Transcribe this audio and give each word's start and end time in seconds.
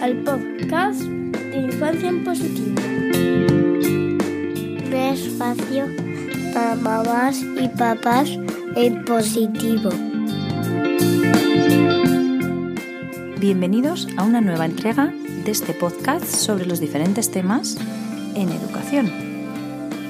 al 0.00 0.16
podcast 0.18 1.00
de 1.00 1.56
Infancia 1.56 2.08
en 2.08 2.22
Positivo. 2.22 2.82
Un 4.86 4.92
espacio 4.92 5.86
para 6.54 6.76
mamás 6.76 7.42
y 7.42 7.68
papás 7.68 8.30
en 8.76 9.04
positivo. 9.04 9.90
Bienvenidos 13.38 14.06
a 14.16 14.22
una 14.22 14.40
nueva 14.40 14.66
entrega 14.66 15.12
de 15.44 15.50
este 15.50 15.74
podcast 15.74 16.26
sobre 16.26 16.66
los 16.66 16.78
diferentes 16.78 17.30
temas 17.30 17.76
en 18.36 18.50
educación. 18.50 19.10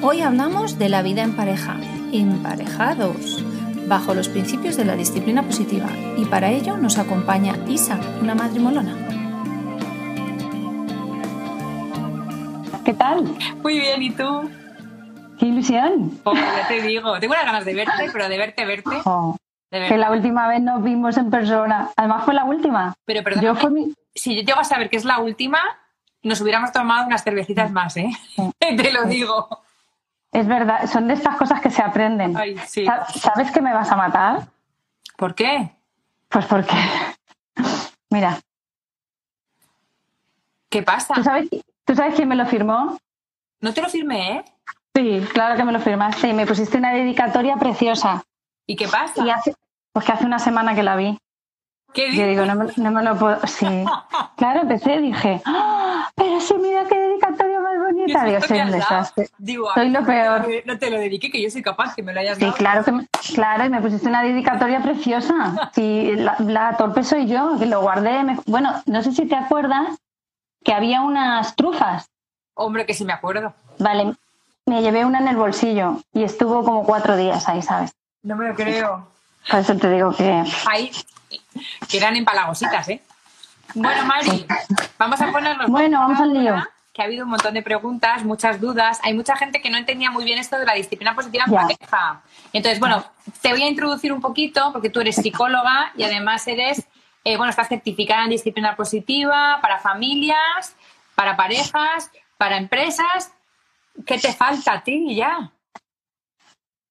Hoy 0.03 0.21
hablamos 0.21 0.79
de 0.79 0.91
la 0.91 1.03
vida 1.03 1.23
en 1.23 1.35
pareja, 1.35 1.81
emparejados, 2.13 3.43
bajo 3.89 4.15
los 4.15 4.29
principios 4.29 4.77
de 4.77 4.85
la 4.85 4.97
disciplina 4.97 5.43
positiva 5.43 5.89
y 6.19 6.27
para 6.27 6.51
ello 6.51 6.77
nos 6.77 6.99
acompaña 6.99 7.57
Isa, 7.69 7.99
una 8.21 8.35
madre 8.35 8.61
molona. 8.61 9.12
¿Qué 12.85 12.95
tal? 12.95 13.25
Muy 13.63 13.79
bien, 13.79 14.03
¿y 14.03 14.11
tú? 14.11 14.51
¡Qué 15.39 15.47
ilusión! 15.47 16.21
Oh, 16.25 16.35
ya 16.35 16.67
te 16.67 16.83
digo, 16.83 17.19
tengo 17.21 17.33
unas 17.33 17.47
ganas 17.47 17.65
de 17.65 17.75
verte, 17.75 18.11
pero 18.13 18.29
de 18.29 18.39
verte, 18.39 18.65
verte. 18.65 19.01
Oh, 19.05 19.37
que 19.71 19.97
la 19.97 20.11
última 20.11 20.49
vez 20.49 20.61
nos 20.61 20.83
vimos 20.83 21.17
en 21.17 21.31
persona. 21.31 21.91
Además 21.97 22.25
fue 22.25 22.35
la 22.35 22.45
última. 22.45 22.95
Pero 23.05 23.23
perdón, 23.23 23.43
yo 23.43 23.71
mi... 23.71 23.95
si 24.15 24.35
yo 24.35 24.43
llego 24.43 24.59
a 24.59 24.65
saber 24.65 24.91
que 24.91 24.97
es 24.97 25.05
la 25.05 25.21
última, 25.21 25.61
nos 26.23 26.41
hubiéramos 26.41 26.73
tomado 26.73 27.07
unas 27.07 27.23
cervecitas 27.23 27.71
más, 27.71 27.97
¿eh? 27.97 28.11
te 28.59 28.93
lo 28.93 29.05
digo. 29.05 29.63
Es 30.33 30.47
verdad, 30.49 30.87
son 30.91 31.07
de 31.07 31.15
estas 31.15 31.37
cosas 31.37 31.61
que 31.61 31.71
se 31.71 31.83
aprenden. 31.83 32.37
Ay, 32.37 32.59
sí. 32.67 32.85
¿Sabes 33.15 33.53
que 33.53 33.61
me 33.61 33.73
vas 33.73 33.91
a 33.93 33.97
matar? 33.97 34.49
¿Por 35.17 35.35
qué? 35.37 35.71
Pues 36.29 36.47
porque, 36.47 36.75
mira. 38.11 38.41
¿Qué 40.69 40.83
pasa? 40.83 41.15
¿Tú 41.15 41.23
sabes, 41.23 41.49
¿Tú 41.85 41.95
sabes 41.95 42.15
quién 42.15 42.29
me 42.29 42.37
lo 42.37 42.47
firmó? 42.47 42.99
No 43.61 43.75
te 43.75 43.83
lo 43.83 43.89
firmé, 43.89 44.37
¿eh? 44.37 44.45
Sí, 44.95 45.25
claro 45.33 45.57
que 45.57 45.65
me 45.65 45.73
lo 45.73 45.81
firmaste 45.81 46.29
y 46.29 46.33
me 46.33 46.47
pusiste 46.47 46.79
una 46.79 46.93
dedicatoria 46.93 47.57
preciosa. 47.57 48.23
¿Y 48.67 48.77
qué 48.77 48.87
pasa? 48.89 49.25
Y 49.25 49.31
hace, 49.31 49.55
pues 49.93 50.05
que 50.05 50.13
hace 50.13 50.27
una 50.27 50.39
semana 50.39 50.75
que 50.75 50.83
la 50.83 50.97
vi. 50.97 51.19
¿Qué 51.93 52.07
dices? 52.07 52.21
Yo 52.21 52.27
digo, 52.27 52.47
no 52.47 52.55
me, 52.55 52.73
no 52.77 52.91
me, 52.91 53.03
lo 53.03 53.17
puedo. 53.17 53.39
Sí. 53.47 53.67
claro, 54.37 54.63
empecé 54.63 54.97
y 54.97 55.03
dije, 55.03 55.43
¡Ah! 55.45 56.11
pero 56.15 56.41
sí, 56.41 56.55
mira 56.61 56.85
qué 56.89 56.99
dedicatoria 56.99 57.61
más 57.61 57.79
bonita. 57.79 58.25
Digo, 58.25 58.41
soy 58.41 58.61
un 58.61 58.71
desastre. 58.71 59.29
Digo, 59.39 59.69
soy 59.75 59.91
lo 59.91 60.05
peor. 60.05 60.47
No 60.65 60.79
te 60.79 60.91
lo 60.91 60.99
dediqué, 60.99 61.31
que 61.31 61.43
yo 61.43 61.51
soy 61.51 61.63
capaz 61.63 61.95
que 61.95 62.03
me 62.03 62.13
lo 62.13 62.21
hayas 62.21 62.39
sí, 62.39 62.45
dado. 62.45 62.57
claro, 62.57 62.85
que 62.85 62.93
me, 62.93 63.07
claro, 63.35 63.65
y 63.65 63.69
me 63.71 63.81
pusiste 63.81 64.09
una 64.09 64.23
dedicatoria 64.23 64.81
preciosa. 64.81 65.71
Sí, 65.75 66.13
la, 66.17 66.37
la 66.41 66.77
torpe 66.77 67.03
soy 67.03 67.27
yo, 67.27 67.57
que 67.59 67.67
lo 67.67 67.81
guardé. 67.81 68.23
Me, 68.25 68.39
bueno, 68.47 68.73
no 68.87 69.03
sé 69.03 69.13
si 69.13 69.27
te 69.27 69.35
acuerdas 69.35 69.99
que 70.65 70.73
había 70.73 71.01
unas 71.03 71.57
trufas. 71.57 72.09
Hombre, 72.55 72.87
que 72.87 72.95
sí 72.95 73.05
me 73.05 73.13
acuerdo. 73.13 73.55
Vale, 73.79 74.15
me 74.67 74.83
llevé 74.83 75.05
una 75.05 75.19
en 75.19 75.29
el 75.29 75.37
bolsillo 75.37 76.03
y 76.13 76.23
estuvo 76.23 76.65
como 76.65 76.85
cuatro 76.85 77.17
días 77.17 77.49
ahí, 77.49 77.63
¿sabes? 77.63 77.93
No 78.23 78.37
me 78.37 78.49
lo 78.49 78.55
creo. 78.55 79.09
Por 79.51 79.61
eso 79.61 79.77
te 79.77 79.91
digo 79.91 80.15
que. 80.15 80.45
Ahí, 80.71 80.91
que 81.89 81.97
eran 81.97 82.17
empalagositas, 82.17 82.89
¿eh? 82.89 83.03
Bueno, 83.75 84.05
Mari, 84.05 84.47
vamos 84.99 85.21
a 85.21 85.33
ponernos. 85.33 85.69
Bueno, 85.69 86.01
vamos 86.01 86.21
al 86.21 86.33
lío. 86.33 86.57
Que 86.93 87.01
ha 87.01 87.07
habido 87.07 87.25
un 87.25 87.31
montón 87.31 87.55
de 87.55 87.63
preguntas, 87.63 88.23
muchas 88.23 88.61
dudas. 88.61 89.01
Hay 89.03 89.15
mucha 89.15 89.35
gente 89.37 89.63
que 89.63 89.71
no 89.71 89.79
entendía 89.79 90.11
muy 90.11 90.25
bien 90.25 90.39
esto 90.39 90.59
de 90.59 90.67
la 90.67 90.75
disciplina 90.75 91.15
positiva 91.15 91.45
en 91.47 91.55
pareja. 91.55 92.21
Entonces, 92.53 92.79
bueno, 92.79 93.03
te 93.41 93.51
voy 93.51 93.63
a 93.63 93.69
introducir 93.69 94.13
un 94.13 94.21
poquito 94.21 94.73
porque 94.73 94.91
tú 94.91 95.01
eres 95.01 95.17
psicóloga 95.17 95.93
y 95.97 96.03
además 96.03 96.47
eres, 96.47 96.87
eh, 97.25 97.37
bueno, 97.37 97.51
estás 97.51 97.69
certificada 97.69 98.25
en 98.25 98.31
disciplina 98.31 98.75
positiva 98.77 99.59
para 99.61 99.79
familias, 99.79 100.77
para 101.15 101.37
parejas, 101.37 102.11
para 102.37 102.57
empresas. 102.57 103.33
¿Qué 104.07 104.19
te 104.19 104.33
falta 104.33 104.73
a 104.75 104.83
ti 104.83 105.15
ya? 105.15 105.53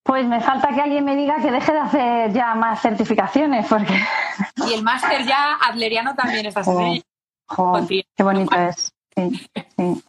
Pues 0.04 0.26
me 0.26 0.42
falta 0.42 0.70
que 0.70 0.82
alguien 0.82 1.06
me 1.06 1.16
diga 1.16 1.42
que 1.42 1.52
deje 1.52 1.74
de 1.74 1.80
hacer 1.80 2.34
ya 2.34 2.56
más 2.56 2.82
certificaciones, 2.82 3.68
porque... 3.68 3.94
Y 4.68 4.74
el 4.74 4.84
máster 4.84 5.26
ya 5.26 5.56
adleriano 5.56 6.16
también 6.16 6.46
está 6.46 6.62
en 6.62 7.04
oh, 7.58 7.80
Qué 7.88 8.24
bonito 8.24 8.56
es. 8.56 8.94
Sí, 9.16 9.50
sí. 9.78 10.04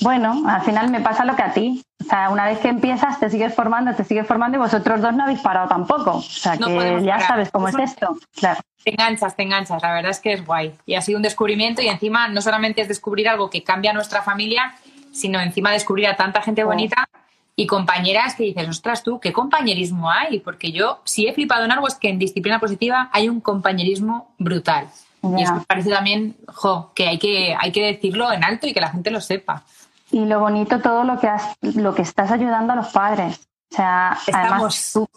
Bueno, 0.00 0.42
al 0.48 0.62
final 0.62 0.90
me 0.90 1.00
pasa 1.00 1.24
lo 1.24 1.36
que 1.36 1.42
a 1.42 1.52
ti. 1.52 1.82
O 2.00 2.04
sea, 2.04 2.30
una 2.30 2.46
vez 2.46 2.58
que 2.58 2.68
empiezas, 2.68 3.20
te 3.20 3.30
sigues 3.30 3.54
formando, 3.54 3.94
te 3.94 4.04
sigues 4.04 4.26
formando 4.26 4.58
y 4.58 4.60
vosotros 4.60 5.00
dos 5.00 5.14
no 5.14 5.24
habéis 5.24 5.40
parado 5.40 5.68
tampoco. 5.68 6.16
O 6.16 6.22
sea, 6.22 6.56
que 6.56 7.00
ya 7.04 7.20
sabes 7.20 7.50
cómo 7.50 7.68
es, 7.68 7.76
esto. 7.78 8.16
Claro. 8.34 8.60
Te 8.82 8.90
enganchas, 8.90 9.36
te 9.36 9.44
enganchas. 9.44 9.80
La 9.82 9.92
verdad 9.92 10.10
es 10.10 10.18
que 10.18 10.32
es 10.32 10.44
guay. 10.44 10.74
Y 10.84 10.94
ha 10.94 11.02
sido 11.02 11.18
un 11.18 11.22
descubrimiento 11.22 11.80
y 11.82 11.88
encima 11.88 12.28
no 12.28 12.42
solamente 12.42 12.82
es 12.82 12.88
descubrir 12.88 13.28
algo 13.28 13.50
que 13.50 13.62
cambia 13.62 13.92
nuestra 13.92 14.22
familia, 14.22 14.74
sino 15.12 15.40
encima 15.40 15.70
descubrir 15.70 16.08
a 16.08 16.16
tanta 16.16 16.42
gente 16.42 16.64
bonita 16.64 17.08
y 17.54 17.66
compañeras 17.66 18.34
que 18.34 18.44
dices, 18.44 18.68
ostras 18.68 19.02
tú, 19.02 19.20
¿qué 19.20 19.32
compañerismo 19.32 20.10
hay? 20.10 20.40
Porque 20.40 20.72
yo 20.72 21.00
sí 21.04 21.26
he 21.26 21.32
flipado 21.32 21.64
en 21.64 21.72
algo, 21.72 21.86
es 21.86 21.94
que 21.94 22.08
en 22.08 22.18
disciplina 22.18 22.58
positiva 22.58 23.10
hay 23.12 23.28
un 23.28 23.40
compañerismo 23.40 24.34
brutal. 24.38 24.88
Y 25.22 25.42
eso 25.42 25.54
me 25.54 25.60
parece 25.60 25.90
también, 25.90 26.36
jo, 26.48 26.90
que 26.94 27.08
hay, 27.08 27.18
que 27.18 27.56
hay 27.58 27.70
que 27.70 27.84
decirlo 27.84 28.32
en 28.32 28.42
alto 28.42 28.66
y 28.66 28.74
que 28.74 28.80
la 28.80 28.90
gente 28.90 29.10
lo 29.10 29.20
sepa. 29.20 29.62
Y 30.10 30.24
lo 30.26 30.40
bonito 30.40 30.80
todo 30.80 31.04
lo 31.04 31.18
que, 31.20 31.28
has, 31.28 31.56
lo 31.60 31.94
que 31.94 32.02
estás 32.02 32.30
ayudando 32.30 32.72
a 32.72 32.76
los 32.76 32.88
padres. 32.88 33.40
O 33.70 33.76
sea, 33.76 34.18
Estamos. 34.26 34.50
además 34.50 34.90
tú, 34.92 35.08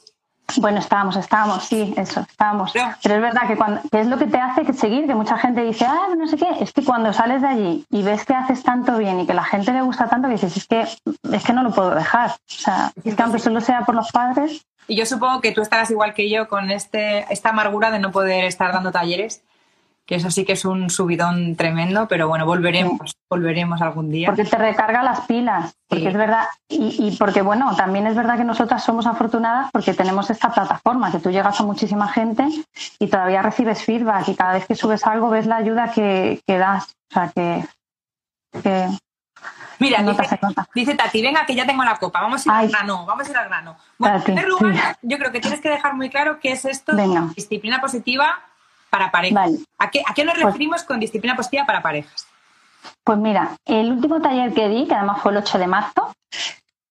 bueno, 0.58 0.80
estábamos, 0.80 1.16
estábamos, 1.18 1.66
sí, 1.66 1.94
eso, 1.98 2.22
estábamos. 2.22 2.72
Pero 2.72 3.16
es 3.16 3.22
verdad 3.22 3.48
que, 3.48 3.58
cuando, 3.58 3.82
que 3.92 4.00
es 4.00 4.08
lo 4.08 4.18
que 4.18 4.28
te 4.28 4.38
hace 4.38 4.72
seguir, 4.74 5.08
que 5.08 5.16
mucha 5.16 5.38
gente 5.38 5.62
dice, 5.64 5.86
ah, 5.86 6.08
no 6.16 6.28
sé 6.28 6.38
qué, 6.38 6.48
es 6.62 6.72
que 6.72 6.84
cuando 6.84 7.12
sales 7.12 7.42
de 7.42 7.48
allí 7.48 7.86
y 7.90 8.04
ves 8.04 8.26
que 8.26 8.34
haces 8.34 8.64
tanto 8.64 8.98
bien 8.98 9.20
y 9.20 9.26
que 9.26 9.34
la 9.34 9.44
gente 9.44 9.74
le 9.74 9.82
gusta 9.82 10.08
tanto, 10.08 10.28
que 10.28 10.36
dices, 10.36 10.56
es 10.56 10.68
que, 10.68 10.82
es 10.82 11.44
que 11.44 11.54
no 11.54 11.64
lo 11.64 11.72
puedo 11.72 11.94
dejar. 11.94 12.32
O 12.32 12.36
sea, 12.46 12.92
es 13.04 13.16
que 13.16 13.24
aunque 13.24 13.40
solo 13.40 13.60
sea 13.60 13.82
por 13.82 13.96
los 13.96 14.12
padres. 14.12 14.66
Y 14.88 14.96
yo 14.96 15.06
supongo 15.06 15.42
que 15.42 15.52
tú 15.52 15.62
estarás 15.62 15.90
igual 15.90 16.14
que 16.14 16.30
yo 16.30 16.48
con 16.48 16.70
este, 16.70 17.26
esta 17.34 17.50
amargura 17.50 17.90
de 17.90 18.00
no 18.00 18.12
poder 18.12 18.46
estar 18.46 18.72
dando 18.72 18.92
talleres 18.92 19.42
que 20.06 20.16
eso 20.16 20.30
sí 20.30 20.46
que 20.46 20.54
es 20.54 20.66
un 20.66 20.90
subidón 20.90 21.56
tremendo, 21.56 22.08
pero 22.08 22.28
bueno, 22.28 22.46
volveremos, 22.46 23.12
sí. 23.12 23.18
volveremos 23.30 23.82
algún 23.82 24.12
día. 24.12 24.28
Porque 24.28 24.46
te 24.46 24.58
recarga 24.58 25.02
las 25.02 25.22
pilas, 25.22 25.76
porque 25.88 26.04
sí. 26.04 26.10
es 26.10 26.14
verdad, 26.18 26.46
y, 26.70 27.08
y, 27.08 27.18
porque 27.18 27.42
bueno, 27.42 27.76
también 27.76 28.06
es 28.06 28.16
verdad 28.16 28.38
que 28.38 28.44
nosotras 28.44 28.84
somos 28.84 29.08
afortunadas 29.08 29.72
porque 29.72 29.94
tenemos 29.94 30.30
esta 30.30 30.54
plataforma, 30.54 31.12
que 31.12 31.20
tú 31.20 31.32
llegas 31.32 31.60
a 31.60 31.64
muchísima 31.64 32.08
gente 32.08 32.46
y 33.00 33.08
todavía 33.08 33.42
recibes 33.42 33.84
feedback 33.84 34.28
y 34.30 34.36
cada 34.36 34.54
vez 34.54 34.68
que 34.68 34.76
subes 34.76 35.06
algo 35.08 35.30
ves 35.30 35.48
la 35.48 35.58
ayuda 35.58 35.92
que, 35.92 36.42
que 36.46 36.58
das, 36.58 36.96
o 37.10 37.14
sea 37.14 37.32
que... 37.34 37.66
que 38.62 38.88
Mira, 39.78 40.02
dice, 40.02 40.40
dice, 40.74 40.96
Tati, 40.96 41.22
venga 41.22 41.46
que 41.46 41.54
ya 41.54 41.66
tengo 41.66 41.84
la 41.84 41.98
copa, 41.98 42.22
vamos 42.22 42.48
a 42.48 42.50
ir 42.50 42.56
Ay. 42.56 42.66
al 42.66 42.72
grano, 42.72 43.06
vamos 43.06 43.28
a 43.28 43.32
ir 43.32 43.38
al 43.38 43.50
grano. 43.50 43.76
Bueno, 43.98 44.20
Tati, 44.20 44.32
en 44.32 44.38
primer 44.38 44.48
lugar, 44.50 44.98
sí. 45.02 45.08
yo 45.10 45.18
creo 45.18 45.32
que 45.34 45.42
tienes 45.42 45.60
que 45.60 45.70
dejar 45.70 45.96
muy 45.96 46.10
claro 46.10 46.40
qué 46.40 46.54
es 46.54 46.64
esto 46.64 46.96
venga. 46.96 47.28
disciplina 47.36 47.82
positiva 47.82 48.40
para 48.90 49.12
parejas. 49.12 49.36
Vale. 49.36 49.58
¿A, 49.78 49.90
qué, 49.90 50.02
¿A, 50.08 50.14
qué, 50.14 50.24
nos 50.24 50.38
referimos 50.38 50.78
pues, 50.78 50.84
con 50.84 51.00
disciplina 51.00 51.36
positiva 51.36 51.66
para 51.66 51.82
parejas? 51.82 52.28
Pues 53.04 53.18
mira, 53.18 53.56
el 53.66 53.92
último 53.92 54.22
taller 54.22 54.54
que 54.54 54.68
di, 54.70 54.86
que 54.86 54.96
además 54.96 55.22
fue 55.22 55.32
el 55.32 55.38
8 55.40 55.58
de 55.58 55.68
marzo, 55.68 56.16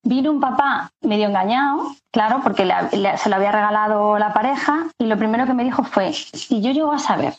vino 0.03 0.31
un 0.31 0.41
papá 0.41 0.91
medio 1.01 1.27
engañado, 1.27 1.95
claro, 2.13 2.41
porque 2.43 2.65
le, 2.65 2.75
le, 2.93 3.17
se 3.17 3.29
lo 3.29 3.37
había 3.37 3.53
regalado 3.53 4.19
la 4.19 4.33
pareja, 4.33 4.87
y 4.99 5.07
lo 5.07 5.17
primero 5.17 5.47
que 5.47 5.55
me 5.55 5.65
dijo 5.65 5.83
fue, 5.85 6.13
si 6.13 6.61
yo 6.61 6.73
llego 6.73 6.93
a 6.93 6.99
saber 6.99 7.35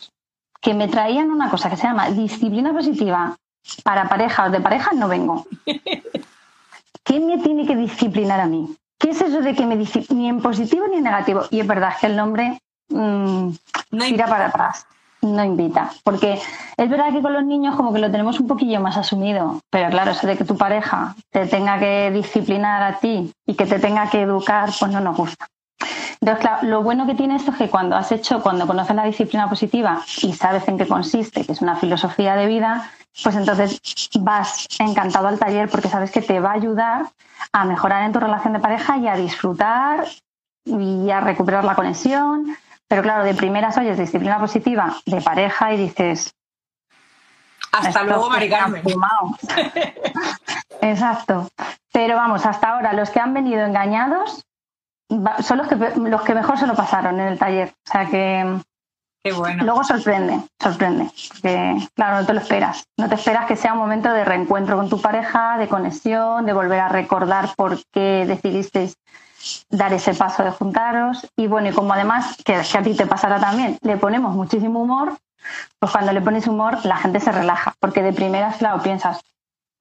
que 0.62 0.74
me 0.74 0.88
traían 0.88 1.30
una 1.30 1.50
cosa 1.50 1.70
que 1.70 1.78
se 1.78 1.84
llama 1.84 2.10
disciplina 2.10 2.74
positiva 2.74 3.38
para 3.84 4.10
parejas 4.10 4.52
de 4.52 4.60
parejas, 4.62 4.94
no 4.96 5.08
vengo. 5.08 5.46
¿Qué 7.04 7.20
me 7.20 7.38
tiene 7.38 7.68
que 7.68 7.76
disciplinar 7.76 8.40
a 8.40 8.48
mí? 8.48 8.76
¿Qué 8.98 9.12
es 9.12 9.22
eso 9.22 9.42
de 9.42 9.54
que 9.54 9.66
me 9.66 9.76
ni 10.10 10.28
en 10.28 10.42
positivo 10.42 10.88
ni 10.88 10.98
en 10.98 11.04
negativo? 11.04 11.44
Y 11.52 11.60
es 11.60 11.68
verdad 11.68 11.94
que 12.00 12.08
el 12.08 12.16
nombre 12.16 12.58
mmm, 12.90 13.50
no 13.92 14.06
tira 14.06 14.28
para 14.28 14.48
atrás, 14.48 14.86
no 15.22 15.44
invita. 15.44 15.92
Porque 16.04 16.40
es 16.78 16.90
verdad 16.90 17.12
que 17.12 17.22
con 17.22 17.34
los 17.34 17.44
niños 17.46 17.76
como 17.76 17.94
que 17.94 18.00
lo 18.00 18.12
tenemos 18.12 18.40
un 18.40 18.48
poquillo 18.48 18.80
más 18.80 18.98
asumido, 18.98 19.62
pero 19.70 19.90
claro, 19.90 20.12
eso 20.12 20.28
de 20.28 20.38
que 20.38 20.46
tu 20.46 20.58
pareja 20.58 21.16
te 21.32 21.46
tenga 21.48 21.80
que 21.80 22.12
disciplinar 22.12 22.84
a 22.84 23.00
ti 23.00 23.32
y 23.46 23.56
que 23.56 23.66
te 23.66 23.80
tenga 23.80 24.10
que 24.10 24.22
educar, 24.22 24.70
pues 24.80 24.92
no 24.92 25.00
nos 25.00 25.18
gusta. 25.18 25.48
Entonces, 26.22 26.42
claro, 26.42 26.68
lo 26.68 26.82
bueno 26.82 27.06
que 27.06 27.14
tiene 27.14 27.36
esto 27.36 27.52
es 27.52 27.58
que 27.58 27.70
cuando 27.70 27.96
has 27.96 28.12
hecho, 28.12 28.42
cuando 28.42 28.66
conoces 28.66 28.96
la 28.96 29.06
disciplina 29.06 29.50
positiva 29.50 30.02
y 30.22 30.34
sabes 30.34 30.68
en 30.68 30.78
qué 30.78 30.88
consiste, 30.88 31.46
que 31.46 31.52
es 31.52 31.62
una 31.62 31.76
filosofía 31.76 32.36
de 32.36 32.48
vida, 32.48 32.90
pues 33.24 33.36
entonces 33.36 33.80
vas 34.20 34.66
encantado 34.80 35.28
al 35.28 35.40
taller 35.40 35.70
porque 35.70 35.90
sabes 35.90 36.12
que 36.12 36.22
te 36.22 36.40
va 36.40 36.52
a 36.52 36.54
ayudar 36.54 37.06
a 37.52 37.66
mejorar 37.66 38.04
en 38.04 38.12
tu 38.12 38.20
relación 38.20 38.54
de 38.54 38.60
pareja 38.60 38.98
y 38.98 39.08
a 39.08 39.16
disfrutar 39.16 40.06
y 40.66 41.10
a 41.12 41.22
recuperar 41.22 41.64
la 41.64 41.76
conexión. 41.76 42.56
Pero 42.88 43.02
claro, 43.02 43.24
de 43.24 43.34
primeras 43.34 43.78
oyes 43.78 43.98
disciplina 43.98 44.40
positiva 44.40 44.98
de 45.06 45.22
pareja 45.22 45.74
y 45.74 45.78
dices... 45.78 46.34
Hasta 47.72 48.04
luego, 48.04 48.30
Mari 48.30 48.50
Carmen. 48.50 48.84
Exacto. 50.82 51.50
Pero 51.92 52.16
vamos, 52.16 52.46
hasta 52.46 52.70
ahora 52.70 52.94
los 52.94 53.10
que 53.10 53.20
han 53.20 53.34
venido 53.34 53.66
engañados 53.66 54.46
son 55.44 55.58
los 55.58 55.68
que, 55.68 55.76
los 55.76 56.22
que 56.22 56.36
mejor 56.36 56.58
se 56.58 56.68
lo 56.68 56.76
pasaron 56.76 57.20
en 57.20 57.28
el 57.28 57.40
taller. 57.40 57.74
O 57.88 57.92
sea 57.92 58.06
que 58.06 58.60
Luego 59.32 59.84
sorprende, 59.84 60.40
sorprende, 60.62 61.10
porque 61.32 61.76
claro, 61.96 62.22
no 62.22 62.26
te 62.26 62.34
lo 62.34 62.40
esperas. 62.40 62.86
No 62.98 63.10
te 63.10 63.16
esperas 63.16 63.48
que 63.48 63.56
sea 63.56 63.74
un 63.74 63.80
momento 63.80 64.12
de 64.14 64.24
reencuentro 64.24 64.78
con 64.78 64.88
tu 64.88 65.02
pareja, 65.02 65.58
de 65.58 65.68
conexión, 65.68 66.46
de 66.46 66.54
volver 66.54 66.80
a 66.80 66.90
recordar 66.90 67.50
por 67.56 67.80
qué 67.92 68.26
decidisteis 68.28 68.96
dar 69.70 69.94
ese 69.94 70.14
paso 70.14 70.44
de 70.44 70.52
juntaros. 70.52 71.28
Y 71.36 71.48
bueno, 71.48 71.70
y 71.70 71.74
como 71.74 71.94
además, 71.94 72.38
que, 72.46 72.62
que 72.72 72.78
a 72.78 72.84
ti 72.84 72.94
te 72.94 73.08
pasará 73.08 73.40
también, 73.40 73.80
le 73.82 73.98
ponemos 73.98 74.36
muchísimo 74.36 74.82
humor, 74.82 75.18
pues 75.80 75.92
cuando 75.92 76.12
le 76.12 76.22
pones 76.22 76.48
humor 76.48 76.86
la 76.86 76.98
gente 76.98 77.20
se 77.20 77.32
relaja, 77.32 77.74
porque 77.80 78.04
de 78.04 78.14
primeras, 78.14 78.58
claro, 78.58 78.82
piensas, 78.84 79.22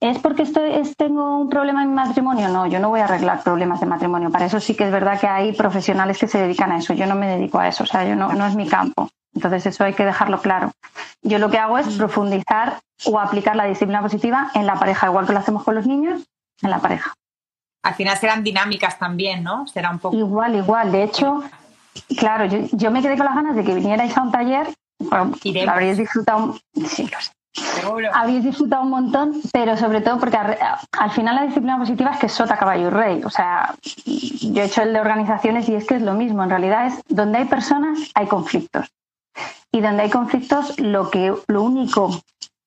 ¿Es 0.01 0.19
porque 0.19 0.43
estoy, 0.43 0.71
es, 0.71 0.97
tengo 0.97 1.39
un 1.39 1.49
problema 1.49 1.83
en 1.83 1.89
mi 1.89 1.95
matrimonio? 1.95 2.49
No, 2.51 2.67
yo 2.67 2.79
no 2.79 2.91
voy 2.91 3.01
a 3.01 3.05
arreglar 3.05 3.43
problemas 3.43 3.81
de 3.81 3.87
matrimonio. 3.87 4.31
Para 4.31 4.45
eso 4.45 4.61
sí 4.61 4.75
que 4.75 4.85
es 4.85 4.93
verdad 4.93 5.19
que 5.19 5.27
hay 5.27 5.53
profesionales 5.53 6.19
que 6.19 6.29
se 6.29 6.43
dedican 6.43 6.73
a 6.73 6.77
eso. 6.77 6.93
Yo 6.93 7.07
no 7.07 7.15
me 7.15 7.27
dedico 7.27 7.59
a 7.59 7.69
eso, 7.69 7.85
o 7.85 7.87
sea, 7.87 8.05
yo 8.05 8.15
no, 8.15 8.35
no 8.35 8.45
es 8.45 8.55
mi 8.55 8.69
campo. 8.69 9.09
Entonces 9.35 9.67
eso 9.67 9.85
hay 9.85 9.95
que 9.95 10.05
dejarlo 10.05 10.41
claro. 10.41 10.73
Yo 11.23 11.39
lo 11.39 11.51
que 11.51 11.59
hago 11.59 11.79
es 11.79 11.89
profundizar 11.97 12.81
o 13.07 13.19
aplicar 13.19 13.57
la 13.57 13.65
disciplina 13.65 14.01
positiva 14.01 14.51
en 14.55 14.67
la 14.67 14.75
pareja, 14.75 15.09
igual 15.09 15.27
que 15.27 15.33
lo 15.33 15.39
hacemos 15.39 15.65
con 15.65 15.75
los 15.75 15.87
niños, 15.87 16.23
en 16.63 16.71
la 16.71 16.79
pareja. 16.79 17.15
Al 17.83 17.95
final 17.95 18.17
serán 18.17 18.43
dinámicas 18.43 18.99
también, 18.99 19.43
¿no? 19.43 19.67
Será 19.67 19.91
un 19.91 19.99
poco. 19.99 20.17
Igual, 20.17 20.55
igual. 20.55 20.91
De 20.91 21.03
hecho, 21.03 21.43
claro, 22.17 22.47
yo, 22.47 22.61
yo 22.73 22.91
me 22.91 23.03
quedé 23.03 23.17
con 23.17 23.27
las 23.27 23.35
ganas 23.35 23.57
de 23.57 23.65
que 23.65 23.75
vinierais 23.75 24.17
a 24.17 24.23
un 24.23 24.31
taller. 24.33 24.69
Bueno, 24.99 25.33
Iremos. 25.43 25.73
habréis 25.73 25.99
disfrutado. 25.99 26.57
Sí, 26.87 27.07
lo 27.07 27.21
sé. 27.21 27.33
Seguro. 27.53 28.09
Habéis 28.13 28.43
disfrutado 28.43 28.83
un 28.83 28.91
montón, 28.91 29.41
pero 29.53 29.77
sobre 29.77 30.01
todo 30.01 30.19
porque 30.19 30.37
al, 30.37 30.59
al 30.93 31.11
final 31.13 31.37
la 31.37 31.43
disciplina 31.43 31.79
positiva 31.79 32.11
es 32.11 32.19
que 32.19 32.27
es 32.27 32.33
sota, 32.33 32.57
caballo 32.57 32.89
y 32.89 32.91
rey. 32.91 33.23
O 33.23 33.31
sea, 33.31 33.75
yo 34.05 34.63
he 34.63 34.65
hecho 34.65 34.83
el 34.83 34.93
de 34.93 35.01
organizaciones 35.01 35.69
y 35.69 35.75
es 35.75 35.87
que 35.87 35.97
es 35.97 36.03
lo 36.03 36.15
mismo. 36.15 36.43
En 36.43 36.51
realidad 36.51 36.87
es 36.87 37.01
donde 37.09 37.39
hay 37.39 37.45
personas, 37.45 37.99
hay 38.15 38.27
conflictos. 38.27 38.91
Y 39.73 39.81
donde 39.81 40.05
hay 40.05 40.11
conflictos, 40.11 40.79
lo, 40.79 41.11
que, 41.11 41.35
lo 41.47 41.63
único 41.63 42.23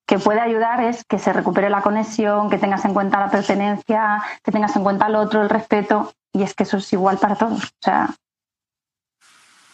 que 0.06 0.20
puede 0.20 0.40
ayudar 0.40 0.84
es 0.84 1.04
que 1.06 1.20
se 1.20 1.34
recupere 1.34 1.70
la 1.70 1.82
conexión, 1.82 2.50
que 2.50 2.58
tengas 2.58 2.86
en 2.86 2.94
cuenta 2.94 3.20
la 3.20 3.30
pertenencia, 3.30 4.24
que 4.44 4.52
tengas 4.52 4.76
en 4.76 4.84
cuenta 4.84 5.06
al 5.06 5.16
otro, 5.16 5.42
el 5.42 5.50
respeto. 5.50 6.14
Y 6.34 6.44
es 6.44 6.54
que 6.54 6.64
eso 6.64 6.78
es 6.78 6.94
igual 6.94 7.18
para 7.18 7.36
todos. 7.36 7.64
O 7.64 7.82
sea, 7.82 8.10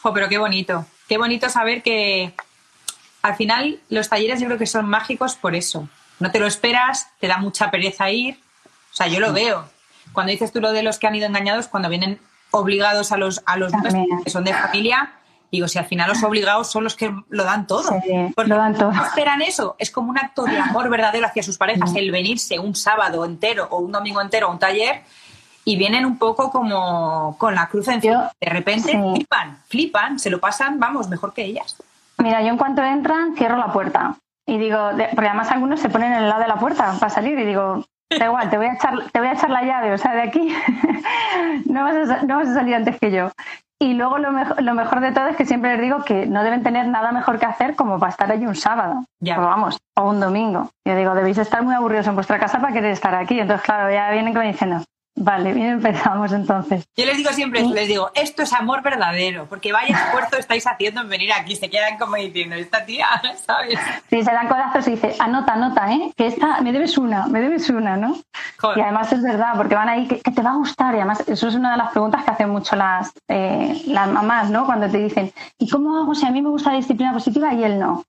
Jo, 0.03 0.13
pero 0.13 0.27
qué 0.27 0.37
bonito. 0.37 0.85
Qué 1.07 1.17
bonito 1.17 1.49
saber 1.49 1.81
que 1.81 2.33
al 3.21 3.35
final 3.35 3.79
los 3.87 4.09
talleres 4.09 4.41
yo 4.41 4.47
creo 4.47 4.59
que 4.59 4.67
son 4.67 4.87
mágicos 4.87 5.35
por 5.35 5.55
eso. 5.55 5.87
No 6.19 6.29
te 6.29 6.41
lo 6.41 6.45
esperas, 6.45 7.07
te 7.21 7.27
da 7.27 7.37
mucha 7.37 7.71
pereza 7.71 8.11
ir. 8.11 8.37
O 8.91 8.95
sea, 8.95 9.07
yo 9.07 9.21
lo 9.21 9.31
veo. 9.31 9.69
Cuando 10.11 10.31
dices 10.31 10.51
tú 10.51 10.59
lo 10.59 10.73
de 10.73 10.83
los 10.83 10.99
que 10.99 11.07
han 11.07 11.15
ido 11.15 11.25
engañados, 11.25 11.69
cuando 11.69 11.87
vienen 11.87 12.19
obligados 12.51 13.13
a 13.13 13.17
los, 13.17 13.41
a 13.45 13.55
los 13.55 13.71
que 14.25 14.29
son 14.29 14.43
de 14.43 14.53
familia, 14.53 15.13
digo, 15.57 15.67
si 15.67 15.77
al 15.77 15.85
final 15.85 16.09
los 16.09 16.23
obligados 16.23 16.71
son 16.71 16.83
los 16.83 16.95
que 16.95 17.13
lo 17.29 17.43
dan 17.43 17.67
todo. 17.67 17.89
Sí, 18.01 18.31
Porque 18.35 18.49
lo 18.49 18.57
dan 18.57 18.73
todo. 18.75 18.91
no 18.91 19.03
esperan 19.03 19.41
eso. 19.41 19.75
Es 19.77 19.91
como 19.91 20.09
un 20.09 20.17
acto 20.17 20.43
de 20.45 20.57
amor 20.57 20.89
verdadero 20.89 21.27
hacia 21.27 21.43
sus 21.43 21.57
parejas, 21.57 21.95
el 21.95 22.11
venirse 22.11 22.57
un 22.57 22.75
sábado 22.75 23.23
entero 23.23 23.67
o 23.69 23.77
un 23.77 23.91
domingo 23.91 24.19
entero 24.19 24.47
a 24.47 24.51
un 24.51 24.59
taller 24.59 25.03
y 25.63 25.77
vienen 25.77 26.05
un 26.05 26.17
poco 26.17 26.49
como 26.49 27.37
con 27.37 27.53
la 27.53 27.67
cruz 27.67 27.87
encima. 27.87 28.31
De 28.41 28.49
repente 28.49 28.91
sí. 28.91 28.97
flipan, 29.13 29.59
flipan, 29.67 30.19
se 30.19 30.29
lo 30.29 30.39
pasan, 30.39 30.79
vamos, 30.79 31.07
mejor 31.07 31.33
que 31.33 31.45
ellas. 31.45 31.77
Mira, 32.17 32.41
yo 32.41 32.47
en 32.47 32.57
cuanto 32.57 32.83
entran, 32.83 33.35
cierro 33.35 33.57
la 33.57 33.71
puerta. 33.71 34.15
Y 34.47 34.57
digo, 34.57 34.89
porque 35.13 35.27
además 35.27 35.51
algunos 35.51 35.79
se 35.79 35.89
ponen 35.89 36.13
en 36.13 36.23
el 36.23 36.29
lado 36.29 36.41
de 36.41 36.47
la 36.47 36.57
puerta 36.57 36.95
para 36.99 37.09
salir 37.13 37.37
y 37.37 37.45
digo, 37.45 37.85
da 38.09 38.25
igual, 38.25 38.49
te 38.49 38.57
voy 38.57 38.65
a 38.65 38.73
echar, 38.73 38.93
te 39.11 39.19
voy 39.19 39.29
a 39.29 39.33
echar 39.33 39.49
la 39.49 39.63
llave, 39.63 39.93
o 39.93 39.97
sea, 39.97 40.13
de 40.13 40.23
aquí 40.23 40.53
no, 41.65 41.83
vas 41.83 42.09
a, 42.09 42.23
no 42.23 42.37
vas 42.37 42.49
a 42.49 42.53
salir 42.55 42.75
antes 42.75 42.99
que 42.99 43.11
yo. 43.11 43.31
Y 43.83 43.95
luego 43.95 44.17
lo, 44.17 44.31
mejo- 44.31 44.55
lo 44.61 44.73
mejor 44.75 45.01
de 45.01 45.11
todo 45.11 45.27
es 45.27 45.35
que 45.35 45.43
siempre 45.45 45.71
les 45.73 45.81
digo 45.81 46.03
que 46.05 46.25
no 46.25 46.41
deben 46.41 46.63
tener 46.63 46.87
nada 46.87 47.11
mejor 47.11 47.37
que 47.37 47.45
hacer 47.45 47.75
como 47.75 47.99
para 47.99 48.11
estar 48.11 48.31
allí 48.31 48.45
un 48.45 48.55
sábado, 48.55 49.03
Ya. 49.19 49.37
o 49.37 49.45
vamos, 49.45 49.77
o 49.97 50.09
un 50.09 50.21
domingo. 50.21 50.69
Yo 50.87 50.95
digo, 50.95 51.13
debéis 51.13 51.37
estar 51.37 51.61
muy 51.63 51.75
aburridos 51.75 52.07
en 52.07 52.15
vuestra 52.15 52.39
casa 52.39 52.61
para 52.61 52.71
querer 52.71 52.91
estar 52.91 53.13
aquí. 53.13 53.37
Entonces, 53.41 53.65
claro, 53.65 53.91
ya 53.93 54.09
vienen 54.11 54.33
como 54.33 54.45
diciendo, 54.45 54.77
vale, 55.15 55.53
bien 55.53 55.67
empezamos 55.67 56.31
entonces. 56.31 56.85
Yo 56.95 57.05
les 57.05 57.17
digo 57.17 57.31
siempre, 57.31 57.63
les 57.63 57.87
digo, 57.87 58.11
esto 58.15 58.43
es 58.43 58.53
amor 58.53 58.81
verdadero, 58.81 59.47
porque 59.47 59.71
vaya 59.71 59.95
esfuerzo 59.95 60.37
estáis 60.37 60.65
haciendo 60.67 61.01
en 61.01 61.09
venir 61.09 61.31
aquí. 61.33 61.55
Se 61.55 61.69
quedan 61.69 61.97
como 61.97 62.15
diciendo, 62.15 62.55
esta 62.55 62.85
tía, 62.85 63.07
¿sabes? 63.45 63.79
Si 64.09 64.23
se 64.23 64.31
dan 64.31 64.47
codazos 64.47 64.87
y 64.87 64.91
dice, 64.91 65.15
anota, 65.19 65.53
anota, 65.53 65.91
¿eh? 65.91 66.11
Que 66.15 66.27
esta, 66.27 66.61
me 66.61 66.71
debes 66.71 66.97
una, 66.97 67.27
me 67.27 67.41
debes 67.41 67.69
una, 67.69 67.97
¿no? 67.97 68.15
Joder. 68.59 68.77
Y 68.77 68.81
además 68.81 69.11
es 69.13 69.21
verdad, 69.21 69.53
porque 69.55 69.75
van 69.75 69.89
ahí, 69.89 70.07
que, 70.07 70.19
que 70.19 70.31
te 70.31 70.41
va 70.41 70.51
a 70.51 70.55
gustar. 70.55 70.93
Y 70.93 70.97
además, 70.97 71.23
eso 71.27 71.47
es 71.47 71.55
una 71.55 71.71
de 71.71 71.77
las 71.77 71.91
preguntas 71.91 72.23
que 72.23 72.31
hacen 72.31 72.49
mucho 72.49 72.75
las, 72.75 73.11
eh, 73.27 73.81
las 73.87 74.07
mamás, 74.09 74.49
¿no? 74.49 74.65
Cuando 74.65 74.89
te 74.89 74.97
dicen, 74.97 75.31
¿y 75.57 75.69
cómo 75.69 75.97
hago 75.97 76.15
si 76.15 76.25
a 76.25 76.31
mí 76.31 76.41
me 76.41 76.49
gusta 76.49 76.71
la 76.71 76.77
disciplina 76.77 77.13
positiva 77.13 77.53
y 77.53 77.63
él 77.63 77.79
no? 77.79 78.03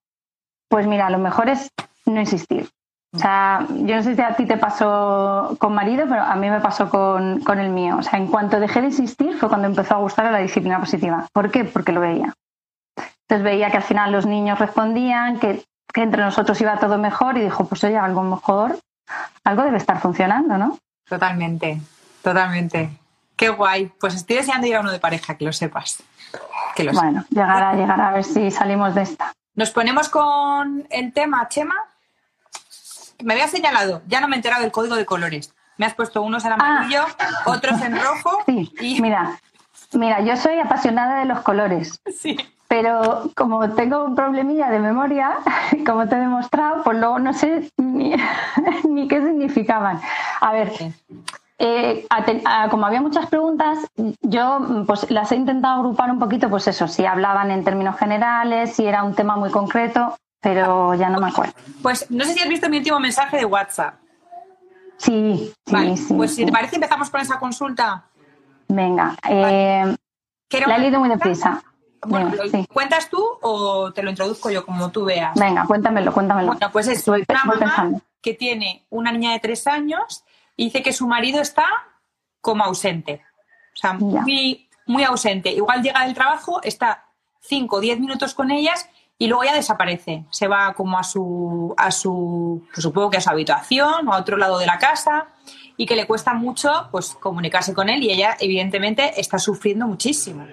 Pues 0.69 0.87
mira, 0.87 1.11
lo 1.11 1.19
mejor 1.19 1.49
es 1.49 1.71
no 2.07 2.21
insistir. 2.21 2.69
O 3.15 3.19
sea, 3.19 3.65
yo 3.71 3.95
no 3.95 4.03
sé 4.03 4.17
si 4.17 4.23
a 4.23 4.35
ti 4.35 4.45
te 4.45 4.57
pasó 4.57 5.57
con 5.59 5.73
marido, 5.73 6.05
pero 6.09 6.23
a 6.23 6.35
mí 6.35 6.51
me 6.51 6.61
pasó 6.61 6.91
con, 6.91 7.41
con 7.41 7.61
el 7.61 7.71
mío. 7.71 7.97
O 7.99 8.03
sea, 8.03 8.19
en 8.19 8.27
cuanto 8.27 8.59
dejé 8.59 8.81
de 8.81 8.89
insistir 8.89 9.37
fue 9.39 9.49
cuando 9.49 9.69
empezó 9.69 9.95
a 9.95 9.99
gustar 9.99 10.33
la 10.33 10.39
disciplina 10.39 10.81
positiva. 10.81 11.27
¿Por 11.33 11.51
qué? 11.51 11.65
Porque 11.65 11.93
lo 11.93 12.01
veía. 12.01 12.35
Entonces 12.97 13.45
veía 13.45 13.71
que 13.71 13.77
al 13.77 13.83
final 13.85 14.11
los 14.11 14.27
niños 14.27 14.59
respondían, 14.59 15.39
que, 15.39 15.65
que 15.93 16.03
entre 16.03 16.23
nosotros 16.23 16.61
iba 16.61 16.77
todo 16.79 16.99
mejor 16.99 17.39
y 17.39 17.43
dijo, 17.43 17.67
pues 17.67 17.85
oye, 17.85 17.97
algo 17.97 18.23
mejor, 18.25 18.79
algo 19.45 19.63
debe 19.63 19.77
estar 19.77 20.01
funcionando, 20.01 20.59
¿no? 20.59 20.79
Totalmente, 21.09 21.81
totalmente. 22.21 22.91
Qué 23.37 23.49
guay. 23.49 23.93
Pues 24.01 24.15
estoy 24.15 24.37
deseando 24.37 24.67
ir 24.67 24.75
a 24.75 24.81
uno 24.81 24.91
de 24.91 24.99
pareja, 24.99 25.37
que 25.37 25.45
lo 25.45 25.53
sepas. 25.53 26.03
Que 26.75 26.83
lo 26.83 26.91
sepas. 26.91 27.05
Bueno, 27.05 27.25
llegará, 27.31 27.75
llegará 27.75 28.09
a 28.09 28.13
ver 28.13 28.25
si 28.25 28.51
salimos 28.51 28.95
de 28.95 29.03
esta. 29.03 29.33
Nos 29.55 29.71
ponemos 29.71 30.09
con 30.09 30.85
el 30.91 31.13
tema, 31.13 31.49
Chema. 31.49 31.77
Me 33.25 33.33
había 33.33 33.49
señalado, 33.49 34.03
ya 34.07 34.21
no 34.21 34.29
me 34.29 34.35
he 34.35 34.39
enterado 34.39 34.61
del 34.63 34.71
código 34.71 34.97
de 34.97 35.07
colores. 35.07 35.55
Me 35.79 35.87
has 35.87 35.95
puesto 35.95 36.21
unos 36.23 36.45
en 36.45 36.53
amarillo, 36.53 37.01
otros 37.47 37.81
en 37.81 37.99
rojo. 38.01 38.39
Ah. 38.41 38.43
Sí, 38.47 38.73
y... 38.81 39.01
mira, 39.01 39.41
mira, 39.95 40.21
yo 40.21 40.37
soy 40.37 40.59
apasionada 40.61 41.21
de 41.21 41.25
los 41.25 41.41
colores, 41.41 41.99
Sí. 42.21 42.37
pero 42.69 43.31
como 43.35 43.71
tengo 43.71 44.05
un 44.05 44.15
problemilla 44.15 44.69
de 44.69 44.79
memoria, 44.79 45.37
como 45.87 46.07
te 46.07 46.17
he 46.17 46.19
demostrado, 46.19 46.83
pues 46.85 46.99
luego 46.99 47.19
no 47.19 47.33
sé 47.33 47.71
ni, 47.79 48.15
ni 48.89 49.09
qué 49.09 49.23
significaban. 49.23 50.01
A 50.43 50.53
ver, 50.53 50.71
eh, 51.59 52.07
a- 52.11 52.69
como 52.69 52.85
había 52.85 53.01
muchas 53.01 53.27
preguntas, 53.27 53.79
yo 54.21 54.85
pues 54.87 55.11
las 55.11 55.33
he 55.33 55.37
intentado 55.37 55.77
agrupar 55.81 56.11
un 56.11 56.19
poquito, 56.19 56.51
pues 56.51 56.69
eso, 56.69 56.89
si 56.89 57.07
hablaban 57.07 57.51
en 57.51 57.65
términos 57.65 57.97
generales, 57.97 58.75
si 58.77 58.85
era 58.85 59.03
un 59.03 59.15
tema 59.15 59.37
muy 59.37 59.51
concreto, 59.51 60.15
pero 60.45 60.95
ya 60.95 61.09
no 61.09 61.19
me 61.21 61.29
acuerdo. 61.29 61.55
Pues 61.83 62.09
no 62.11 62.23
sé 62.25 62.35
si 62.35 62.41
has 62.41 62.49
visto 62.49 62.69
mi 62.69 62.77
último 62.77 63.01
mensaje 63.01 63.39
de 63.39 63.45
WhatsApp. 63.47 63.95
Sí, 64.99 65.53
sí, 65.67 65.73
Vale, 65.73 65.97
sí. 65.97 66.15
pues 66.15 66.35
si 66.35 66.47
te 66.47 66.53
parece 66.53 66.77
empezamos 66.77 67.11
con 67.11 67.21
esa 67.21 67.39
consulta. 67.39 68.05
Venga, 68.69 69.17
eh, 69.29 69.85
la 70.51 70.59
he 70.61 70.65
una- 70.65 70.79
leído 70.79 71.01
muy 71.01 71.09
deprisa. 71.09 71.63
Bueno, 72.07 72.31
Venga, 72.31 72.45
¿lo 72.45 72.51
sí. 72.51 72.67
¿cuentas 72.73 73.09
tú 73.09 73.25
o 73.41 73.91
te 73.93 74.03
lo 74.03 74.11
introduzco 74.11 74.51
yo 74.51 74.65
como 74.65 74.91
tú 74.91 75.05
veas? 75.07 75.35
Venga, 75.39 75.65
cuéntamelo, 75.67 76.13
cuéntamelo. 76.13 76.49
Bueno, 76.53 76.71
pues 76.71 76.87
es 76.89 76.99
Estoy- 76.99 77.25
una 77.29 77.43
voy 77.45 77.57
mamá 77.59 77.67
pensando. 77.75 78.01
que 78.21 78.35
tiene 78.35 78.85
una 78.91 79.11
niña 79.11 79.33
de 79.33 79.41
tres 79.41 79.67
años 79.67 80.23
y 80.57 80.67
dice 80.67 80.83
que 80.83 80.93
su 80.93 81.07
marido 81.09 81.41
está 81.41 81.67
como 82.43 82.63
ausente. 82.65 83.23
O 83.75 83.77
sea, 83.77 83.95
muy, 83.95 84.69
muy 84.87 85.03
ausente. 85.03 85.51
Igual 85.51 85.83
llega 85.83 86.05
del 86.05 86.15
trabajo, 86.15 86.63
está 86.63 87.07
cinco 87.41 87.77
o 87.77 87.81
diez 87.81 87.99
minutos 87.99 88.35
con 88.35 88.51
ellas 88.51 88.87
y 89.19 89.27
luego 89.27 89.45
ya 89.45 89.55
desaparece. 89.55 90.25
Se 90.31 90.49
va 90.49 90.75
como 90.75 90.99
a 90.99 91.05
su, 91.05 91.75
a 91.77 91.91
su, 91.91 92.65
pues 92.73 92.83
supongo 92.83 93.11
que 93.11 93.19
a 93.19 93.21
su 93.21 93.31
habitación 93.31 94.09
o 94.09 94.13
a 94.13 94.19
otro 94.19 94.37
lado 94.37 94.59
de 94.59 94.67
la 94.67 94.79
casa 94.79 95.29
y 95.77 95.87
que 95.87 95.97
le 95.97 96.07
cuesta 96.07 96.35
mucho 96.35 96.89
pues 96.91 97.15
comunicarse 97.15 97.75
con 97.75 97.89
él 97.89 98.03
y 98.03 98.11
ella 98.11 98.37
evidentemente 98.39 99.21
está 99.21 99.39
sufriendo 99.39 99.87
muchísimo. 99.87 100.47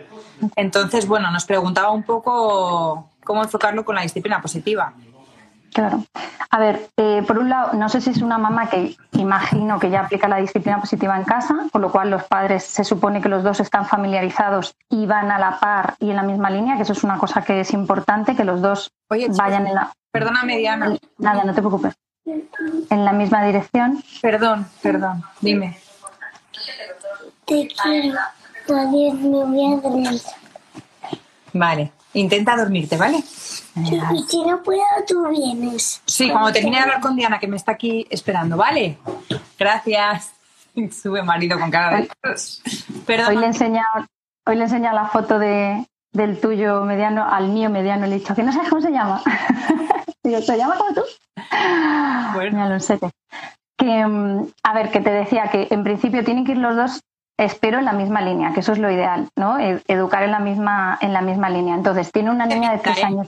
Entonces, 0.55 1.07
bueno, 1.07 1.31
nos 1.31 1.45
preguntaba 1.45 1.91
un 1.91 2.03
poco 2.03 3.09
cómo 3.23 3.43
enfocarlo 3.43 3.85
con 3.85 3.95
la 3.95 4.01
disciplina 4.01 4.41
positiva. 4.41 4.93
Claro. 5.73 6.03
A 6.49 6.59
ver, 6.59 6.89
eh, 6.97 7.23
por 7.25 7.39
un 7.39 7.49
lado, 7.49 7.73
no 7.73 7.87
sé 7.87 8.01
si 8.01 8.09
es 8.09 8.21
una 8.21 8.37
mamá 8.37 8.69
que 8.69 8.97
imagino 9.13 9.79
que 9.79 9.89
ya 9.89 10.01
aplica 10.01 10.27
la 10.27 10.37
disciplina 10.37 10.81
positiva 10.81 11.15
en 11.15 11.23
casa, 11.23 11.55
con 11.71 11.81
lo 11.81 11.91
cual 11.91 12.09
los 12.09 12.23
padres 12.23 12.63
se 12.63 12.83
supone 12.83 13.21
que 13.21 13.29
los 13.29 13.41
dos 13.41 13.61
están 13.61 13.85
familiarizados 13.85 14.75
y 14.89 15.05
van 15.05 15.31
a 15.31 15.39
la 15.39 15.59
par 15.59 15.95
y 15.99 16.09
en 16.09 16.17
la 16.17 16.23
misma 16.23 16.49
línea, 16.49 16.75
que 16.75 16.83
eso 16.83 16.91
es 16.91 17.03
una 17.03 17.17
cosa 17.17 17.41
que 17.43 17.61
es 17.61 17.71
importante, 17.71 18.35
que 18.35 18.43
los 18.43 18.61
dos 18.61 18.91
Oye, 19.09 19.27
vayan 19.29 19.67
en 19.67 19.75
la... 19.75 19.93
Perdóname, 20.11 20.57
Diana. 20.57 20.93
Nada, 21.17 21.45
no 21.45 21.53
te 21.53 21.61
preocupes. 21.61 21.95
En 22.25 23.05
la 23.05 23.13
misma 23.13 23.43
dirección. 23.45 24.03
Perdón, 24.21 24.67
perdón. 24.81 25.23
Dime. 25.39 25.77
Te 27.45 27.67
quiero. 27.67 28.19
Adiós, 28.67 29.13
me 29.15 29.45
voy 29.45 29.73
a 29.73 29.81
dormir. 29.81 30.21
Vale. 31.53 31.91
Intenta 32.13 32.55
dormirte, 32.57 32.97
¿vale? 32.97 33.23
Y 33.75 34.23
si 34.27 34.43
no 34.43 34.61
puedo, 34.61 34.81
tú 35.07 35.27
vienes. 35.29 36.01
Sí, 36.05 36.29
cuando 36.29 36.51
termine 36.51 36.77
de 36.77 36.83
hablar 36.83 36.99
con 37.01 37.15
Diana, 37.15 37.39
que 37.39 37.47
me 37.47 37.57
está 37.57 37.73
aquí 37.73 38.05
esperando, 38.09 38.57
¿vale? 38.57 38.97
Gracias. 39.57 40.33
Sube 40.91 41.23
marido 41.23 41.59
con 41.59 41.71
cara 41.71 41.97
de... 41.97 42.01
Hoy 42.03 42.07
le 42.07 42.33
he 42.33 43.01
Perdón. 43.05 43.43
enseñado, 43.43 44.07
hoy 44.45 44.55
le 44.55 44.61
he 44.61 44.63
enseñado 44.65 44.95
la 44.95 45.07
foto 45.07 45.39
de, 45.39 45.85
del 46.11 46.39
tuyo 46.39 46.83
mediano 46.83 47.25
al 47.27 47.49
mío 47.49 47.69
mediano 47.69 48.05
le 48.05 48.15
he 48.15 48.19
dicho 48.19 48.35
que 48.35 48.43
no 48.43 48.51
sabes 48.51 48.69
cómo 48.69 48.81
se 48.81 48.91
llama. 48.91 49.21
Digo, 50.23 50.41
¿se 50.41 50.57
llama 50.57 50.75
como 50.77 50.93
tú? 50.93 51.01
Bueno. 52.33 52.69
Lo 52.69 52.79
sé. 52.79 52.99
Que, 53.77 54.05
mm, 54.05 54.47
a 54.63 54.73
ver, 54.73 54.91
que 54.91 54.99
te 54.99 55.09
decía 55.09 55.49
que 55.49 55.67
en 55.71 55.83
principio 55.83 56.23
tienen 56.23 56.45
que 56.45 56.51
ir 56.51 56.57
los 56.57 56.75
dos, 56.75 57.01
espero, 57.45 57.79
en 57.79 57.85
la 57.85 57.93
misma 57.93 58.21
línea, 58.21 58.53
que 58.53 58.61
eso 58.61 58.71
es 58.73 58.79
lo 58.79 58.91
ideal, 58.91 59.29
¿no? 59.35 59.59
E, 59.59 59.81
educar 59.87 60.23
en 60.23 60.31
la 60.31 60.39
misma, 60.39 60.97
en 61.01 61.13
la 61.13 61.21
misma 61.21 61.49
línea. 61.49 61.75
Entonces, 61.75 62.11
tiene 62.11 62.31
una 62.31 62.45
niña 62.45 62.71
de 62.71 62.79
tres 62.79 62.99
¿eh? 62.99 63.03
años. 63.03 63.27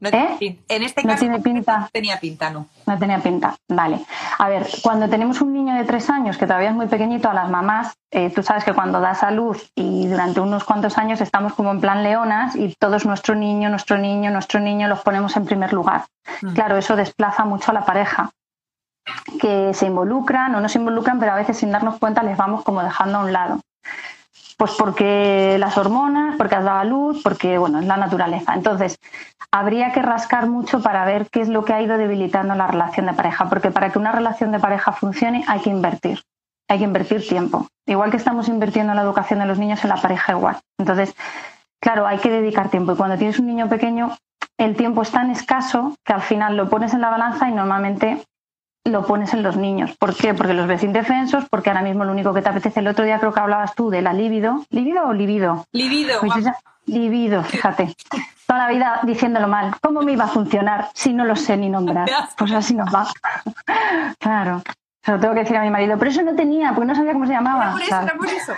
¿Eh? 0.00 0.58
En 0.68 0.82
este 0.82 1.02
caso, 1.02 1.14
no 1.14 1.18
tiene 1.18 1.40
pinta. 1.40 1.88
tenía 1.92 2.18
pinta, 2.18 2.50
no. 2.50 2.66
No 2.86 2.98
tenía 2.98 3.18
pinta, 3.20 3.56
vale. 3.68 4.00
A 4.38 4.48
ver, 4.48 4.66
cuando 4.82 5.08
tenemos 5.08 5.40
un 5.40 5.54
niño 5.54 5.74
de 5.74 5.84
tres 5.84 6.10
años 6.10 6.36
que 6.36 6.46
todavía 6.46 6.70
es 6.70 6.74
muy 6.74 6.86
pequeñito, 6.86 7.30
a 7.30 7.34
las 7.34 7.48
mamás, 7.48 7.94
eh, 8.10 8.30
tú 8.30 8.42
sabes 8.42 8.64
que 8.64 8.74
cuando 8.74 9.00
das 9.00 9.22
a 9.22 9.30
luz 9.30 9.70
y 9.74 10.06
durante 10.06 10.40
unos 10.40 10.64
cuantos 10.64 10.98
años 10.98 11.20
estamos 11.20 11.54
como 11.54 11.70
en 11.70 11.80
plan 11.80 12.02
leonas 12.02 12.54
y 12.56 12.74
todos 12.78 13.06
nuestro 13.06 13.34
niño, 13.34 13.70
nuestro 13.70 13.96
niño, 13.96 14.30
nuestro 14.30 14.60
niño 14.60 14.88
los 14.88 15.00
ponemos 15.00 15.36
en 15.36 15.46
primer 15.46 15.72
lugar. 15.72 16.04
Mm. 16.42 16.52
Claro, 16.52 16.76
eso 16.76 16.96
desplaza 16.96 17.44
mucho 17.44 17.70
a 17.70 17.74
la 17.74 17.84
pareja 17.84 18.30
que 19.40 19.74
se 19.74 19.86
involucran 19.86 20.54
o 20.54 20.60
no 20.60 20.68
se 20.68 20.78
involucran, 20.78 21.18
pero 21.18 21.32
a 21.32 21.36
veces 21.36 21.58
sin 21.58 21.70
darnos 21.70 21.98
cuenta 21.98 22.22
les 22.22 22.36
vamos 22.36 22.62
como 22.62 22.82
dejando 22.82 23.18
a 23.18 23.24
un 23.24 23.32
lado. 23.32 23.60
Pues 24.56 24.72
porque 24.78 25.56
las 25.58 25.76
hormonas, 25.76 26.36
porque 26.36 26.54
has 26.54 26.64
dado 26.64 26.78
a 26.78 26.84
luz, 26.84 27.22
porque 27.22 27.58
bueno, 27.58 27.80
es 27.80 27.86
la 27.86 27.96
naturaleza. 27.96 28.54
Entonces, 28.54 28.98
habría 29.50 29.92
que 29.92 30.00
rascar 30.00 30.48
mucho 30.48 30.80
para 30.80 31.04
ver 31.04 31.28
qué 31.30 31.40
es 31.40 31.48
lo 31.48 31.64
que 31.64 31.72
ha 31.72 31.82
ido 31.82 31.98
debilitando 31.98 32.54
la 32.54 32.66
relación 32.66 33.06
de 33.06 33.12
pareja, 33.12 33.48
porque 33.48 33.70
para 33.70 33.90
que 33.90 33.98
una 33.98 34.12
relación 34.12 34.52
de 34.52 34.60
pareja 34.60 34.92
funcione 34.92 35.44
hay 35.48 35.60
que 35.60 35.70
invertir, 35.70 36.22
hay 36.68 36.78
que 36.78 36.84
invertir 36.84 37.26
tiempo. 37.26 37.66
Igual 37.86 38.10
que 38.10 38.16
estamos 38.16 38.48
invirtiendo 38.48 38.92
en 38.92 38.96
la 38.96 39.02
educación 39.02 39.40
de 39.40 39.46
los 39.46 39.58
niños, 39.58 39.82
en 39.82 39.90
la 39.90 39.96
pareja 39.96 40.32
igual. 40.32 40.58
Entonces, 40.78 41.14
claro, 41.80 42.06
hay 42.06 42.18
que 42.18 42.30
dedicar 42.30 42.70
tiempo. 42.70 42.92
Y 42.92 42.96
cuando 42.96 43.18
tienes 43.18 43.38
un 43.38 43.46
niño 43.46 43.68
pequeño, 43.68 44.16
el 44.56 44.76
tiempo 44.76 45.02
es 45.02 45.10
tan 45.10 45.30
escaso 45.30 45.94
que 46.04 46.12
al 46.12 46.22
final 46.22 46.56
lo 46.56 46.68
pones 46.70 46.94
en 46.94 47.00
la 47.00 47.10
balanza 47.10 47.48
y 47.48 47.52
normalmente 47.52 48.24
lo 48.84 49.06
pones 49.06 49.32
en 49.32 49.42
los 49.42 49.56
niños. 49.56 49.96
¿Por 49.96 50.14
qué? 50.14 50.34
Porque 50.34 50.52
los 50.52 50.66
ves 50.66 50.82
indefensos, 50.82 51.44
porque 51.48 51.70
ahora 51.70 51.82
mismo 51.82 52.04
lo 52.04 52.12
único 52.12 52.34
que 52.34 52.42
te 52.42 52.50
apetece, 52.50 52.80
el 52.80 52.88
otro 52.88 53.04
día 53.04 53.18
creo 53.18 53.32
que 53.32 53.40
hablabas 53.40 53.74
tú 53.74 53.90
de 53.90 54.02
la 54.02 54.12
libido. 54.12 54.64
¿Libido 54.70 55.06
o 55.06 55.12
libido? 55.12 55.66
Libido. 55.72 56.20
Pues 56.20 56.46
libido, 56.86 57.42
fíjate. 57.42 57.94
Toda 58.46 58.58
la 58.58 58.68
vida 58.68 59.00
diciéndolo 59.04 59.48
mal. 59.48 59.74
¿Cómo 59.80 60.02
me 60.02 60.12
iba 60.12 60.24
a 60.24 60.28
funcionar 60.28 60.88
si 60.92 61.14
no 61.14 61.24
lo 61.24 61.34
sé 61.34 61.56
ni 61.56 61.70
nombrar? 61.70 62.08
Pues 62.36 62.52
así 62.52 62.74
nos 62.74 62.94
va. 62.94 63.08
claro. 64.18 64.62
Se 65.02 65.12
lo 65.12 65.20
tengo 65.20 65.34
que 65.34 65.40
decir 65.40 65.56
a 65.56 65.62
mi 65.62 65.70
marido, 65.70 65.98
pero 65.98 66.10
eso 66.10 66.22
no 66.22 66.34
tenía, 66.34 66.72
porque 66.72 66.86
no 66.86 66.94
sabía 66.94 67.12
cómo 67.12 67.26
se 67.26 67.32
llamaba. 67.32 67.72
por 67.72 67.82
eso, 67.82 67.96
por 68.16 68.26
eso. 68.26 68.52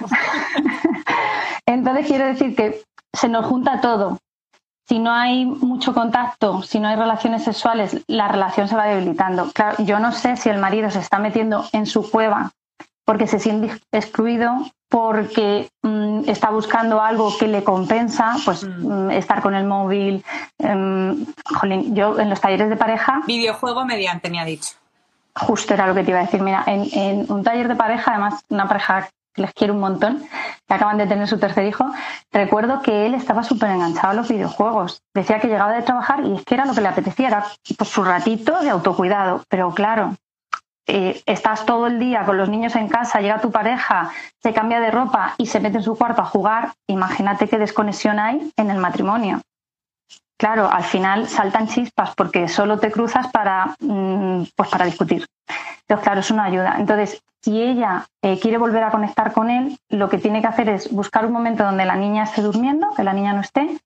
Entonces 1.67 2.07
quiero 2.07 2.27
decir 2.27 2.55
que 2.55 2.85
se 3.13 3.29
nos 3.29 3.47
junta 3.47 3.81
todo 3.81 4.19
si 4.89 4.99
no 4.99 5.13
hay 5.13 5.45
mucho 5.45 5.93
contacto, 5.93 6.63
si 6.63 6.79
no 6.79 6.89
hay 6.89 6.97
relaciones 6.97 7.45
sexuales, 7.45 8.05
la 8.07 8.29
relación 8.29 8.69
se 8.69 8.77
va 8.77 8.87
debilitando. 8.87 9.51
Claro, 9.53 9.83
yo 9.85 9.99
no 9.99 10.13
sé 10.13 10.37
si 10.37 10.49
el 10.49 10.59
marido 10.59 10.91
se 10.91 11.01
está 11.01 11.19
metiendo 11.19 11.65
en 11.73 11.87
su 11.87 12.09
cueva 12.11 12.53
porque 13.05 13.29
se 13.29 13.39
siente 13.39 13.71
excluido, 13.93 14.53
porque 14.89 15.69
mm, 15.83 16.29
está 16.29 16.51
buscando 16.51 17.01
algo 17.01 17.37
que 17.39 17.47
le 17.47 17.63
compensa, 17.63 18.37
pues 18.45 18.65
mm. 18.65 19.07
Mm, 19.07 19.11
estar 19.13 19.41
con 19.43 19.55
el 19.55 19.65
móvil. 19.65 20.25
Em, 20.59 21.25
jolín, 21.45 21.95
yo 21.95 22.19
en 22.19 22.31
los 22.31 22.41
talleres 22.41 22.69
de 22.69 22.77
pareja. 22.77 23.23
Videojuego 23.27 23.85
mediante, 23.85 24.29
me 24.29 24.41
ha 24.41 24.45
dicho. 24.45 24.73
Justo 25.35 25.75
era 25.75 25.87
lo 25.87 25.95
que 25.95 26.03
te 26.03 26.11
iba 26.11 26.21
a 26.21 26.25
decir. 26.25 26.41
Mira, 26.41 26.65
en, 26.67 26.89
en 26.93 27.33
un 27.33 27.45
taller 27.45 27.69
de 27.69 27.77
pareja, 27.77 28.13
además, 28.13 28.45
una 28.49 28.67
pareja 28.67 29.09
les 29.37 29.53
quiero 29.53 29.75
un 29.75 29.81
montón, 29.81 30.23
que 30.67 30.75
acaban 30.75 30.99
de 30.99 31.07
tener 31.07 31.29
su 31.29 31.39
tercer 31.39 31.65
hijo, 31.67 31.87
recuerdo 32.33 32.83
que 32.83 33.07
él 33.07 33.15
estaba 33.15 33.43
súper 33.43 33.71
enganchado 33.71 34.09
a 34.09 34.15
los 34.15 34.29
videojuegos. 34.29 35.03
Decía 35.15 35.41
que 35.41 35.49
llegaba 35.49 35.73
de 35.73 35.83
trabajar 35.83 36.25
y 36.25 36.35
es 36.35 36.45
que 36.45 36.55
era 36.55 36.65
lo 36.65 36.75
que 36.75 36.81
le 36.81 36.89
apetecía, 36.89 37.29
era 37.29 37.47
pues, 37.77 37.91
su 37.91 38.03
ratito 38.05 38.61
de 38.61 38.71
autocuidado. 38.71 39.43
Pero 39.49 39.73
claro, 39.73 40.17
eh, 40.89 41.21
estás 41.27 41.67
todo 41.67 41.87
el 41.87 41.99
día 41.99 42.25
con 42.25 42.37
los 42.37 42.49
niños 42.49 42.77
en 42.77 42.89
casa, 42.89 43.21
llega 43.21 43.41
tu 43.41 43.51
pareja, 43.51 44.11
se 44.43 44.53
cambia 44.53 44.81
de 44.81 44.91
ropa 44.91 45.35
y 45.37 45.47
se 45.47 45.61
mete 45.61 45.79
en 45.79 45.83
su 45.83 45.97
cuarto 45.97 46.23
a 46.23 46.27
jugar, 46.27 46.75
imagínate 46.87 47.49
qué 47.49 47.59
desconexión 47.59 48.21
hay 48.21 48.53
en 48.57 48.71
el 48.71 48.79
matrimonio. 48.79 49.41
Claro, 50.39 50.71
al 50.71 50.85
final 50.85 51.29
saltan 51.29 51.67
chispas 51.67 52.15
porque 52.15 52.49
solo 52.49 52.79
te 52.79 52.93
cruzas 52.93 53.29
para, 53.29 53.75
mm, 53.81 54.45
pues 54.55 54.69
para 54.69 54.85
discutir. 54.85 55.27
Entonces, 55.81 56.05
claro, 56.05 56.21
es 56.21 56.31
una 56.31 56.45
ayuda. 56.45 56.77
Entonces, 56.79 57.23
si 57.43 57.63
ella 57.63 58.07
eh, 58.23 58.39
quiere 58.39 58.59
volver 58.59 58.83
a 58.83 58.91
conectar 58.91 59.33
con 59.33 59.51
él, 59.51 59.79
lo 59.89 60.09
que 60.09 60.19
tiene 60.19 60.41
que 60.41 60.49
hacer 60.49 60.69
es 60.69 60.91
buscar 60.93 61.25
un 61.25 61.33
momento 61.33 61.65
donde 61.65 61.87
la 61.87 61.97
niña 61.97 62.25
esté 62.25 62.43
durmiendo, 62.43 62.89
que 62.95 63.05
la 63.05 63.13
niña 63.13 63.33
no 63.33 63.41
esté, 63.41 63.79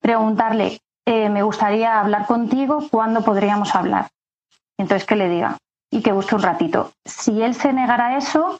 preguntarle, 0.00 0.80
eh, 1.06 1.28
me 1.28 1.42
gustaría 1.42 1.98
hablar 1.98 2.26
contigo, 2.26 2.86
¿cuándo 2.90 3.22
podríamos 3.22 3.74
hablar? 3.74 4.08
Entonces, 4.78 5.06
que 5.06 5.16
le 5.16 5.28
diga 5.28 5.56
y 5.90 6.02
que 6.02 6.12
busque 6.12 6.34
un 6.34 6.42
ratito. 6.42 6.92
Si 7.04 7.42
él 7.42 7.54
se 7.54 7.72
negara 7.72 8.08
a 8.08 8.16
eso, 8.18 8.58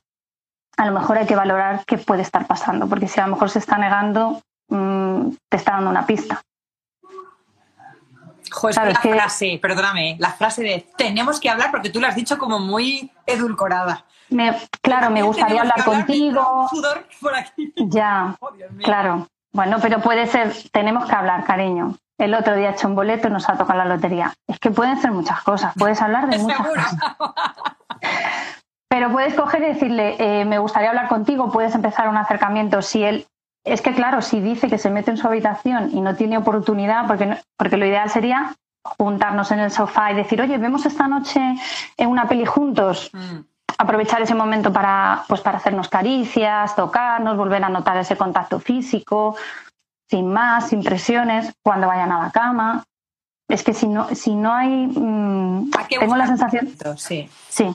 a 0.76 0.86
lo 0.86 0.92
mejor 0.92 1.18
hay 1.18 1.26
que 1.26 1.36
valorar 1.36 1.84
qué 1.86 1.98
puede 1.98 2.22
estar 2.22 2.46
pasando, 2.46 2.88
porque 2.88 3.08
si 3.08 3.20
a 3.20 3.26
lo 3.26 3.34
mejor 3.34 3.50
se 3.50 3.58
está 3.58 3.76
negando, 3.78 4.40
mm, 4.68 5.30
te 5.50 5.56
está 5.56 5.72
dando 5.72 5.90
una 5.90 6.06
pista. 6.06 6.40
Joder, 8.54 8.92
la 8.92 9.00
frase, 9.00 9.58
perdóname, 9.60 10.16
la 10.20 10.30
frase 10.30 10.62
de 10.62 10.86
tenemos 10.96 11.40
que 11.40 11.50
hablar 11.50 11.72
porque 11.72 11.90
tú 11.90 12.00
la 12.00 12.08
has 12.08 12.14
dicho 12.14 12.38
como 12.38 12.60
muy 12.60 13.10
edulcorada. 13.26 14.04
claro, 14.80 15.10
me 15.10 15.22
gustaría 15.22 15.62
hablar, 15.62 15.84
contigo. 15.84 16.68
Ya, 17.88 18.36
oh, 18.40 18.50
claro. 18.82 19.26
Bueno, 19.52 19.78
pero 19.82 20.00
puede 20.00 20.26
ser, 20.26 20.52
tenemos 20.70 21.06
que 21.06 21.14
hablar, 21.14 21.44
cariño. 21.44 21.96
El 22.16 22.34
otro 22.34 22.54
día 22.54 22.70
he 22.70 22.72
hecho 22.72 22.86
un 22.86 22.94
boleto 22.94 23.26
y 23.26 23.32
nos 23.32 23.48
ha 23.48 23.56
tocado 23.56 23.78
la 23.80 23.86
lotería. 23.86 24.32
Es 24.46 24.60
que 24.60 24.70
pueden 24.70 25.00
ser 25.00 25.10
muchas 25.10 25.42
cosas, 25.42 25.74
puedes 25.76 26.00
hablar 26.00 26.28
de 26.28 26.38
muchas 26.38 26.58
cosas. 26.58 26.96
Pero 28.88 29.10
puedes 29.10 29.34
coger 29.34 29.62
y 29.62 29.66
decirle, 29.66 30.16
eh, 30.20 30.44
me 30.44 30.58
gustaría 30.58 30.90
hablar 30.90 31.08
contigo, 31.08 31.50
puedes 31.50 31.74
empezar 31.74 32.08
un 32.08 32.16
acercamiento. 32.16 32.80
Si 32.82 33.02
él 33.02 33.26
es 33.64 33.80
que, 33.80 33.94
claro, 33.94 34.20
si 34.20 34.40
dice 34.40 34.68
que 34.68 34.78
se 34.78 34.90
mete 34.90 35.10
en 35.10 35.16
su 35.16 35.26
habitación 35.26 35.90
y 35.92 36.00
no 36.00 36.14
tiene 36.14 36.36
oportunidad, 36.36 37.06
porque, 37.06 37.38
porque 37.56 37.78
lo 37.78 37.86
ideal 37.86 38.10
sería 38.10 38.54
juntarnos 38.82 39.50
en 39.50 39.60
el 39.60 39.70
sofá 39.70 40.12
y 40.12 40.16
decir, 40.16 40.40
oye, 40.42 40.58
vemos 40.58 40.84
esta 40.84 41.08
noche 41.08 41.40
en 41.96 42.08
una 42.08 42.28
peli 42.28 42.44
juntos. 42.44 43.10
Mm. 43.12 43.38
Aprovechar 43.78 44.20
ese 44.22 44.34
momento 44.34 44.72
para, 44.72 45.24
pues, 45.26 45.40
para 45.40 45.58
hacernos 45.58 45.88
caricias, 45.88 46.76
tocarnos, 46.76 47.36
volver 47.36 47.64
a 47.64 47.70
notar 47.70 47.96
ese 47.96 48.16
contacto 48.16 48.60
físico, 48.60 49.36
sin 50.08 50.30
más, 50.30 50.68
sin 50.68 50.82
presiones, 50.82 51.54
cuando 51.62 51.86
vayan 51.86 52.12
a 52.12 52.22
la 52.22 52.30
cama. 52.30 52.84
Es 53.48 53.62
que 53.62 53.72
si 53.72 53.88
no, 53.88 54.08
si 54.14 54.34
no 54.34 54.52
hay. 54.52 54.86
Mm, 54.86 55.70
tengo 55.98 56.16
la 56.16 56.26
sensación. 56.26 56.68
Sí. 56.96 57.28
Sí. 57.48 57.74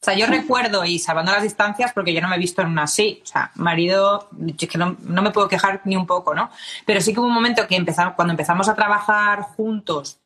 O 0.00 0.04
sea, 0.04 0.14
yo 0.14 0.26
recuerdo, 0.26 0.84
y 0.84 1.00
salvando 1.00 1.32
las 1.32 1.42
distancias, 1.42 1.92
porque 1.92 2.14
yo 2.14 2.20
no 2.20 2.28
me 2.28 2.36
he 2.36 2.38
visto 2.38 2.62
en 2.62 2.68
una 2.68 2.84
así. 2.84 3.20
O 3.24 3.26
sea, 3.26 3.50
marido, 3.56 4.28
es 4.46 4.68
que 4.68 4.78
no, 4.78 4.96
me 5.00 5.30
puedo 5.30 5.48
quejar 5.48 5.80
ni 5.84 5.96
un 5.96 6.06
poco, 6.06 6.34
¿no? 6.34 6.50
Pero 6.86 7.00
sí 7.00 7.12
que 7.12 7.18
hubo 7.18 7.26
un 7.26 7.34
momento 7.34 7.66
que 7.66 7.74
empezamos, 7.74 8.14
cuando 8.14 8.32
empezamos 8.32 8.68
a 8.68 8.76
trabajar 8.76 9.42
juntos 9.42 10.20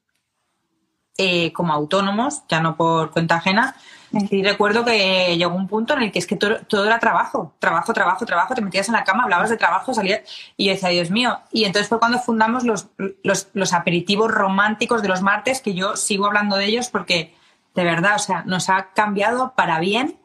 eh, 1.16 1.52
como 1.54 1.72
autónomos, 1.72 2.42
ya 2.48 2.60
no 2.60 2.76
por 2.76 3.12
cuenta 3.12 3.36
ajena, 3.36 3.74
y 4.12 4.42
recuerdo 4.42 4.84
que 4.84 5.36
llegó 5.38 5.54
un 5.54 5.66
punto 5.66 5.94
en 5.94 6.02
el 6.02 6.12
que 6.12 6.18
es 6.18 6.26
que 6.26 6.36
todo, 6.36 6.84
era 6.84 6.98
trabajo, 6.98 7.54
trabajo, 7.58 7.94
trabajo, 7.94 8.26
trabajo, 8.26 8.54
te 8.54 8.60
metías 8.60 8.88
en 8.88 8.94
la 8.94 9.04
cama, 9.04 9.24
hablabas 9.24 9.48
de 9.48 9.56
trabajo, 9.56 9.94
salías 9.94 10.20
y 10.56 10.66
yo 10.66 10.72
decía, 10.72 10.90
Dios 10.90 11.10
mío. 11.10 11.40
Y 11.50 11.64
entonces 11.64 11.88
fue 11.88 11.98
cuando 11.98 12.18
fundamos 12.18 12.64
los, 12.64 12.88
los, 13.22 13.48
los 13.54 13.72
aperitivos 13.72 14.30
románticos 14.30 15.00
de 15.00 15.08
los 15.08 15.22
martes, 15.22 15.62
que 15.62 15.72
yo 15.72 15.96
sigo 15.96 16.26
hablando 16.26 16.56
de 16.56 16.66
ellos 16.66 16.90
porque 16.90 17.34
de 17.74 17.84
verdad, 17.84 18.16
o 18.16 18.18
sea, 18.18 18.42
nos 18.44 18.68
ha 18.68 18.90
cambiado 18.94 19.54
para 19.56 19.78
bien, 19.78 20.18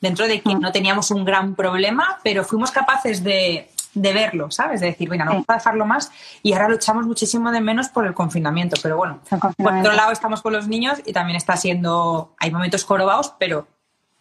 dentro 0.00 0.26
de 0.26 0.40
que 0.40 0.54
mm. 0.54 0.60
no 0.60 0.72
teníamos 0.72 1.10
un 1.10 1.24
gran 1.24 1.54
problema, 1.54 2.18
pero 2.22 2.44
fuimos 2.44 2.70
capaces 2.70 3.22
de, 3.22 3.70
verlo, 3.94 4.50
¿sabes? 4.50 4.80
De 4.80 4.88
decir, 4.88 5.08
bueno, 5.08 5.24
no 5.24 5.32
vamos 5.32 5.46
a 5.48 5.54
dejarlo 5.54 5.84
más 5.84 6.10
y 6.42 6.52
ahora 6.52 6.68
lo 6.68 6.76
echamos 6.76 7.06
muchísimo 7.06 7.50
de 7.50 7.60
menos 7.60 7.88
por 7.88 8.06
el 8.06 8.14
confinamiento, 8.14 8.76
pero 8.82 8.96
bueno, 8.96 9.20
por 9.56 9.74
otro 9.74 9.92
lado 9.92 10.12
estamos 10.12 10.42
con 10.42 10.52
los 10.52 10.68
niños 10.68 11.00
y 11.04 11.12
también 11.12 11.36
está 11.36 11.56
siendo, 11.56 12.34
hay 12.38 12.50
momentos 12.50 12.84
jorobados, 12.84 13.34
pero 13.38 13.66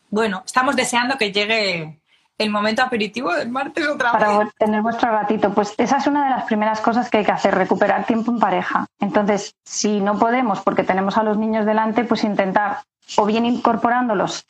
bueno, 0.10 0.44
estamos 0.46 0.76
deseando 0.76 1.18
que 1.18 1.32
llegue 1.32 2.00
el 2.40 2.50
momento 2.50 2.82
aperitivo 2.82 3.34
del 3.34 3.50
martes 3.50 3.88
otra 3.88 4.14
vez. 4.14 4.22
Para 4.22 4.50
tener 4.58 4.82
vuestro 4.82 5.12
ratito. 5.12 5.54
Pues 5.54 5.76
esa 5.78 5.98
es 5.98 6.08
una 6.08 6.24
de 6.24 6.30
las 6.32 6.46
primeras 6.46 6.80
cosas 6.80 7.10
que 7.10 7.20
hay 7.20 7.26
que 7.26 7.32
hacer, 7.32 7.54
recuperar 7.54 8.06
tiempo 8.06 8.32
en 8.32 8.40
pareja. 8.40 8.88
Entonces, 9.00 9.54
si 9.66 10.00
no 10.00 10.18
podemos 10.18 10.62
porque 10.62 10.84
tenemos 10.84 11.18
a 11.18 11.24
los 11.24 11.38
niños 11.38 11.66
delante, 11.66 12.06
pues 12.06 12.24
intentar 12.24 12.80
o 13.18 13.26
bien 13.26 13.46
incorporándolos 13.46 14.46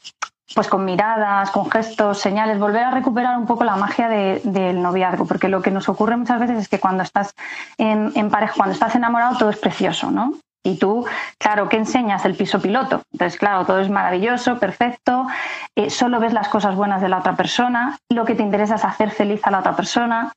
pues 0.55 0.67
con 0.67 0.83
miradas, 0.83 1.51
con 1.51 1.69
gestos, 1.69 2.19
señales, 2.19 2.57
volver 2.59 2.83
a 2.83 2.91
recuperar 2.91 3.37
un 3.37 3.45
poco 3.45 3.63
la 3.63 3.75
magia 3.75 4.07
del 4.09 4.81
noviazgo, 4.81 5.25
porque 5.25 5.47
lo 5.47 5.61
que 5.61 5.69
nos 5.69 5.87
ocurre 5.89 6.17
muchas 6.17 6.39
veces 6.39 6.57
es 6.57 6.67
que 6.67 6.79
cuando 6.79 7.03
estás 7.03 7.35
en, 7.77 8.11
en 8.15 8.31
pareja, 8.31 8.55
cuando 8.57 8.73
estás 8.73 8.95
enamorado, 8.95 9.37
todo 9.37 9.51
es 9.51 9.57
precioso, 9.57 10.09
¿no? 10.09 10.33
Y 10.63 10.77
tú, 10.77 11.05
claro, 11.37 11.69
¿qué 11.69 11.77
enseñas? 11.77 12.25
El 12.25 12.35
piso 12.35 12.61
piloto. 12.61 13.01
Entonces, 13.13 13.39
claro, 13.39 13.65
todo 13.65 13.79
es 13.79 13.89
maravilloso, 13.89 14.59
perfecto, 14.59 15.27
eh, 15.75 15.89
solo 15.89 16.19
ves 16.19 16.33
las 16.33 16.49
cosas 16.49 16.75
buenas 16.75 17.01
de 17.01 17.09
la 17.09 17.19
otra 17.19 17.35
persona, 17.35 17.97
lo 18.09 18.25
que 18.25 18.35
te 18.35 18.43
interesa 18.43 18.75
es 18.75 18.83
hacer 18.83 19.11
feliz 19.11 19.39
a 19.45 19.51
la 19.51 19.59
otra 19.59 19.75
persona. 19.75 20.33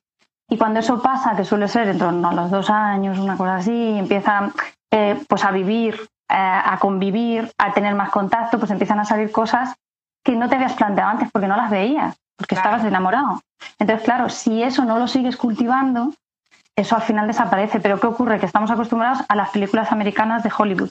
Y 0.49 0.59
cuando 0.59 0.81
eso 0.81 1.01
pasa, 1.01 1.35
que 1.35 1.45
suele 1.45 1.67
ser 1.67 1.89
en 1.89 1.99
torno 1.99 2.29
a 2.29 2.35
los 2.35 2.51
dos 2.51 2.71
años, 2.71 3.19
una 3.19 3.37
cosa 3.37 3.57
así, 3.57 3.99
empieza 3.99 4.53
eh, 4.93 5.19
pues 5.29 5.45
a 5.45 5.51
vivir, 5.51 5.95
eh, 6.29 6.35
a 6.35 6.79
convivir, 6.79 7.51
a 7.59 7.73
tener 7.73 7.95
más 7.95 8.11
contacto, 8.11 8.59
pues 8.59 8.71
empiezan 8.71 9.01
a 9.01 9.05
salir 9.05 9.33
cosas 9.33 9.75
que 10.25 10.37
no 10.37 10.49
te 10.49 10.55
habías 10.55 10.75
planteado 10.75 11.11
antes 11.11 11.31
porque 11.33 11.49
no 11.49 11.57
las 11.57 11.71
veías, 11.71 12.17
porque 12.37 12.55
estabas 12.55 12.85
enamorado. 12.85 13.41
Entonces, 13.79 14.05
claro, 14.05 14.29
si 14.29 14.63
eso 14.63 14.85
no 14.85 14.99
lo 14.99 15.09
sigues 15.09 15.37
cultivando, 15.37 16.13
eso 16.77 16.97
al 16.97 17.03
final 17.03 17.27
desaparece. 17.27 17.81
Pero 17.81 18.01
¿qué 18.01 18.07
ocurre? 18.07 18.39
Que 18.39 18.47
estamos 18.47 18.71
acostumbrados 18.71 19.25
a 19.29 19.37
las 19.37 19.51
películas 19.51 19.93
americanas 19.93 20.43
de 20.43 20.53
Hollywood, 20.57 20.91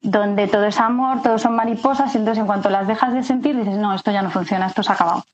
donde 0.00 0.48
todo 0.48 0.64
es 0.66 0.78
amor, 0.80 1.22
todo 1.22 1.38
son 1.38 1.56
mariposas, 1.56 2.14
y 2.14 2.18
entonces 2.18 2.40
en 2.40 2.46
cuanto 2.46 2.70
las 2.70 2.86
dejas 2.86 3.12
de 3.12 3.22
sentir, 3.22 3.56
dices, 3.56 3.76
no, 3.76 3.94
esto 3.94 4.10
ya 4.10 4.22
no 4.22 4.30
funciona, 4.30 4.66
esto 4.66 4.82
se 4.82 4.92
ha 4.92 4.94
acabado. 4.94 5.24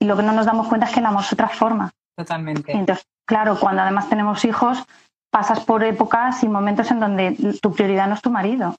Y 0.00 0.06
lo 0.06 0.16
que 0.16 0.22
no 0.22 0.32
nos 0.32 0.46
damos 0.46 0.68
cuenta 0.68 0.86
es 0.86 0.92
que 0.92 1.00
el 1.00 1.06
amor 1.06 1.24
se 1.24 1.36
transforma. 1.36 1.90
Totalmente. 2.16 2.70
entonces, 2.70 3.04
claro, 3.26 3.58
cuando 3.58 3.82
además 3.82 4.08
tenemos 4.08 4.44
hijos, 4.44 4.84
pasas 5.32 5.58
por 5.60 5.82
épocas 5.82 6.44
y 6.44 6.48
momentos 6.48 6.88
en 6.92 7.00
donde 7.00 7.58
tu 7.60 7.72
prioridad 7.72 8.06
no 8.06 8.14
es 8.14 8.22
tu 8.22 8.30
marido 8.30 8.76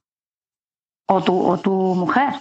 o 1.06 1.22
tu, 1.22 1.46
o 1.46 1.58
tu 1.58 1.72
mujer. 1.96 2.34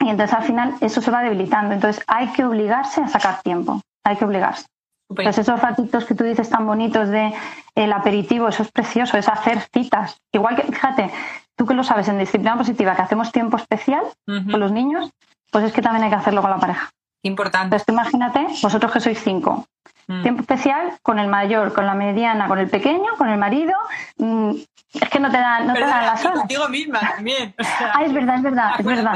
Y 0.00 0.08
entonces 0.08 0.34
al 0.34 0.44
final 0.44 0.76
eso 0.80 1.02
se 1.02 1.10
va 1.10 1.22
debilitando. 1.22 1.74
Entonces 1.74 2.02
hay 2.06 2.28
que 2.32 2.44
obligarse 2.44 3.02
a 3.02 3.08
sacar 3.08 3.42
tiempo, 3.42 3.82
hay 4.04 4.16
que 4.16 4.24
obligarse. 4.24 4.66
Entonces 5.08 5.38
esos 5.38 5.60
ratitos 5.60 6.04
que 6.04 6.14
tú 6.14 6.24
dices 6.24 6.50
tan 6.50 6.66
bonitos 6.66 7.08
de 7.08 7.32
el 7.74 7.92
aperitivo, 7.92 8.48
eso 8.48 8.62
es 8.62 8.70
precioso, 8.70 9.16
es 9.16 9.28
hacer 9.28 9.60
citas. 9.72 10.20
Igual 10.32 10.56
que, 10.56 10.62
fíjate, 10.64 11.10
tú 11.56 11.66
que 11.66 11.74
lo 11.74 11.82
sabes 11.82 12.08
en 12.08 12.18
disciplina 12.18 12.56
positiva, 12.56 12.94
que 12.94 13.02
hacemos 13.02 13.32
tiempo 13.32 13.56
especial 13.56 14.04
con 14.26 14.60
los 14.60 14.70
niños, 14.70 15.10
pues 15.50 15.64
es 15.64 15.72
que 15.72 15.82
también 15.82 16.04
hay 16.04 16.10
que 16.10 16.16
hacerlo 16.16 16.42
con 16.42 16.50
la 16.50 16.58
pareja. 16.58 16.90
Importante. 17.22 17.76
Entonces 17.76 17.88
imagínate, 17.88 18.46
vosotros 18.62 18.92
que 18.92 19.00
sois 19.00 19.20
cinco, 19.20 19.66
mm. 20.06 20.22
tiempo 20.22 20.42
especial 20.42 20.92
con 21.02 21.18
el 21.18 21.26
mayor, 21.26 21.72
con 21.72 21.86
la 21.86 21.94
mediana, 21.94 22.46
con 22.46 22.58
el 22.58 22.68
pequeño, 22.68 23.16
con 23.16 23.28
el 23.28 23.38
marido. 23.38 23.74
Mm, 24.18 24.52
es 24.94 25.08
que 25.10 25.18
no 25.18 25.30
te 25.30 25.38
dan, 25.38 25.66
no 25.66 25.74
te 25.74 25.80
dan 25.80 26.06
las 26.06 26.24
horas. 26.24 26.40
Contigo 26.40 26.68
misma 26.68 27.00
también. 27.00 27.54
ah, 27.58 28.04
es 28.04 28.12
verdad, 28.12 28.36
es 28.36 28.42
verdad, 28.42 28.70
es 28.78 28.86
verdad. 28.86 29.14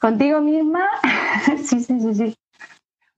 Contigo 0.00 0.40
misma, 0.40 0.88
sí, 1.62 1.80
sí, 1.80 2.00
sí, 2.00 2.14
sí. 2.14 2.36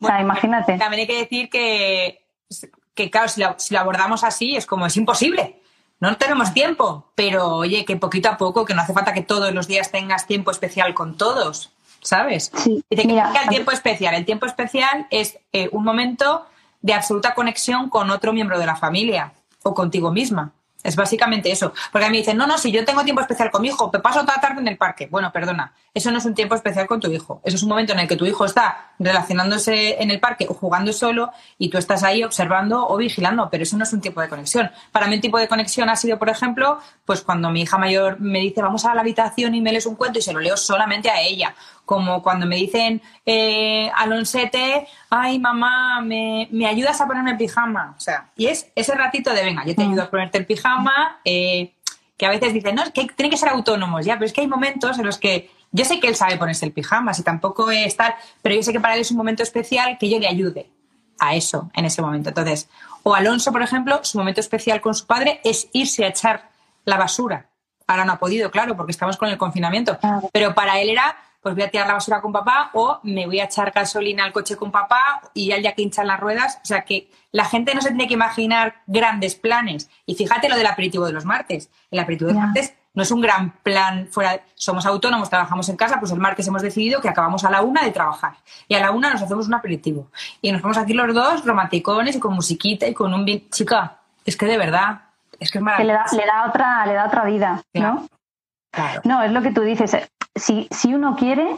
O 0.03 0.07
sea, 0.07 0.21
imagínate. 0.21 0.79
También 0.79 1.01
hay 1.01 1.07
que 1.07 1.19
decir 1.19 1.49
que, 1.49 2.27
que 2.95 3.11
claro, 3.11 3.29
si 3.29 3.41
lo, 3.41 3.55
si 3.59 3.75
lo 3.75 3.81
abordamos 3.81 4.25
así, 4.25 4.57
es 4.57 4.67
como 4.67 4.87
es 4.87 4.97
imposible 4.97 5.59
no 6.01 6.17
tenemos 6.17 6.53
tiempo, 6.53 7.13
pero 7.15 7.59
oye, 7.59 7.85
que 7.85 7.97
poquito 7.97 8.29
a 8.29 8.37
poco, 8.37 8.65
que 8.65 8.75
no 8.75 8.83
hace 8.83 8.93
falta 8.93 9.15
que 9.15 9.23
todos 9.23 9.55
los 9.55 9.69
días 9.69 9.93
tengas 9.93 10.27
tiempo 10.27 10.51
especial 10.51 10.95
con 10.95 11.17
todos. 11.17 11.71
¿sabes? 12.03 12.51
Sí, 12.57 12.85
y 12.91 12.97
te 12.97 13.03
el 13.03 13.49
tiempo 13.49 13.71
especial. 13.71 14.15
El 14.15 14.25
tiempo 14.25 14.47
especial 14.47 15.07
es 15.11 15.39
eh, 15.53 15.69
un 15.73 15.85
momento 15.85 16.45
de 16.81 16.95
absoluta 16.95 17.35
conexión 17.35 17.89
con 17.89 18.11
otro 18.11 18.33
miembro 18.33 18.59
de 18.59 18.67
la 18.67 18.77
familia 18.77 19.33
o 19.63 19.75
contigo 19.75 20.11
misma. 20.11 20.53
Es 20.83 20.97
básicamente 20.97 21.51
eso. 21.51 21.73
Porque 21.91 22.07
a 22.07 22.09
mí 22.09 22.15
me 22.15 22.19
dicen, 22.19 22.37
no, 22.37 22.47
no, 22.47 22.59
si 22.59 22.73
yo 22.73 22.85
tengo 22.85 23.05
tiempo 23.05 23.21
especial 23.21 23.51
con 23.51 23.63
mi 23.63 23.69
hijo, 23.69 23.91
me 23.93 24.01
paso 24.01 24.21
toda 24.21 24.35
la 24.37 24.41
tarde 24.41 24.61
en 24.61 24.69
el 24.69 24.77
parque. 24.77 25.09
Bueno, 25.11 25.31
perdona, 25.33 25.73
eso 25.95 26.11
no 26.11 26.19
es 26.19 26.25
un 26.25 26.35
tiempo 26.35 26.55
especial 26.55 26.87
con 26.87 27.01
tu 27.01 27.11
hijo. 27.11 27.41
Eso 27.45 27.57
es 27.57 27.63
un 27.63 27.69
momento 27.69 27.93
en 27.93 28.01
el 28.01 28.09
que 28.09 28.17
tu 28.17 28.27
hijo 28.27 28.45
está 28.45 28.93
relacionándose 28.99 30.03
en 30.03 30.11
el 30.11 30.21
parque 30.21 30.47
o 30.49 30.55
jugando 30.55 30.93
solo 30.93 31.31
y 31.59 31.69
tú 31.69 31.79
estás 31.79 32.03
ahí 32.03 32.25
observando 32.25 32.87
o 32.87 32.97
vigilando, 32.97 33.49
pero 33.51 33.63
eso 33.63 33.77
no 33.77 33.85
es 33.85 33.93
un 33.93 34.01
tiempo 34.01 34.21
de 34.21 34.29
conexión. 34.29 34.71
Para 34.91 35.07
mí 35.07 35.15
un 35.15 35.21
tipo 35.21 35.39
de 35.39 35.49
conexión 35.49 35.89
ha 35.89 35.97
sido, 35.97 36.19
por 36.19 36.29
ejemplo, 36.29 36.79
pues 37.05 37.23
cuando 37.23 37.51
mi 37.51 37.63
hija 37.63 37.79
mayor 37.79 38.21
me 38.21 38.41
dice, 38.41 38.63
vamos 38.63 38.85
a 38.85 38.95
la 38.95 39.03
habitación 39.03 39.55
y 39.55 39.61
me 39.61 39.73
lees 39.73 39.87
un 39.87 39.97
cuento 39.97 40.19
y 40.19 40.23
se 40.23 40.33
lo 40.33 40.41
leo 40.41 40.57
solamente 40.57 41.11
a 41.11 41.21
ella 41.21 41.55
como 41.85 42.23
cuando 42.23 42.47
me 42.47 42.57
dicen 42.57 43.03
eh, 43.27 43.91
Alonsete, 43.95 44.87
ay 45.11 45.39
mamá, 45.39 46.01
me, 46.01 46.49
ayudas 46.67 47.01
a 47.01 47.07
ponerme 47.07 47.33
el 47.33 47.37
pijama. 47.37 47.95
O 47.97 48.01
sea, 48.01 48.31
y 48.37 48.47
es 48.47 48.71
ese 48.75 48.95
ratito 48.95 49.33
de 49.33 49.45
venga, 49.45 49.65
yo 49.65 49.75
te 49.75 49.83
ayudo 49.83 50.03
a 50.03 50.11
ponerte 50.11 50.39
el 50.39 50.47
pijama, 50.47 51.21
eh, 51.25 51.75
que 52.17 52.27
a 52.27 52.31
veces 52.31 52.53
dicen, 52.53 52.75
no, 52.75 52.83
es 52.83 52.91
que 52.91 53.07
tienen 53.07 53.31
que 53.31 53.37
ser 53.37 53.49
autónomos, 53.49 54.05
ya, 54.05 54.15
pero 54.15 54.27
es 54.27 54.33
que 54.33 54.43
hay 54.43 54.49
momentos 54.49 54.99
en 54.99 55.07
los 55.07 55.19
que 55.19 55.51
yo 55.73 55.85
sé 55.85 55.99
que 56.01 56.09
él 56.09 56.15
sabe 56.15 56.37
ponerse 56.37 56.67
el 56.67 56.73
pijama, 56.73 57.15
si 57.15 57.23
tampoco 57.23 57.71
es 57.71 57.97
tal, 57.97 58.15
pero 58.43 58.55
yo 58.55 58.63
sé 58.63 58.73
que 58.73 58.81
para 58.81 58.95
él 58.95 59.01
es 59.01 59.11
un 59.11 59.17
momento 59.17 59.43
especial 59.43 59.97
que 59.99 60.09
yo 60.09 60.19
le 60.19 60.29
ayude 60.29 60.71
a 61.19 61.35
eso 61.35 61.71
en 61.75 61.87
ese 61.87 62.03
momento. 62.03 62.29
Entonces, 62.29 62.69
o 63.03 63.15
Alonso, 63.15 63.53
por 63.53 63.63
ejemplo, 63.63 64.01
su 64.05 64.19
momento 64.19 64.41
especial 64.41 64.81
con 64.81 64.95
su 64.95 65.07
padre 65.07 65.41
es 65.45 65.69
irse 65.73 66.05
a 66.05 66.09
echar 66.09 66.51
la 66.85 66.99
basura. 66.99 67.47
Ahora 67.87 68.05
no 68.05 68.13
ha 68.13 68.19
podido, 68.19 68.51
claro, 68.51 68.77
porque 68.77 68.93
estamos 68.93 69.17
con 69.17 69.29
el 69.29 69.39
confinamiento. 69.39 69.99
Pero 70.33 70.55
para 70.55 70.81
él 70.81 70.91
era 70.91 71.17
pues 71.43 71.55
voy 71.57 71.65
a 71.65 71.71
tirar 71.71 71.89
la 71.89 71.95
basura 71.95 72.21
con 72.21 72.33
papá 72.33 72.71
o 72.73 73.01
me 73.03 73.27
voy 73.27 73.41
a 73.41 73.45
echar 73.45 73.73
gasolina 73.73 74.25
al 74.25 74.33
coche 74.33 74.57
con 74.57 74.71
papá 74.71 75.21
y 75.35 75.53
día 75.53 75.75
que 75.75 75.83
hinchan 75.83 76.07
las 76.07 76.21
ruedas. 76.21 76.61
O 76.63 76.67
sea 76.67 76.85
que 76.85 77.11
la 77.33 77.45
gente 77.45 77.75
no 77.75 77.81
se 77.81 77.89
tiene 77.89 78.07
que 78.07 78.15
imaginar 78.15 78.77
grandes 78.87 79.35
planes. 79.35 79.91
Y 80.07 80.15
fíjate 80.15 80.49
lo 80.49 80.57
del 80.57 80.67
aperitivo 80.67 81.05
de 81.05 81.13
los 81.13 81.25
martes. 81.25 81.69
El 81.91 81.99
aperitivo 81.99 82.29
de 82.29 82.35
los 82.35 82.43
martes 82.45 82.75
no 82.95 83.03
es 83.03 83.11
un 83.11 83.21
gran 83.21 83.51
plan 83.63 84.07
fuera. 84.11 84.41
Somos 84.55 84.87
autónomos, 84.87 85.31
trabajamos 85.31 85.69
en 85.69 85.77
casa, 85.77 85.99
pues 85.99 86.13
el 86.13 86.19
martes 86.19 86.47
hemos 86.47 86.63
decidido 86.63 87.01
que 87.01 87.09
acabamos 87.09 87.45
a 87.45 87.51
la 87.51 87.63
una 87.63 87.83
de 87.83 87.91
trabajar. 87.91 88.35
Y 88.69 88.75
a 88.75 88.81
la 88.81 88.93
una 88.93 89.11
nos 89.11 89.23
hacemos 89.23 89.49
un 89.49 89.55
aperitivo. 89.55 90.11
Y 90.41 90.53
nos 90.53 90.63
vamos 90.63 90.79
aquí 90.79 90.93
los 90.93 91.13
dos 91.13 91.45
romanticones 91.45 92.15
y 92.15 92.21
con 92.21 92.35
musiquita 92.35 92.87
y 92.87 92.95
con 92.95 93.13
un... 93.15 93.27
Chica, 93.51 93.99
es 94.25 94.37
que 94.37 94.47
de 94.47 94.59
verdad, 94.59 95.03
es 95.41 95.51
que 95.51 95.59
es 95.59 95.65
maravilloso. 95.65 96.17
le, 96.17 96.27
da, 96.27 96.47
otra, 96.47 96.87
le 96.87 96.93
da 96.93 97.07
otra 97.07 97.25
vida, 97.25 97.63
¿no? 97.75 98.07
No, 99.05 99.23
es 99.23 99.33
lo 99.33 99.43
que 99.43 99.53
tú 99.53 99.61
dices 99.61 99.95
si, 100.35 100.69
si 100.71 100.95
uno 100.95 101.17
quiere, 101.17 101.57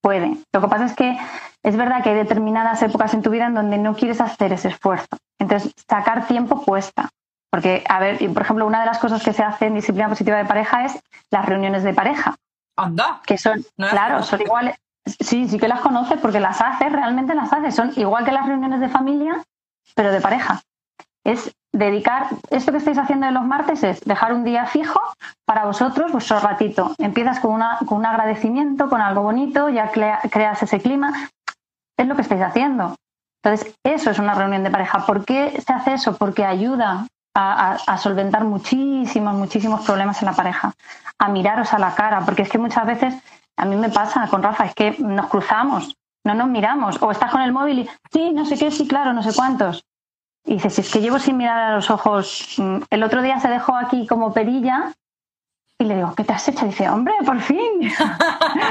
puede. 0.00 0.36
Lo 0.52 0.60
que 0.60 0.68
pasa 0.68 0.86
es 0.86 0.94
que 0.94 1.18
es 1.62 1.76
verdad 1.76 2.02
que 2.02 2.10
hay 2.10 2.16
determinadas 2.16 2.82
épocas 2.82 3.14
en 3.14 3.22
tu 3.22 3.30
vida 3.30 3.46
en 3.46 3.54
donde 3.54 3.78
no 3.78 3.94
quieres 3.94 4.20
hacer 4.20 4.52
ese 4.52 4.68
esfuerzo. 4.68 5.08
Entonces, 5.38 5.72
sacar 5.88 6.26
tiempo 6.26 6.62
cuesta. 6.62 7.10
Porque, 7.50 7.84
a 7.88 7.98
ver, 7.98 8.18
por 8.32 8.42
ejemplo, 8.42 8.66
una 8.66 8.80
de 8.80 8.86
las 8.86 8.98
cosas 8.98 9.22
que 9.22 9.32
se 9.32 9.42
hace 9.42 9.66
en 9.66 9.74
disciplina 9.74 10.08
positiva 10.08 10.36
de 10.36 10.44
pareja 10.44 10.84
es 10.84 11.00
las 11.30 11.46
reuniones 11.46 11.82
de 11.82 11.94
pareja. 11.94 12.36
Anda. 12.76 13.22
Que 13.26 13.38
son, 13.38 13.64
claro, 13.76 14.22
son 14.22 14.40
iguales. 14.40 14.76
Sí, 15.20 15.48
sí 15.48 15.58
que 15.58 15.68
las 15.68 15.80
conoces 15.80 16.20
porque 16.20 16.40
las 16.40 16.60
haces, 16.60 16.92
realmente 16.92 17.34
las 17.34 17.52
haces. 17.52 17.74
Son 17.74 17.92
igual 17.96 18.24
que 18.24 18.32
las 18.32 18.46
reuniones 18.46 18.80
de 18.80 18.88
familia, 18.88 19.42
pero 19.94 20.12
de 20.12 20.20
pareja. 20.20 20.60
Es 21.24 21.54
dedicar, 21.72 22.28
esto 22.50 22.72
que 22.72 22.78
estáis 22.78 22.98
haciendo 22.98 23.26
de 23.26 23.32
los 23.32 23.44
martes 23.44 23.82
es 23.82 24.00
dejar 24.00 24.32
un 24.32 24.44
día 24.44 24.66
fijo 24.66 25.00
para 25.44 25.64
vosotros, 25.64 26.12
vuestro 26.12 26.40
ratito. 26.40 26.94
Empiezas 26.98 27.40
con, 27.40 27.52
una, 27.52 27.78
con 27.86 27.98
un 27.98 28.06
agradecimiento, 28.06 28.88
con 28.88 29.00
algo 29.00 29.22
bonito, 29.22 29.68
ya 29.68 29.90
creas 29.90 30.62
ese 30.62 30.80
clima. 30.80 31.12
Es 31.96 32.06
lo 32.06 32.14
que 32.14 32.22
estáis 32.22 32.42
haciendo. 32.42 32.94
Entonces, 33.42 33.74
eso 33.84 34.10
es 34.10 34.18
una 34.18 34.34
reunión 34.34 34.64
de 34.64 34.70
pareja. 34.70 35.06
¿Por 35.06 35.24
qué 35.24 35.60
se 35.64 35.72
hace 35.72 35.94
eso? 35.94 36.16
Porque 36.16 36.44
ayuda 36.44 37.06
a, 37.34 37.72
a, 37.74 37.98
solventar 37.98 38.44
muchísimos, 38.44 39.34
muchísimos 39.34 39.84
problemas 39.84 40.20
en 40.22 40.26
la 40.26 40.32
pareja, 40.32 40.72
a 41.18 41.28
miraros 41.28 41.72
a 41.72 41.78
la 41.78 41.94
cara, 41.94 42.22
porque 42.24 42.42
es 42.42 42.48
que 42.48 42.58
muchas 42.58 42.84
veces, 42.84 43.14
a 43.56 43.64
mí 43.64 43.76
me 43.76 43.90
pasa 43.90 44.26
con 44.28 44.42
Rafa, 44.42 44.64
es 44.64 44.74
que 44.74 44.96
nos 44.98 45.26
cruzamos, 45.26 45.94
no 46.24 46.34
nos 46.34 46.48
miramos, 46.48 47.00
o 47.00 47.10
estás 47.12 47.30
con 47.30 47.42
el 47.42 47.52
móvil 47.52 47.80
y, 47.80 47.90
sí, 48.12 48.32
no 48.32 48.44
sé 48.44 48.58
qué, 48.58 48.70
sí, 48.70 48.88
claro, 48.88 49.12
no 49.12 49.22
sé 49.22 49.32
cuántos. 49.34 49.84
Y 50.44 50.54
dice, 50.54 50.70
si 50.70 50.80
es 50.80 50.90
que 50.90 51.00
llevo 51.00 51.18
sin 51.18 51.36
mirar 51.36 51.58
a 51.58 51.76
los 51.76 51.90
ojos, 51.90 52.54
mm, 52.56 52.78
el 52.90 53.02
otro 53.02 53.22
día 53.22 53.38
se 53.40 53.48
dejó 53.48 53.76
aquí 53.76 54.06
como 54.06 54.32
perilla 54.32 54.92
y 55.78 55.84
le 55.84 55.96
digo, 55.96 56.14
¿qué 56.14 56.24
te 56.24 56.32
has 56.32 56.48
hecho? 56.48 56.64
Y 56.64 56.70
dice, 56.70 56.88
hombre, 56.88 57.14
por 57.24 57.40
fin. 57.40 57.92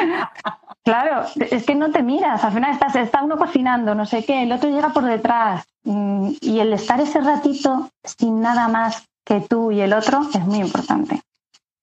claro, 0.84 1.26
es 1.36 1.66
que 1.66 1.76
no 1.76 1.92
te 1.92 2.04
miras, 2.04 2.44
al 2.44 2.52
final 2.52 2.72
estás, 2.72 2.96
está 2.96 3.24
uno 3.24 3.38
cocinando, 3.38 3.96
no 3.96 4.06
sé 4.06 4.26
qué, 4.26 4.44
el 4.44 4.52
otro 4.52 4.70
llega 4.70 4.90
por 4.90 5.06
detrás 5.06 5.66
mm, 5.84 6.32
y 6.42 6.60
el 6.60 6.74
estar 6.74 7.00
ese 7.00 7.22
ratito 7.22 7.90
sin 8.04 8.42
nada 8.42 8.68
más 8.68 9.06
que 9.24 9.42
tú 9.42 9.72
y 9.72 9.82
el 9.82 9.94
otro 9.94 10.22
es 10.34 10.42
muy 10.42 10.60
importante. 10.60 11.22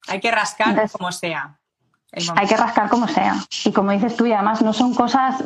Hay 0.09 0.21
que 0.21 0.31
rascar 0.31 0.91
como 0.91 1.13
sea. 1.13 1.57
Hay 2.37 2.47
que 2.47 2.57
rascar 2.57 2.89
como 2.89 3.09
sea. 3.09 3.37
Y 3.65 3.73
como 3.73 3.91
dices 3.91 4.17
tú, 4.17 4.27
y 4.27 4.33
además 4.33 4.63
no 4.63 4.73
son 4.73 4.95
cosas... 4.95 5.43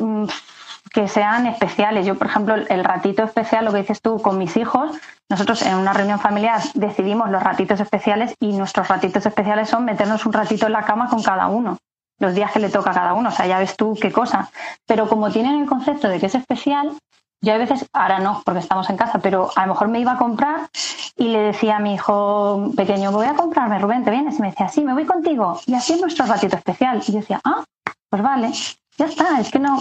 Que 0.91 1.07
sean 1.07 1.45
especiales. 1.45 2.05
Yo, 2.05 2.15
por 2.15 2.27
ejemplo, 2.27 2.55
el 2.55 2.83
ratito 2.83 3.23
especial, 3.23 3.65
lo 3.65 3.71
que 3.71 3.79
dices 3.79 4.01
tú 4.01 4.21
con 4.21 4.37
mis 4.37 4.57
hijos, 4.57 4.91
nosotros 5.29 5.61
en 5.61 5.75
una 5.75 5.93
reunión 5.93 6.19
familiar 6.19 6.61
decidimos 6.73 7.29
los 7.29 7.43
ratitos 7.43 7.79
especiales 7.79 8.35
y 8.39 8.53
nuestros 8.53 8.87
ratitos 8.87 9.25
especiales 9.25 9.69
son 9.69 9.85
meternos 9.85 10.25
un 10.25 10.33
ratito 10.33 10.65
en 10.65 10.73
la 10.73 10.83
cama 10.83 11.09
con 11.09 11.21
cada 11.21 11.47
uno, 11.47 11.77
los 12.19 12.33
días 12.33 12.51
que 12.51 12.59
le 12.59 12.69
toca 12.69 12.91
a 12.91 12.93
cada 12.93 13.13
uno. 13.13 13.29
O 13.29 13.31
sea, 13.31 13.45
ya 13.45 13.59
ves 13.59 13.75
tú 13.77 13.95
qué 14.01 14.11
cosa. 14.11 14.49
Pero 14.87 15.07
como 15.07 15.29
tienen 15.31 15.61
el 15.61 15.67
concepto 15.67 16.07
de 16.09 16.19
que 16.19 16.25
es 16.25 16.35
especial, 16.35 16.97
yo 17.41 17.53
a 17.53 17.57
veces, 17.57 17.85
ahora 17.93 18.19
no, 18.19 18.41
porque 18.43 18.59
estamos 18.59 18.89
en 18.89 18.97
casa, 18.97 19.19
pero 19.19 19.49
a 19.55 19.65
lo 19.65 19.73
mejor 19.73 19.87
me 19.87 19.99
iba 20.01 20.13
a 20.13 20.17
comprar 20.17 20.69
y 21.15 21.29
le 21.29 21.39
decía 21.39 21.77
a 21.77 21.79
mi 21.79 21.93
hijo 21.93 22.71
pequeño, 22.75 23.13
voy 23.13 23.27
a 23.27 23.35
comprarme, 23.35 23.79
Rubén, 23.79 24.03
¿te 24.03 24.11
vienes? 24.11 24.39
Y 24.39 24.41
me 24.41 24.49
decía, 24.49 24.67
sí, 24.67 24.83
me 24.83 24.93
voy 24.93 25.05
contigo. 25.05 25.59
Y 25.65 25.73
así 25.73 25.93
es 25.93 26.01
nuestro 26.01 26.25
ratito 26.25 26.57
especial. 26.57 27.01
Y 27.07 27.11
yo 27.11 27.19
decía, 27.19 27.39
ah, 27.45 27.63
pues 28.09 28.21
vale. 28.21 28.51
Ya 28.99 29.05
está, 29.05 29.39
es 29.39 29.49
que 29.49 29.59
no. 29.59 29.79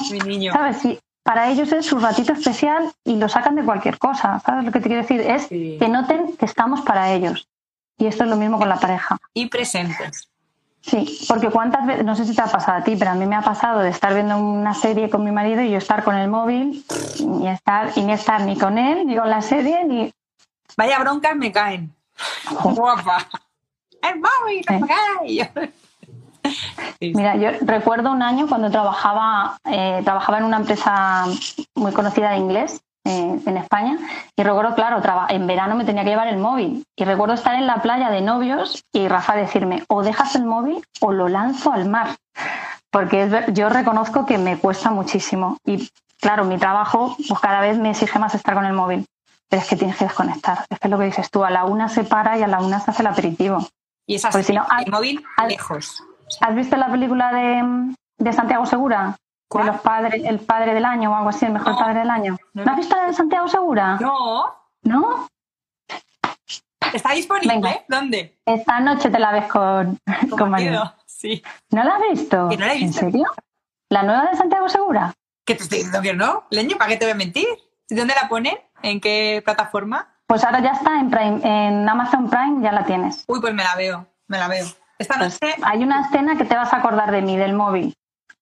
¿Sabes? 0.52 0.78
Si 0.78 0.98
para 1.24 1.50
ellos 1.50 1.70
es 1.72 1.85
su 1.85 1.98
ratito 1.98 2.33
especial 2.33 2.90
y 3.04 3.16
lo 3.16 3.28
sacan 3.28 3.57
de 3.57 3.64
cualquier 3.64 3.98
cosa. 3.98 4.40
¿Sabes 4.40 4.64
lo 4.64 4.72
que 4.72 4.81
te 4.81 4.87
quiero 4.87 5.02
decir? 5.02 5.20
Es 5.20 5.48
que 5.48 5.88
noten 5.88 6.37
que 6.37 6.46
estamos 6.46 6.81
para 6.83 7.12
ellos. 7.12 7.48
Y 7.98 8.07
esto 8.07 8.24
es 8.24 8.31
lo 8.31 8.37
mismo 8.37 8.59
con 8.59 8.68
la 8.68 8.76
pareja. 8.76 9.18
Y 9.35 9.46
presentes. 9.46 10.31
Sí, 10.81 11.26
porque 11.28 11.50
cuántas 11.50 11.85
veces, 11.85 12.04
no 12.04 12.14
sé 12.14 12.24
si 12.24 12.35
te 12.35 12.40
ha 12.40 12.46
pasado 12.46 12.78
a 12.78 12.85
ti, 12.85 12.94
pero 12.96 13.11
a 13.11 13.14
mí 13.14 13.26
me 13.26 13.35
ha 13.35 13.42
pasado 13.42 13.81
de 13.81 13.90
estar 13.90 14.14
viendo 14.14 14.38
una 14.38 14.72
serie 14.72 15.11
con 15.11 15.24
mi 15.24 15.33
marido 15.33 15.61
y 15.61 15.70
yo 15.70 15.78
estar 15.78 16.04
con 16.04 16.14
el 16.14 16.31
móvil 16.31 16.85
y 17.42 17.46
estar 17.48 17.90
y 17.96 18.02
ni 18.02 18.12
estar 18.12 18.42
ni 18.42 18.57
con 18.57 18.78
él 18.78 19.04
ni 19.04 19.16
con 19.16 19.28
la 19.28 19.42
serie 19.42 19.85
ni 19.85 20.12
Vaya 20.76 21.00
broncas 21.00 21.35
me 21.35 21.50
caen. 21.50 21.92
Guapa. 22.62 23.28
El 24.00 24.20
móvil, 24.20 24.64
no 24.70 24.78
me 24.78 24.87
cae. 24.87 25.72
Mira, 27.00 27.37
yo 27.37 27.50
recuerdo 27.62 28.11
un 28.12 28.22
año 28.22 28.46
cuando 28.48 28.70
trabajaba, 28.70 29.56
eh, 29.64 30.00
trabajaba 30.04 30.38
en 30.38 30.44
una 30.44 30.56
empresa 30.58 31.26
muy 31.74 31.92
conocida 31.92 32.30
de 32.30 32.37
inglés 32.38 32.80
eh, 33.04 33.40
en 33.46 33.56
España 33.56 33.96
y 34.37 34.42
recuerdo, 34.42 34.74
claro, 34.74 35.00
en 35.28 35.46
verano 35.46 35.74
me 35.76 35.84
tenía 35.84 36.02
que 36.04 36.11
llevar 36.11 36.28
el 36.28 36.38
móvil 36.38 36.84
y 36.96 37.04
recuerdo 37.04 37.34
estar 37.34 37.54
en 37.54 37.66
la 37.66 37.76
playa 37.82 38.11
de 38.11 38.20
novios 38.20 38.82
y 38.92 39.08
Rafa 39.08 39.34
decirme 39.37 39.84
o 39.88 40.02
dejas 40.02 40.34
el 40.34 40.44
móvil 40.44 40.82
o 41.00 41.12
lo 41.12 41.28
lanzo 41.28 41.72
al 41.72 41.88
mar 41.88 42.16
porque 42.90 43.22
es 43.22 43.30
ver- 43.30 43.52
yo 43.54 43.68
reconozco 43.68 44.26
que 44.26 44.38
me 44.38 44.58
cuesta 44.58 44.90
muchísimo 44.90 45.56
y 45.64 45.88
claro, 46.20 46.44
mi 46.44 46.58
trabajo 46.58 47.16
pues 47.28 47.40
cada 47.40 47.61
vez 47.61 47.78
me 47.78 47.90
exige 47.90 48.18
más 48.18 48.34
estar 48.34 48.54
con 48.54 48.64
el 48.64 48.72
móvil 48.72 49.06
pero 49.48 49.62
es 49.62 49.68
que 49.68 49.76
tienes 49.76 49.96
que 49.96 50.04
desconectar, 50.04 50.66
es 50.68 50.78
que 50.78 50.88
es 50.88 50.90
lo 50.90 50.98
que 50.98 51.04
dices 51.06 51.30
tú, 51.30 51.42
a 51.44 51.48
la 51.50 51.64
una 51.64 51.88
se 51.88 52.04
para 52.04 52.37
y 52.37 52.42
a 52.42 52.46
la 52.48 52.61
una 52.61 52.80
se 52.80 52.90
hace 52.90 53.00
el 53.00 53.06
aperitivo. 53.06 53.66
Y 54.06 54.16
es 54.16 54.24
así, 54.26 54.42
si 54.42 54.52
no, 54.52 54.66
al- 54.68 54.84
el 54.84 54.90
móvil 54.92 55.24
al- 55.38 55.48
lejos. 55.48 56.02
¿Has 56.40 56.54
visto 56.54 56.76
la 56.76 56.90
película 56.90 57.32
de, 57.32 57.94
de 58.18 58.32
Santiago 58.32 58.66
Segura? 58.66 59.16
¿Cuál? 59.48 59.66
De 59.66 59.72
los 59.72 59.80
padres, 59.80 60.22
el 60.24 60.40
padre 60.40 60.74
del 60.74 60.84
año 60.84 61.10
o 61.10 61.14
algo 61.14 61.30
así, 61.30 61.46
el 61.46 61.52
mejor 61.52 61.72
No. 61.72 61.78
padre 61.78 62.00
del 62.00 62.10
año. 62.10 62.36
No. 62.52 62.64
¿No 62.64 62.70
has 62.72 62.76
visto 62.76 62.96
la 62.96 63.06
de 63.06 63.12
Santiago 63.14 63.48
Segura? 63.48 63.96
No, 64.00 64.44
¿No? 64.82 65.26
está 66.92 67.12
disponible. 67.12 67.54
Venga. 67.54 67.70
¿Dónde? 67.88 68.38
Esta 68.46 68.80
noche 68.80 69.10
te 69.10 69.18
la 69.18 69.32
ves 69.32 69.46
con, 69.50 69.98
con 70.38 70.50
marido. 70.50 70.94
Sí. 71.06 71.42
¿No 71.70 71.82
la 71.84 71.94
has 71.96 72.02
visto? 72.12 72.48
Que 72.48 72.56
no 72.56 72.66
la 72.66 72.74
he 72.74 72.78
visto. 72.78 73.04
¿En 73.06 73.12
serio? 73.12 73.26
¿La 73.90 74.02
nueva 74.02 74.30
de 74.30 74.36
Santiago 74.36 74.68
Segura? 74.68 75.14
Que 75.44 75.54
te 75.54 75.62
estoy 75.62 75.78
diciendo 75.78 76.02
que 76.02 76.14
no. 76.14 76.44
Leño, 76.50 76.76
¿para 76.76 76.90
qué 76.90 76.96
te 76.98 77.04
voy 77.06 77.12
a 77.12 77.16
mentir? 77.16 77.46
¿Dónde 77.88 78.14
la 78.20 78.28
ponen? 78.28 78.56
¿En 78.82 79.00
qué 79.00 79.40
plataforma? 79.44 80.14
Pues 80.26 80.44
ahora 80.44 80.60
ya 80.60 80.72
está 80.72 81.00
en, 81.00 81.10
Prime, 81.10 81.40
en 81.42 81.88
Amazon 81.88 82.28
Prime, 82.28 82.62
ya 82.62 82.70
la 82.72 82.84
tienes. 82.84 83.24
Uy, 83.26 83.40
pues 83.40 83.54
me 83.54 83.64
la 83.64 83.74
veo, 83.76 84.06
me 84.26 84.38
la 84.38 84.46
veo. 84.46 84.66
Esta 84.98 85.18
Pues 85.18 85.40
noche, 85.40 85.54
hay 85.62 85.82
una 85.82 86.02
escena 86.02 86.37
que 86.37 86.44
te 86.44 86.56
vas 86.56 86.72
a 86.72 86.78
acordar 86.78 87.11
de 87.11 87.22
mí, 87.22 87.37
del 87.37 87.54
móvil, 87.54 87.94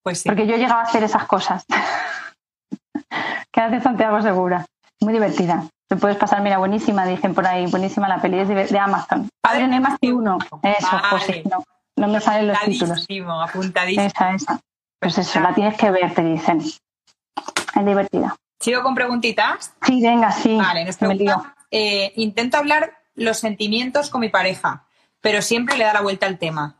pues 0.03 0.21
sí. 0.21 0.29
porque 0.29 0.47
yo 0.47 0.57
llegaba 0.57 0.81
a 0.81 0.85
hacer 0.85 1.03
esas 1.03 1.27
cosas. 1.27 1.65
que 3.53 3.61
hace 3.61 3.81
Santiago 3.81 4.21
Segura. 4.23 4.65
Muy 5.01 5.13
divertida. 5.13 5.65
Te 5.89 5.97
puedes 5.97 6.17
pasar, 6.17 6.41
mira, 6.41 6.59
buenísima, 6.59 7.05
dicen 7.07 7.35
por 7.35 7.47
ahí, 7.47 7.67
buenísima 7.67 8.09
la 8.09 8.21
peli, 8.21 8.39
es 8.39 8.49
de, 8.49 8.67
de 8.67 8.79
Amazon. 8.79 9.29
Padre, 9.41 9.69
no 9.69 9.75
hay 9.75 9.81
más 9.81 9.99
que 10.01 10.13
uno. 10.13 10.39
Eso, 10.63 10.89
Vale. 10.91 11.09
José, 11.11 11.43
no, 11.49 11.63
no 11.97 12.09
me 12.09 12.21
salen 12.21 12.49
los 12.49 12.61
títulos. 12.61 13.07
Apuntadísimo. 13.43 14.07
Esa, 14.07 14.35
esa. 14.35 14.61
Pues 14.99 15.19
eso, 15.19 15.41
la 15.41 15.55
tienes 15.55 15.77
que 15.77 15.91
ver, 15.91 16.13
te 16.15 16.23
dicen. 16.23 16.61
Es 16.61 17.87
divertida. 17.87 18.35
¿Sigo 18.59 18.83
con 18.83 18.95
preguntitas? 18.95 19.75
Sí, 19.83 20.03
venga, 20.03 20.33
sí. 20.33 20.57
Vale, 20.57 20.87
nos 20.87 21.01
lío. 21.01 21.09
pregunta, 21.09 21.55
eh, 21.71 22.13
intento 22.17 22.57
hablar 22.57 22.99
los 23.15 23.39
sentimientos 23.39 24.11
con 24.11 24.23
mi 24.23 24.29
pareja, 24.29 24.86
pero 25.27 25.43
siempre 25.43 25.77
le 25.77 25.83
da 25.83 25.93
la 25.93 26.03
vuelta 26.03 26.27
al 26.27 26.39
tema. 26.39 26.77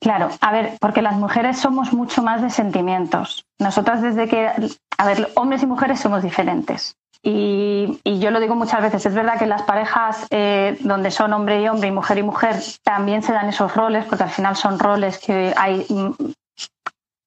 Claro, 0.00 0.30
a 0.40 0.50
ver, 0.50 0.72
porque 0.80 1.00
las 1.00 1.14
mujeres 1.14 1.60
somos 1.60 1.92
mucho 1.92 2.24
más 2.24 2.42
de 2.42 2.50
sentimientos. 2.50 3.46
Nosotras 3.60 4.02
desde 4.02 4.26
que, 4.26 4.50
a 4.98 5.06
ver, 5.06 5.30
hombres 5.36 5.62
y 5.62 5.66
mujeres 5.66 6.00
somos 6.00 6.24
diferentes. 6.24 6.96
Y, 7.22 8.00
yo 8.04 8.32
lo 8.32 8.40
digo 8.40 8.56
muchas 8.56 8.82
veces, 8.82 9.06
es 9.06 9.14
verdad 9.14 9.38
que 9.38 9.46
las 9.46 9.62
parejas 9.62 10.26
eh, 10.30 10.76
donde 10.80 11.12
son 11.12 11.32
hombre 11.34 11.62
y 11.62 11.68
hombre 11.68 11.86
y 11.86 11.92
mujer 11.92 12.18
y 12.18 12.24
mujer 12.24 12.56
también 12.82 13.22
se 13.22 13.32
dan 13.32 13.48
esos 13.48 13.72
roles, 13.76 14.04
porque 14.06 14.24
al 14.24 14.30
final 14.30 14.56
son 14.56 14.80
roles 14.80 15.18
que 15.18 15.54
hay, 15.56 15.86
mm, 15.88 16.32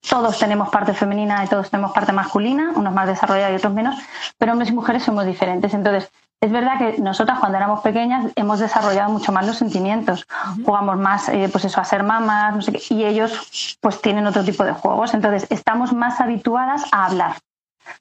todos 0.10 0.38
tenemos 0.38 0.68
parte 0.68 0.94
femenina 0.94 1.46
y 1.46 1.48
todos 1.48 1.70
tenemos 1.70 1.94
parte 1.94 2.12
masculina, 2.12 2.74
unos 2.76 2.94
más 2.94 3.08
desarrollados 3.08 3.54
y 3.54 3.56
otros 3.56 3.74
menos, 3.74 3.96
pero 4.38 4.52
hombres 4.52 4.70
y 4.70 4.74
mujeres 4.74 5.04
somos 5.04 5.26
diferentes. 5.26 5.74
Entonces, 5.74 6.12
es 6.42 6.52
verdad 6.52 6.78
que 6.78 7.02
nosotras 7.02 7.40
cuando 7.40 7.58
éramos 7.58 7.82
pequeñas 7.82 8.32
hemos 8.36 8.60
desarrollado 8.60 9.12
mucho 9.12 9.32
más 9.32 9.46
los 9.46 9.58
sentimientos, 9.58 10.26
jugamos 10.66 10.98
más, 10.98 11.28
eh, 11.30 11.50
pues 11.52 11.66
eso, 11.66 11.82
a 11.82 11.84
ser 11.84 12.04
mamás, 12.04 12.56
no 12.56 12.62
sé 12.62 12.72
qué, 12.72 12.82
y 12.94 13.04
ellos 13.04 13.78
pues 13.82 14.02
tienen 14.02 14.26
otro 14.26 14.44
tipo 14.44 14.64
de 14.64 14.72
juegos. 14.74 15.14
Entonces, 15.14 15.48
estamos 15.50 15.92
más 15.94 16.22
habituadas 16.22 16.86
a 16.94 17.06
hablar. 17.06 17.36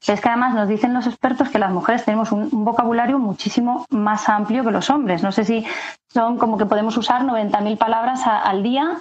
Pero 0.05 0.15
es 0.15 0.21
que 0.21 0.29
además 0.29 0.55
nos 0.55 0.69
dicen 0.69 0.93
los 0.95 1.07
expertos 1.07 1.49
que 1.49 1.59
las 1.59 1.73
mujeres 1.73 2.05
tenemos 2.05 2.31
un, 2.31 2.49
un 2.53 2.65
vocabulario 2.65 3.19
muchísimo 3.19 3.87
más 3.91 4.29
amplio 4.29 4.63
que 4.63 4.71
los 4.71 4.91
hombres. 4.91 5.23
No 5.23 5.33
sé 5.33 5.45
si 5.45 5.67
son 6.13 6.37
como 6.39 6.59
que 6.59 6.67
podemos 6.67 6.97
usar 6.97 7.23
90.000 7.25 7.77
palabras 7.79 8.27
a- 8.27 8.39
al 8.43 8.63
día 8.63 8.99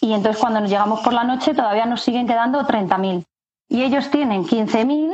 y 0.00 0.14
entonces 0.14 0.40
cuando 0.40 0.60
nos 0.60 0.70
llegamos 0.70 1.00
por 1.00 1.12
la 1.12 1.24
noche 1.24 1.52
todavía 1.54 1.84
nos 1.84 2.00
siguen 2.02 2.26
quedando 2.26 2.64
30.000. 2.66 3.24
Y 3.68 3.82
ellos 3.82 4.10
tienen 4.10 4.44
15.000 4.44 5.12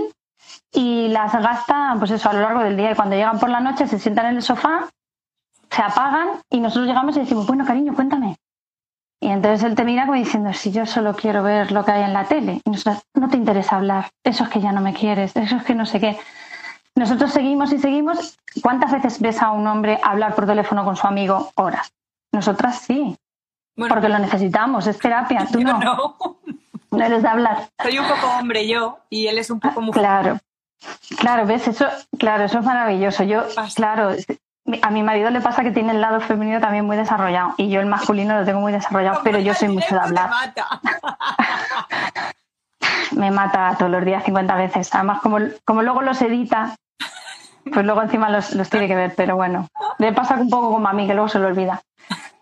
y 0.76 1.08
las 1.08 1.32
gastan 1.32 1.98
pues 1.98 2.10
eso 2.10 2.28
a 2.28 2.34
lo 2.34 2.42
largo 2.42 2.60
del 2.60 2.76
día 2.76 2.92
y 2.92 2.94
cuando 2.94 3.16
llegan 3.16 3.38
por 3.38 3.48
la 3.48 3.60
noche 3.60 3.86
se 3.86 3.98
sientan 3.98 4.26
en 4.26 4.36
el 4.36 4.42
sofá, 4.42 4.86
se 5.70 5.82
apagan 5.82 6.28
y 6.50 6.60
nosotros 6.60 6.86
llegamos 6.86 7.16
y 7.16 7.20
decimos, 7.20 7.46
bueno 7.46 7.64
cariño, 7.64 7.94
cuéntame. 7.94 8.36
Y 9.18 9.28
entonces 9.28 9.64
él 9.64 9.74
te 9.74 9.84
mira 9.84 10.04
como 10.04 10.18
diciendo, 10.18 10.52
si 10.52 10.70
yo 10.70 10.84
solo 10.84 11.16
quiero 11.16 11.42
ver 11.42 11.72
lo 11.72 11.82
que 11.84 11.92
hay 11.92 12.02
en 12.02 12.12
la 12.12 12.24
tele. 12.24 12.60
Y 12.62 12.70
nosotros, 12.70 13.02
no 13.14 13.30
te 13.30 13.38
interesa 13.38 13.76
hablar, 13.76 14.10
eso 14.22 14.44
es 14.44 14.50
que 14.50 14.60
ya 14.60 14.72
no 14.72 14.82
me 14.82 14.92
quieres, 14.92 15.34
eso 15.34 15.56
es 15.56 15.64
que 15.64 15.74
no 15.74 15.86
sé 15.86 15.98
qué. 15.98 16.18
Nosotros 16.94 17.32
seguimos 17.32 17.72
y 17.72 17.78
seguimos. 17.78 18.36
¿Cuántas 18.62 18.92
veces 18.92 19.18
ves 19.20 19.40
a 19.40 19.52
un 19.52 19.66
hombre 19.66 19.98
hablar 20.02 20.34
por 20.34 20.46
teléfono 20.46 20.84
con 20.84 20.96
su 20.96 21.06
amigo 21.06 21.50
horas? 21.54 21.90
Nosotras 22.32 22.80
sí, 22.80 23.16
Bueno, 23.74 23.94
porque 23.94 24.10
lo 24.10 24.18
necesitamos, 24.18 24.86
es 24.86 24.98
terapia. 24.98 25.46
Tú 25.50 25.60
yo 25.60 25.68
no, 25.68 25.78
no. 25.78 26.16
no 26.90 27.04
eres 27.04 27.22
de 27.22 27.28
hablar. 27.28 27.68
Soy 27.82 27.98
un 27.98 28.06
poco 28.06 28.26
hombre 28.38 28.68
yo 28.68 28.98
y 29.08 29.26
él 29.26 29.38
es 29.38 29.50
un 29.50 29.60
poco 29.60 29.80
mujer. 29.80 30.02
Claro, 30.02 30.38
claro, 31.18 31.46
ves, 31.46 31.68
eso, 31.68 31.86
claro, 32.18 32.44
eso 32.44 32.58
es 32.58 32.64
maravilloso. 32.64 33.24
Yo, 33.24 33.44
claro, 33.74 34.10
a 34.82 34.90
mi 34.90 35.02
marido 35.02 35.30
le 35.30 35.40
pasa 35.40 35.62
que 35.62 35.70
tiene 35.70 35.92
el 35.92 36.00
lado 36.00 36.20
femenino 36.20 36.60
también 36.60 36.84
muy 36.84 36.96
desarrollado 36.96 37.54
y 37.56 37.68
yo 37.68 37.80
el 37.80 37.86
masculino 37.86 38.38
lo 38.38 38.44
tengo 38.44 38.60
muy 38.60 38.72
desarrollado, 38.72 39.20
pero 39.22 39.38
yo 39.38 39.54
soy 39.54 39.68
mucho 39.68 39.94
de 39.94 40.00
hablar. 40.00 40.30
Me 43.12 43.30
mata 43.30 43.74
todos 43.78 43.90
los 43.90 44.04
días 44.04 44.24
50 44.24 44.54
veces. 44.56 44.94
Además, 44.94 45.20
como, 45.22 45.38
como 45.64 45.82
luego 45.82 46.02
los 46.02 46.20
edita, 46.20 46.74
pues 47.72 47.86
luego 47.86 48.02
encima 48.02 48.28
los, 48.28 48.54
los 48.54 48.68
tiene 48.68 48.88
que 48.88 48.96
ver, 48.96 49.14
pero 49.16 49.36
bueno, 49.36 49.68
le 49.98 50.12
pasa 50.12 50.34
un 50.34 50.50
poco 50.50 50.70
como 50.70 50.88
a 50.88 50.92
mí, 50.92 51.06
que 51.06 51.14
luego 51.14 51.28
se 51.28 51.38
lo 51.38 51.46
olvida. 51.46 51.80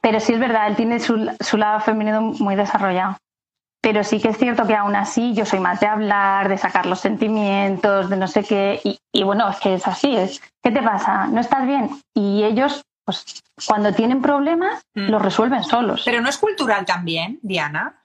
Pero 0.00 0.20
sí 0.20 0.32
es 0.32 0.40
verdad, 0.40 0.68
él 0.68 0.76
tiene 0.76 1.00
su, 1.00 1.30
su 1.40 1.56
lado 1.56 1.80
femenino 1.80 2.20
muy 2.20 2.56
desarrollado. 2.56 3.16
Pero 3.84 4.02
sí 4.02 4.18
que 4.20 4.28
es 4.30 4.38
cierto 4.38 4.66
que 4.66 4.74
aún 4.74 4.96
así 4.96 5.34
yo 5.34 5.44
soy 5.44 5.60
más 5.60 5.78
de 5.78 5.86
hablar, 5.86 6.48
de 6.48 6.56
sacar 6.58 6.86
los 6.86 6.98
sentimientos, 7.00 8.08
de 8.10 8.16
no 8.16 8.26
sé 8.26 8.42
qué. 8.42 8.80
Y, 8.82 8.98
y 9.12 9.22
bueno, 9.22 9.48
es 9.48 9.58
que 9.60 9.74
es 9.74 9.86
así. 9.86 10.16
Es, 10.16 10.40
¿Qué 10.62 10.70
te 10.70 10.82
pasa? 10.82 11.26
¿No 11.26 11.40
estás 11.40 11.66
bien? 11.66 11.90
Y 12.14 12.42
ellos, 12.44 12.82
pues 13.04 13.42
cuando 13.68 13.92
tienen 13.92 14.22
problemas, 14.22 14.82
Mm. 14.94 15.10
los 15.10 15.20
resuelven 15.22 15.62
solos. 15.64 16.02
Pero 16.04 16.20
no 16.22 16.28
es 16.28 16.38
cultural 16.38 16.84
también, 16.86 17.38
Diana. 17.42 18.02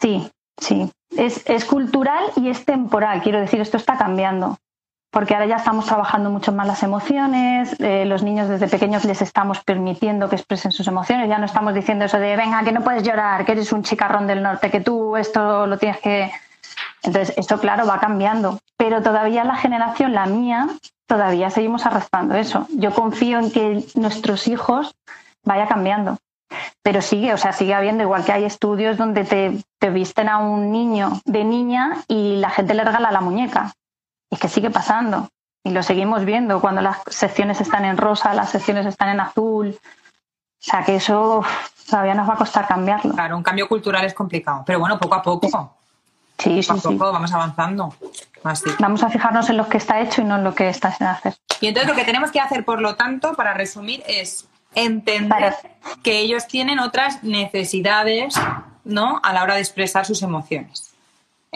Sí, 0.00 0.30
sí. 0.58 0.90
Es, 1.16 1.48
es 1.48 1.64
cultural 1.64 2.24
y 2.36 2.48
es 2.48 2.64
temporal. 2.64 3.20
Quiero 3.22 3.40
decir, 3.40 3.60
esto 3.60 3.76
está 3.78 3.96
cambiando. 3.96 4.58
Porque 5.10 5.34
ahora 5.34 5.46
ya 5.46 5.56
estamos 5.56 5.86
trabajando 5.86 6.30
mucho 6.30 6.52
más 6.52 6.66
las 6.66 6.82
emociones, 6.82 7.74
eh, 7.80 8.04
los 8.04 8.22
niños 8.22 8.48
desde 8.48 8.68
pequeños 8.68 9.04
les 9.04 9.22
estamos 9.22 9.62
permitiendo 9.64 10.28
que 10.28 10.36
expresen 10.36 10.72
sus 10.72 10.86
emociones, 10.88 11.28
ya 11.28 11.38
no 11.38 11.46
estamos 11.46 11.74
diciendo 11.74 12.04
eso 12.04 12.18
de, 12.18 12.36
venga, 12.36 12.62
que 12.64 12.72
no 12.72 12.82
puedes 12.82 13.02
llorar, 13.02 13.44
que 13.44 13.52
eres 13.52 13.72
un 13.72 13.82
chicarrón 13.82 14.26
del 14.26 14.42
norte, 14.42 14.70
que 14.70 14.80
tú 14.80 15.16
esto 15.16 15.66
lo 15.66 15.78
tienes 15.78 16.00
que... 16.00 16.30
Entonces, 17.02 17.34
esto 17.38 17.58
claro 17.58 17.86
va 17.86 18.00
cambiando, 18.00 18.58
pero 18.76 19.00
todavía 19.02 19.44
la 19.44 19.56
generación, 19.56 20.12
la 20.12 20.26
mía, 20.26 20.68
todavía 21.06 21.50
seguimos 21.50 21.86
arrastrando 21.86 22.34
eso. 22.34 22.66
Yo 22.70 22.92
confío 22.92 23.38
en 23.38 23.50
que 23.52 23.84
nuestros 23.94 24.48
hijos 24.48 24.94
vaya 25.44 25.66
cambiando 25.66 26.18
pero 26.82 27.02
sigue, 27.02 27.34
o 27.34 27.36
sea, 27.36 27.52
sigue 27.52 27.74
habiendo, 27.74 28.02
igual 28.02 28.24
que 28.24 28.32
hay 28.32 28.44
estudios 28.44 28.96
donde 28.96 29.24
te, 29.24 29.58
te 29.78 29.90
visten 29.90 30.28
a 30.28 30.38
un 30.38 30.70
niño 30.70 31.20
de 31.24 31.44
niña 31.44 32.04
y 32.08 32.36
la 32.36 32.50
gente 32.50 32.74
le 32.74 32.84
regala 32.84 33.10
la 33.10 33.20
muñeca. 33.20 33.72
Y 34.30 34.34
es 34.34 34.40
que 34.40 34.48
sigue 34.48 34.70
pasando. 34.70 35.28
Y 35.64 35.70
lo 35.70 35.82
seguimos 35.82 36.24
viendo 36.24 36.60
cuando 36.60 36.80
las 36.80 36.98
secciones 37.08 37.60
están 37.60 37.84
en 37.84 37.96
rosa, 37.96 38.32
las 38.34 38.50
secciones 38.50 38.86
están 38.86 39.08
en 39.08 39.20
azul. 39.20 39.76
O 39.78 40.58
sea, 40.58 40.84
que 40.84 40.96
eso 40.96 41.38
uf, 41.38 41.48
todavía 41.88 42.14
nos 42.14 42.28
va 42.28 42.34
a 42.34 42.36
costar 42.36 42.66
cambiarlo. 42.66 43.12
Claro, 43.12 43.36
un 43.36 43.42
cambio 43.42 43.68
cultural 43.68 44.04
es 44.04 44.14
complicado. 44.14 44.62
Pero 44.64 44.78
bueno, 44.78 44.98
poco 44.98 45.14
a 45.16 45.22
poco. 45.22 45.48
Sí, 46.38 46.50
Poco 46.50 46.62
sí, 46.62 46.70
a 46.70 46.76
sí. 46.76 46.80
poco 46.82 47.12
vamos 47.12 47.32
avanzando. 47.32 47.94
Así. 48.44 48.70
Vamos 48.78 49.02
a 49.02 49.08
fijarnos 49.10 49.48
en 49.50 49.56
lo 49.56 49.68
que 49.68 49.78
está 49.78 50.00
hecho 50.00 50.20
y 50.20 50.24
no 50.24 50.36
en 50.36 50.44
lo 50.44 50.54
que 50.54 50.68
está 50.68 50.92
sin 50.92 51.06
hacer. 51.06 51.34
Y 51.60 51.68
entonces 51.68 51.88
lo 51.90 51.96
que 51.96 52.04
tenemos 52.04 52.30
que 52.30 52.40
hacer, 52.40 52.64
por 52.64 52.80
lo 52.80 52.94
tanto, 52.94 53.34
para 53.34 53.54
resumir, 53.54 54.02
es 54.06 54.46
entender 54.74 55.56
que 56.02 56.20
ellos 56.20 56.46
tienen 56.46 56.78
otras 56.78 57.24
necesidades, 57.24 58.34
¿no? 58.84 59.20
A 59.24 59.32
la 59.32 59.42
hora 59.42 59.54
de 59.54 59.60
expresar 59.60 60.04
sus 60.04 60.22
emociones. 60.22 60.94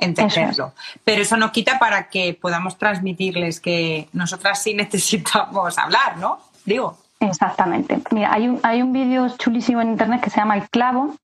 Entenderlo. 0.00 0.72
Pero 1.04 1.22
eso 1.22 1.36
no 1.36 1.52
quita 1.52 1.78
para 1.78 2.08
que 2.08 2.34
podamos 2.40 2.78
transmitirles 2.78 3.60
que 3.60 4.08
nosotras 4.12 4.62
sí 4.62 4.74
necesitamos 4.74 5.78
hablar, 5.78 6.16
¿no? 6.18 6.38
Digo. 6.64 6.96
Exactamente. 7.20 8.00
Mira, 8.10 8.32
hay 8.32 8.48
un, 8.48 8.60
hay 8.62 8.82
un 8.82 8.92
vídeo 8.92 9.28
chulísimo 9.36 9.80
en 9.82 9.90
internet 9.90 10.20
que 10.22 10.30
se 10.30 10.38
llama 10.38 10.56
El 10.56 10.68
clavo. 10.70 11.14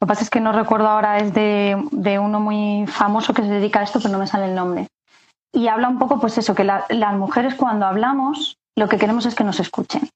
Lo 0.00 0.06
que 0.06 0.06
pasa 0.06 0.22
es 0.22 0.30
que 0.30 0.40
no 0.40 0.52
recuerdo 0.52 0.88
ahora, 0.88 1.16
es 1.18 1.32
de, 1.34 1.76
de 1.90 2.18
uno 2.18 2.38
muy 2.38 2.86
famoso 2.86 3.32
que 3.34 3.42
se 3.42 3.48
dedica 3.48 3.80
a 3.80 3.82
esto, 3.82 3.98
pero 3.98 4.12
no 4.12 4.18
me 4.18 4.26
sale 4.26 4.44
el 4.44 4.54
nombre. 4.54 4.86
Y 5.52 5.68
habla 5.68 5.88
un 5.88 5.98
poco, 5.98 6.20
pues 6.20 6.36
eso, 6.38 6.54
que 6.54 6.64
la- 6.64 6.84
las 6.90 7.14
mujeres 7.14 7.54
cuando 7.54 7.86
hablamos, 7.86 8.58
lo 8.76 8.88
que 8.88 8.98
queremos 8.98 9.24
es 9.26 9.34
que 9.34 9.42
nos 9.44 9.58
escuchen. 9.58 10.08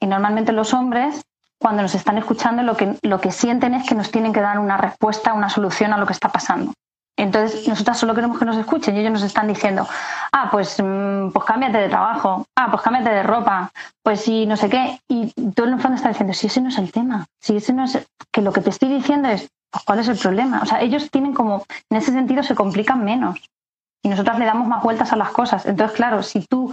Y 0.00 0.06
normalmente 0.06 0.52
los 0.52 0.72
hombres, 0.74 1.20
cuando 1.60 1.82
nos 1.82 1.94
están 1.94 2.18
escuchando, 2.18 2.62
lo 2.62 2.76
que, 2.76 2.96
lo 3.02 3.20
que 3.20 3.30
sienten 3.30 3.74
es 3.74 3.86
que 3.86 3.94
nos 3.94 4.10
tienen 4.10 4.32
que 4.32 4.40
dar 4.40 4.58
una 4.58 4.76
respuesta, 4.78 5.34
una 5.34 5.50
solución 5.50 5.92
a 5.92 5.98
lo 5.98 6.06
que 6.06 6.14
está 6.14 6.30
pasando. 6.30 6.72
Entonces, 7.18 7.66
nosotras 7.66 7.98
solo 7.98 8.14
queremos 8.14 8.38
que 8.38 8.44
nos 8.44 8.56
escuchen 8.56 8.96
y 8.96 9.00
ellos 9.00 9.12
nos 9.12 9.22
están 9.24 9.48
diciendo, 9.48 9.88
ah, 10.30 10.48
pues, 10.52 10.80
mm, 10.80 11.30
pues 11.32 11.44
cámbiate 11.44 11.78
de 11.78 11.88
trabajo, 11.88 12.46
ah, 12.54 12.68
pues 12.70 12.80
cámbiate 12.80 13.10
de 13.10 13.24
ropa, 13.24 13.72
pues 14.04 14.20
sí, 14.20 14.46
no 14.46 14.56
sé 14.56 14.70
qué. 14.70 15.00
Y 15.08 15.32
todo 15.50 15.66
en 15.66 15.74
el 15.74 15.80
fondo 15.80 15.96
está 15.96 16.10
diciendo, 16.10 16.32
si 16.32 16.46
ese 16.46 16.60
no 16.60 16.68
es 16.68 16.78
el 16.78 16.92
tema, 16.92 17.26
si 17.40 17.56
ese 17.56 17.72
no 17.72 17.84
es, 17.84 18.06
que 18.30 18.40
lo 18.40 18.52
que 18.52 18.60
te 18.60 18.70
estoy 18.70 18.88
diciendo 18.88 19.28
es, 19.28 19.48
pues 19.68 19.84
cuál 19.84 19.98
es 19.98 20.06
el 20.06 20.16
problema. 20.16 20.60
O 20.62 20.66
sea, 20.66 20.80
ellos 20.80 21.10
tienen 21.10 21.34
como, 21.34 21.64
en 21.90 21.96
ese 21.96 22.12
sentido 22.12 22.44
se 22.44 22.54
complican 22.54 23.04
menos 23.04 23.40
y 24.04 24.08
nosotras 24.08 24.38
le 24.38 24.44
damos 24.44 24.68
más 24.68 24.84
vueltas 24.84 25.12
a 25.12 25.16
las 25.16 25.30
cosas. 25.30 25.66
Entonces, 25.66 25.96
claro, 25.96 26.22
si 26.22 26.46
tú 26.46 26.72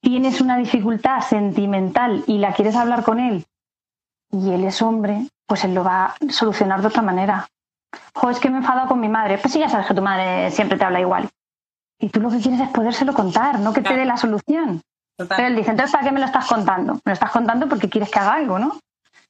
tienes 0.00 0.40
una 0.40 0.56
dificultad 0.56 1.20
sentimental 1.20 2.24
y 2.26 2.38
la 2.38 2.52
quieres 2.52 2.74
hablar 2.74 3.04
con 3.04 3.20
él 3.20 3.46
y 4.32 4.50
él 4.50 4.64
es 4.64 4.82
hombre, 4.82 5.28
pues 5.46 5.62
él 5.62 5.74
lo 5.74 5.84
va 5.84 6.06
a 6.06 6.14
solucionar 6.30 6.80
de 6.80 6.88
otra 6.88 7.02
manera. 7.02 7.46
Jo, 8.14 8.30
es 8.30 8.38
que 8.38 8.48
me 8.50 8.56
he 8.56 8.60
enfadado 8.60 8.88
con 8.88 9.00
mi 9.00 9.08
madre. 9.08 9.38
Pues 9.38 9.52
sí, 9.52 9.58
ya 9.58 9.68
sabes 9.68 9.86
que 9.86 9.94
tu 9.94 10.02
madre 10.02 10.50
siempre 10.50 10.78
te 10.78 10.84
habla 10.84 11.00
igual. 11.00 11.28
Y 11.98 12.08
tú 12.08 12.20
lo 12.20 12.30
que 12.30 12.38
quieres 12.38 12.60
es 12.60 12.68
podérselo 12.68 13.12
contar, 13.14 13.58
no 13.60 13.72
que 13.72 13.82
te 13.82 13.94
dé 13.94 14.04
la 14.04 14.16
solución. 14.16 14.80
Total. 15.16 15.36
Pero 15.36 15.48
él 15.48 15.56
dice, 15.56 15.70
entonces, 15.70 15.92
¿para 15.92 16.04
qué 16.04 16.12
me 16.12 16.20
lo 16.20 16.26
estás 16.26 16.46
contando? 16.46 16.94
Me 16.94 17.00
lo 17.06 17.12
estás 17.12 17.30
contando 17.30 17.68
porque 17.68 17.88
quieres 17.90 18.10
que 18.10 18.18
haga 18.18 18.34
algo, 18.34 18.58
¿no? 18.58 18.68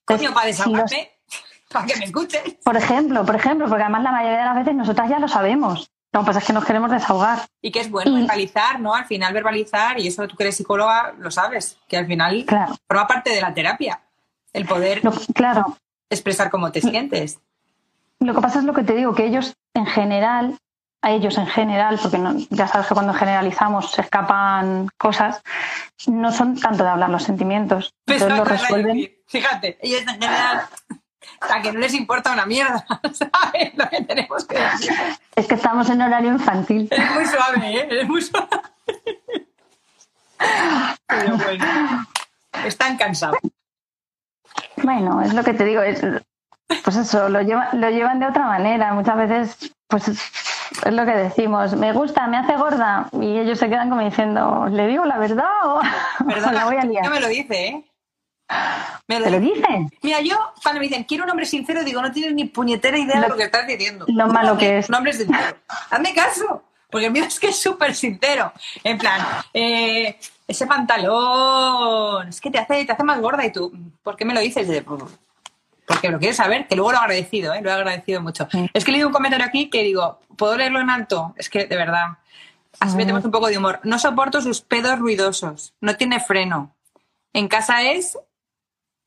Coño, 0.05 0.29
Entonces, 0.29 0.31
para 0.33 0.53
si 0.53 0.71
los- 0.73 0.93
para 1.73 1.87
que 1.87 1.97
me 1.97 2.05
escuches. 2.05 2.43
por 2.65 2.77
ejemplo, 2.77 3.25
por 3.25 3.35
ejemplo, 3.37 3.67
porque 3.69 3.83
además 3.83 4.03
la 4.05 4.13
mayoría 4.13 4.39
de 4.39 4.45
las 4.45 4.55
veces 4.57 4.75
nosotras 4.75 5.09
ya 5.09 5.19
lo 5.19 5.29
sabemos. 5.29 5.91
Lo 6.13 6.21
que 6.21 6.27
pasa 6.27 6.39
es 6.41 6.45
que 6.45 6.53
nos 6.53 6.65
queremos 6.65 6.91
desahogar. 6.91 7.41
Y 7.63 7.71
que 7.71 7.81
es 7.81 7.91
bueno 7.91 8.11
Y- 8.11 8.21
verbalizar, 8.21 8.81
¿no? 8.81 8.95
Al 8.95 9.05
final 9.07 9.33
verbalizar, 9.33 9.99
y 10.01 10.07
eso 10.09 10.27
tú 10.29 10.37
que 10.37 10.43
eres 10.45 10.57
psicóloga 10.57 11.13
lo 11.19 11.31
sabes, 11.31 11.79
que 11.89 11.97
al 11.97 12.07
final 12.07 12.45
Claro. 12.47 12.75
forma 12.87 13.07
parte 13.07 13.31
de 13.31 13.41
la 13.41 13.55
terapia, 13.55 14.01
el 14.53 14.67
poder 14.67 15.03
claro, 15.35 15.77
expresar 16.09 16.51
cómo 16.51 16.71
te 16.73 16.81
sientes. 16.81 17.39
Lo 18.21 18.35
que 18.35 18.41
pasa 18.41 18.59
es 18.59 18.65
lo 18.65 18.75
que 18.75 18.83
te 18.85 18.95
digo, 18.95 19.15
que 19.15 19.25
ellos 19.25 19.55
en 19.75 19.87
general, 19.87 20.59
a 21.03 21.11
ellos 21.11 21.39
en 21.39 21.47
general, 21.47 21.99
porque 22.03 22.19
no- 22.19 22.35
ya 22.51 22.67
sabes 22.69 22.87
que 22.87 22.95
cuando 22.95 23.15
generalizamos 23.15 23.91
se 23.93 24.03
escapan 24.03 24.89
cosas, 24.99 25.41
no 26.07 26.31
son 26.31 26.59
tanto 26.61 26.85
de 26.85 26.91
hablar 26.91 27.09
los 27.11 27.23
sentimientos. 27.23 27.95
Entonces 28.07 28.37
lo 28.39 28.45
resuelven. 28.45 29.11
Fíjate, 29.27 29.79
ellos 29.81 30.03
en 30.03 30.09
general, 30.09 30.67
o 31.43 31.47
sea, 31.47 31.63
que 31.63 31.73
no 31.73 31.79
les 31.79 31.95
importa 31.95 32.33
una 32.33 32.45
mierda, 32.45 32.85
¿sabes? 33.13 33.73
Lo 33.77 33.89
que 33.89 34.03
tenemos 34.03 34.45
que 34.45 34.59
decir. 34.59 34.93
Es 35.35 35.47
que 35.47 35.55
estamos 35.55 35.89
en 35.89 36.03
horario 36.03 36.31
infantil. 36.33 36.89
Eres 36.91 37.11
muy 37.13 37.25
suave, 37.27 37.75
¿eh? 37.75 37.87
Eres 37.91 38.09
muy 38.09 38.21
suave. 38.21 38.49
Pero 41.07 41.37
bueno, 41.39 42.07
están 42.67 42.97
cansados. 42.97 43.39
Bueno, 44.83 45.23
es 45.23 45.35
lo 45.35 45.43
que 45.45 45.53
te 45.55 45.65
digo, 45.65 45.83
es, 45.83 46.03
pues 46.85 46.97
eso, 46.97 47.29
lo, 47.29 47.41
lleva- 47.43 47.71
lo 47.73 47.91
llevan 47.91 48.21
de 48.21 48.27
otra 48.27 48.47
manera. 48.47 48.93
Muchas 48.95 49.17
veces, 49.17 49.73
pues 49.89 50.09
es, 50.09 50.23
lo 50.93 51.05
que 51.05 51.13
decimos, 51.13 51.75
me 51.75 51.93
gusta, 51.93 52.27
me 52.27 52.37
hace 52.39 52.57
gorda, 52.57 53.09
y 53.21 53.39
ellos 53.39 53.59
se 53.59 53.69
quedan 53.69 53.91
como 53.91 54.03
diciendo, 54.03 54.67
¿le 54.71 54.87
digo 54.87 55.05
la 55.05 55.19
verdad 55.19 55.47
o, 55.65 55.81
o 56.21 56.27
Perdona, 56.27 56.53
la 56.53 56.65
voy 56.65 56.77
a 56.77 56.83
liar? 56.85 57.11
me 57.11 57.21
lo 57.21 57.29
dice, 57.29 57.67
¿eh? 57.69 57.85
Me 59.07 59.19
lo 59.21 59.25
¿Te 59.27 59.31
lo 59.31 59.41
dice. 59.41 59.55
dicen? 59.57 59.91
Mira, 60.03 60.21
yo 60.21 60.37
cuando 60.63 60.81
me 60.81 60.87
dicen 60.89 61.05
quiero 61.05 61.23
un 61.25 61.31
hombre 61.31 61.47
sincero, 61.47 61.85
digo, 61.85 62.03
no 62.03 62.11
tienes 62.11 62.35
ni 62.35 62.47
puñetera 62.47 62.99
idea 62.99 63.21
de 63.21 63.29
Lo- 63.29 63.37
que 63.37 63.45
estás 63.45 63.67
diciendo. 63.67 64.05
lo 64.09 64.27
malo 64.29 64.57
que 64.59 64.79
es. 64.79 64.89
Un 64.89 64.95
hombre 64.97 65.13
sincero. 65.13 65.57
Hazme 65.91 66.13
caso, 66.15 66.63
porque 66.91 67.07
el 67.07 67.13
mío 67.13 67.25
es 67.25 67.39
que 67.39 67.49
es 67.49 67.61
súper 67.61 67.95
sincero. 67.95 68.53
En 68.83 68.99
plan, 68.99 69.21
eh, 69.55 70.19
ese 70.49 70.67
pantalón, 70.67 72.29
es 72.29 72.41
que 72.41 72.51
te 72.51 72.59
hace, 72.59 72.85
te 72.85 72.93
hace 72.93 73.05
más 73.05 73.21
gorda 73.21 73.45
y 73.45 73.53
tú, 73.53 73.73
¿por 74.03 74.17
qué 74.17 74.25
me 74.25 74.35
lo 74.35 74.41
dices? 74.41 74.67
Y 74.69 74.73
de, 74.73 74.83
"Pues, 74.83 75.03
Porque 75.91 76.09
lo 76.09 76.21
quieres 76.21 76.37
saber, 76.37 76.69
que 76.69 76.77
luego 76.77 76.93
lo 76.93 76.99
he 76.99 77.01
agradecido, 77.01 77.53
¿eh? 77.53 77.61
lo 77.63 77.69
he 77.69 77.73
agradecido 77.73 78.23
mucho. 78.23 78.47
Sí. 78.53 78.71
Es 78.73 78.85
que 78.85 78.93
he 78.93 78.95
leído 78.95 79.09
un 79.09 79.13
comentario 79.13 79.45
aquí 79.45 79.69
que 79.69 79.83
digo, 79.83 80.21
¿puedo 80.37 80.57
leerlo 80.57 80.81
en 80.81 80.89
alto? 80.89 81.35
Es 81.37 81.51
que, 81.51 81.67
de 81.67 81.77
verdad, 81.77 82.19
así 82.79 82.97
metemos 82.97 83.25
un 83.25 83.33
poco 83.33 83.49
de 83.49 83.59
humor. 83.59 83.81
No 83.83 83.99
soporto 83.99 84.41
sus 84.41 84.61
pedos 84.61 85.01
ruidosos, 85.01 85.75
no 85.81 85.97
tiene 85.97 86.21
freno. 86.21 86.77
En 87.33 87.49
casa 87.49 87.83
es 87.83 88.17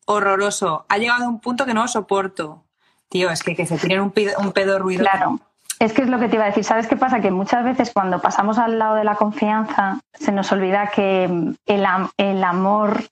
horroroso. 0.05 0.85
Ha 0.89 0.97
llegado 0.97 1.23
a 1.23 1.29
un 1.29 1.39
punto 1.39 1.65
que 1.65 1.73
no 1.73 1.83
lo 1.83 1.87
soporto. 1.87 2.65
Tío, 3.07 3.29
es 3.29 3.43
que, 3.43 3.55
que 3.55 3.65
se 3.65 3.77
tiren 3.77 4.01
un 4.01 4.11
pedo, 4.11 4.37
un 4.39 4.51
pedo 4.51 4.77
ruidoso. 4.77 5.09
Claro. 5.09 5.39
Es 5.79 5.93
que 5.93 6.01
es 6.01 6.09
lo 6.09 6.19
que 6.19 6.27
te 6.27 6.35
iba 6.35 6.43
a 6.43 6.47
decir. 6.47 6.65
¿Sabes 6.65 6.87
qué 6.87 6.97
pasa? 6.97 7.21
Que 7.21 7.31
muchas 7.31 7.63
veces 7.63 7.91
cuando 7.93 8.21
pasamos 8.21 8.57
al 8.57 8.77
lado 8.77 8.95
de 8.95 9.05
la 9.05 9.15
confianza 9.15 10.01
se 10.13 10.33
nos 10.33 10.51
olvida 10.51 10.87
que 10.87 11.55
el 11.65 12.43
amor 12.43 13.05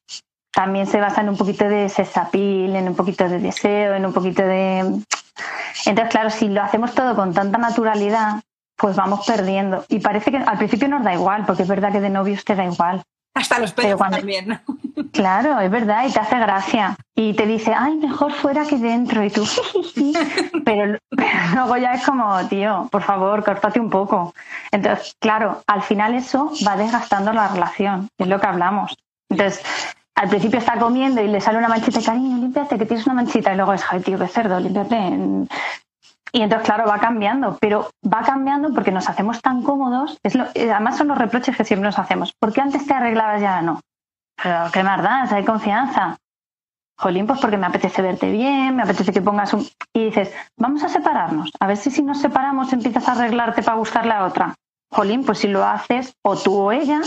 también 0.52 0.88
se 0.88 1.00
basa 1.00 1.22
en 1.22 1.30
un 1.30 1.38
poquito 1.38 1.66
de 1.68 1.90
sexapil, 1.90 2.76
en 2.76 2.88
un 2.90 2.96
poquito 2.96 3.28
de 3.28 3.40
deseo, 3.40 3.96
en 3.96 4.06
un 4.06 4.14
poquito 4.14 4.42
de... 4.44 4.80
Entonces, 5.86 6.10
claro, 6.12 6.30
si 6.30 6.50
lo 6.50 6.62
hacemos 6.62 6.94
todo 6.94 7.16
con 7.16 7.34
tanta 7.34 7.58
naturalidad, 7.58 8.42
pues 8.76 8.96
vamos 8.96 9.26
perdiendo. 9.26 9.86
Y 9.88 10.00
parece 10.00 10.32
que 10.32 10.38
al 10.38 10.58
principio 10.58 10.88
nos 10.88 11.04
da 11.04 11.14
igual, 11.14 11.46
porque 11.46 11.64
es 11.64 11.68
verdad 11.70 11.92
que 11.92 12.02
de 12.02 12.10
novios 12.10 12.44
te 12.44 12.56
da 12.56 12.66
igual. 12.66 13.02
Hasta 13.34 13.60
los 13.60 13.72
pedos 13.72 13.96
cuando- 13.98 14.18
también. 14.18 14.60
Claro, 15.14 15.60
es 15.60 15.70
verdad, 15.72 16.06
y 16.08 16.12
te 16.12 16.20
hace 16.20 16.38
gracia. 16.38 16.96
Y 17.16 17.34
te 17.34 17.46
dice, 17.46 17.74
ay, 17.78 17.96
mejor 17.98 18.32
fuera 18.32 18.66
que 18.66 18.78
dentro. 18.78 19.24
Y 19.24 19.30
tú, 19.30 19.46
pero, 20.66 20.98
pero 21.10 21.30
luego 21.56 21.78
ya 21.78 21.94
es 21.94 22.06
como, 22.06 22.38
tío, 22.48 22.88
por 22.92 23.02
favor, 23.02 23.44
córtate 23.44 23.80
un 23.80 23.90
poco. 23.90 24.34
Entonces, 24.72 25.16
claro, 25.20 25.62
al 25.68 25.82
final 25.82 26.14
eso 26.14 26.52
va 26.66 26.76
desgastando 26.78 27.34
la 27.34 27.48
relación, 27.50 28.08
es 28.18 28.28
lo 28.28 28.40
que 28.40 28.48
hablamos. 28.48 28.96
Entonces, 29.30 29.62
al 30.22 30.30
principio 30.30 30.60
está 30.60 30.78
comiendo 30.78 31.20
y 31.20 31.28
le 31.28 31.42
sale 31.42 31.58
una 31.58 31.68
manchita, 31.68 32.00
cariño, 32.00 32.38
límpiate, 32.38 32.78
que 32.78 32.86
tienes 32.86 33.08
una 33.08 33.16
manchita. 33.16 33.52
Y 33.52 33.56
luego 33.56 33.74
es, 33.74 33.84
ay, 33.90 34.02
tío, 34.02 34.20
qué 34.20 34.28
cerdo, 34.28 34.60
límpiate. 34.60 34.96
Y 36.32 36.42
entonces, 36.44 36.64
claro, 36.64 36.86
va 36.88 37.00
cambiando, 37.00 37.58
pero 37.60 37.90
va 38.06 38.22
cambiando 38.22 38.72
porque 38.72 38.92
nos 38.92 39.10
hacemos 39.10 39.42
tan 39.42 39.64
cómodos. 39.64 40.20
Eh, 40.24 40.72
además, 40.72 40.98
son 40.98 41.08
los 41.08 41.18
reproches 41.18 41.58
que 41.58 41.66
siempre 41.66 41.88
nos 41.88 41.98
hacemos. 41.98 42.34
¿Por 42.40 42.54
qué 42.54 42.62
antes 42.62 42.86
te 42.86 42.94
arreglabas 42.94 43.42
y 43.42 43.46
ahora 43.46 43.62
no? 43.64 43.80
Pero 44.42 44.70
qué 44.72 44.84
más 44.84 45.02
das, 45.02 45.32
hay 45.32 45.44
confianza. 45.44 46.18
Jolín, 47.00 47.26
pues 47.26 47.40
porque 47.40 47.58
me 47.58 47.66
apetece 47.66 48.04
verte 48.04 48.30
bien, 48.30 48.76
me 48.76 48.84
apetece 48.84 49.12
que 49.12 49.24
pongas 49.24 49.52
un... 49.54 49.68
Y 49.92 50.06
dices, 50.06 50.32
vamos 50.56 50.84
a 50.84 50.90
separarnos. 50.90 51.50
A 51.60 51.66
ver 51.66 51.78
si 51.78 51.90
si 51.90 52.04
nos 52.04 52.22
separamos 52.22 52.72
empiezas 52.74 53.10
a 53.10 53.14
arreglarte 53.14 53.64
para 53.64 53.78
gustarle 53.78 54.14
a 54.14 54.26
otra. 54.26 54.54
Jolín, 54.92 55.26
pues 55.26 55.40
si 55.40 55.48
lo 55.48 55.66
haces, 55.66 56.14
o 56.22 56.38
tú 56.38 56.56
o 56.56 56.72
ella, 56.72 57.02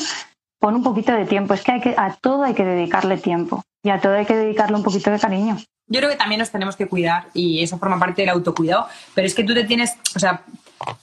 pon 0.64 0.76
un 0.76 0.82
poquito 0.82 1.12
de 1.12 1.26
tiempo. 1.26 1.52
Es 1.52 1.62
que, 1.62 1.72
hay 1.72 1.80
que 1.82 1.94
a 1.94 2.16
todo 2.18 2.42
hay 2.44 2.54
que 2.54 2.64
dedicarle 2.64 3.18
tiempo. 3.18 3.62
Y 3.82 3.90
a 3.90 4.00
todo 4.00 4.14
hay 4.14 4.24
que 4.24 4.34
dedicarle 4.34 4.74
un 4.76 4.82
poquito 4.82 5.10
de 5.10 5.18
cariño. 5.18 5.58
Yo 5.88 6.00
creo 6.00 6.08
que 6.10 6.16
también 6.16 6.38
nos 6.38 6.50
tenemos 6.50 6.74
que 6.74 6.86
cuidar 6.86 7.26
y 7.34 7.62
eso 7.62 7.76
forma 7.76 7.98
parte 7.98 8.22
del 8.22 8.30
autocuidado. 8.30 8.88
Pero 9.14 9.26
es 9.26 9.34
que 9.34 9.44
tú 9.44 9.52
te 9.52 9.64
tienes, 9.64 9.92
o 10.16 10.18
sea, 10.18 10.42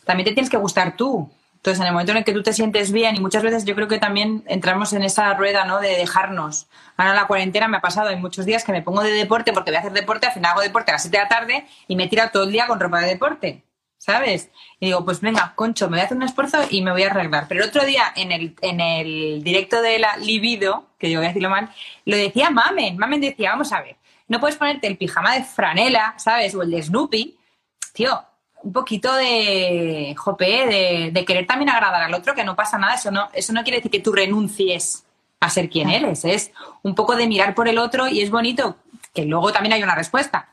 también 0.03 0.25
te 0.25 0.33
tienes 0.33 0.49
que 0.49 0.57
gustar 0.57 0.97
tú. 0.97 1.29
Entonces, 1.57 1.79
en 1.79 1.85
el 1.85 1.93
momento 1.93 2.11
en 2.11 2.17
el 2.17 2.23
que 2.23 2.33
tú 2.33 2.41
te 2.41 2.53
sientes 2.53 2.91
bien, 2.91 3.15
y 3.15 3.19
muchas 3.19 3.43
veces 3.43 3.63
yo 3.63 3.75
creo 3.75 3.87
que 3.87 3.99
también 3.99 4.43
entramos 4.47 4.93
en 4.93 5.03
esa 5.03 5.31
rueda, 5.35 5.63
¿no? 5.63 5.79
De 5.79 5.89
dejarnos. 5.89 6.65
Ahora 6.97 7.13
la 7.13 7.27
cuarentena 7.27 7.67
me 7.67 7.77
ha 7.77 7.81
pasado, 7.81 8.09
hay 8.09 8.15
muchos 8.15 8.47
días 8.47 8.63
que 8.63 8.71
me 8.71 8.81
pongo 8.81 9.03
de 9.03 9.11
deporte 9.11 9.53
porque 9.53 9.69
voy 9.69 9.75
a 9.77 9.81
hacer 9.81 9.93
deporte, 9.93 10.25
al 10.25 10.33
final 10.33 10.53
hago 10.53 10.61
deporte 10.61 10.89
a 10.89 10.95
las 10.95 11.03
7 11.03 11.15
de 11.15 11.23
la 11.23 11.29
tarde 11.29 11.67
y 11.87 11.95
me 11.95 12.05
he 12.05 12.07
tirado 12.07 12.31
todo 12.33 12.43
el 12.45 12.51
día 12.51 12.65
con 12.65 12.79
ropa 12.79 13.01
de 13.01 13.09
deporte, 13.09 13.63
¿sabes? 14.01 14.49
Y 14.79 14.87
digo, 14.87 15.05
pues 15.05 15.21
venga, 15.21 15.53
concho, 15.55 15.85
me 15.87 15.97
voy 15.97 16.01
a 16.01 16.05
hacer 16.05 16.17
un 16.17 16.23
esfuerzo 16.23 16.57
y 16.71 16.81
me 16.81 16.91
voy 16.91 17.03
a 17.03 17.11
arreglar. 17.11 17.45
Pero 17.47 17.63
el 17.63 17.69
otro 17.69 17.85
día, 17.85 18.11
en 18.15 18.31
el, 18.31 18.55
en 18.61 18.79
el 18.81 19.43
directo 19.43 19.79
de 19.81 19.99
la 19.99 20.17
Libido, 20.17 20.87
que 20.97 21.11
yo 21.11 21.19
voy 21.19 21.25
a 21.25 21.29
decirlo 21.29 21.51
mal, 21.51 21.69
lo 22.05 22.17
decía 22.17 22.49
Mamen. 22.49 22.97
Mamen 22.97 23.21
decía, 23.21 23.51
vamos 23.51 23.71
a 23.71 23.81
ver, 23.81 23.97
no 24.27 24.39
puedes 24.39 24.57
ponerte 24.57 24.87
el 24.87 24.97
pijama 24.97 25.35
de 25.35 25.43
franela, 25.43 26.15
¿sabes? 26.17 26.55
O 26.55 26.63
el 26.63 26.71
de 26.71 26.81
Snoopy. 26.81 27.37
Tío, 27.93 28.23
un 28.63 28.73
poquito 28.73 29.13
de, 29.13 30.15
jope, 30.17 30.65
de, 30.65 31.11
de 31.13 31.25
querer 31.25 31.45
también 31.45 31.69
agradar 31.69 32.01
al 32.01 32.13
otro, 32.15 32.33
que 32.33 32.43
no 32.43 32.55
pasa 32.55 32.79
nada. 32.79 32.95
Eso 32.95 33.11
no, 33.11 33.29
eso 33.33 33.53
no 33.53 33.61
quiere 33.61 33.77
decir 33.77 33.91
que 33.91 33.99
tú 33.99 34.13
renuncies 34.13 35.05
a 35.39 35.49
ser 35.49 35.69
quien 35.69 35.89
eres. 35.91 36.25
Es 36.25 36.51
un 36.81 36.95
poco 36.95 37.15
de 37.15 37.27
mirar 37.27 37.53
por 37.53 37.67
el 37.67 37.77
otro 37.77 38.07
y 38.07 38.21
es 38.21 38.31
bonito 38.31 38.77
que 39.13 39.25
luego 39.25 39.51
también 39.51 39.73
hay 39.73 39.83
una 39.83 39.93
respuesta. 39.95 40.49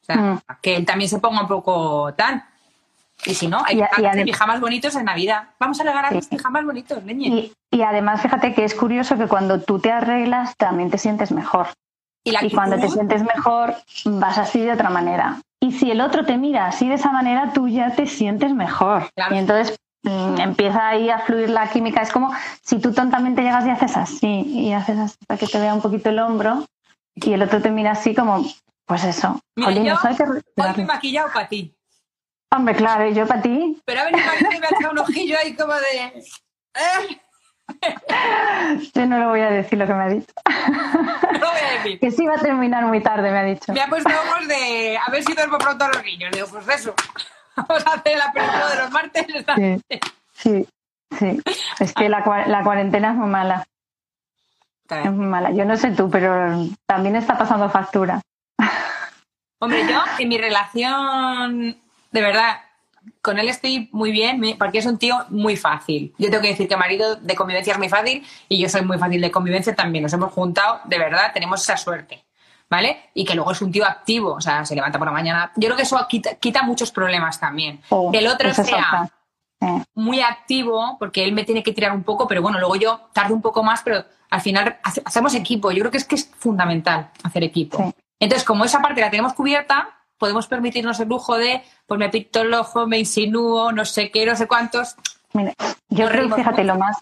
O 0.00 0.04
sea, 0.04 0.16
Mm. 0.16 0.40
que 0.62 0.76
él 0.76 0.86
también 0.86 1.08
se 1.10 1.18
ponga 1.18 1.40
un 1.42 1.48
poco 1.48 2.14
tal. 2.16 2.44
Y 3.24 3.34
si 3.34 3.48
no, 3.48 3.62
hay 3.64 3.80
Y 3.80 4.16
que 4.16 4.24
pijamas 4.24 4.60
bonitos 4.60 4.94
en 4.96 5.04
Navidad. 5.04 5.48
Vamos 5.58 5.80
a 5.80 5.84
regalar 5.84 6.10
Sí. 6.10 6.16
los 6.16 6.26
pijamas 6.28 6.64
bonitos, 6.64 7.04
leñe. 7.04 7.26
Y, 7.28 7.52
y 7.70 7.82
además, 7.82 8.22
fíjate 8.22 8.54
que 8.54 8.64
es 8.64 8.74
curioso 8.74 9.16
que 9.18 9.26
cuando 9.26 9.60
tú 9.60 9.78
te 9.80 9.90
arreglas 9.90 10.56
también 10.56 10.90
te 10.90 10.98
sientes 10.98 11.32
mejor. 11.32 11.68
Y 12.24 12.30
la 12.30 12.40
cuando 12.52 12.78
te 12.78 12.88
sientes 12.88 13.22
mejor, 13.22 13.74
vas 14.04 14.38
así 14.38 14.60
de 14.60 14.72
otra 14.72 14.90
manera. 14.90 15.40
Y 15.60 15.72
si 15.72 15.90
el 15.90 16.00
otro 16.00 16.24
te 16.24 16.36
mira 16.36 16.66
así 16.66 16.88
de 16.88 16.94
esa 16.94 17.10
manera, 17.10 17.52
tú 17.52 17.68
ya 17.68 17.94
te 17.94 18.06
sientes 18.06 18.52
mejor. 18.54 19.08
Claro. 19.14 19.34
Y 19.34 19.38
entonces 19.38 19.76
mm, 20.04 20.38
empieza 20.38 20.88
ahí 20.88 21.10
a 21.10 21.18
fluir 21.20 21.50
la 21.50 21.68
química. 21.68 22.02
Es 22.02 22.12
como 22.12 22.32
si 22.62 22.78
tú 22.78 22.92
tontamente 22.92 23.42
llegas 23.42 23.66
y 23.66 23.70
haces 23.70 23.96
así, 23.96 24.26
y 24.46 24.72
haces 24.72 24.98
hasta 24.98 25.36
que 25.36 25.46
te 25.46 25.58
vea 25.58 25.74
un 25.74 25.80
poquito 25.80 26.10
el 26.10 26.18
hombro, 26.18 26.64
y 27.14 27.32
el 27.32 27.42
otro 27.42 27.60
te 27.60 27.70
mira 27.70 27.92
así 27.92 28.14
como, 28.14 28.44
pues 28.86 29.04
eso. 29.04 29.40
Mira, 29.56 29.70
Jolín, 29.70 29.84
yo 29.84 29.94
hoy 30.04 30.72
me 30.76 30.82
he 30.82 30.86
maquillado 30.86 31.28
para 31.32 31.48
ti. 31.48 31.74
Hombre, 32.50 32.74
claro, 32.74 33.06
y 33.08 33.14
yo 33.14 33.26
para 33.26 33.42
ti, 33.42 33.80
Pero 33.84 34.00
ha 34.00 34.04
venido 34.04 34.26
Marito 34.26 34.48
y 34.56 34.60
me 34.60 34.66
ha 34.66 34.70
echado 34.70 34.92
un 34.92 34.98
ojillo 34.98 35.36
ahí 35.38 35.54
como 35.54 35.74
de... 35.74 36.24
¿eh? 36.74 37.20
yo 38.94 39.06
no 39.06 39.18
le 39.18 39.26
voy 39.26 39.40
a 39.40 39.50
decir 39.50 39.78
lo 39.78 39.86
que 39.86 39.94
me 39.94 40.04
ha 40.04 40.08
dicho. 40.08 40.32
No 40.48 41.38
lo 41.38 41.50
voy 41.50 41.60
a 41.60 41.72
decir. 41.78 42.00
Que 42.00 42.10
sí 42.10 42.26
va 42.26 42.36
a 42.36 42.38
terminar 42.38 42.84
muy 42.86 43.02
tarde, 43.02 43.30
me 43.30 43.38
ha 43.38 43.44
dicho. 43.44 43.72
Me 43.72 43.82
ha 43.82 43.88
puesto 43.88 44.08
ojos 44.08 44.48
de 44.48 44.96
a 44.96 45.10
ver 45.10 45.22
si 45.22 45.34
duermo 45.34 45.58
pronto 45.58 45.84
a 45.84 45.88
los 45.88 46.02
niños. 46.02 46.30
Digo, 46.32 46.46
pues 46.48 46.68
eso. 46.68 46.94
Vamos 47.56 47.86
a 47.86 47.94
hacer 47.94 48.16
la 48.16 48.32
película 48.32 48.68
de 48.70 48.76
los 48.76 48.90
martes. 48.90 49.26
Sí, 49.56 50.00
sí, 50.32 50.68
sí. 51.18 51.42
Es 51.80 51.92
que 51.92 52.08
la 52.08 52.22
cuarentena 52.22 53.10
es 53.10 53.16
muy 53.16 53.28
mala, 53.28 53.66
es 54.90 55.12
muy 55.12 55.26
mala. 55.26 55.50
Yo 55.50 55.64
no 55.64 55.76
sé 55.76 55.90
tú, 55.90 56.08
pero 56.10 56.66
también 56.86 57.16
está 57.16 57.36
pasando 57.36 57.68
factura. 57.68 58.20
Hombre, 59.60 59.86
yo 59.88 60.00
en 60.18 60.28
mi 60.28 60.38
relación, 60.38 61.76
de 62.10 62.20
verdad, 62.20 62.60
con 63.22 63.38
él 63.38 63.48
estoy 63.48 63.88
muy 63.92 64.10
bien 64.12 64.40
porque 64.58 64.78
es 64.78 64.86
un 64.86 64.98
tío 64.98 65.16
muy 65.30 65.56
fácil. 65.56 66.14
Yo 66.18 66.28
tengo 66.30 66.42
que 66.42 66.48
decir 66.48 66.68
que 66.68 66.76
marido 66.76 67.16
de 67.16 67.34
convivencia 67.34 67.72
es 67.72 67.78
muy 67.78 67.88
fácil 67.88 68.26
y 68.48 68.60
yo 68.60 68.68
soy 68.68 68.82
muy 68.82 68.98
fácil 68.98 69.20
de 69.20 69.30
convivencia 69.30 69.74
también. 69.74 70.02
Nos 70.04 70.12
hemos 70.12 70.32
juntado, 70.32 70.80
de 70.84 70.98
verdad, 70.98 71.32
tenemos 71.32 71.62
esa 71.62 71.76
suerte. 71.76 72.24
¿Vale? 72.70 73.08
Y 73.14 73.24
que 73.24 73.34
luego 73.34 73.50
es 73.52 73.62
un 73.62 73.72
tío 73.72 73.86
activo, 73.86 74.34
o 74.34 74.40
sea, 74.42 74.62
se 74.66 74.74
levanta 74.74 74.98
por 74.98 75.06
la 75.08 75.12
mañana. 75.12 75.50
Yo 75.56 75.68
creo 75.68 75.76
que 75.78 75.84
eso 75.84 76.04
quita, 76.06 76.34
quita 76.34 76.62
muchos 76.64 76.90
problemas 76.92 77.40
también. 77.40 77.80
Oh, 77.88 78.12
que 78.12 78.18
el 78.18 78.26
otro 78.26 78.52
sea. 78.52 79.08
Eh, 79.62 79.84
muy 79.94 80.20
activo, 80.20 80.96
porque 80.98 81.24
él 81.24 81.32
me 81.32 81.44
tiene 81.44 81.62
que 81.62 81.72
tirar 81.72 81.92
un 81.92 82.02
poco, 82.04 82.28
pero 82.28 82.42
bueno, 82.42 82.58
luego 82.58 82.76
yo 82.76 83.08
tardo 83.14 83.32
un 83.34 83.40
poco 83.40 83.62
más, 83.62 83.80
pero 83.82 84.04
al 84.28 84.40
final 84.42 84.78
hace- 84.84 85.00
hacemos 85.02 85.34
equipo. 85.34 85.70
Yo 85.72 85.78
creo 85.78 85.90
que 85.90 85.96
es 85.96 86.04
que 86.04 86.16
es 86.16 86.30
fundamental 86.38 87.10
hacer 87.24 87.42
equipo. 87.42 87.78
Sí. 87.78 87.94
Entonces, 88.20 88.46
como 88.46 88.66
esa 88.66 88.82
parte 88.82 89.00
la 89.00 89.08
tenemos 89.10 89.32
cubierta, 89.32 89.97
podemos 90.18 90.46
permitirnos 90.46 91.00
el 91.00 91.08
lujo 91.08 91.36
de, 91.36 91.62
pues 91.86 91.98
me 91.98 92.08
pinto 92.08 92.42
el 92.42 92.52
ojo, 92.54 92.86
me 92.86 92.98
insinúo, 92.98 93.72
no 93.72 93.84
sé 93.84 94.10
qué, 94.10 94.26
no 94.26 94.36
sé 94.36 94.46
cuántos. 94.46 94.96
Mira, 95.32 95.54
yo 95.88 96.08
creo, 96.08 96.34
fíjate, 96.34 96.64
lo 96.64 96.76
más, 96.76 96.96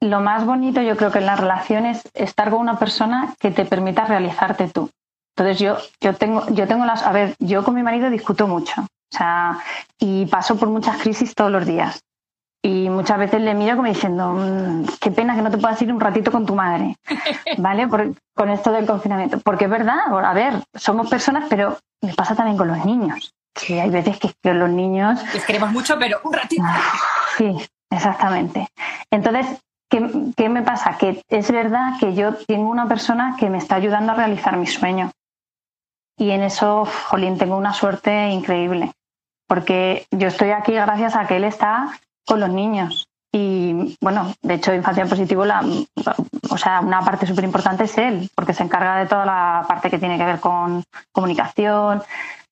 lo 0.00 0.20
más 0.20 0.44
bonito 0.44 0.82
yo 0.82 0.96
creo 0.96 1.10
que 1.10 1.18
en 1.18 1.26
las 1.26 1.40
relaciones 1.40 2.04
es 2.14 2.28
estar 2.28 2.50
con 2.50 2.60
una 2.60 2.78
persona 2.78 3.34
que 3.38 3.50
te 3.50 3.64
permita 3.64 4.04
realizarte 4.04 4.68
tú. 4.68 4.90
Entonces 5.36 5.58
yo, 5.58 5.78
yo 6.00 6.14
tengo, 6.14 6.46
yo 6.50 6.66
tengo 6.66 6.84
las, 6.84 7.02
a 7.02 7.12
ver, 7.12 7.34
yo 7.38 7.64
con 7.64 7.74
mi 7.74 7.82
marido 7.82 8.10
discuto 8.10 8.46
mucho, 8.46 8.82
o 8.82 9.16
sea, 9.16 9.58
y 9.98 10.26
paso 10.26 10.56
por 10.56 10.68
muchas 10.68 10.98
crisis 10.98 11.34
todos 11.34 11.50
los 11.50 11.66
días. 11.66 12.00
Y 12.62 12.90
muchas 12.90 13.18
veces 13.18 13.40
le 13.40 13.54
miro 13.54 13.76
como 13.76 13.88
diciendo, 13.88 14.32
"Mm, 14.34 14.84
qué 15.00 15.10
pena 15.10 15.34
que 15.34 15.40
no 15.42 15.50
te 15.50 15.56
puedas 15.58 15.80
ir 15.80 15.92
un 15.92 16.00
ratito 16.00 16.30
con 16.30 16.44
tu 16.44 16.54
madre, 16.54 16.96
¿vale? 17.58 17.88
Por- 17.88 18.12
con 18.36 18.50
esto 18.50 18.70
del 18.70 18.86
confinamiento. 18.86 19.40
Porque 19.40 19.64
es 19.64 19.70
verdad, 19.70 19.98
a 20.24 20.32
ver, 20.34 20.54
somos 20.74 21.08
personas, 21.08 21.44
pero 21.48 21.78
me 22.02 22.12
pasa 22.14 22.34
también 22.34 22.58
con 22.58 22.68
los 22.68 22.84
niños. 22.84 23.32
Que 23.54 23.80
hay 23.80 23.90
veces 23.90 24.18
que, 24.18 24.30
que 24.42 24.54
los 24.54 24.68
niños 24.70 25.20
Les 25.34 25.44
queremos 25.44 25.72
mucho, 25.72 25.98
pero 25.98 26.20
un 26.22 26.32
ratito. 26.32 26.62
Sí, 27.38 27.56
exactamente. 27.90 28.68
Entonces, 29.10 29.46
¿qué, 29.90 30.10
qué 30.36 30.48
me 30.48 30.62
pasa? 30.62 30.96
Que 30.98 31.22
es 31.28 31.50
verdad 31.50 31.94
que 31.98 32.14
yo 32.14 32.34
tengo 32.46 32.70
una 32.70 32.86
persona 32.86 33.36
que 33.38 33.48
me 33.50 33.58
está 33.58 33.74
ayudando 33.76 34.12
a 34.12 34.16
realizar 34.16 34.56
mi 34.56 34.66
sueño. 34.66 35.10
Y 36.18 36.30
en 36.30 36.42
eso, 36.42 36.86
jolín, 37.08 37.38
tengo 37.38 37.56
una 37.56 37.72
suerte 37.72 38.28
increíble. 38.28 38.92
Porque 39.48 40.06
yo 40.10 40.28
estoy 40.28 40.50
aquí 40.50 40.72
gracias 40.72 41.16
a 41.16 41.26
que 41.26 41.36
él 41.36 41.44
está 41.44 41.88
con 42.30 42.40
los 42.40 42.50
niños. 42.50 43.08
Y 43.32 43.96
bueno, 44.00 44.32
de 44.42 44.54
hecho, 44.54 44.72
Infancia 44.74 45.02
en 45.02 45.08
Positivo, 45.08 45.44
la, 45.44 45.62
o 46.48 46.58
sea, 46.58 46.80
una 46.80 47.00
parte 47.00 47.26
súper 47.26 47.44
importante 47.44 47.84
es 47.84 47.98
él, 47.98 48.30
porque 48.34 48.54
se 48.54 48.62
encarga 48.62 48.98
de 48.98 49.06
toda 49.06 49.24
la 49.24 49.64
parte 49.68 49.90
que 49.90 49.98
tiene 49.98 50.16
que 50.16 50.24
ver 50.24 50.40
con 50.40 50.82
comunicación. 51.12 52.02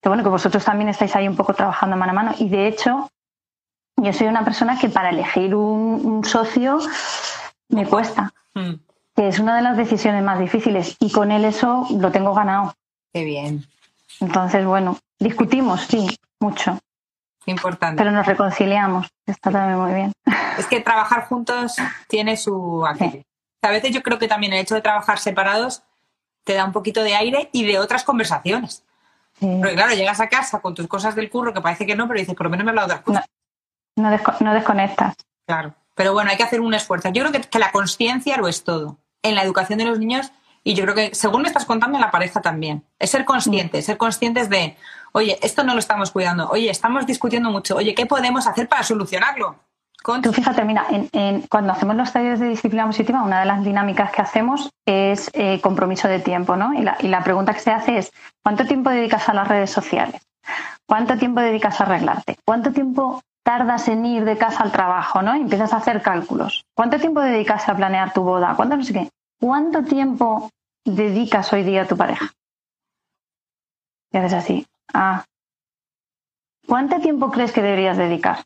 Que 0.00 0.08
bueno, 0.08 0.22
que 0.22 0.28
vosotros 0.28 0.64
también 0.64 0.88
estáis 0.88 1.14
ahí 1.16 1.26
un 1.26 1.36
poco 1.36 1.54
trabajando 1.54 1.96
mano 1.96 2.12
a 2.12 2.14
mano. 2.14 2.34
Y 2.38 2.48
de 2.48 2.68
hecho, 2.68 3.10
yo 3.96 4.12
soy 4.12 4.26
una 4.26 4.44
persona 4.44 4.78
que 4.78 4.88
para 4.88 5.10
elegir 5.10 5.54
un, 5.54 6.00
un 6.04 6.24
socio 6.24 6.78
me 7.68 7.86
cuesta, 7.86 8.32
Mm, 8.54 8.74
que 9.14 9.28
es 9.28 9.38
una 9.38 9.56
de 9.56 9.62
las 9.62 9.76
decisiones 9.76 10.22
más 10.22 10.38
difíciles 10.40 10.96
y 11.00 11.10
con 11.10 11.30
él 11.30 11.44
eso 11.44 11.86
lo 11.90 12.10
tengo 12.10 12.34
ganado. 12.34 12.74
qué 13.12 13.24
bien, 13.24 13.64
Entonces, 14.20 14.64
bueno, 14.66 14.98
discutimos, 15.18 15.82
sí, 15.82 16.06
mucho, 16.40 16.78
importante. 17.50 17.98
pero 17.98 18.10
nos 18.12 18.26
reconciliamos. 18.26 19.08
Está 19.26 19.50
también 19.50 19.78
muy 19.78 19.94
bien. 19.94 20.12
Es 20.58 20.66
que 20.66 20.80
trabajar 20.80 21.26
juntos 21.26 21.76
tiene 22.08 22.36
su 22.36 22.84
aquello. 22.86 23.22
A 23.62 23.70
veces 23.70 23.90
yo 23.92 24.02
creo 24.02 24.18
que 24.18 24.28
también 24.28 24.52
el 24.52 24.60
hecho 24.60 24.74
de 24.74 24.80
trabajar 24.82 25.18
separados 25.18 25.82
te 26.44 26.54
da 26.54 26.64
un 26.64 26.72
poquito 26.72 27.02
de 27.02 27.14
aire 27.14 27.50
y 27.52 27.64
de 27.66 27.78
otras 27.78 28.04
conversaciones. 28.04 28.84
Sí. 29.38 29.46
Porque 29.60 29.74
claro, 29.74 29.92
llegas 29.94 30.20
a 30.20 30.28
casa 30.28 30.60
con 30.60 30.74
tus 30.74 30.86
cosas 30.88 31.14
del 31.14 31.30
curro 31.30 31.52
que 31.52 31.60
parece 31.60 31.86
que 31.86 31.94
no, 31.94 32.08
pero 32.08 32.20
dices, 32.20 32.34
por 32.34 32.44
lo 32.46 32.50
menos 32.50 32.64
me 32.64 32.70
he 32.70 32.72
hablado 32.72 32.88
de 32.88 32.94
otras 32.94 33.04
cosas. 33.04 33.26
No, 33.96 34.10
desco- 34.10 34.38
no 34.40 34.54
desconectas. 34.54 35.14
Claro. 35.46 35.74
Pero 35.94 36.12
bueno, 36.12 36.30
hay 36.30 36.36
que 36.36 36.42
hacer 36.44 36.60
un 36.60 36.72
esfuerzo. 36.74 37.08
Yo 37.10 37.22
creo 37.24 37.32
que, 37.32 37.40
que 37.48 37.58
la 37.58 37.72
conciencia 37.72 38.36
lo 38.36 38.48
es 38.48 38.64
todo. 38.64 38.98
En 39.22 39.34
la 39.34 39.42
educación 39.42 39.78
de 39.78 39.84
los 39.84 39.98
niños, 39.98 40.30
y 40.64 40.74
yo 40.74 40.84
creo 40.84 40.94
que, 40.94 41.14
según 41.14 41.42
me 41.42 41.48
estás 41.48 41.64
contando, 41.64 41.96
en 41.98 42.02
la 42.02 42.10
pareja 42.10 42.40
también. 42.40 42.84
Es 42.98 43.10
ser 43.10 43.24
conscientes, 43.24 43.84
ser 43.84 43.96
conscientes 43.96 44.48
de, 44.48 44.76
oye, 45.12 45.38
esto 45.42 45.64
no 45.64 45.72
lo 45.74 45.78
estamos 45.80 46.10
cuidando, 46.10 46.48
oye, 46.50 46.70
estamos 46.70 47.06
discutiendo 47.06 47.50
mucho, 47.50 47.76
oye, 47.76 47.94
¿qué 47.94 48.06
podemos 48.06 48.46
hacer 48.46 48.68
para 48.68 48.82
solucionarlo? 48.82 49.56
Tú 50.22 50.32
fíjate, 50.32 50.64
mira, 50.64 50.86
en- 50.90 51.08
en- 51.12 51.42
cuando 51.50 51.72
hacemos 51.72 51.96
los 51.96 52.12
talleres 52.12 52.38
de 52.40 52.48
disciplina 52.48 52.86
positiva, 52.86 53.22
una 53.22 53.40
de 53.40 53.46
las 53.46 53.64
dinámicas 53.64 54.12
que 54.12 54.22
hacemos 54.22 54.70
es 54.86 55.28
eh, 55.34 55.60
compromiso 55.60 56.06
de 56.08 56.20
tiempo, 56.20 56.56
¿no? 56.56 56.72
Y 56.72 56.82
la, 56.82 56.96
y 57.00 57.08
la 57.08 57.22
pregunta 57.24 57.52
que 57.52 57.60
se 57.60 57.72
hace 57.72 57.98
es, 57.98 58.12
¿cuánto 58.44 58.64
tiempo 58.64 58.90
dedicas 58.90 59.28
a 59.28 59.34
las 59.34 59.48
redes 59.48 59.70
sociales? 59.70 60.22
¿Cuánto 60.86 61.18
tiempo 61.18 61.40
dedicas 61.40 61.80
a 61.80 61.84
arreglarte? 61.84 62.36
¿Cuánto 62.46 62.72
tiempo 62.72 63.20
tardas 63.44 63.88
en 63.88 64.06
ir 64.06 64.24
de 64.24 64.38
casa 64.38 64.62
al 64.62 64.72
trabajo, 64.72 65.20
¿no? 65.20 65.34
Y 65.36 65.40
empiezas 65.40 65.72
a 65.72 65.78
hacer 65.78 66.00
cálculos. 66.00 66.64
¿Cuánto 66.76 66.98
tiempo 66.98 67.20
dedicas 67.20 67.68
a 67.68 67.74
planear 67.76 68.12
tu 68.12 68.22
boda? 68.22 68.54
¿Cuánto 68.56 68.76
no 68.76 68.84
sé 68.84 68.92
qué? 68.92 69.08
¿Cuánto 69.40 69.82
tiempo 69.84 70.48
dedicas 70.86 71.52
hoy 71.52 71.64
día 71.64 71.82
a 71.82 71.86
tu 71.86 71.96
pareja? 71.96 72.30
Y 74.12 74.18
haces 74.18 74.32
así. 74.34 74.66
Ah. 74.92 75.24
¿Cuánto 76.66 77.00
tiempo 77.00 77.30
crees 77.30 77.52
que 77.52 77.62
deberías 77.62 77.96
dedicar? 77.96 78.44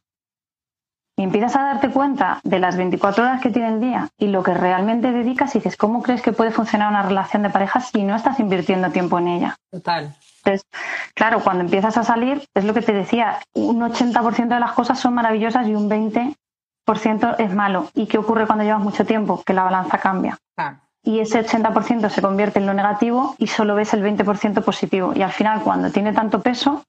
Y 1.16 1.24
empiezas 1.24 1.56
a 1.56 1.64
darte 1.64 1.90
cuenta 1.90 2.40
de 2.42 2.58
las 2.58 2.76
24 2.76 3.24
horas 3.24 3.42
que 3.42 3.50
tiene 3.50 3.68
el 3.68 3.80
día 3.80 4.08
y 4.16 4.28
lo 4.28 4.42
que 4.42 4.54
realmente 4.54 5.12
dedicas 5.12 5.54
y 5.54 5.58
dices, 5.58 5.76
¿cómo 5.76 6.02
crees 6.02 6.22
que 6.22 6.32
puede 6.32 6.52
funcionar 6.52 6.88
una 6.88 7.02
relación 7.02 7.42
de 7.42 7.50
pareja 7.50 7.80
si 7.80 8.02
no 8.02 8.16
estás 8.16 8.40
invirtiendo 8.40 8.90
tiempo 8.90 9.18
en 9.18 9.28
ella? 9.28 9.56
Total. 9.70 10.16
Entonces, 10.38 10.66
claro, 11.14 11.40
cuando 11.40 11.62
empiezas 11.62 11.96
a 11.98 12.02
salir, 12.02 12.48
es 12.54 12.64
lo 12.64 12.74
que 12.74 12.82
te 12.82 12.92
decía, 12.92 13.40
un 13.54 13.80
80% 13.80 14.48
de 14.48 14.60
las 14.60 14.72
cosas 14.72 14.98
son 14.98 15.14
maravillosas 15.14 15.66
y 15.68 15.74
un 15.74 15.88
20% 15.88 17.36
es 17.38 17.54
malo. 17.54 17.88
¿Y 17.94 18.06
qué 18.06 18.18
ocurre 18.18 18.46
cuando 18.46 18.64
llevas 18.64 18.82
mucho 18.82 19.04
tiempo? 19.04 19.42
Que 19.44 19.52
la 19.52 19.64
balanza 19.64 19.98
cambia. 19.98 20.38
Claro. 20.56 20.78
Y 21.04 21.18
ese 21.20 21.40
80% 21.44 22.08
se 22.10 22.22
convierte 22.22 22.58
en 22.60 22.66
lo 22.66 22.74
negativo 22.74 23.34
y 23.38 23.48
solo 23.48 23.74
ves 23.74 23.92
el 23.94 24.02
20% 24.02 24.62
positivo. 24.64 25.12
Y 25.14 25.22
al 25.22 25.32
final, 25.32 25.62
cuando 25.62 25.90
tiene 25.90 26.12
tanto 26.12 26.40
peso, 26.40 26.84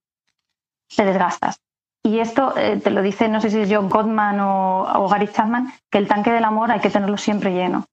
te 0.96 1.04
desgastas. 1.04 1.60
Y 2.04 2.20
esto 2.20 2.56
eh, 2.58 2.80
te 2.84 2.92
lo 2.92 3.02
dice, 3.02 3.28
no 3.30 3.42
sé 3.42 3.50
si 3.50 3.60
es 3.62 3.70
John 3.72 3.90
Gottman 3.90 4.40
o, 4.42 5.08
Gary 5.10 5.28
Chapman, 5.30 5.72
que 5.90 5.98
el 5.98 6.08
tanque 6.08 6.32
del 6.32 6.44
amor 6.44 6.70
hay 6.72 6.80
que 6.80 6.90
tenerlo 6.90 7.18
siempre 7.18 7.54
lleno. 7.54 7.86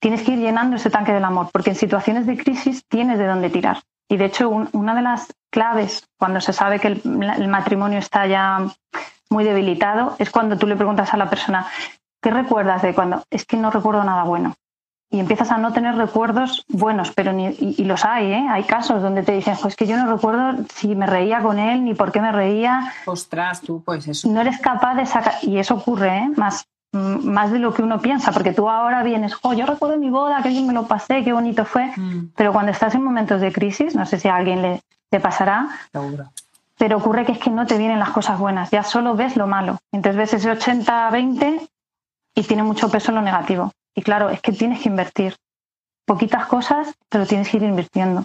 Tienes 0.00 0.22
que 0.22 0.32
ir 0.32 0.38
llenando 0.38 0.76
ese 0.76 0.90
tanque 0.90 1.12
del 1.12 1.24
amor, 1.24 1.48
porque 1.52 1.70
en 1.70 1.76
situaciones 1.76 2.26
de 2.26 2.36
crisis 2.38 2.84
tienes 2.88 3.18
de 3.18 3.26
dónde 3.26 3.50
tirar. 3.50 3.80
Y 4.08 4.16
de 4.16 4.26
hecho, 4.26 4.48
un- 4.48 4.68
una 4.72 4.94
de 4.94 5.02
las 5.02 5.34
claves 5.50 6.06
cuando 6.18 6.40
se 6.40 6.52
sabe 6.52 6.78
que 6.78 6.88
el, 6.88 7.02
el 7.04 7.48
matrimonio 7.48 7.98
está 7.98 8.26
ya 8.26 8.64
muy 9.30 9.44
debilitado 9.44 10.14
es 10.18 10.30
cuando 10.30 10.56
tú 10.56 10.66
le 10.66 10.76
preguntas 10.76 11.12
a 11.12 11.16
la 11.18 11.28
persona, 11.28 11.66
¿qué 12.22 12.30
recuerdas 12.30 12.80
de 12.82 12.94
cuando? 12.94 13.24
Es 13.30 13.44
que 13.44 13.56
no 13.58 13.70
recuerdo 13.70 14.04
nada 14.04 14.22
bueno. 14.22 14.54
Y 15.10 15.20
empiezas 15.20 15.50
a 15.50 15.56
no 15.56 15.72
tener 15.72 15.94
recuerdos 15.96 16.64
buenos, 16.68 17.12
pero 17.12 17.32
ni, 17.32 17.46
y, 17.46 17.74
y 17.78 17.84
los 17.84 18.04
hay, 18.04 18.30
¿eh? 18.30 18.46
Hay 18.50 18.64
casos 18.64 19.00
donde 19.02 19.22
te 19.22 19.32
dicen, 19.32 19.56
pues 19.60 19.74
que 19.74 19.86
yo 19.86 19.96
no 19.96 20.10
recuerdo 20.12 20.64
si 20.74 20.94
me 20.94 21.06
reía 21.06 21.40
con 21.40 21.58
él, 21.58 21.82
ni 21.84 21.94
por 21.94 22.12
qué 22.12 22.20
me 22.20 22.30
reía, 22.30 22.92
Ostras, 23.06 23.62
tú, 23.62 23.82
pues 23.84 24.06
eso. 24.06 24.28
no 24.28 24.40
eres 24.42 24.58
capaz 24.60 24.96
de 24.96 25.06
sacar, 25.06 25.34
y 25.42 25.56
eso 25.58 25.76
ocurre, 25.76 26.14
¿eh? 26.18 26.30
más, 26.36 26.66
mm, 26.92 27.26
más 27.26 27.50
de 27.50 27.58
lo 27.58 27.72
que 27.72 27.82
uno 27.82 28.00
piensa, 28.00 28.32
porque 28.32 28.52
tú 28.52 28.68
ahora 28.68 29.02
vienes, 29.02 29.34
jo, 29.34 29.54
yo 29.54 29.64
recuerdo 29.64 29.96
mi 29.96 30.10
boda, 30.10 30.42
que 30.42 30.50
bien 30.50 30.66
me 30.66 30.74
lo 30.74 30.86
pasé, 30.86 31.24
qué 31.24 31.32
bonito 31.32 31.64
fue, 31.64 31.90
Mm, 31.96 32.32
pero 32.36 32.52
cuando 32.52 32.70
estás 32.72 32.94
en 32.94 33.02
momentos 33.02 33.40
de 33.40 33.50
crisis, 33.50 33.94
no 33.94 34.04
sé 34.04 34.18
si 34.18 34.28
a 34.28 34.36
alguien 34.36 34.60
le, 34.60 34.82
le 35.10 35.20
pasará, 35.20 35.68
seguro. 35.90 36.26
pero 36.76 36.98
ocurre 36.98 37.24
que 37.24 37.32
es 37.32 37.38
que 37.38 37.48
no 37.48 37.64
te 37.66 37.78
vienen 37.78 37.98
las 37.98 38.10
cosas 38.10 38.38
buenas, 38.38 38.70
ya 38.70 38.82
solo 38.82 39.14
ves 39.16 39.36
lo 39.36 39.46
malo. 39.46 39.78
Entonces 39.90 40.16
ves 40.18 40.34
ese 40.34 40.52
80-20 40.52 41.66
y 42.34 42.42
tiene 42.42 42.62
mucho 42.62 42.90
peso 42.90 43.10
en 43.10 43.14
lo 43.16 43.22
negativo. 43.22 43.72
Y 43.98 44.02
claro, 44.02 44.30
es 44.30 44.40
que 44.40 44.52
tienes 44.52 44.80
que 44.80 44.88
invertir. 44.88 45.34
Poquitas 46.06 46.46
cosas, 46.46 46.94
pero 47.08 47.26
tienes 47.26 47.48
que 47.48 47.56
ir 47.56 47.64
invirtiendo. 47.64 48.22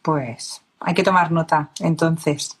Pues 0.00 0.62
hay 0.80 0.94
que 0.94 1.02
tomar 1.02 1.30
nota, 1.30 1.68
entonces. 1.80 2.58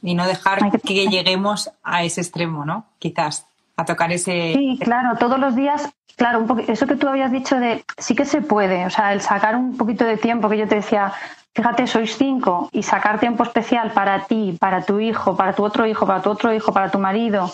y 0.00 0.14
no 0.14 0.28
dejar 0.28 0.60
que... 0.70 1.08
lleguemos 1.08 1.72
a 1.82 2.04
ese 2.04 2.20
extremo, 2.20 2.64
¿no? 2.64 2.86
Quizás 3.00 3.46
a 3.76 3.84
tocar 3.84 4.12
ese. 4.12 4.52
Sí, 4.54 4.78
claro, 4.80 5.18
todos 5.18 5.40
los 5.40 5.56
días, 5.56 5.90
claro, 6.14 6.38
un 6.38 6.60
eso 6.68 6.86
que 6.86 6.94
tú 6.94 7.08
habías 7.08 7.32
dicho 7.32 7.58
de 7.58 7.84
sí 7.98 8.14
que 8.14 8.24
se 8.24 8.40
puede, 8.40 8.86
o 8.86 8.90
sea, 8.90 9.12
el 9.12 9.22
sacar 9.22 9.56
un 9.56 9.76
poquito 9.76 10.04
de 10.04 10.18
tiempo 10.18 10.48
que 10.48 10.58
yo 10.58 10.68
te 10.68 10.76
decía, 10.76 11.12
fíjate, 11.52 11.88
sois 11.88 12.16
cinco 12.16 12.68
y 12.70 12.84
sacar 12.84 13.18
tiempo 13.18 13.42
especial 13.42 13.90
para 13.90 14.24
ti, 14.26 14.56
para 14.60 14.82
tu 14.82 15.00
hijo, 15.00 15.36
para 15.36 15.52
tu 15.52 15.64
otro 15.64 15.84
hijo, 15.84 16.06
para 16.06 16.22
tu 16.22 16.30
otro 16.30 16.54
hijo, 16.54 16.72
para 16.72 16.92
tu 16.92 17.00
marido. 17.00 17.52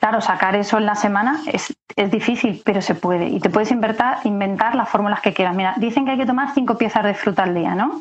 Claro, 0.00 0.22
sacar 0.22 0.56
eso 0.56 0.78
en 0.78 0.86
la 0.86 0.94
semana 0.94 1.42
es, 1.46 1.76
es 1.94 2.10
difícil, 2.10 2.62
pero 2.64 2.80
se 2.80 2.94
puede. 2.94 3.28
Y 3.28 3.38
te 3.38 3.50
puedes 3.50 3.70
inventar, 3.70 4.20
inventar 4.24 4.74
las 4.74 4.88
fórmulas 4.88 5.20
que 5.20 5.34
quieras. 5.34 5.54
Mira, 5.54 5.74
dicen 5.76 6.06
que 6.06 6.12
hay 6.12 6.18
que 6.18 6.24
tomar 6.24 6.54
cinco 6.54 6.78
piezas 6.78 7.04
de 7.04 7.12
fruta 7.12 7.42
al 7.42 7.54
día, 7.54 7.74
¿no? 7.74 8.00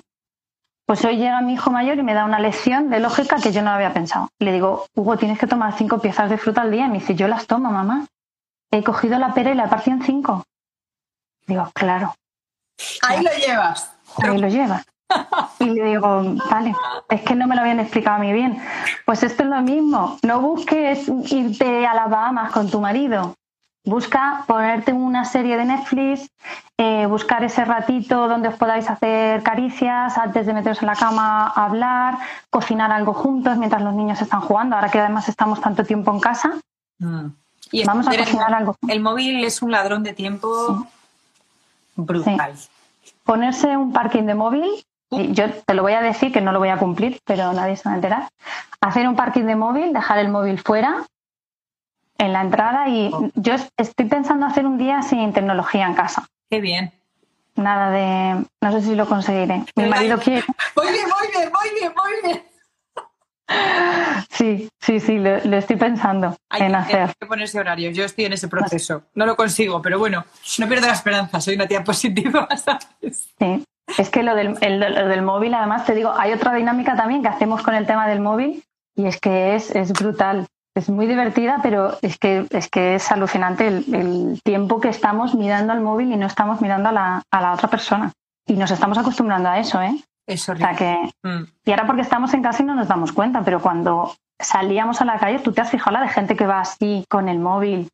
Pues 0.85 1.03
hoy 1.03 1.17
llega 1.17 1.41
mi 1.41 1.53
hijo 1.53 1.71
mayor 1.71 1.97
y 1.99 2.03
me 2.03 2.13
da 2.13 2.23
una 2.23 2.39
lección 2.39 2.89
de 2.89 3.01
lógica 3.01 3.35
que 3.35 3.51
yo 3.51 3.61
no 3.61 3.71
había 3.71 3.93
pensado. 3.93 4.29
Le 4.39 4.53
digo, 4.53 4.87
Hugo, 4.95 5.17
tienes 5.17 5.37
que 5.37 5.45
tomar 5.45 5.77
cinco 5.77 5.99
piezas 5.99 6.29
de 6.29 6.37
fruta 6.37 6.61
al 6.61 6.71
día. 6.71 6.85
Y 6.85 6.89
me 6.89 6.99
dice, 6.99 7.15
yo 7.15 7.27
las 7.27 7.45
tomo, 7.45 7.69
mamá. 7.69 8.07
He 8.71 8.81
cogido 8.81 9.19
la 9.19 9.33
pera 9.33 9.51
y 9.51 9.55
la 9.55 9.65
he 9.65 9.67
partido 9.67 9.97
en 9.97 10.03
cinco. 10.03 10.45
Digo, 11.45 11.69
claro. 11.73 12.15
Ahí 13.01 13.21
lo 13.21 13.29
llevas. 13.31 13.93
Ahí 14.23 14.37
lo 14.37 14.47
llevas. 14.47 14.85
Y 15.59 15.65
le 15.65 15.83
digo, 15.85 16.23
vale, 16.49 16.73
es 17.09 17.21
que 17.21 17.35
no 17.35 17.47
me 17.47 17.55
lo 17.55 17.61
habían 17.61 17.79
explicado 17.79 18.17
a 18.17 18.19
mí 18.19 18.31
bien. 18.31 18.61
Pues 19.05 19.23
esto 19.23 19.43
es 19.43 19.49
lo 19.49 19.61
mismo. 19.61 20.17
No 20.23 20.41
busques 20.41 21.11
irte 21.31 21.85
a 21.85 21.93
las 21.93 22.09
Bahamas 22.09 22.51
con 22.51 22.69
tu 22.69 22.79
marido. 22.79 23.35
Busca 23.85 24.43
ponerte 24.45 24.93
una 24.93 25.25
serie 25.25 25.57
de 25.57 25.65
Netflix, 25.65 26.29
eh, 26.77 27.05
buscar 27.07 27.43
ese 27.43 27.63
ratito 27.65 28.27
donde 28.27 28.49
os 28.49 28.55
podáis 28.55 28.89
hacer 28.89 29.41
caricias 29.41 30.17
antes 30.17 30.45
de 30.45 30.53
meteros 30.53 30.81
en 30.81 30.87
la 30.87 30.95
cama 30.95 31.47
a 31.47 31.65
hablar, 31.65 32.17
cocinar 32.49 32.91
algo 32.91 33.13
juntos 33.13 33.57
mientras 33.57 33.81
los 33.81 33.93
niños 33.93 34.21
están 34.21 34.41
jugando. 34.41 34.75
Ahora 34.75 34.89
que 34.89 34.99
además 34.99 35.27
estamos 35.29 35.61
tanto 35.61 35.85
tiempo 35.85 36.11
en 36.11 36.19
casa, 36.19 36.57
mm. 36.99 37.25
y 37.71 37.85
vamos 37.85 38.07
a 38.07 38.15
cocinar 38.15 38.53
algo. 38.53 38.75
El 38.87 38.99
móvil 38.99 39.43
es 39.43 39.61
un 39.61 39.71
ladrón 39.71 40.03
de 40.03 40.13
tiempo 40.13 40.85
brutal. 41.95 42.53
Ponerse 43.23 43.77
un 43.77 43.93
parking 43.93 44.23
de 44.23 44.35
móvil 44.35 44.85
yo 45.11 45.51
te 45.65 45.73
lo 45.73 45.81
voy 45.81 45.93
a 45.93 46.01
decir 46.01 46.31
que 46.31 46.41
no 46.41 46.51
lo 46.51 46.59
voy 46.59 46.69
a 46.69 46.77
cumplir, 46.77 47.19
pero 47.25 47.51
nadie 47.53 47.75
se 47.75 47.87
va 47.87 47.93
a 47.93 47.95
enterar. 47.95 48.29
Hacer 48.81 49.07
un 49.07 49.15
parking 49.15 49.43
de 49.43 49.55
móvil, 49.55 49.93
dejar 49.93 50.19
el 50.19 50.29
móvil 50.29 50.59
fuera 50.59 51.05
en 52.17 52.33
la 52.33 52.41
entrada 52.41 52.87
y 52.87 53.09
oh. 53.13 53.31
yo 53.35 53.55
estoy 53.77 54.05
pensando 54.05 54.45
hacer 54.45 54.65
un 54.65 54.77
día 54.77 55.01
sin 55.01 55.33
tecnología 55.33 55.87
en 55.87 55.93
casa. 55.93 56.27
Qué 56.49 56.59
bien. 56.59 56.91
Nada 57.55 57.91
de, 57.91 58.45
no 58.61 58.71
sé 58.71 58.81
si 58.81 58.95
lo 58.95 59.07
conseguiré. 59.07 59.63
Mi 59.75 59.85
marido 59.85 60.17
quiere. 60.19 60.45
Muy 60.75 60.91
bien, 60.91 61.05
muy 61.09 61.27
bien, 61.31 61.51
muy 61.51 61.79
bien, 61.79 61.93
muy 61.93 62.29
bien. 62.29 62.49
Sí, 64.29 64.69
sí, 64.79 64.99
sí, 64.99 65.17
lo, 65.17 65.57
estoy 65.57 65.75
pensando 65.75 66.37
en 66.51 66.75
hacer. 66.75 67.01
Hay 67.01 67.13
que 67.19 67.25
ponerse 67.25 67.59
horario. 67.59 67.89
Yo 67.91 68.05
estoy 68.05 68.25
en 68.25 68.33
ese 68.33 68.47
proceso. 68.47 69.03
No 69.15 69.25
lo 69.25 69.35
consigo, 69.35 69.81
pero 69.81 69.97
bueno, 69.97 70.23
no 70.59 70.67
pierdo 70.67 70.87
la 70.87 70.93
esperanza. 70.93 71.41
Soy 71.41 71.55
una 71.55 71.67
tía 71.67 71.83
positiva, 71.83 72.47
¿sabes? 72.63 73.29
Sí, 73.39 73.65
es 73.97 74.09
que 74.09 74.23
lo 74.23 74.35
del, 74.35 74.55
del, 74.55 75.21
móvil, 75.21 75.53
además, 75.53 75.85
te 75.85 75.95
digo, 75.95 76.13
hay 76.17 76.33
otra 76.33 76.53
dinámica 76.53 76.95
también 76.95 77.21
que 77.21 77.27
hacemos 77.27 77.61
con 77.61 77.73
el 77.73 77.85
tema 77.85 78.07
del 78.07 78.19
móvil 78.19 78.63
y 78.95 79.07
es 79.07 79.19
que 79.19 79.55
es, 79.55 79.75
es 79.75 79.93
brutal. 79.93 80.47
Es 80.75 80.89
muy 80.89 81.07
divertida, 81.07 81.59
pero 81.63 81.97
es 82.01 82.17
que 82.17 82.45
es, 82.51 82.69
que 82.69 82.95
es 82.95 83.11
alucinante 83.11 83.67
el, 83.67 84.39
tiempo 84.43 84.79
que 84.79 84.89
estamos 84.89 85.35
mirando 85.35 85.73
al 85.73 85.81
móvil 85.81 86.11
y 86.11 86.15
no 86.15 86.27
estamos 86.27 86.61
mirando 86.61 86.89
a 86.89 86.91
la, 86.91 87.23
a 87.31 87.41
la, 87.41 87.53
otra 87.53 87.69
persona. 87.69 88.11
Y 88.47 88.53
nos 88.53 88.71
estamos 88.71 88.97
acostumbrando 88.97 89.49
a 89.49 89.59
eso, 89.59 89.81
¿eh? 89.81 89.95
Eso 90.27 90.51
o 90.51 90.55
sea 90.55 90.75
que, 90.75 90.95
mm. 91.23 91.43
Y 91.65 91.71
ahora 91.71 91.87
porque 91.87 92.03
estamos 92.03 92.33
en 92.33 92.43
casa 92.43 92.61
y 92.61 92.65
no 92.65 92.75
nos 92.75 92.87
damos 92.87 93.11
cuenta, 93.11 93.41
pero 93.41 93.61
cuando 93.61 94.15
salíamos 94.39 95.01
a 95.01 95.05
la 95.05 95.17
calle, 95.17 95.39
tú 95.39 95.51
te 95.51 95.61
has 95.61 95.71
fijado 95.71 95.91
la 95.91 96.01
de 96.01 96.09
gente 96.09 96.35
que 96.35 96.45
va 96.45 96.59
así 96.59 97.03
con 97.09 97.29
el 97.29 97.39
móvil. 97.39 97.89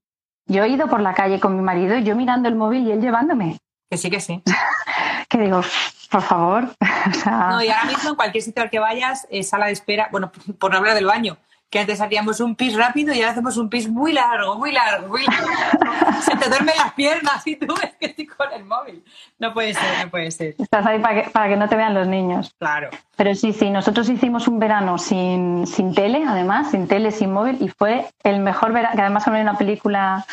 Yo 0.47 0.63
he 0.63 0.69
ido 0.69 0.87
por 0.87 1.01
la 1.01 1.13
calle 1.13 1.39
con 1.39 1.55
mi 1.55 1.63
marido, 1.63 1.97
yo 1.97 2.15
mirando 2.15 2.49
el 2.49 2.55
móvil 2.55 2.87
y 2.87 2.91
él 2.91 3.01
llevándome. 3.01 3.57
Que 3.89 3.97
sí, 3.97 4.09
que 4.09 4.19
sí. 4.19 4.43
que 5.37 5.43
digo, 5.43 5.61
por 6.09 6.21
favor. 6.21 6.69
No, 7.25 7.61
y 7.61 7.69
ahora 7.69 7.85
mismo 7.85 8.09
en 8.09 8.15
cualquier 8.15 8.43
sitio 8.43 8.63
al 8.63 8.69
que 8.69 8.79
vayas, 8.79 9.27
es 9.29 9.49
sala 9.49 9.67
de 9.67 9.73
espera, 9.73 10.09
bueno, 10.11 10.31
por 10.59 10.71
no 10.71 10.77
hablar 10.77 10.95
del 10.95 11.05
baño, 11.05 11.37
que 11.69 11.79
antes 11.79 12.01
hacíamos 12.01 12.39
un 12.39 12.55
pis 12.55 12.75
rápido 12.75 13.13
y 13.13 13.19
ahora 13.19 13.31
hacemos 13.31 13.57
un 13.57 13.69
pis 13.69 13.87
muy 13.87 14.13
largo, 14.13 14.55
muy 14.55 14.71
largo, 14.71 15.07
muy 15.07 15.23
largo. 15.23 16.21
Se 16.21 16.35
te 16.35 16.49
duermen 16.49 16.73
las 16.77 16.93
piernas 16.93 17.45
y 17.45 17.55
tú 17.57 17.75
ves 17.79 17.95
que 17.99 18.07
estoy 18.07 18.25
con 18.25 18.51
el 18.53 18.65
móvil. 18.65 19.03
No 19.37 19.53
puede 19.53 19.73
ser, 19.73 20.05
no 20.05 20.09
puede 20.09 20.31
ser. 20.31 20.55
Estás 20.57 20.85
ahí 20.85 20.99
para 20.99 21.23
que, 21.23 21.29
para 21.29 21.47
que 21.47 21.57
no 21.57 21.69
te 21.69 21.75
vean 21.75 21.93
los 21.93 22.07
niños. 22.07 22.55
Claro. 22.57 22.89
Pero 23.15 23.35
sí, 23.35 23.53
sí, 23.53 23.69
nosotros 23.69 24.09
hicimos 24.09 24.47
un 24.47 24.57
verano 24.59 24.97
sin, 24.97 25.67
sin 25.67 25.93
tele, 25.93 26.23
además, 26.27 26.71
sin 26.71 26.87
tele, 26.87 27.11
sin 27.11 27.31
móvil, 27.31 27.57
y 27.61 27.67
fue 27.67 28.07
el 28.23 28.39
mejor 28.39 28.73
verano, 28.73 28.95
que 28.95 29.01
además 29.01 29.27
hay 29.27 29.41
una 29.41 29.57
película 29.57 30.25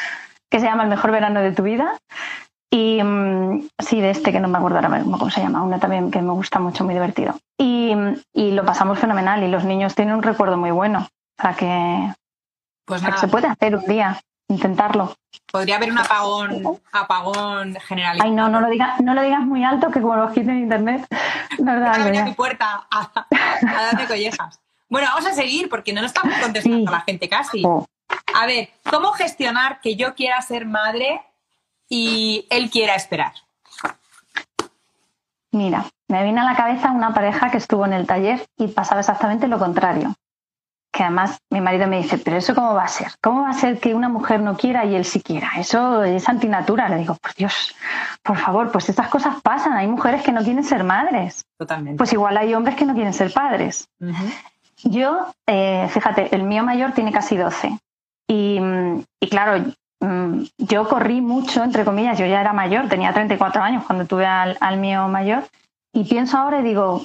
que 0.48 0.61
se 0.61 0.66
llama 0.66 0.84
El 0.84 0.90
mejor 0.90 1.11
verano 1.11 1.40
de 1.40 1.53
tu 1.53 1.62
vida, 1.62 1.98
y 2.74 3.02
mm, 3.02 3.68
sí, 3.78 4.00
de 4.00 4.10
este 4.10 4.32
que 4.32 4.40
no 4.40 4.48
me 4.48 4.56
acuerdo 4.56 4.78
ahora 4.78 5.02
cómo 5.02 5.30
se 5.30 5.42
llama, 5.42 5.62
una 5.62 5.78
también 5.78 6.10
que 6.10 6.22
me 6.22 6.32
gusta 6.32 6.58
mucho, 6.58 6.84
muy 6.84 6.94
divertido. 6.94 7.34
Y, 7.58 7.94
y, 8.32 8.52
lo 8.52 8.64
pasamos 8.64 8.98
fenomenal 8.98 9.42
y 9.42 9.48
los 9.48 9.64
niños 9.64 9.94
tienen 9.94 10.14
un 10.14 10.22
recuerdo 10.22 10.56
muy 10.56 10.70
bueno. 10.70 11.06
O 11.38 11.42
sea 11.42 11.52
que, 11.52 12.14
pues 12.86 13.02
se 13.20 13.28
puede 13.28 13.46
hacer 13.46 13.76
un 13.76 13.84
día, 13.84 14.18
intentarlo. 14.48 15.14
Podría 15.52 15.76
haber 15.76 15.92
un 15.92 15.98
apagón, 15.98 16.80
apagón 16.92 17.76
generalizado. 17.86 18.30
Ay, 18.30 18.34
no, 18.34 18.48
no 18.48 18.62
lo, 18.62 18.70
digas, 18.70 19.02
no 19.02 19.12
lo 19.12 19.20
digas 19.20 19.42
muy 19.42 19.64
alto 19.64 19.90
que 19.90 20.00
como 20.00 20.16
lo 20.16 20.32
quiten 20.32 20.50
en 20.50 20.58
internet. 20.60 21.06
No 21.58 21.72
a 21.72 22.24
mi 22.24 22.32
puerta 22.32 22.86
a, 22.90 23.26
darme 23.60 24.06
collejas. 24.06 24.60
Bueno, 24.88 25.08
vamos 25.08 25.26
a 25.26 25.34
seguir 25.34 25.68
porque 25.68 25.92
no 25.92 26.00
nos 26.00 26.12
estamos 26.12 26.34
contestando 26.38 26.88
a 26.88 26.92
la 26.94 27.00
gente 27.02 27.28
casi. 27.28 27.62
Oh. 27.66 27.84
A 28.34 28.46
ver, 28.46 28.70
¿cómo 28.90 29.12
gestionar 29.12 29.80
que 29.82 29.94
yo 29.94 30.14
quiera 30.14 30.40
ser 30.40 30.64
madre 30.64 31.20
y 31.95 32.47
él 32.49 32.70
quiera 32.70 32.95
esperar? 32.95 33.34
Mira, 35.51 35.84
me 36.09 36.24
viene 36.24 36.40
a 36.40 36.45
la 36.45 36.57
cabeza 36.57 36.90
una 36.90 37.12
pareja 37.12 37.51
que 37.51 37.59
estuvo 37.59 37.84
en 37.84 37.93
el 37.93 38.07
taller 38.07 38.47
y 38.57 38.68
pasaba 38.68 39.03
exactamente 39.03 39.47
lo 39.47 39.59
contrario. 39.59 40.14
Que 40.90 41.03
además 41.03 41.38
mi 41.51 41.61
marido 41.61 41.86
me 41.86 41.99
dice, 41.99 42.16
pero 42.16 42.38
eso 42.38 42.55
cómo 42.55 42.72
va 42.72 42.84
a 42.84 42.88
ser? 42.88 43.12
¿Cómo 43.20 43.43
va 43.43 43.51
a 43.51 43.53
ser 43.53 43.78
que 43.78 43.95
una 43.95 44.09
mujer 44.09 44.40
no 44.40 44.57
quiera 44.57 44.86
y 44.86 44.95
él 44.95 45.05
sí 45.05 45.20
quiera? 45.20 45.51
Eso 45.59 46.03
es 46.03 46.26
antinatura. 46.30 46.88
Le 46.88 46.97
digo, 46.97 47.14
por 47.16 47.34
Dios, 47.34 47.74
por 48.22 48.38
favor, 48.38 48.72
pues 48.72 48.88
estas 48.88 49.09
cosas 49.09 49.43
pasan. 49.43 49.74
Hay 49.74 49.86
mujeres 49.86 50.22
que 50.22 50.32
no 50.32 50.43
quieren 50.43 50.64
ser 50.64 50.84
madres. 50.84 51.45
Totalmente. 51.59 51.99
Pues 51.99 52.11
igual 52.14 52.38
hay 52.38 52.55
hombres 52.55 52.74
que 52.74 52.86
no 52.86 52.95
quieren 52.95 53.12
ser 53.12 53.34
padres. 53.34 53.86
Yo, 54.82 55.26
eh, 55.47 55.88
fíjate, 55.90 56.34
el 56.34 56.45
mío 56.45 56.64
mayor 56.64 56.93
tiene 56.93 57.12
casi 57.12 57.36
12. 57.36 57.78
Y, 58.28 58.59
y 59.20 59.28
claro, 59.28 59.62
Mm, 60.03 60.46
yo 60.59 60.88
corrí 60.88 61.20
mucho, 61.20 61.62
entre 61.62 61.84
comillas, 61.84 62.18
yo 62.18 62.26
ya 62.26 62.40
era 62.40 62.53
mayor, 62.53 62.88
tenía 62.88 63.12
34 63.12 63.62
años 63.62 63.84
cuando 63.84 64.05
tuve 64.05 64.26
al, 64.26 64.78
mío 64.78 65.07
mayor, 65.07 65.44
y 65.94 66.03
pienso 66.05 66.38
ahora 66.38 66.59
y 66.59 66.64
digo, 66.64 67.05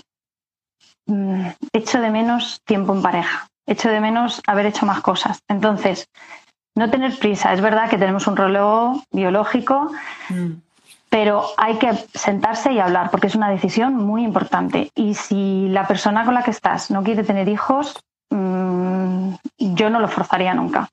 mm, 1.05 1.47
echo 1.73 2.01
de 2.01 2.09
menos 2.09 2.59
tiempo 2.65 2.95
en 2.95 3.03
pareja, 3.03 3.47
echo 3.67 3.89
de 3.89 4.01
menos 4.01 4.41
haber 4.47 4.65
hecho 4.65 4.87
más 4.87 5.01
cosas. 5.01 5.39
Entonces, 5.47 6.07
no 6.75 6.89
tener 6.89 7.17
prisa, 7.19 7.53
es 7.53 7.61
verdad 7.61 7.87
que 7.87 7.99
tenemos 7.99 8.25
un 8.25 8.35
reloj 8.35 9.03
biológico, 9.11 9.91
mm. 10.29 10.53
pero 11.09 11.45
hay 11.57 11.75
que 11.77 11.93
sentarse 12.15 12.73
y 12.73 12.79
hablar, 12.79 13.11
porque 13.11 13.27
es 13.27 13.35
una 13.35 13.51
decisión 13.51 13.93
muy 13.93 14.23
importante. 14.23 14.89
Y 14.95 15.13
si 15.13 15.69
la 15.69 15.85
persona 15.85 16.25
con 16.25 16.33
la 16.33 16.41
que 16.41 16.51
estás 16.51 16.89
no 16.89 17.03
quiere 17.03 17.23
tener 17.23 17.47
hijos, 17.47 17.95
yo 19.59 19.89
no 19.89 19.99
lo 19.99 20.07
forzaría 20.07 20.53
nunca 20.53 20.89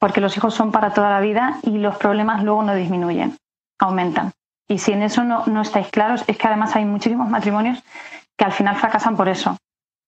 porque 0.00 0.20
los 0.20 0.36
hijos 0.36 0.54
son 0.54 0.72
para 0.72 0.92
toda 0.92 1.10
la 1.10 1.20
vida 1.20 1.58
y 1.62 1.78
los 1.78 1.96
problemas 1.96 2.42
luego 2.42 2.62
no 2.62 2.74
disminuyen, 2.74 3.36
aumentan. 3.78 4.32
Y 4.66 4.78
si 4.78 4.92
en 4.92 5.02
eso 5.02 5.22
no, 5.24 5.44
no 5.46 5.60
estáis 5.60 5.88
claros, 5.88 6.24
es 6.26 6.38
que 6.38 6.46
además 6.48 6.74
hay 6.74 6.86
muchísimos 6.86 7.28
matrimonios 7.28 7.82
que 8.36 8.44
al 8.44 8.52
final 8.52 8.76
fracasan 8.76 9.16
por 9.16 9.28
eso. 9.28 9.56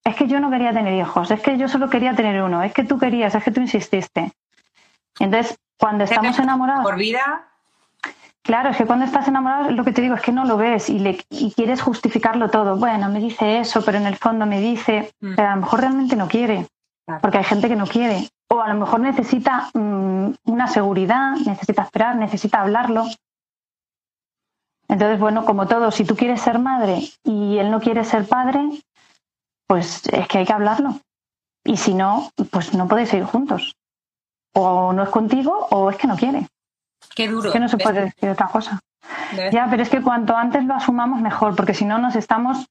Es 0.03 0.17
que 0.17 0.27
yo 0.27 0.41
no 0.41 0.51
quería 0.51 0.73
tener 0.73 0.95
hijos, 0.95 1.31
es 1.31 1.41
que 1.41 1.59
yo 1.59 1.69
solo 1.69 1.91
quería 1.91 2.15
tener 2.15 2.43
uno, 2.43 2.63
es 2.63 2.73
que 2.73 2.85
tú 2.85 2.99
querías, 2.99 3.35
es 3.35 3.45
que 3.45 3.51
tú 3.51 3.61
insististe. 3.61 4.33
Entonces, 5.21 5.59
cuando 5.79 6.05
estamos 6.05 6.39
enamorados... 6.39 6.85
Por 6.85 6.97
vida. 6.97 7.49
Claro, 8.43 8.71
es 8.71 8.77
que 8.77 8.87
cuando 8.87 9.05
estás 9.05 9.29
enamorado, 9.29 9.71
lo 9.71 9.85
que 9.85 9.93
te 9.93 10.01
digo 10.01 10.17
es 10.17 10.23
que 10.23 10.33
no 10.33 10.45
lo 10.45 10.57
ves 10.57 10.89
y, 10.89 10.99
le, 10.99 11.25
y 11.31 11.53
quieres 11.53 11.83
justificarlo 11.83 12.49
todo. 12.51 12.77
Bueno, 12.77 13.09
me 13.09 13.21
dice 13.21 13.59
eso, 13.61 13.85
pero 13.85 13.99
en 13.99 14.07
el 14.07 14.17
fondo 14.17 14.47
me 14.47 14.61
dice, 14.61 15.13
mm. 15.21 15.35
pero 15.37 15.49
a 15.49 15.55
lo 15.55 15.61
mejor 15.61 15.81
realmente 15.81 16.17
no 16.17 16.27
quiere, 16.27 16.67
porque 17.21 17.39
hay 17.39 17.45
gente 17.45 17.69
que 17.69 17.77
no 17.77 17.87
quiere 17.87 18.29
o 18.53 18.61
a 18.61 18.69
lo 18.69 18.75
mejor 18.75 19.01
necesita 19.01 19.71
mm, 19.73 20.35
una 20.45 20.67
seguridad, 20.67 21.33
necesita 21.47 21.83
esperar, 21.83 22.17
necesita 22.17 22.61
hablarlo. 22.61 23.07
Entonces, 24.89 25.19
bueno, 25.19 25.47
como 25.47 25.67
todo, 25.67 25.91
si 25.91 26.05
tú 26.05 26.17
quieres 26.17 26.43
ser 26.43 26.59
madre 26.59 27.01
y 27.25 27.57
él 27.57 27.71
no 27.71 27.81
quiere 27.81 28.05
ser 28.05 28.29
padre, 28.29 28.69
pues 29.67 30.07
es 30.09 30.29
que 30.29 30.39
hay 30.39 30.45
que 30.45 30.53
hablarlo. 30.53 31.01
Y 31.65 31.79
si 31.79 31.95
no, 31.95 32.31
pues 32.51 32.75
no 32.75 32.87
podéis 32.89 33.15
ir 33.15 33.25
juntos. 33.25 33.75
O 34.55 34.93
no 34.93 35.03
es 35.03 35.09
contigo 35.09 35.69
o 35.71 35.89
es 35.89 35.97
que 35.97 36.07
no 36.07 36.17
quiere. 36.17 36.47
Qué 37.15 37.29
duro. 37.29 37.49
Es 37.49 37.53
que 37.55 37.61
no 37.61 37.71
se 37.71 37.79
puede 37.79 38.03
decir 38.03 38.29
otra 38.29 38.49
cosa. 38.49 38.81
Ya, 39.51 39.67
pero 39.71 39.83
es 39.83 39.89
que 39.89 40.03
cuanto 40.03 40.37
antes 40.37 40.63
lo 40.65 40.75
asumamos 40.75 41.23
mejor, 41.23 41.57
porque 41.57 41.73
si 41.73 41.87
no 41.87 41.97
nos 41.97 42.17
estamos 42.17 42.67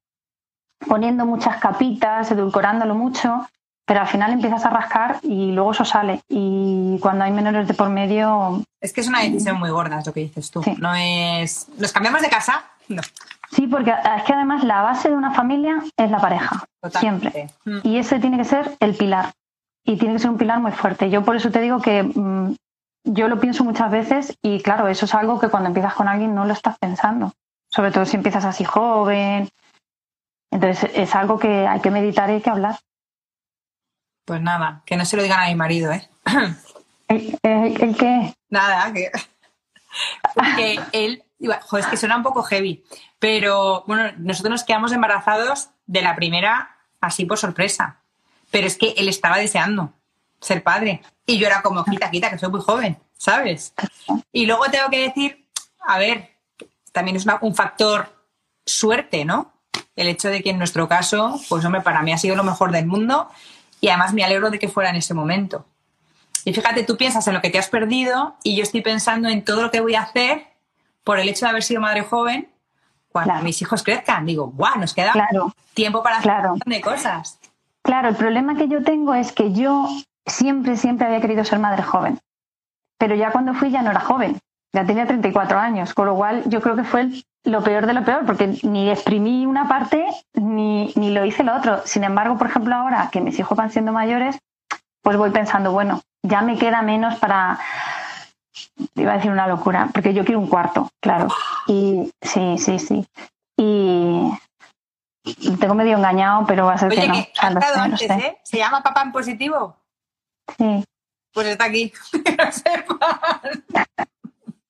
poniendo 0.87 1.25
muchas 1.25 1.57
capitas, 1.57 2.29
edulcorándolo 2.31 2.93
mucho 2.93 3.47
pero 3.91 4.03
al 4.03 4.07
final 4.07 4.31
empiezas 4.31 4.63
a 4.63 4.69
rascar 4.69 5.19
y 5.21 5.51
luego 5.51 5.73
eso 5.73 5.83
sale. 5.83 6.21
Y 6.29 6.97
cuando 7.01 7.25
hay 7.25 7.31
menores 7.33 7.67
de 7.67 7.73
por 7.73 7.89
medio... 7.89 8.63
Es 8.79 8.93
que 8.93 9.01
es 9.01 9.09
una 9.09 9.19
decisión 9.19 9.59
muy 9.59 9.69
gorda, 9.69 9.99
es 9.99 10.05
lo 10.07 10.13
que 10.13 10.21
dices 10.21 10.49
tú. 10.49 10.63
Sí. 10.63 10.77
No 10.79 10.95
es... 10.95 11.67
¿Nos 11.77 11.91
cambiamos 11.91 12.21
de 12.21 12.29
casa? 12.29 12.63
No. 12.87 13.01
Sí, 13.51 13.67
porque 13.67 13.91
es 13.91 14.23
que 14.23 14.31
además 14.31 14.63
la 14.63 14.81
base 14.81 15.09
de 15.09 15.15
una 15.17 15.33
familia 15.33 15.83
es 15.97 16.09
la 16.09 16.19
pareja, 16.19 16.63
Totalmente. 16.79 17.31
siempre. 17.31 17.53
Mm. 17.65 17.79
Y 17.83 17.97
ese 17.97 18.19
tiene 18.19 18.37
que 18.37 18.45
ser 18.45 18.77
el 18.79 18.95
pilar. 18.95 19.33
Y 19.83 19.97
tiene 19.97 20.13
que 20.13 20.19
ser 20.19 20.29
un 20.29 20.37
pilar 20.37 20.61
muy 20.61 20.71
fuerte. 20.71 21.09
Yo 21.09 21.25
por 21.25 21.35
eso 21.35 21.51
te 21.51 21.59
digo 21.59 21.81
que 21.81 22.03
mm, 22.03 22.55
yo 23.03 23.27
lo 23.27 23.41
pienso 23.41 23.65
muchas 23.65 23.91
veces 23.91 24.37
y 24.41 24.61
claro, 24.61 24.87
eso 24.87 25.03
es 25.03 25.13
algo 25.13 25.37
que 25.37 25.49
cuando 25.49 25.67
empiezas 25.67 25.95
con 25.95 26.07
alguien 26.07 26.33
no 26.33 26.45
lo 26.45 26.53
estás 26.53 26.77
pensando. 26.79 27.33
Sobre 27.69 27.91
todo 27.91 28.05
si 28.05 28.15
empiezas 28.15 28.45
así 28.45 28.63
joven. 28.63 29.49
Entonces 30.49 30.89
es 30.95 31.13
algo 31.13 31.37
que 31.37 31.67
hay 31.67 31.81
que 31.81 31.91
meditar 31.91 32.29
y 32.29 32.35
hay 32.35 32.41
que 32.41 32.49
hablar. 32.49 32.77
Pues 34.31 34.41
nada, 34.41 34.81
que 34.85 34.95
no 34.95 35.03
se 35.03 35.17
lo 35.17 35.23
digan 35.23 35.41
a 35.43 35.47
mi 35.47 35.55
marido, 35.55 35.91
¿eh? 35.91 36.07
¿El, 37.09 37.37
el- 37.43 37.83
el 37.83 37.97
qué? 37.97 38.33
Nada, 38.49 38.93
que... 38.93 39.11
Porque 40.33 40.79
él... 40.93 41.21
Joder, 41.63 41.83
es 41.83 41.91
que 41.91 41.97
suena 41.97 42.15
un 42.15 42.23
poco 42.23 42.41
heavy. 42.43 42.81
Pero, 43.19 43.83
bueno, 43.87 44.09
nosotros 44.19 44.49
nos 44.51 44.63
quedamos 44.63 44.93
embarazados 44.93 45.67
de 45.85 46.01
la 46.01 46.15
primera 46.15 46.77
así 47.01 47.25
por 47.25 47.39
sorpresa. 47.39 47.97
Pero 48.51 48.67
es 48.67 48.77
que 48.77 48.93
él 48.95 49.09
estaba 49.09 49.37
deseando 49.37 49.91
ser 50.39 50.63
padre. 50.63 51.01
Y 51.25 51.37
yo 51.37 51.47
era 51.47 51.61
como, 51.61 51.83
quita, 51.83 52.09
quita, 52.09 52.29
que 52.29 52.37
soy 52.39 52.51
muy 52.51 52.61
joven, 52.61 52.97
¿sabes? 53.17 53.73
Y 54.31 54.45
luego 54.45 54.63
tengo 54.71 54.89
que 54.89 55.01
decir, 55.09 55.45
a 55.85 55.97
ver, 55.99 56.37
también 56.93 57.17
es 57.17 57.25
una- 57.25 57.39
un 57.41 57.53
factor 57.53 58.07
suerte, 58.65 59.25
¿no? 59.25 59.51
El 59.97 60.07
hecho 60.07 60.29
de 60.29 60.41
que 60.41 60.51
en 60.51 60.57
nuestro 60.57 60.87
caso, 60.87 61.37
pues 61.49 61.65
hombre, 61.65 61.81
para 61.81 62.01
mí 62.01 62.13
ha 62.13 62.17
sido 62.17 62.37
lo 62.37 62.45
mejor 62.45 62.71
del 62.71 62.85
mundo 62.85 63.29
y 63.81 63.89
además 63.89 64.13
me 64.13 64.23
alegro 64.23 64.49
de 64.49 64.59
que 64.59 64.69
fuera 64.69 64.89
en 64.91 64.95
ese 64.95 65.13
momento. 65.13 65.65
Y 66.45 66.53
fíjate, 66.53 66.83
tú 66.83 66.95
piensas 66.97 67.27
en 67.27 67.33
lo 67.33 67.41
que 67.41 67.49
te 67.49 67.59
has 67.59 67.67
perdido 67.69 68.35
y 68.43 68.55
yo 68.55 68.63
estoy 68.63 68.81
pensando 68.81 69.27
en 69.27 69.43
todo 69.43 69.61
lo 69.63 69.71
que 69.71 69.81
voy 69.81 69.95
a 69.95 70.01
hacer 70.03 70.47
por 71.03 71.19
el 71.19 71.27
hecho 71.27 71.45
de 71.45 71.49
haber 71.49 71.63
sido 71.63 71.81
madre 71.81 72.03
joven 72.03 72.49
cuando 73.11 73.31
Claro. 73.33 73.43
mis 73.43 73.61
hijos 73.61 73.83
crezcan. 73.83 74.25
Digo, 74.25 74.47
guau, 74.47 74.79
nos 74.79 74.93
queda 74.93 75.11
Claro. 75.11 75.53
tiempo 75.73 76.01
para 76.01 76.15
hacer 76.17 76.31
Claro. 76.31 76.43
un 76.45 76.49
montón 76.51 76.71
de 76.71 76.81
cosas. 76.81 77.39
Claro, 77.83 78.09
el 78.09 78.15
problema 78.15 78.55
que 78.55 78.67
yo 78.67 78.83
tengo 78.83 79.13
es 79.13 79.31
que 79.31 79.51
yo 79.51 79.87
siempre, 80.25 80.77
siempre 80.77 81.07
había 81.07 81.19
querido 81.21 81.43
ser 81.43 81.59
madre 81.59 81.83
joven. 81.83 82.19
Pero 82.97 83.15
ya 83.15 83.31
cuando 83.31 83.53
fui 83.55 83.71
ya 83.71 83.81
no 83.81 83.89
era 83.91 83.99
joven, 83.99 84.39
ya 84.73 84.85
tenía 84.85 85.05
34 85.05 85.59
años, 85.59 85.93
con 85.93 86.05
lo 86.05 86.15
cual 86.15 86.43
yo 86.47 86.61
creo 86.61 86.75
que 86.75 86.83
fue 86.83 87.09
lo 87.43 87.63
peor 87.63 87.87
de 87.87 87.93
lo 87.93 88.03
peor, 88.03 88.25
porque 88.25 88.59
ni 88.63 88.89
exprimí 88.89 89.45
una 89.45 89.67
parte 89.67 90.05
ni, 90.33 90.93
ni 90.95 91.11
lo 91.11 91.25
hice 91.25 91.43
lo 91.43 91.55
otro. 91.55 91.81
Sin 91.85 92.03
embargo, 92.03 92.37
por 92.37 92.47
ejemplo, 92.47 92.75
ahora 92.75 93.09
que 93.11 93.21
mis 93.21 93.37
hijos 93.39 93.57
van 93.57 93.71
siendo 93.71 93.91
mayores, 93.91 94.37
pues 95.01 95.17
voy 95.17 95.31
pensando, 95.31 95.71
bueno, 95.71 96.01
ya 96.23 96.41
me 96.41 96.57
queda 96.57 96.81
menos 96.81 97.15
para, 97.15 97.59
iba 98.95 99.11
a 99.11 99.15
decir 99.15 99.31
una 99.31 99.47
locura, 99.47 99.89
porque 99.93 100.13
yo 100.13 100.23
quiero 100.23 100.39
un 100.39 100.47
cuarto, 100.47 100.89
claro. 101.01 101.27
Y 101.67 102.11
sí, 102.21 102.57
sí, 102.57 102.79
sí. 102.79 103.05
Y 103.57 104.31
tengo 105.59 105.75
medio 105.75 105.97
engañado, 105.97 106.45
pero 106.45 106.65
va 106.65 106.73
a 106.73 106.77
ser 106.77 106.91
Oye, 106.91 107.01
que 107.01 107.07
no. 107.07 107.13
que 107.13 107.31
ha 107.39 107.49
estado 107.49 107.97
sé. 107.97 108.05
¿eh? 108.05 108.37
Se 108.43 108.57
llama 108.57 108.81
papá 108.81 109.03
en 109.03 109.11
positivo. 109.11 109.77
Sí. 110.57 110.83
Pues 111.33 111.47
está 111.47 111.65
aquí. 111.65 111.93
Que 112.23 112.31
lo. 112.35 112.99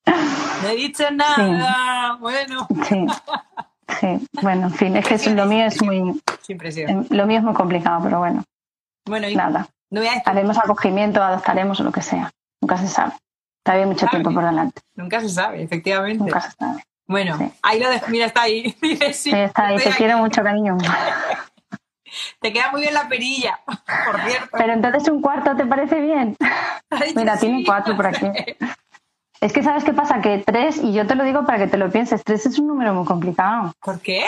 No 0.06 0.68
he 0.70 0.76
dicho 0.76 1.04
nada. 1.12 2.16
Bueno, 2.20 2.68
Sí, 2.88 3.06
sí. 4.00 4.28
Bueno, 4.42 4.68
en 4.68 4.74
fin, 4.74 4.96
es 4.98 5.08
que 5.08 5.30
lo 5.32 5.46
mío 5.46 5.66
es 5.66 5.82
muy, 5.84 6.22
em, 6.50 7.06
lo 7.10 7.26
mío 7.26 7.38
es 7.40 7.44
muy 7.44 7.54
complicado, 7.54 8.02
pero 8.04 8.20
bueno, 8.20 8.44
Bueno, 9.06 9.28
y 9.30 9.36
nada. 9.36 9.68
no 9.90 10.02
Haremos 10.26 10.58
acogimiento, 10.58 11.22
adoptaremos 11.24 11.80
o 11.80 11.84
lo 11.84 11.92
que 11.92 12.02
sea. 12.02 12.32
Nunca 12.62 12.78
se 12.78 12.88
sabe. 12.88 13.14
Todavía 13.64 13.84
hay 13.86 13.90
mucho 13.90 14.02
Sabe. 14.06 14.12
tiempo 14.12 14.34
por 14.34 14.44
delante. 14.46 14.82
nunca 14.96 15.20
se 15.22 15.30
sabe, 15.30 15.62
efectivamente. 15.64 16.24
Nunca 16.24 16.42
se 16.42 16.52
sabe. 16.52 16.84
Bueno, 17.08 17.38
Sí. 17.38 17.52
ahí 17.62 17.80
lo 17.80 17.90
dejo. 17.90 18.06
Mira, 18.10 18.26
está 18.28 18.44
ahí. 18.44 18.76
Sí, 19.14 19.32
está 19.32 19.68
ahí, 19.68 19.78
te 19.78 19.90
aquí. 19.90 19.98
quiero 19.98 20.18
mucho, 20.18 20.42
cariño. 20.44 20.78
Te 22.40 22.52
queda 22.52 22.72
muy 22.72 22.82
bien 22.82 22.94
la 22.94 23.08
perilla, 23.08 23.60
por 23.66 24.20
cierto. 24.22 24.50
Pero 24.58 24.74
entonces 24.74 25.08
un 25.10 25.22
cuarto, 25.22 25.56
¿te 25.56 25.66
parece 25.66 26.00
bien? 26.02 26.36
Mira, 27.16 27.36
sí. 27.36 27.48
tiene 27.48 27.64
cuatro 27.66 27.96
por 27.96 28.08
aquí. 28.08 28.26
Es 29.42 29.54
que 29.54 29.64
sabes 29.64 29.84
qué 29.84 29.92
pasa, 29.92 30.22
que 30.22 30.38
tres, 30.46 30.78
y 30.78 30.94
yo 30.94 31.08
te 31.08 31.16
lo 31.16 31.24
digo 31.24 31.46
para 31.46 31.58
que 31.58 31.68
te 31.68 31.78
lo 31.78 31.90
pienses, 31.90 32.24
tres 32.24 32.46
es 32.46 32.60
un 32.60 32.68
número 32.68 32.94
muy 32.94 33.06
complicado. 33.06 33.74
¿Por 33.82 34.00
qué? 34.00 34.24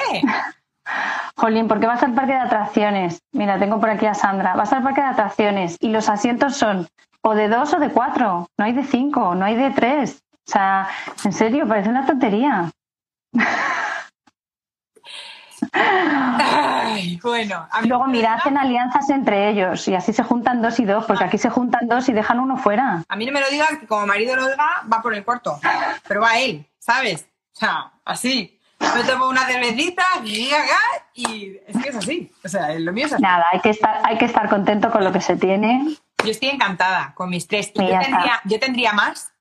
Jolín, 1.38 1.68
porque 1.68 1.86
vas 1.86 2.02
al 2.04 2.14
parque 2.14 2.34
de 2.34 2.40
atracciones. 2.40 3.22
Mira, 3.32 3.60
tengo 3.60 3.80
por 3.80 3.90
aquí 3.90 4.08
a 4.08 4.16
Sandra. 4.16 4.56
Vas 4.56 4.74
al 4.74 4.84
parque 4.84 5.02
de 5.02 5.08
atracciones 5.08 5.78
y 5.80 5.90
los 5.90 6.10
asientos 6.10 6.58
son 6.58 6.88
o 7.22 7.36
de 7.36 7.48
dos 7.48 7.74
o 7.74 7.80
de 7.80 7.90
cuatro. 7.90 8.48
No 8.58 8.66
hay 8.66 8.74
de 8.74 8.84
cinco, 8.84 9.36
no 9.36 9.46
hay 9.46 9.56
de 9.56 9.70
tres. 9.72 10.24
O 10.34 10.52
sea, 10.52 10.90
en 11.24 11.32
serio, 11.32 11.68
parece 11.68 11.90
una 11.90 12.06
tontería. 12.06 12.72
Ay, 15.74 17.20
bueno, 17.22 17.68
a 17.72 17.82
Luego, 17.82 18.06
me 18.06 18.14
mira, 18.14 18.30
diga- 18.32 18.38
hacen 18.40 18.58
alianzas 18.58 19.10
entre 19.10 19.50
ellos 19.50 19.88
y 19.88 19.96
así 19.96 20.14
se 20.14 20.24
juntan 20.24 20.62
dos 20.62 20.80
y 20.80 20.86
dos, 20.86 21.06
porque 21.06 21.24
aquí 21.24 21.38
se 21.38 21.50
juntan 21.50 21.88
dos 21.88 22.08
y 22.10 22.14
dejan 22.14 22.40
uno 22.40 22.58
fuera. 22.58 23.04
A 23.08 23.16
mí 23.16 23.26
no 23.26 23.32
me 23.32 23.42
lo 23.42 23.50
digas 23.50 23.70
que 23.80 23.88
como 23.88 24.06
marido 24.06 24.36
lo 24.36 24.48
diga, 24.48 24.66
va 24.92 25.02
por 25.02 25.14
el 25.14 25.24
cuarto. 25.24 25.60
Pero 26.08 26.22
va 26.22 26.38
él, 26.40 26.66
¿sabes? 26.80 27.28
O 27.56 27.60
sea, 27.60 27.92
así. 28.06 28.60
Me 28.96 29.04
tomo 29.04 29.28
una 29.30 29.42
cervecita 29.46 30.04
y 30.24 30.50
es 31.66 31.82
que 31.82 31.90
es 31.90 31.96
así. 31.96 32.32
O 32.44 32.50
sea, 32.50 32.74
lo 32.78 32.92
mío 32.92 33.06
es 33.06 33.14
así. 33.14 33.22
Nada, 33.22 33.46
hay 33.52 33.62
que 33.62 33.70
estar, 33.70 34.02
hay 34.06 34.18
que 34.18 34.26
estar 34.26 34.50
contento 34.50 34.92
con 34.92 35.04
lo 35.04 35.12
que 35.12 35.22
se 35.22 35.38
tiene. 35.38 35.96
Yo 36.24 36.32
estoy 36.32 36.50
encantada 36.50 37.14
con 37.16 37.30
mis 37.30 37.48
tres. 37.48 37.72
Yo, 37.74 37.82
tendría, 37.88 38.42
yo 38.44 38.60
tendría 38.60 38.92
más, 38.94 39.32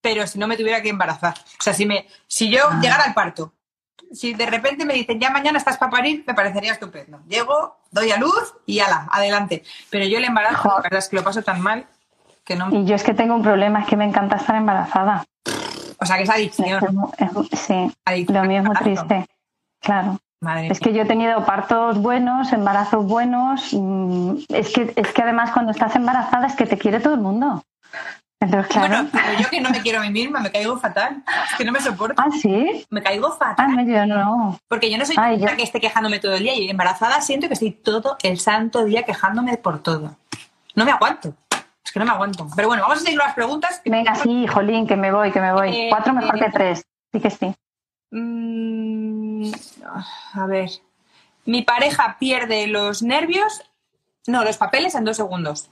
pero 0.00 0.26
si 0.26 0.38
no 0.38 0.46
me 0.46 0.56
tuviera 0.56 0.80
que 0.80 0.88
embarazar. 0.88 1.34
O 1.38 1.62
sea, 1.62 1.74
si, 1.74 1.84
me, 1.84 2.06
si 2.26 2.50
yo 2.50 2.62
Ah. 2.70 2.78
llegara 2.80 3.04
al 3.04 3.14
parto, 3.14 3.52
si 4.12 4.34
de 4.34 4.46
repente 4.46 4.84
me 4.84 4.94
dicen 4.94 5.18
ya 5.20 5.30
mañana 5.30 5.58
estás 5.58 5.78
para 5.78 5.90
parir, 5.90 6.24
me 6.26 6.34
parecería 6.34 6.72
estupendo. 6.72 7.20
Llego, 7.28 7.76
doy 7.90 8.10
a 8.10 8.16
luz 8.18 8.54
y 8.66 8.80
ala, 8.80 9.08
adelante. 9.10 9.62
Pero 9.90 10.04
yo 10.06 10.18
el 10.18 10.24
embarazo, 10.24 10.68
la 10.68 10.82
verdad 10.82 10.98
es 10.98 11.08
que 11.08 11.16
lo 11.16 11.24
paso 11.24 11.42
tan 11.42 11.60
mal 11.60 11.86
que 12.44 12.56
no. 12.56 12.68
Y 12.74 12.84
yo 12.84 12.94
es 12.94 13.02
que 13.04 13.14
tengo 13.14 13.34
un 13.34 13.42
problema, 13.42 13.80
es 13.80 13.86
que 13.86 13.96
me 13.96 14.04
encanta 14.04 14.36
estar 14.36 14.56
embarazada. 14.56 15.24
O 15.98 16.06
sea, 16.06 16.16
que 16.16 16.22
es 16.24 16.30
adicción. 16.30 16.80
Es 17.18 17.30
es 17.52 17.60
sí, 17.60 17.92
adicción 18.04 18.42
lo 18.42 18.44
mío 18.48 18.60
es 18.60 18.64
muy 18.66 18.76
triste. 18.76 19.26
Claro. 19.80 20.18
Madre 20.42 20.68
Es 20.68 20.80
mía. 20.80 20.80
que 20.82 20.92
yo 20.94 21.02
he 21.02 21.06
tenido 21.06 21.44
partos 21.44 21.98
buenos, 21.98 22.52
embarazos 22.52 23.04
buenos. 23.04 23.68
mm, 23.74 24.36
Es 24.48 24.72
que, 24.72 24.92
es 24.96 25.12
que 25.12 25.22
además 25.22 25.50
cuando 25.52 25.72
estás 25.72 25.94
embarazada 25.96 26.46
es 26.46 26.56
que 26.56 26.64
te 26.66 26.78
quiere 26.78 27.00
todo 27.00 27.14
el 27.14 27.20
mundo. 27.20 27.62
Entonces, 28.40 28.72
claro. 28.72 28.88
Bueno, 28.94 29.10
pero 29.12 29.38
yo 29.38 29.50
que 29.50 29.60
no 29.60 29.70
me 29.70 29.80
quiero 29.82 29.98
a 30.00 30.02
mí 30.02 30.10
misma, 30.10 30.40
me 30.40 30.50
caigo 30.50 30.78
fatal. 30.78 31.22
Es 31.50 31.56
que 31.58 31.64
no 31.64 31.72
me 31.72 31.80
soporto. 31.80 32.14
Ah, 32.20 32.28
sí. 32.40 32.86
Me 32.90 33.02
caigo 33.02 33.28
Ah, 33.28 33.36
fatal. 33.38 33.76
no, 33.76 33.82
yo 33.82 34.06
no. 34.06 34.58
Porque 34.68 34.90
yo 34.90 34.96
no 34.98 35.04
soy 35.04 35.16
Ay, 35.18 35.38
yo- 35.40 35.56
que 35.56 35.62
esté 35.62 35.80
quejándome 35.80 36.18
todo 36.20 36.34
el 36.34 36.42
día. 36.42 36.54
Y 36.54 36.70
embarazada 36.70 37.20
siento 37.20 37.48
que 37.48 37.54
estoy 37.54 37.72
todo 37.72 38.16
el 38.22 38.40
santo 38.40 38.84
día 38.84 39.02
quejándome 39.04 39.56
por 39.58 39.82
todo. 39.82 40.16
No 40.74 40.84
me 40.84 40.90
aguanto. 40.92 41.34
Es 41.84 41.92
que 41.92 41.98
no 41.98 42.04
me 42.06 42.12
aguanto. 42.12 42.46
Pero 42.56 42.68
bueno, 42.68 42.82
vamos 42.82 42.98
a 42.98 43.02
seguir 43.02 43.18
las 43.18 43.34
preguntas. 43.34 43.82
Venga, 43.84 44.14
sí, 44.14 44.46
jolín, 44.46 44.86
que 44.86 44.96
me 44.96 45.10
voy, 45.12 45.32
que 45.32 45.40
me 45.40 45.52
voy. 45.52 45.68
Eh, 45.76 45.86
Cuatro 45.90 46.12
mejor 46.14 46.36
eh, 46.36 46.40
que 46.44 46.50
tres. 46.50 46.84
Sí 47.12 47.20
que 47.20 47.30
sí. 47.30 47.54
Mm, 48.10 49.50
a 50.34 50.46
ver. 50.46 50.70
Mi 51.46 51.62
pareja 51.62 52.16
pierde 52.18 52.66
los 52.66 53.02
nervios. 53.02 53.62
No, 54.26 54.44
los 54.44 54.56
papeles 54.56 54.94
en 54.94 55.04
dos 55.04 55.16
segundos. 55.16 55.68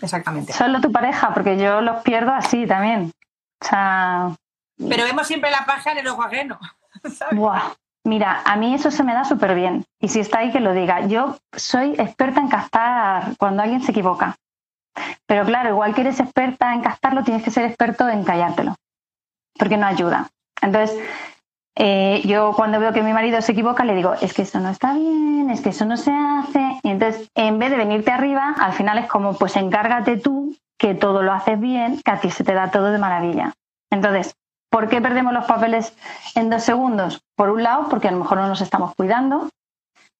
Exactamente. 0.00 0.52
Solo 0.52 0.80
tu 0.80 0.92
pareja, 0.92 1.32
porque 1.32 1.56
yo 1.58 1.80
los 1.80 2.02
pierdo 2.02 2.32
así 2.32 2.66
también. 2.66 3.12
O 3.62 3.66
sea, 3.66 4.30
Pero 4.76 5.04
vemos 5.04 5.26
siempre 5.26 5.50
la 5.50 5.64
paja 5.64 5.92
en 5.92 5.98
el 5.98 6.08
ojo 6.08 6.22
ajeno. 6.22 6.58
¿sabes? 7.16 7.36
buah. 7.36 7.72
Mira, 8.06 8.42
a 8.44 8.56
mí 8.56 8.74
eso 8.74 8.90
se 8.90 9.02
me 9.02 9.14
da 9.14 9.24
súper 9.24 9.54
bien. 9.54 9.84
Y 9.98 10.08
si 10.08 10.20
está 10.20 10.40
ahí, 10.40 10.52
que 10.52 10.60
lo 10.60 10.74
diga. 10.74 11.06
Yo 11.06 11.38
soy 11.56 11.94
experta 11.98 12.40
en 12.40 12.48
captar 12.48 13.34
cuando 13.38 13.62
alguien 13.62 13.82
se 13.82 13.92
equivoca. 13.92 14.36
Pero 15.26 15.44
claro, 15.46 15.70
igual 15.70 15.94
que 15.94 16.02
eres 16.02 16.20
experta 16.20 16.74
en 16.74 16.82
captarlo, 16.82 17.24
tienes 17.24 17.42
que 17.42 17.50
ser 17.50 17.64
experto 17.64 18.06
en 18.08 18.22
callártelo. 18.22 18.74
Porque 19.58 19.78
no 19.78 19.86
ayuda. 19.86 20.28
Entonces, 20.60 20.98
eh, 21.76 22.22
yo 22.24 22.52
cuando 22.54 22.78
veo 22.78 22.92
que 22.92 23.02
mi 23.02 23.12
marido 23.12 23.40
se 23.42 23.52
equivoca, 23.52 23.84
le 23.84 23.94
digo, 23.94 24.14
es 24.20 24.32
que 24.32 24.42
eso 24.42 24.60
no 24.60 24.70
está 24.70 24.94
bien, 24.94 25.50
es 25.50 25.60
que 25.60 25.70
eso 25.70 25.84
no 25.84 25.96
se 25.96 26.12
hace. 26.12 26.78
Y 26.82 26.90
entonces, 26.90 27.28
en 27.34 27.58
vez 27.58 27.70
de 27.70 27.76
venirte 27.76 28.12
arriba, 28.12 28.54
al 28.58 28.72
final 28.72 28.98
es 28.98 29.06
como, 29.06 29.34
pues 29.36 29.56
encárgate 29.56 30.16
tú, 30.16 30.54
que 30.78 30.94
todo 30.94 31.22
lo 31.22 31.32
haces 31.32 31.58
bien, 31.58 32.00
que 32.04 32.10
a 32.10 32.20
ti 32.20 32.30
se 32.30 32.44
te 32.44 32.54
da 32.54 32.70
todo 32.70 32.92
de 32.92 32.98
maravilla. 32.98 33.54
Entonces, 33.90 34.34
¿por 34.70 34.88
qué 34.88 35.00
perdemos 35.00 35.32
los 35.32 35.46
papeles 35.46 35.96
en 36.34 36.50
dos 36.50 36.62
segundos? 36.62 37.22
Por 37.36 37.50
un 37.50 37.62
lado, 37.62 37.88
porque 37.88 38.08
a 38.08 38.12
lo 38.12 38.18
mejor 38.18 38.38
no 38.38 38.48
nos 38.48 38.60
estamos 38.60 38.94
cuidando, 38.94 39.48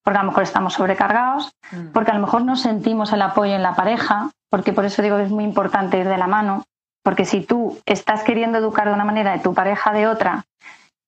porque 0.03 0.19
a 0.19 0.23
lo 0.23 0.29
mejor 0.29 0.43
estamos 0.43 0.75
sobrecargados, 0.75 1.53
Mm. 1.73 1.93
porque 1.93 2.11
a 2.11 2.15
lo 2.15 2.21
mejor 2.21 2.43
no 2.43 2.57
sentimos 2.57 3.13
el 3.13 3.23
apoyo 3.23 3.55
en 3.55 3.63
la 3.63 3.75
pareja, 3.75 4.31
porque 4.51 4.73
por 4.73 4.85
eso 4.85 5.03
digo 5.03 5.17
que 5.17 5.25
es 5.25 5.31
muy 5.31 5.45
importante 5.45 5.99
ir 5.99 6.09
de 6.09 6.19
la 6.19 6.27
mano, 6.27 6.65
porque 7.03 7.25
si 7.25 7.41
tú 7.41 7.79
estás 7.87 8.23
queriendo 8.23 8.59
educar 8.59 8.87
de 8.89 8.95
una 8.95 9.05
manera 9.05 9.33
de 9.33 9.39
tu 9.39 9.55
pareja 9.55 9.93
de 9.93 10.07
otra 10.07 10.45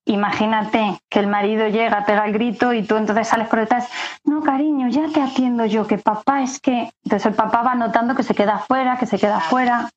Imagínate 0.08 1.00
que 1.10 1.18
el 1.18 1.26
marido 1.26 1.66
llega, 1.66 2.04
pega 2.06 2.24
el 2.26 2.32
grito 2.32 2.72
y 2.72 2.84
tú 2.84 2.96
entonces 2.96 3.26
sales 3.26 3.48
por 3.48 3.58
detrás, 3.58 3.88
no 4.24 4.40
cariño, 4.40 4.88
ya 4.88 5.08
te 5.08 5.20
atiendo 5.20 5.66
yo, 5.66 5.86
que 5.88 5.98
papá 5.98 6.42
es 6.42 6.60
que... 6.60 6.92
Entonces 7.04 7.26
el 7.26 7.34
papá 7.34 7.62
va 7.62 7.74
notando 7.74 8.14
que 8.14 8.22
se 8.22 8.34
queda 8.34 8.58
fuera, 8.58 8.98
que 8.98 9.06
se 9.06 9.18
queda 9.18 9.40
fuera 9.40 9.90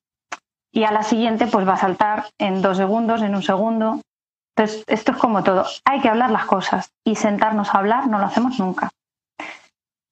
y 0.72 0.82
a 0.82 0.90
la 0.90 1.04
siguiente 1.04 1.46
pues 1.46 1.66
va 1.66 1.74
a 1.74 1.78
saltar 1.78 2.26
en 2.38 2.60
dos 2.60 2.76
segundos, 2.76 3.22
en 3.22 3.36
un 3.36 3.42
segundo. 3.42 4.00
Entonces 4.56 4.84
esto 4.88 5.12
es 5.12 5.18
como 5.18 5.44
todo, 5.44 5.64
hay 5.84 6.00
que 6.00 6.08
hablar 6.08 6.30
las 6.30 6.44
cosas 6.44 6.90
y 7.04 7.14
sentarnos 7.14 7.72
a 7.72 7.78
hablar 7.78 8.08
no 8.08 8.18
lo 8.18 8.26
hacemos 8.26 8.58
nunca. 8.58 8.90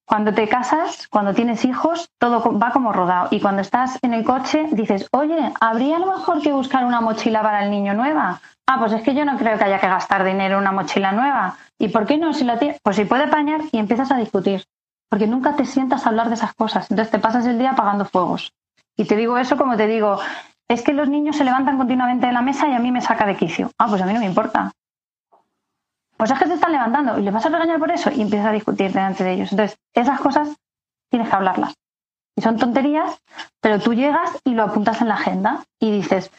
Cuando 0.08 0.32
te 0.32 0.48
casas, 0.48 1.06
cuando 1.08 1.34
tienes 1.34 1.66
hijos, 1.66 2.08
todo 2.16 2.58
va 2.58 2.70
como 2.70 2.94
rodado. 2.94 3.28
Y 3.30 3.40
cuando 3.40 3.60
estás 3.60 3.98
en 4.00 4.14
el 4.14 4.24
coche, 4.24 4.66
dices, 4.72 5.06
oye, 5.12 5.52
¿habría 5.60 5.96
a 5.96 5.98
lo 5.98 6.06
mejor 6.06 6.40
que 6.40 6.50
buscar 6.50 6.86
una 6.86 7.02
mochila 7.02 7.42
para 7.42 7.62
el 7.62 7.70
niño 7.70 7.92
nueva? 7.92 8.40
Ah, 8.66 8.78
pues 8.78 8.94
es 8.94 9.02
que 9.02 9.14
yo 9.14 9.26
no 9.26 9.36
creo 9.36 9.58
que 9.58 9.64
haya 9.64 9.78
que 9.78 9.86
gastar 9.86 10.24
dinero 10.24 10.54
en 10.54 10.62
una 10.62 10.72
mochila 10.72 11.12
nueva. 11.12 11.58
¿Y 11.78 11.88
por 11.88 12.06
qué 12.06 12.16
no? 12.16 12.32
Si 12.32 12.44
la 12.44 12.58
tiene, 12.58 12.78
pues 12.82 12.96
si 12.96 13.04
puede 13.04 13.28
pañar 13.28 13.60
y 13.70 13.76
empiezas 13.76 14.10
a 14.10 14.16
discutir. 14.16 14.64
Porque 15.10 15.26
nunca 15.26 15.56
te 15.56 15.66
sientas 15.66 16.06
a 16.06 16.08
hablar 16.08 16.28
de 16.28 16.36
esas 16.36 16.54
cosas. 16.54 16.90
Entonces 16.90 17.12
te 17.12 17.18
pasas 17.18 17.44
el 17.44 17.58
día 17.58 17.72
apagando 17.72 18.06
fuegos. 18.06 18.54
Y 18.96 19.04
te 19.04 19.14
digo 19.14 19.36
eso 19.36 19.58
como 19.58 19.76
te 19.76 19.86
digo, 19.86 20.20
es 20.68 20.80
que 20.80 20.94
los 20.94 21.10
niños 21.10 21.36
se 21.36 21.44
levantan 21.44 21.76
continuamente 21.76 22.28
de 22.28 22.32
la 22.32 22.40
mesa 22.40 22.66
y 22.66 22.72
a 22.72 22.78
mí 22.78 22.90
me 22.92 23.02
saca 23.02 23.26
de 23.26 23.36
quicio. 23.36 23.72
Ah, 23.76 23.88
pues 23.90 24.00
a 24.00 24.06
mí 24.06 24.14
no 24.14 24.20
me 24.20 24.26
importa 24.26 24.72
pues 26.18 26.32
es 26.32 26.38
que 26.38 26.46
te 26.46 26.54
están 26.54 26.72
levantando 26.72 27.16
y 27.18 27.22
le 27.22 27.30
vas 27.30 27.46
a 27.46 27.48
regañar 27.48 27.78
por 27.78 27.92
eso 27.92 28.10
y 28.10 28.20
empiezas 28.20 28.48
a 28.48 28.52
discutir 28.52 28.92
delante 28.92 29.22
de 29.22 29.34
ellos. 29.34 29.52
Entonces, 29.52 29.78
esas 29.94 30.20
cosas 30.20 30.56
tienes 31.10 31.28
que 31.28 31.36
hablarlas. 31.36 31.74
Y 32.36 32.42
son 32.42 32.56
tonterías, 32.56 33.20
pero 33.60 33.78
tú 33.78 33.94
llegas 33.94 34.30
y 34.44 34.54
lo 34.54 34.64
apuntas 34.64 35.00
en 35.00 35.08
la 35.08 35.14
agenda 35.14 35.64
y 35.80 35.92
dices, 35.92 36.30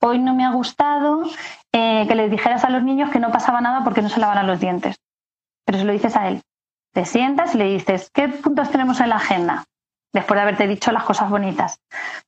hoy 0.00 0.18
no 0.18 0.34
me 0.34 0.44
ha 0.44 0.52
gustado 0.52 1.22
eh, 1.72 2.06
que 2.08 2.14
les 2.14 2.30
dijeras 2.30 2.64
a 2.64 2.70
los 2.70 2.82
niños 2.82 3.10
que 3.10 3.20
no 3.20 3.30
pasaba 3.30 3.60
nada 3.60 3.84
porque 3.84 4.00
no 4.00 4.08
se 4.08 4.20
lavaran 4.20 4.46
los 4.46 4.58
dientes. 4.58 4.96
Pero 5.66 5.78
se 5.78 5.84
lo 5.84 5.92
dices 5.92 6.16
a 6.16 6.28
él. 6.28 6.40
Te 6.94 7.04
sientas 7.04 7.54
y 7.54 7.58
le 7.58 7.64
dices, 7.64 8.10
¿qué 8.14 8.28
puntos 8.28 8.70
tenemos 8.70 9.00
en 9.00 9.10
la 9.10 9.16
agenda? 9.16 9.64
Después 10.14 10.38
de 10.38 10.42
haberte 10.42 10.66
dicho 10.66 10.92
las 10.92 11.04
cosas 11.04 11.28
bonitas. 11.28 11.78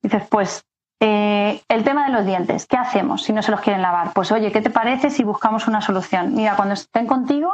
Dices, 0.02 0.24
pues 0.28 0.62
eh, 1.00 1.62
el 1.68 1.84
tema 1.84 2.06
de 2.06 2.12
los 2.12 2.26
dientes, 2.26 2.66
¿qué 2.66 2.76
hacemos 2.76 3.22
si 3.22 3.32
no 3.32 3.42
se 3.42 3.50
los 3.50 3.60
quieren 3.60 3.82
lavar? 3.82 4.12
Pues 4.12 4.32
oye, 4.32 4.50
¿qué 4.50 4.60
te 4.60 4.70
parece 4.70 5.10
si 5.10 5.22
buscamos 5.22 5.68
una 5.68 5.80
solución? 5.80 6.34
Mira, 6.34 6.56
cuando 6.56 6.74
estén 6.74 7.06
contigo, 7.06 7.52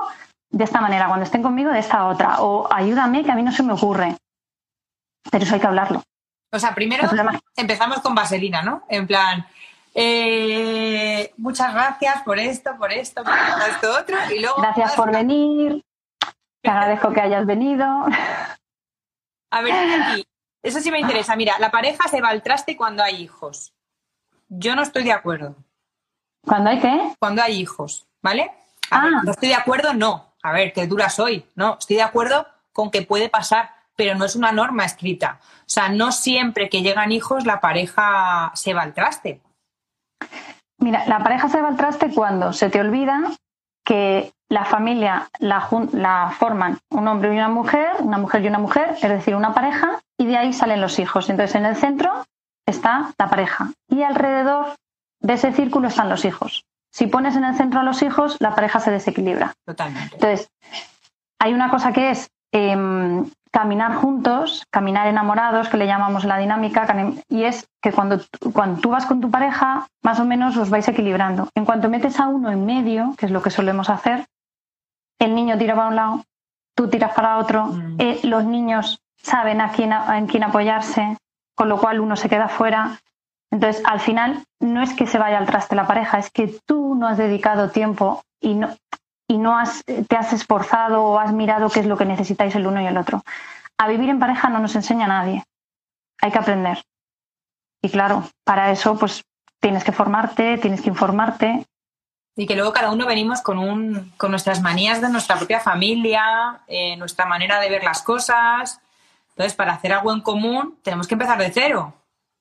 de 0.50 0.64
esta 0.64 0.80
manera, 0.80 1.08
cuando 1.08 1.24
estén 1.24 1.42
conmigo, 1.42 1.70
de 1.70 1.80
esta 1.80 2.06
otra. 2.06 2.40
O 2.40 2.68
ayúdame, 2.72 3.24
que 3.24 3.32
a 3.32 3.34
mí 3.34 3.42
no 3.42 3.52
se 3.52 3.62
me 3.62 3.72
ocurre. 3.72 4.16
Pero 5.30 5.44
eso 5.44 5.54
hay 5.54 5.60
que 5.60 5.66
hablarlo. 5.66 6.02
O 6.52 6.58
sea, 6.58 6.74
primero 6.74 7.08
empezamos 7.56 8.00
con 8.00 8.14
vaselina, 8.14 8.62
¿no? 8.62 8.84
En 8.88 9.06
plan, 9.06 9.44
eh, 9.92 11.32
muchas 11.36 11.74
gracias 11.74 12.22
por 12.22 12.38
esto, 12.38 12.76
por 12.76 12.92
esto, 12.92 13.24
por 13.24 13.34
esto, 13.68 14.00
otro. 14.00 14.16
Y 14.34 14.40
luego, 14.40 14.56
gracias 14.58 14.94
por 14.94 15.10
venir. 15.10 15.84
Te 16.62 16.70
agradezco 16.70 17.12
que 17.12 17.20
hayas 17.20 17.44
venido. 17.44 17.84
A 19.50 19.60
ver, 19.60 20.02
aquí, 20.02 20.26
eso 20.64 20.80
sí 20.80 20.90
me 20.90 20.98
interesa. 20.98 21.36
Mira, 21.36 21.58
la 21.58 21.70
pareja 21.70 22.08
se 22.08 22.20
va 22.20 22.30
al 22.30 22.42
traste 22.42 22.76
cuando 22.76 23.02
hay 23.02 23.22
hijos. 23.22 23.72
Yo 24.48 24.74
no 24.74 24.82
estoy 24.82 25.04
de 25.04 25.12
acuerdo. 25.12 25.54
¿Cuándo 26.44 26.70
hay 26.70 26.80
qué? 26.80 27.14
Cuando 27.18 27.42
hay 27.42 27.60
hijos, 27.60 28.06
¿vale? 28.22 28.50
ah. 28.90 29.22
no 29.24 29.30
estoy 29.30 29.50
de 29.50 29.54
acuerdo, 29.54 29.94
no. 29.94 30.34
A 30.42 30.52
ver, 30.52 30.72
qué 30.72 30.86
dura 30.86 31.08
soy. 31.10 31.46
No, 31.54 31.76
estoy 31.78 31.96
de 31.96 32.02
acuerdo 32.02 32.46
con 32.72 32.90
que 32.90 33.02
puede 33.02 33.28
pasar, 33.28 33.70
pero 33.96 34.14
no 34.14 34.24
es 34.24 34.36
una 34.36 34.52
norma 34.52 34.84
escrita. 34.84 35.38
O 35.60 35.68
sea, 35.68 35.88
no 35.88 36.12
siempre 36.12 36.68
que 36.68 36.82
llegan 36.82 37.12
hijos 37.12 37.46
la 37.46 37.60
pareja 37.60 38.50
se 38.54 38.74
va 38.74 38.82
al 38.82 38.94
traste. 38.94 39.40
Mira, 40.78 41.06
la 41.06 41.20
pareja 41.20 41.48
se 41.48 41.60
va 41.60 41.68
al 41.68 41.76
traste 41.76 42.12
cuando 42.12 42.52
se 42.52 42.68
te 42.68 42.80
olvida 42.80 43.32
que 43.84 44.32
la 44.48 44.64
familia 44.64 45.28
la, 45.38 45.68
la, 45.92 46.34
forman 46.38 46.78
un 46.90 47.08
hombre 47.08 47.30
y 47.30 47.36
una 47.36 47.48
mujer, 47.48 47.88
una 48.00 48.18
mujer 48.18 48.44
y 48.44 48.48
una 48.48 48.58
mujer, 48.58 48.96
es 49.00 49.08
decir, 49.08 49.34
una 49.34 49.54
pareja, 49.54 50.00
y 50.18 50.26
de 50.26 50.36
ahí 50.36 50.52
salen 50.52 50.80
los 50.80 50.98
hijos. 50.98 51.28
Entonces, 51.30 51.56
en 51.56 51.66
el 51.66 51.76
centro 51.76 52.24
está 52.66 53.12
la 53.18 53.28
pareja 53.28 53.72
y 53.88 54.02
alrededor 54.02 54.74
de 55.20 55.34
ese 55.34 55.52
círculo 55.52 55.88
están 55.88 56.08
los 56.08 56.24
hijos. 56.24 56.64
Si 56.92 57.06
pones 57.06 57.34
en 57.36 57.44
el 57.44 57.56
centro 57.56 57.80
a 57.80 57.82
los 57.82 58.02
hijos, 58.02 58.36
la 58.40 58.54
pareja 58.54 58.78
se 58.78 58.90
desequilibra. 58.90 59.54
Totalmente. 59.66 60.14
Entonces, 60.14 60.48
hay 61.40 61.52
una 61.52 61.68
cosa 61.70 61.92
que 61.92 62.10
es 62.10 62.30
em, 62.52 63.24
caminar 63.50 63.96
juntos, 63.96 64.64
caminar 64.70 65.08
enamorados, 65.08 65.68
que 65.68 65.76
le 65.76 65.86
llamamos 65.86 66.24
la 66.24 66.38
dinámica, 66.38 66.86
y 67.28 67.44
es 67.44 67.66
que 67.82 67.92
cuando, 67.92 68.20
cuando 68.52 68.80
tú 68.80 68.90
vas 68.90 69.06
con 69.06 69.20
tu 69.20 69.30
pareja, 69.30 69.86
más 70.02 70.20
o 70.20 70.24
menos 70.24 70.56
os 70.56 70.70
vais 70.70 70.86
equilibrando. 70.88 71.48
En 71.54 71.64
cuanto 71.64 71.88
metes 71.88 72.20
a 72.20 72.28
uno 72.28 72.50
en 72.50 72.64
medio, 72.64 73.14
que 73.18 73.26
es 73.26 73.32
lo 73.32 73.42
que 73.42 73.50
solemos 73.50 73.90
hacer, 73.90 74.26
el 75.18 75.34
niño 75.34 75.58
tira 75.58 75.74
para 75.74 75.88
un 75.88 75.96
lado, 75.96 76.24
tú 76.76 76.88
tiras 76.88 77.12
para 77.14 77.38
otro, 77.38 77.66
mm. 77.66 77.96
eh, 77.98 78.20
los 78.24 78.44
niños 78.44 79.00
saben 79.24 79.60
a 79.60 79.72
quién, 79.72 79.92
en 79.92 80.26
quién 80.26 80.44
apoyarse, 80.44 81.16
con 81.56 81.68
lo 81.68 81.78
cual 81.78 82.00
uno 82.00 82.14
se 82.16 82.28
queda 82.28 82.48
fuera. 82.48 83.00
Entonces, 83.50 83.82
al 83.86 84.00
final, 84.00 84.44
no 84.60 84.82
es 84.82 84.94
que 84.94 85.06
se 85.06 85.18
vaya 85.18 85.38
al 85.38 85.46
traste 85.46 85.74
la 85.74 85.86
pareja, 85.86 86.18
es 86.18 86.30
que 86.30 86.58
tú 86.66 86.94
no 86.94 87.08
has 87.08 87.18
dedicado 87.18 87.70
tiempo 87.70 88.22
y 88.40 88.54
no, 88.54 88.76
y 89.28 89.38
no 89.38 89.58
has, 89.58 89.84
te 89.84 90.16
has 90.16 90.32
esforzado 90.32 91.02
o 91.02 91.18
has 91.18 91.32
mirado 91.32 91.70
qué 91.70 91.80
es 91.80 91.86
lo 91.86 91.96
que 91.96 92.04
necesitáis 92.04 92.54
el 92.54 92.66
uno 92.66 92.80
y 92.80 92.86
el 92.86 92.98
otro. 92.98 93.22
A 93.78 93.88
vivir 93.88 94.10
en 94.10 94.18
pareja 94.18 94.48
no 94.48 94.58
nos 94.58 94.76
enseña 94.76 95.06
nadie. 95.06 95.42
Hay 96.20 96.30
que 96.30 96.38
aprender. 96.38 96.82
Y 97.82 97.90
claro, 97.90 98.24
para 98.44 98.70
eso, 98.70 98.98
pues 98.98 99.24
tienes 99.60 99.84
que 99.84 99.92
formarte, 99.92 100.58
tienes 100.58 100.82
que 100.82 100.90
informarte 100.90 101.66
y 102.36 102.46
que 102.46 102.56
luego 102.56 102.72
cada 102.72 102.90
uno 102.90 103.06
venimos 103.06 103.42
con, 103.42 103.58
un, 103.58 104.12
con 104.16 104.30
nuestras 104.30 104.60
manías 104.60 105.00
de 105.00 105.08
nuestra 105.08 105.36
propia 105.36 105.60
familia, 105.60 106.62
eh, 106.66 106.96
nuestra 106.96 107.26
manera 107.26 107.60
de 107.60 107.70
ver 107.70 107.84
las 107.84 108.02
cosas. 108.02 108.80
Entonces, 109.34 109.54
para 109.54 109.72
hacer 109.72 109.92
algo 109.92 110.12
en 110.12 110.20
común, 110.20 110.78
tenemos 110.82 111.08
que 111.08 111.14
empezar 111.14 111.38
de 111.38 111.50
cero. 111.50 111.92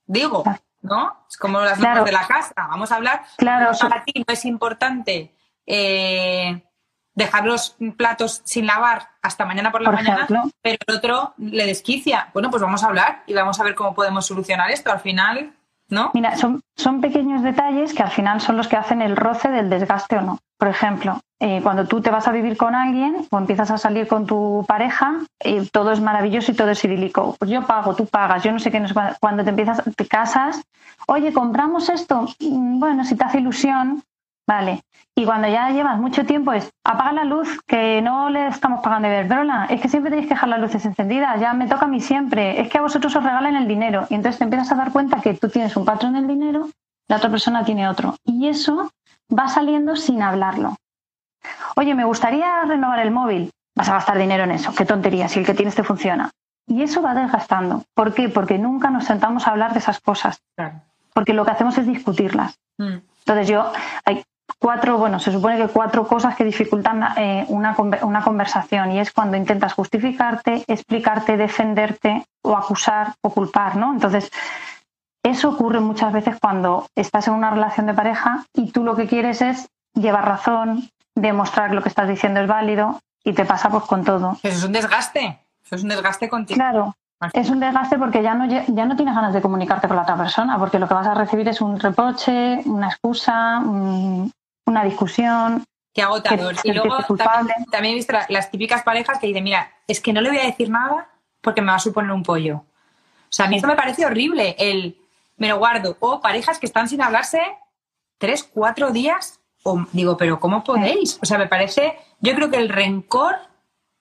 Digo, 0.06 0.44
¿no? 0.82 1.26
Es 1.28 1.38
como 1.38 1.60
las 1.60 1.80
normas 1.80 2.06
de 2.06 2.12
la 2.12 2.28
casa. 2.28 2.54
Vamos 2.56 2.92
a 2.92 2.98
hablar. 2.98 3.24
Claro. 3.38 3.72
Para 3.80 4.04
ti 4.04 4.24
no 4.28 4.32
es 4.32 4.46
importante 4.46 5.34
eh, 5.66 6.64
dejar 7.16 7.46
los 7.46 7.78
platos 7.98 8.42
sin 8.44 8.68
lavar 8.68 9.10
hasta 9.24 9.46
mañana 9.46 9.72
por 9.72 9.82
la 9.82 9.92
mañana, 9.92 10.28
pero 10.62 10.78
el 10.86 10.96
otro 10.96 11.34
le 11.38 11.66
desquicia. 11.66 12.30
Bueno, 12.34 12.52
pues 12.52 12.62
vamos 12.62 12.84
a 12.84 12.88
hablar 12.88 13.24
y 13.26 13.34
vamos 13.34 13.60
a 13.60 13.64
ver 13.64 13.74
cómo 13.74 13.96
podemos 13.96 14.26
solucionar 14.26 14.70
esto. 14.70 14.92
Al 14.92 15.00
final, 15.00 15.54
Mira, 16.14 16.36
son, 16.36 16.62
son 16.76 17.02
pequeños 17.02 17.44
detalles 17.44 17.94
que 17.94 18.04
al 18.04 18.12
final 18.12 18.42
son 18.42 18.58
los 18.58 18.68
que 18.68 18.78
hacen 18.78 19.02
el 19.02 19.16
roce 19.16 19.50
del 19.50 19.70
desgaste 19.70 20.18
o 20.18 20.22
no. 20.22 20.40
Por 20.58 20.68
ejemplo, 20.68 21.20
eh, 21.40 21.60
cuando 21.62 21.86
tú 21.86 22.02
te 22.02 22.10
vas 22.10 22.28
a 22.28 22.32
vivir 22.32 22.56
con 22.56 22.74
alguien 22.74 23.28
o 23.30 23.38
empiezas 23.38 23.70
a 23.70 23.78
salir 23.78 24.08
con 24.08 24.26
tu 24.26 24.64
pareja, 24.68 25.20
eh, 25.40 25.68
todo 25.72 25.92
es 25.92 26.00
maravilloso 26.00 26.52
y 26.52 26.56
todo 26.56 26.70
es 26.70 26.84
idílico. 26.86 27.36
Pues 27.38 27.52
yo 27.52 27.64
pago, 27.64 27.96
tú 27.96 28.06
pagas, 28.06 28.44
yo 28.44 28.52
no 28.52 28.60
sé 28.60 28.72
qué. 28.72 28.82
cuando 29.20 29.44
te 29.44 29.50
empiezas, 29.50 29.82
te 29.96 30.08
casas, 30.08 30.62
oye, 31.08 31.34
compramos 31.34 31.90
esto. 31.90 32.28
Mm, 32.40 32.80
bueno, 32.80 33.04
si 33.04 33.16
te 33.16 33.26
hace 33.26 33.40
ilusión, 33.40 34.04
Vale. 34.48 34.82
Y 35.16 35.26
cuando 35.26 35.48
ya 35.48 35.70
llevas 35.70 36.00
mucho 36.00 36.26
tiempo 36.26 36.54
es 36.54 36.72
apaga 36.84 37.14
la 37.14 37.24
luz, 37.24 37.62
que 37.68 38.02
no 38.02 38.30
le 38.30 38.48
estamos 38.48 38.82
pagando 38.82 39.08
de 39.08 39.20
Iberdrola. 39.20 39.68
Es 39.70 39.80
que 39.80 39.88
siempre 39.88 40.10
tenéis 40.10 40.28
que 40.28 40.34
dejar 40.34 40.50
las 40.50 40.60
luces 40.60 40.86
encendidas. 40.86 41.40
Ya 41.40 41.54
me 41.54 41.68
toca 41.68 41.86
a 41.86 41.88
mí 41.88 42.02
siempre. 42.02 42.60
Es 42.60 42.70
que 42.70 42.80
a 42.80 42.82
vosotros 42.82 43.16
os 43.16 43.24
regalan 43.24 43.56
el 43.56 43.68
dinero. 43.68 44.08
Y 44.10 44.16
entonces 44.16 44.40
te 44.40 44.44
empiezas 44.44 44.72
a 44.72 44.76
dar 44.76 44.92
cuenta 44.92 45.22
que 45.22 45.34
tú 45.36 45.50
tienes 45.50 45.76
un 45.78 45.86
patrón 45.86 46.14
del 46.14 46.28
dinero, 46.28 46.68
la 47.08 47.18
otra 47.18 47.30
persona 47.30 47.64
tiene 47.64 47.88
otro. 47.88 48.16
Y 48.26 48.48
eso 48.48 48.92
va 49.32 49.48
saliendo 49.48 49.96
sin 49.96 50.22
hablarlo. 50.22 50.76
Oye, 51.76 51.94
me 51.94 52.06
gustaría 52.06 52.64
renovar 52.64 53.00
el 53.00 53.12
móvil. 53.12 53.52
Vas 53.76 53.90
a 53.90 53.94
gastar 53.94 54.18
dinero 54.18 54.44
en 54.44 54.52
eso. 54.52 54.74
Qué 54.74 54.86
tontería, 54.86 55.28
si 55.28 55.40
el 55.40 55.46
que 55.46 55.54
tienes 55.54 55.76
te 55.76 55.84
funciona. 55.84 56.32
Y 56.68 56.82
eso 56.82 57.02
va 57.02 57.14
desgastando. 57.14 57.84
¿Por 57.94 58.14
qué? 58.14 58.30
Porque 58.30 58.58
nunca 58.58 58.90
nos 58.90 59.06
sentamos 59.06 59.48
a 59.48 59.52
hablar 59.52 59.74
de 59.74 59.80
esas 59.80 60.00
cosas. 60.00 60.42
Porque 61.14 61.34
lo 61.34 61.46
que 61.46 61.52
hacemos 61.52 61.78
es 61.78 61.88
discutirlas. 61.88 62.56
Mm. 62.78 62.98
Entonces 63.20 63.48
yo, 63.48 63.72
hay, 64.06 64.24
cuatro, 64.60 64.98
bueno, 64.98 65.20
se 65.20 65.32
supone 65.32 65.58
que 65.58 65.68
cuatro 65.68 66.08
cosas 66.08 66.36
que 66.36 66.44
dificultan 66.44 67.04
eh, 67.18 67.46
una, 67.50 67.76
una 68.02 68.24
conversación 68.24 68.92
y 68.92 69.00
es 69.00 69.12
cuando 69.12 69.38
intentas 69.38 69.74
justificarte, 69.74 70.64
explicarte, 70.68 71.38
defenderte 71.38 72.26
o 72.44 72.56
acusar 72.56 73.14
o 73.22 73.30
culpar, 73.30 73.76
¿no? 73.76 73.94
Entonces, 73.94 74.32
eso 75.24 75.50
ocurre 75.50 75.80
muchas 75.80 76.12
veces 76.12 76.38
cuando 76.42 76.88
estás 76.96 77.28
en 77.28 77.34
una 77.34 77.50
relación 77.50 77.86
de 77.86 77.94
pareja 77.94 78.46
y 78.54 78.72
tú 78.72 78.84
lo 78.84 78.96
que 78.96 79.08
quieres 79.08 79.42
es 79.42 79.70
llevar 79.94 80.26
razón, 80.26 80.90
demostrar 81.16 81.70
que 81.70 81.76
lo 81.76 81.84
que 81.84 81.90
estás 81.90 82.08
diciendo 82.08 82.42
es 82.42 82.48
válido 82.48 83.00
y 83.24 83.34
te 83.34 83.46
pasa 83.46 83.70
pues 83.70 83.84
con 83.86 84.04
todo. 84.04 84.38
Eso 84.44 84.58
es 84.58 84.64
un 84.64 84.74
desgaste, 84.74 85.40
eso 85.66 85.76
es 85.76 85.84
un 85.84 85.90
desgaste 85.90 86.28
contigo. 86.28 86.56
Claro, 86.56 86.96
es 87.32 87.50
un 87.50 87.60
desgaste 87.60 87.98
porque 87.98 88.22
ya 88.22 88.34
no, 88.34 88.46
ya 88.48 88.86
no 88.86 88.96
tienes 88.96 89.16
ganas 89.16 89.34
de 89.34 89.42
comunicarte 89.42 89.88
con 89.88 89.96
la 89.96 90.04
otra 90.04 90.18
persona, 90.18 90.58
porque 90.58 90.80
lo 90.80 90.88
que 90.88 90.94
vas 90.94 91.08
a 91.08 91.14
recibir 91.14 91.48
es 91.48 91.62
un 91.62 91.80
reproche, 91.80 92.62
una 92.66 92.88
excusa, 92.88 93.60
una 93.60 94.84
discusión. 94.84 95.64
Qué 95.94 96.02
agotador. 96.02 96.56
y 96.64 96.74
luego 96.74 96.98
también, 97.16 97.94
he 97.94 97.96
visto 97.96 98.14
las 98.30 98.50
típicas 98.50 98.84
parejas 98.84 99.20
que 99.20 99.28
dicen, 99.28 99.44
mira, 99.44 99.72
es 99.88 100.00
que 100.00 100.12
no 100.12 100.22
le 100.22 100.30
voy 100.30 100.40
a 100.40 100.46
decir 100.46 100.70
nada 100.70 101.10
porque 101.42 101.62
me 101.62 101.68
va 101.68 101.76
a 101.76 101.80
suponer 101.80 102.12
un 102.12 102.24
pollo. 102.24 102.56
O 102.56 103.36
sea, 103.36 103.46
a 103.46 103.50
mí 103.50 103.58
eso 103.58 103.68
me 103.68 103.76
parece 103.76 104.06
horrible, 104.06 104.56
el 104.60 104.98
me 105.38 105.50
lo 105.50 105.58
guardo. 105.58 105.98
O 106.00 106.22
parejas 106.22 106.60
que 106.60 106.66
están 106.66 106.88
sin 106.88 107.02
hablarse 107.02 107.42
tres, 108.18 108.44
cuatro 108.44 108.92
días 108.92 109.40
o 109.64 109.86
digo, 109.92 110.18
pero 110.18 110.40
¿cómo 110.40 110.64
podéis? 110.64 111.18
O 111.22 111.26
sea, 111.26 111.38
me 111.38 111.48
parece, 111.48 111.98
yo 112.20 112.36
creo 112.36 112.52
que 112.52 112.58
el 112.58 112.70
rencor 112.70 113.36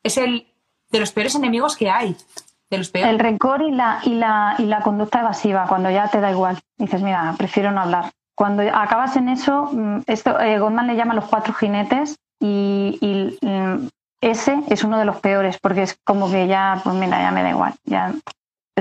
es 0.03 0.18
el 0.18 0.47
de 0.91 1.01
los 1.01 1.12
peores 1.12 1.35
enemigos 1.35 1.77
que 1.77 1.89
hay. 1.89 2.16
El 3.09 3.18
rencor 3.18 3.62
y 3.62 3.70
la, 3.70 4.01
y, 4.03 4.14
la, 4.14 4.55
y 4.59 4.64
la 4.64 4.81
conducta 4.81 5.20
evasiva, 5.20 5.66
cuando 5.68 5.91
ya 5.91 6.09
te 6.09 6.20
da 6.20 6.31
igual. 6.31 6.59
Dices, 6.79 7.03
mira, 7.03 7.35
prefiero 7.37 7.70
no 7.70 7.81
hablar. 7.81 8.11
Cuando 8.35 8.62
acabas 8.75 9.16
en 9.16 9.29
eso, 9.29 9.70
mm, 9.73 10.01
esto 10.07 10.41
eh, 10.41 10.59
Goldman 10.59 10.87
le 10.87 10.97
llama 10.97 11.14
los 11.14 11.27
cuatro 11.27 11.53
jinetes 11.53 12.16
y, 12.41 13.39
mm, 13.41 13.89
ese 14.20 14.62
es 14.68 14.85
uno 14.85 14.99
de 14.99 15.05
los 15.05 15.16
peores, 15.20 15.59
porque 15.59 15.83
es 15.83 15.99
como 16.05 16.31
que 16.31 16.47
ya, 16.47 16.81
pues 16.83 16.95
mira, 16.95 17.20
ya 17.20 17.31
me 17.33 17.43
da 17.43 17.51
igual. 17.51 17.75
Ya, 17.85 18.12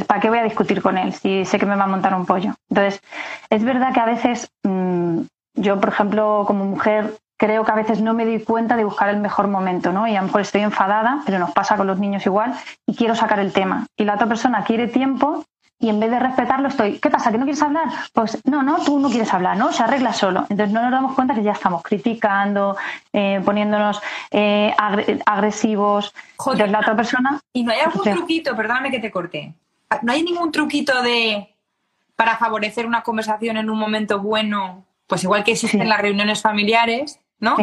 ¿Para 0.07 0.21
qué 0.21 0.29
voy 0.29 0.39
a 0.39 0.43
discutir 0.43 0.81
con 0.81 0.97
él 0.97 1.13
si 1.13 1.43
sé 1.45 1.59
que 1.59 1.65
me 1.65 1.75
va 1.75 1.83
a 1.83 1.87
montar 1.87 2.13
un 2.15 2.25
pollo? 2.25 2.53
Entonces, 2.69 3.01
es 3.49 3.63
verdad 3.63 3.93
que 3.93 3.99
a 3.99 4.05
veces 4.05 4.49
mm, 4.63 5.21
yo, 5.55 5.79
por 5.79 5.89
ejemplo, 5.89 6.43
como 6.47 6.63
mujer, 6.65 7.17
creo 7.41 7.65
que 7.65 7.71
a 7.71 7.75
veces 7.75 7.99
no 8.01 8.13
me 8.13 8.23
doy 8.23 8.43
cuenta 8.43 8.77
de 8.77 8.83
buscar 8.83 9.09
el 9.09 9.17
mejor 9.17 9.47
momento, 9.47 9.91
¿no? 9.91 10.07
Y 10.07 10.15
a 10.15 10.21
lo 10.21 10.27
mejor 10.27 10.41
estoy 10.41 10.61
enfadada, 10.61 11.23
pero 11.25 11.39
nos 11.39 11.49
pasa 11.49 11.75
con 11.75 11.87
los 11.87 11.97
niños 11.97 12.23
igual, 12.27 12.53
y 12.85 12.95
quiero 12.95 13.15
sacar 13.15 13.39
el 13.39 13.51
tema. 13.51 13.87
Y 13.97 14.03
la 14.03 14.13
otra 14.13 14.27
persona 14.27 14.63
quiere 14.63 14.87
tiempo 14.87 15.43
y 15.79 15.89
en 15.89 15.99
vez 15.99 16.11
de 16.11 16.19
respetarlo 16.19 16.67
estoy, 16.67 16.99
¿qué 16.99 17.09
pasa? 17.09 17.31
¿Que 17.31 17.39
no 17.39 17.45
quieres 17.45 17.63
hablar? 17.63 17.85
Pues 18.13 18.39
no, 18.45 18.61
no, 18.61 18.77
tú 18.83 18.99
no 18.99 19.09
quieres 19.09 19.33
hablar, 19.33 19.57
¿no? 19.57 19.73
Se 19.73 19.81
arregla 19.81 20.13
solo. 20.13 20.41
Entonces 20.49 20.71
no 20.71 20.83
nos 20.83 20.91
damos 20.91 21.15
cuenta 21.15 21.33
que 21.33 21.41
ya 21.41 21.53
estamos 21.53 21.81
criticando, 21.81 22.77
eh, 23.11 23.41
poniéndonos 23.43 23.99
eh, 24.29 24.75
agresivos. 25.25 26.13
Joder, 26.37 26.69
la 26.69 26.81
otra 26.81 26.95
persona... 26.95 27.41
Y 27.53 27.63
no 27.63 27.71
hay 27.71 27.79
algún 27.79 28.03
truquito, 28.03 28.55
perdóname 28.55 28.91
que 28.91 28.99
te 28.99 29.09
corte. 29.09 29.55
No 30.03 30.13
hay 30.13 30.21
ningún 30.21 30.51
truquito 30.51 31.01
de 31.01 31.55
para 32.15 32.37
favorecer 32.37 32.85
una 32.85 33.01
conversación 33.01 33.57
en 33.57 33.67
un 33.67 33.79
momento 33.79 34.19
bueno, 34.19 34.85
pues 35.07 35.23
igual 35.23 35.43
que 35.43 35.53
existen 35.53 35.89
las 35.89 36.01
reuniones 36.01 36.43
familiares, 36.43 37.19
¿no? 37.41 37.57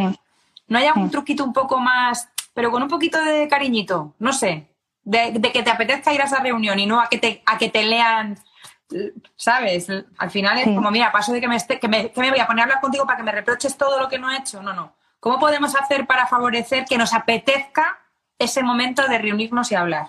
¿No 0.66 0.78
hay 0.78 0.86
algún 0.86 1.10
truquito 1.10 1.42
un 1.42 1.54
poco 1.54 1.78
más, 1.78 2.28
pero 2.52 2.70
con 2.70 2.82
un 2.82 2.88
poquito 2.88 3.18
de 3.24 3.48
cariñito? 3.48 4.14
No 4.18 4.34
sé 4.34 4.68
de, 5.08 5.52
que 5.52 5.62
te 5.62 5.70
apetezca 5.70 6.12
ir 6.12 6.20
a 6.20 6.24
esa 6.24 6.40
reunión 6.40 6.78
y 6.78 6.86
no 6.86 7.00
a 7.00 7.08
que 7.08 7.18
te, 7.18 7.42
a 7.46 7.56
que 7.56 7.70
te 7.70 7.82
lean, 7.82 8.38
¿sabes? 9.36 9.88
Al 10.18 10.30
final 10.30 10.58
es 10.58 10.66
como, 10.66 10.90
mira, 10.90 11.10
paso 11.10 11.32
de 11.32 11.40
que 11.40 11.48
me, 11.48 11.56
esté, 11.56 11.80
que 11.80 11.88
me, 11.88 12.10
que 12.10 12.20
me 12.20 12.30
voy 12.30 12.40
a 12.40 12.46
poner 12.46 12.60
a 12.60 12.64
hablar 12.64 12.80
contigo 12.80 13.06
para 13.06 13.16
que 13.16 13.22
me 13.22 13.32
reproches 13.32 13.76
todo 13.76 13.98
lo 13.98 14.08
que 14.08 14.18
no 14.18 14.30
he 14.30 14.36
hecho. 14.36 14.62
No, 14.62 14.74
no. 14.74 14.92
¿Cómo 15.18 15.38
podemos 15.38 15.74
hacer 15.74 16.06
para 16.06 16.26
favorecer 16.26 16.84
que 16.84 16.98
nos 16.98 17.14
apetezca 17.14 17.98
ese 18.38 18.62
momento 18.62 19.06
de 19.08 19.18
reunirnos 19.18 19.72
y 19.72 19.74
hablar? 19.74 20.08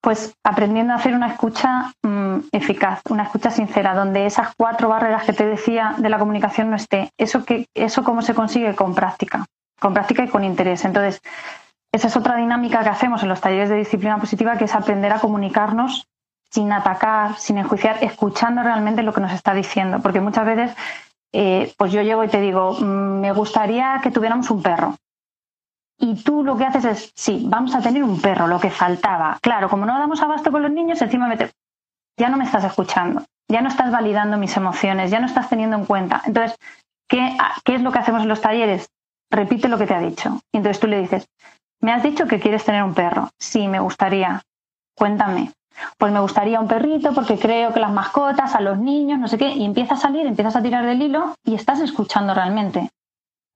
Pues 0.00 0.34
aprendiendo 0.44 0.92
a 0.92 0.96
hacer 0.96 1.14
una 1.14 1.28
escucha 1.28 1.92
mm, 2.02 2.38
eficaz, 2.52 3.00
una 3.10 3.24
escucha 3.24 3.50
sincera, 3.50 3.94
donde 3.94 4.26
esas 4.26 4.54
cuatro 4.56 4.88
barreras 4.88 5.24
que 5.24 5.32
te 5.32 5.46
decía 5.46 5.94
de 5.98 6.08
la 6.08 6.18
comunicación 6.18 6.70
no 6.70 6.76
esté. 6.76 7.10
Eso, 7.18 7.44
que, 7.44 7.66
eso 7.74 8.04
cómo 8.04 8.22
se 8.22 8.34
consigue 8.34 8.74
con 8.74 8.94
práctica, 8.94 9.46
con 9.80 9.94
práctica 9.94 10.24
y 10.24 10.28
con 10.28 10.44
interés. 10.44 10.84
Entonces, 10.84 11.20
esa 11.92 12.08
es 12.08 12.16
otra 12.16 12.36
dinámica 12.36 12.82
que 12.82 12.90
hacemos 12.90 13.22
en 13.22 13.28
los 13.28 13.40
talleres 13.40 13.70
de 13.70 13.76
disciplina 13.76 14.18
positiva, 14.18 14.56
que 14.56 14.64
es 14.64 14.74
aprender 14.74 15.12
a 15.12 15.20
comunicarnos 15.20 16.06
sin 16.50 16.72
atacar, 16.72 17.36
sin 17.36 17.58
enjuiciar, 17.58 18.02
escuchando 18.02 18.62
realmente 18.62 19.02
lo 19.02 19.12
que 19.12 19.20
nos 19.20 19.32
está 19.32 19.54
diciendo. 19.54 20.00
Porque 20.00 20.20
muchas 20.20 20.46
veces, 20.46 20.76
eh, 21.32 21.72
pues 21.76 21.92
yo 21.92 22.02
llego 22.02 22.24
y 22.24 22.28
te 22.28 22.40
digo, 22.40 22.72
mm, 22.72 23.20
me 23.20 23.32
gustaría 23.32 24.00
que 24.02 24.10
tuviéramos 24.10 24.50
un 24.50 24.62
perro. 24.62 24.96
Y 26.00 26.22
tú 26.22 26.44
lo 26.44 26.56
que 26.56 26.64
haces 26.64 26.84
es, 26.84 27.12
sí, 27.14 27.44
vamos 27.48 27.74
a 27.74 27.80
tener 27.80 28.04
un 28.04 28.20
perro, 28.20 28.46
lo 28.46 28.60
que 28.60 28.70
faltaba. 28.70 29.38
Claro, 29.42 29.68
como 29.68 29.84
no 29.84 29.98
damos 29.98 30.22
abasto 30.22 30.52
con 30.52 30.62
los 30.62 30.70
niños, 30.70 31.02
encima 31.02 31.26
me 31.26 31.36
ya 32.18 32.28
no 32.28 32.36
me 32.36 32.44
estás 32.44 32.64
escuchando, 32.64 33.22
ya 33.48 33.62
no 33.62 33.68
estás 33.68 33.92
validando 33.92 34.36
mis 34.36 34.56
emociones, 34.56 35.10
ya 35.10 35.20
no 35.20 35.26
estás 35.26 35.48
teniendo 35.48 35.76
en 35.76 35.86
cuenta. 35.86 36.22
Entonces, 36.26 36.58
¿qué, 37.08 37.36
qué 37.64 37.76
es 37.76 37.82
lo 37.82 37.92
que 37.92 38.00
hacemos 38.00 38.22
en 38.22 38.28
los 38.28 38.40
talleres? 38.40 38.88
Repite 39.30 39.68
lo 39.68 39.78
que 39.78 39.86
te 39.86 39.94
ha 39.94 40.00
dicho. 40.00 40.40
Y 40.52 40.58
entonces 40.58 40.80
tú 40.80 40.88
le 40.88 41.00
dices, 41.00 41.28
me 41.80 41.92
has 41.92 42.02
dicho 42.02 42.26
que 42.26 42.40
quieres 42.40 42.64
tener 42.64 42.82
un 42.82 42.94
perro. 42.94 43.30
Sí, 43.38 43.68
me 43.68 43.78
gustaría. 43.78 44.42
Cuéntame. 44.96 45.52
Pues 45.96 46.12
me 46.12 46.18
gustaría 46.18 46.60
un 46.60 46.66
perrito 46.66 47.14
porque 47.14 47.38
creo 47.38 47.72
que 47.72 47.78
las 47.78 47.92
mascotas, 47.92 48.56
a 48.56 48.60
los 48.60 48.78
niños, 48.78 49.20
no 49.20 49.28
sé 49.28 49.38
qué, 49.38 49.48
y 49.50 49.64
empieza 49.64 49.94
a 49.94 49.98
salir, 49.98 50.26
empiezas 50.26 50.56
a 50.56 50.62
tirar 50.62 50.84
del 50.84 51.00
hilo 51.00 51.34
y 51.44 51.54
estás 51.54 51.80
escuchando 51.80 52.34
realmente. 52.34 52.90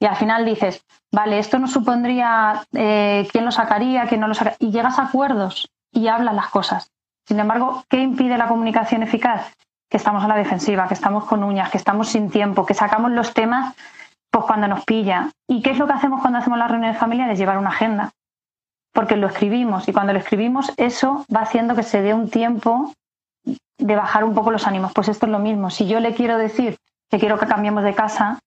Y 0.03 0.07
al 0.07 0.17
final 0.17 0.45
dices, 0.45 0.85
vale, 1.13 1.39
esto 1.39 1.61
no 1.61 1.69
supondría 1.69 2.65
eh, 2.73 3.29
quién 3.31 3.45
lo 3.45 3.53
sacaría, 3.53 4.09
quién 4.09 4.21
no 4.21 4.27
lo 4.27 4.35
sacaría. 4.35 4.57
Y 4.59 4.73
llegas 4.73 4.99
a 4.99 5.05
acuerdos 5.05 5.71
y 5.93 6.09
hablas 6.09 6.35
las 6.35 6.49
cosas. 6.49 6.91
Sin 7.25 7.39
embargo, 7.39 7.85
¿qué 7.89 7.99
impide 7.99 8.37
la 8.37 8.49
comunicación 8.49 9.05
eficaz? 9.05 9.55
Que 9.89 9.99
estamos 9.99 10.25
a 10.25 10.27
la 10.27 10.35
defensiva, 10.35 10.89
que 10.89 10.95
estamos 10.95 11.25
con 11.27 11.45
uñas, 11.45 11.71
que 11.71 11.79
estamos 11.79 12.09
sin 12.09 12.31
tiempo, 12.31 12.67
que 12.67 12.75
sacamos 12.75 13.13
los 13.13 13.33
temas 13.33 13.77
pues 14.29 14.45
cuando 14.45 14.67
nos 14.67 14.85
pilla. 14.85 15.31
¿Y 15.47 15.63
qué 15.63 15.71
es 15.71 15.79
lo 15.79 15.87
que 15.87 15.93
hacemos 15.93 16.21
cuando 16.21 16.41
hacemos 16.41 16.59
las 16.59 16.69
reuniones 16.69 16.99
familiares? 16.99 17.39
Llevar 17.39 17.59
una 17.59 17.71
agenda. 17.71 18.11
Porque 18.93 19.15
lo 19.15 19.29
escribimos 19.29 19.87
y 19.87 19.93
cuando 19.93 20.13
lo 20.13 20.19
escribimos 20.19 20.73
eso 20.79 21.25
va 21.33 21.43
haciendo 21.43 21.77
que 21.77 21.85
se 21.85 22.03
dé 22.03 22.13
un 22.13 22.29
tiempo 22.29 22.93
de 23.79 23.95
bajar 23.95 24.25
un 24.25 24.35
poco 24.35 24.51
los 24.51 24.67
ánimos. 24.67 24.93
Pues 24.95 25.07
esto 25.07 25.27
es 25.27 25.33
lo 25.33 25.39
mismo. 25.39 25.71
Si 25.71 25.87
yo 25.87 26.01
le 26.01 26.13
quiero 26.13 26.39
decir 26.39 26.77
que 27.09 27.21
quiero 27.21 27.39
que 27.39 27.47
cambiemos 27.47 27.85
de 27.85 27.95
casa, 27.95 28.41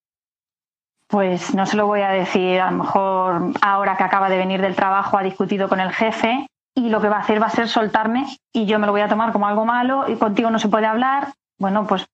pues 1.08 1.54
no 1.54 1.66
se 1.66 1.78
lo 1.78 1.88
voy 1.88 2.02
a 2.02 2.10
decir 2.10 2.60
a 2.60 2.72
lo 2.72 2.78
mejor 2.78 3.54
ahora 3.62 3.98
que 3.98 4.04
acaba 4.04 4.30
de 4.30 4.38
venir 4.38 4.62
del 4.62 4.76
trabajo, 4.76 5.18
ha 5.18 5.24
discutido 5.24 5.70
con 5.70 5.80
el 5.80 5.92
jefe 5.92 6.48
y 6.76 6.90
lo 6.90 7.02
que 7.02 7.10
va 7.10 7.18
a 7.18 7.22
hacer 7.22 7.42
va 7.42 7.48
a 7.48 7.52
ser 7.52 7.68
soltarme 7.68 8.26
y 8.54 8.66
yo 8.66 8.80
me 8.80 8.86
lo 8.86 8.92
voy 8.92 9.02
a 9.02 9.08
tomar 9.08 9.32
como 9.32 9.48
algo 9.48 9.66
malo 9.66 10.10
y 10.10 10.16
contigo 10.16 10.50
no 10.50 10.60
se 10.60 10.68
puede 10.68 10.88
hablar. 10.88 11.34
Bueno, 11.58 11.88
pues 11.88 12.06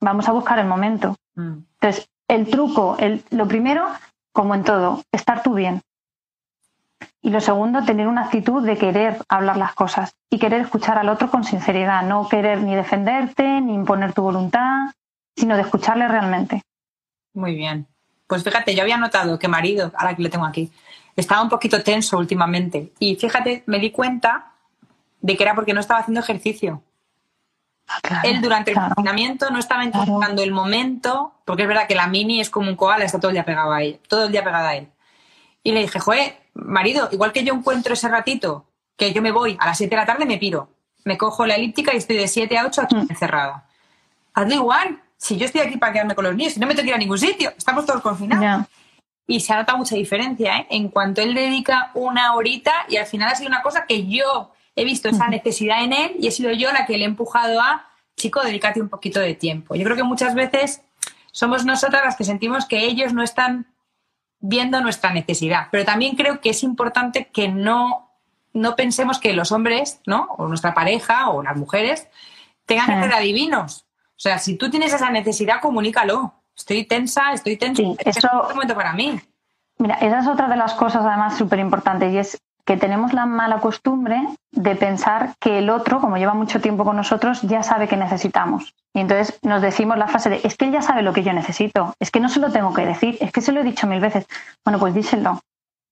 vamos 0.00 0.28
a 0.28 0.32
buscar 0.32 0.58
el 0.58 0.66
momento. 0.66 1.16
Mm. 1.34 1.58
Entonces, 1.80 2.08
el 2.28 2.48
truco, 2.48 2.96
el, 2.98 3.24
lo 3.30 3.48
primero, 3.48 3.86
como 4.32 4.54
en 4.54 4.64
todo, 4.64 5.02
estar 5.12 5.42
tú 5.42 5.54
bien. 5.54 5.80
Y 7.22 7.30
lo 7.30 7.40
segundo, 7.40 7.84
tener 7.84 8.08
una 8.08 8.24
actitud 8.24 8.64
de 8.64 8.78
querer 8.78 9.18
hablar 9.28 9.56
las 9.56 9.74
cosas 9.74 10.14
y 10.30 10.38
querer 10.38 10.62
escuchar 10.62 10.98
al 10.98 11.08
otro 11.08 11.30
con 11.30 11.44
sinceridad, 11.44 12.02
no 12.02 12.28
querer 12.28 12.62
ni 12.62 12.74
defenderte, 12.74 13.60
ni 13.60 13.74
imponer 13.74 14.12
tu 14.12 14.22
voluntad, 14.22 14.90
sino 15.36 15.56
de 15.56 15.62
escucharle 15.62 16.08
realmente. 16.08 16.62
Muy 17.34 17.54
bien. 17.54 17.86
Pues 18.30 18.44
fíjate, 18.44 18.76
yo 18.76 18.82
había 18.82 18.96
notado 18.96 19.40
que 19.40 19.48
marido, 19.48 19.90
ahora 19.98 20.14
que 20.14 20.22
le 20.22 20.28
tengo 20.28 20.46
aquí, 20.46 20.70
estaba 21.16 21.42
un 21.42 21.48
poquito 21.48 21.82
tenso 21.82 22.16
últimamente. 22.16 22.92
Y 23.00 23.16
fíjate, 23.16 23.64
me 23.66 23.80
di 23.80 23.90
cuenta 23.90 24.52
de 25.20 25.36
que 25.36 25.42
era 25.42 25.56
porque 25.56 25.74
no 25.74 25.80
estaba 25.80 25.98
haciendo 25.98 26.20
ejercicio. 26.20 26.80
Él 28.22 28.40
durante 28.40 28.70
el 28.70 28.76
confinamiento 28.76 29.50
no 29.50 29.58
estaba 29.58 29.82
encontrando 29.82 30.44
el 30.44 30.52
momento, 30.52 31.34
porque 31.44 31.62
es 31.62 31.68
verdad 31.68 31.88
que 31.88 31.96
la 31.96 32.06
mini 32.06 32.40
es 32.40 32.50
como 32.50 32.70
un 32.70 32.76
koala, 32.76 33.04
está 33.04 33.18
todo 33.18 33.30
el 33.30 33.34
día 33.34 33.44
pegado 33.44 33.72
a 33.72 33.82
él, 33.82 33.98
todo 34.06 34.26
el 34.26 34.30
día 34.30 34.44
pegada 34.44 34.68
a 34.68 34.76
él. 34.76 34.88
Y 35.64 35.72
le 35.72 35.80
dije, 35.80 35.98
joder, 35.98 36.38
marido, 36.54 37.08
igual 37.10 37.32
que 37.32 37.42
yo 37.42 37.52
encuentro 37.52 37.94
ese 37.94 38.08
ratito, 38.08 38.64
que 38.96 39.12
yo 39.12 39.22
me 39.22 39.32
voy 39.32 39.56
a 39.58 39.66
las 39.66 39.76
7 39.76 39.90
de 39.90 39.96
la 39.96 40.06
tarde, 40.06 40.24
me 40.24 40.38
piro, 40.38 40.68
me 41.04 41.18
cojo 41.18 41.46
la 41.46 41.56
elíptica 41.56 41.92
y 41.92 41.96
estoy 41.96 42.16
de 42.16 42.28
7 42.28 42.58
a 42.58 42.66
8 42.66 42.82
aquí 42.82 42.94
mm. 42.94 43.06
encerrada. 43.10 43.66
Hazlo 44.34 44.54
igual, 44.54 45.02
si 45.20 45.36
yo 45.36 45.44
estoy 45.44 45.60
aquí 45.60 45.76
para 45.76 45.92
quedarme 45.92 46.14
con 46.14 46.24
los 46.24 46.34
niños, 46.34 46.54
si 46.54 46.60
no 46.60 46.66
me 46.66 46.74
tengo 46.74 46.84
que 46.84 46.88
ir 46.88 46.94
a 46.94 46.98
ningún 46.98 47.18
sitio, 47.18 47.52
estamos 47.56 47.84
todos 47.84 48.00
confinados. 48.00 48.66
Y 49.26 49.40
se 49.40 49.52
ha 49.52 49.58
notado 49.58 49.78
mucha 49.78 49.94
diferencia, 49.94 50.58
¿eh? 50.58 50.66
En 50.70 50.88
cuanto 50.88 51.20
él 51.20 51.34
dedica 51.34 51.90
una 51.94 52.34
horita 52.34 52.72
y 52.88 52.96
al 52.96 53.06
final 53.06 53.28
ha 53.28 53.34
sido 53.34 53.48
una 53.48 53.62
cosa 53.62 53.84
que 53.86 54.06
yo 54.06 54.52
he 54.74 54.84
visto 54.84 55.10
esa 55.10 55.28
necesidad 55.28 55.84
en 55.84 55.92
él 55.92 56.16
y 56.18 56.26
he 56.26 56.30
sido 56.30 56.50
yo 56.52 56.72
la 56.72 56.86
que 56.86 56.96
le 56.96 57.04
he 57.04 57.06
empujado 57.06 57.60
a, 57.60 57.86
chico, 58.16 58.40
dedícate 58.40 58.80
un 58.80 58.88
poquito 58.88 59.20
de 59.20 59.34
tiempo. 59.34 59.74
Yo 59.74 59.84
creo 59.84 59.94
que 59.94 60.02
muchas 60.02 60.34
veces 60.34 60.82
somos 61.32 61.66
nosotras 61.66 62.02
las 62.02 62.16
que 62.16 62.24
sentimos 62.24 62.64
que 62.64 62.86
ellos 62.86 63.12
no 63.12 63.22
están 63.22 63.66
viendo 64.40 64.80
nuestra 64.80 65.12
necesidad, 65.12 65.68
pero 65.70 65.84
también 65.84 66.16
creo 66.16 66.40
que 66.40 66.50
es 66.50 66.62
importante 66.62 67.26
que 67.26 67.48
no, 67.48 68.10
no 68.54 68.74
pensemos 68.74 69.20
que 69.20 69.34
los 69.34 69.52
hombres, 69.52 70.00
¿no? 70.06 70.28
O 70.38 70.48
nuestra 70.48 70.72
pareja 70.72 71.28
o 71.28 71.42
las 71.42 71.56
mujeres 71.56 72.08
tengan 72.64 72.86
que 72.86 73.02
ser 73.02 73.12
adivinos. 73.12 73.84
O 74.20 74.22
sea, 74.22 74.38
si 74.38 74.56
tú 74.56 74.68
tienes 74.68 74.92
esa 74.92 75.08
necesidad, 75.08 75.62
comunícalo. 75.62 76.34
Estoy 76.54 76.84
tensa, 76.84 77.32
estoy 77.32 77.56
tensa. 77.56 77.82
Sí, 77.82 77.96
eso, 78.04 78.18
es 78.18 78.50
un 78.50 78.54
momento 78.54 78.74
para 78.74 78.92
mí. 78.92 79.18
Mira, 79.78 79.94
esa 79.94 80.18
es 80.18 80.28
otra 80.28 80.46
de 80.46 80.58
las 80.58 80.74
cosas 80.74 81.06
además 81.06 81.38
súper 81.38 81.58
importantes 81.58 82.12
y 82.12 82.18
es 82.18 82.38
que 82.66 82.76
tenemos 82.76 83.14
la 83.14 83.24
mala 83.24 83.60
costumbre 83.60 84.20
de 84.52 84.76
pensar 84.76 85.32
que 85.40 85.60
el 85.60 85.70
otro, 85.70 86.02
como 86.02 86.18
lleva 86.18 86.34
mucho 86.34 86.60
tiempo 86.60 86.84
con 86.84 86.96
nosotros, 86.96 87.40
ya 87.40 87.62
sabe 87.62 87.88
que 87.88 87.96
necesitamos. 87.96 88.74
Y 88.92 89.00
entonces 89.00 89.38
nos 89.40 89.62
decimos 89.62 89.96
la 89.96 90.06
frase 90.06 90.28
de, 90.28 90.40
es 90.44 90.54
que 90.54 90.66
él 90.66 90.72
ya 90.72 90.82
sabe 90.82 91.00
lo 91.00 91.14
que 91.14 91.22
yo 91.22 91.32
necesito, 91.32 91.94
es 91.98 92.10
que 92.10 92.20
no 92.20 92.28
se 92.28 92.40
lo 92.40 92.52
tengo 92.52 92.74
que 92.74 92.84
decir, 92.84 93.16
es 93.22 93.32
que 93.32 93.40
se 93.40 93.52
lo 93.52 93.62
he 93.62 93.64
dicho 93.64 93.86
mil 93.86 94.00
veces. 94.00 94.26
Bueno, 94.62 94.78
pues 94.78 94.92
díselo. 94.92 95.40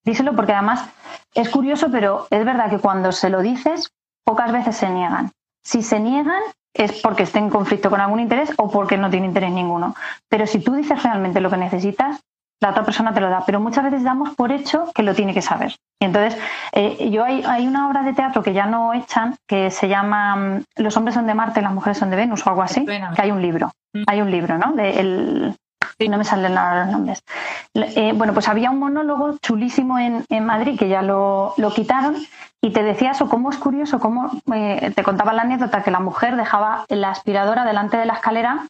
Díselo 0.04 0.36
porque 0.36 0.52
además 0.52 0.84
es 1.32 1.48
curioso, 1.48 1.90
pero 1.90 2.26
es 2.28 2.44
verdad 2.44 2.68
que 2.68 2.78
cuando 2.78 3.10
se 3.10 3.30
lo 3.30 3.40
dices, 3.40 3.90
pocas 4.22 4.52
veces 4.52 4.76
se 4.76 4.90
niegan. 4.90 5.32
Si 5.64 5.82
se 5.82 5.98
niegan 5.98 6.42
es 6.78 7.00
porque 7.02 7.24
estén 7.24 7.44
en 7.44 7.50
conflicto 7.50 7.90
con 7.90 8.00
algún 8.00 8.20
interés 8.20 8.52
o 8.56 8.70
porque 8.70 8.96
no 8.96 9.10
tiene 9.10 9.26
interés 9.26 9.50
ninguno. 9.50 9.94
Pero 10.28 10.46
si 10.46 10.60
tú 10.60 10.74
dices 10.74 11.02
realmente 11.02 11.40
lo 11.40 11.50
que 11.50 11.56
necesitas, 11.56 12.20
la 12.60 12.70
otra 12.70 12.84
persona 12.84 13.12
te 13.12 13.20
lo 13.20 13.30
da, 13.30 13.44
pero 13.46 13.60
muchas 13.60 13.84
veces 13.84 14.02
damos 14.02 14.34
por 14.34 14.50
hecho 14.50 14.90
que 14.94 15.02
lo 15.02 15.14
tiene 15.14 15.34
que 15.34 15.42
saber. 15.42 15.76
Y 16.00 16.06
entonces, 16.06 16.40
eh, 16.72 17.10
yo 17.10 17.24
hay, 17.24 17.42
hay, 17.44 17.66
una 17.66 17.88
obra 17.88 18.02
de 18.02 18.14
teatro 18.14 18.42
que 18.42 18.52
ya 18.52 18.66
no 18.66 18.94
echan, 18.94 19.36
que 19.46 19.70
se 19.70 19.88
llama 19.88 20.36
mm, 20.36 20.64
Los 20.76 20.96
hombres 20.96 21.14
son 21.14 21.26
de 21.26 21.34
Marte, 21.34 21.62
las 21.62 21.72
mujeres 21.72 21.98
son 21.98 22.10
de 22.10 22.16
Venus 22.16 22.46
o 22.46 22.50
algo 22.50 22.62
así, 22.62 22.84
que 22.84 23.22
hay 23.22 23.30
un 23.30 23.42
libro, 23.42 23.70
mm. 23.92 24.02
hay 24.06 24.20
un 24.20 24.30
libro, 24.30 24.58
¿no? 24.58 24.72
De 24.72 25.00
el, 25.00 25.56
no 26.08 26.18
me 26.18 26.24
salen 26.24 26.56
ahora 26.56 26.84
los 26.84 26.92
nombres. 26.92 27.22
Eh, 27.74 28.12
bueno, 28.14 28.32
pues 28.32 28.48
había 28.48 28.70
un 28.70 28.78
monólogo 28.78 29.38
chulísimo 29.38 29.98
en, 29.98 30.24
en 30.28 30.44
Madrid 30.44 30.78
que 30.78 30.88
ya 30.88 31.02
lo, 31.02 31.54
lo, 31.56 31.72
quitaron 31.72 32.16
y 32.60 32.70
te 32.70 32.82
decía 32.82 33.12
eso, 33.12 33.28
cómo 33.28 33.50
es 33.50 33.58
curioso, 33.58 33.98
cómo 33.98 34.30
eh, 34.54 34.92
te 34.94 35.02
contaba 35.02 35.32
la 35.32 35.42
anécdota 35.42 35.82
que 35.82 35.90
la 35.90 36.00
mujer 36.00 36.36
dejaba 36.36 36.84
la 36.88 37.10
aspiradora 37.10 37.64
delante 37.64 37.96
de 37.96 38.06
la 38.06 38.14
escalera 38.14 38.66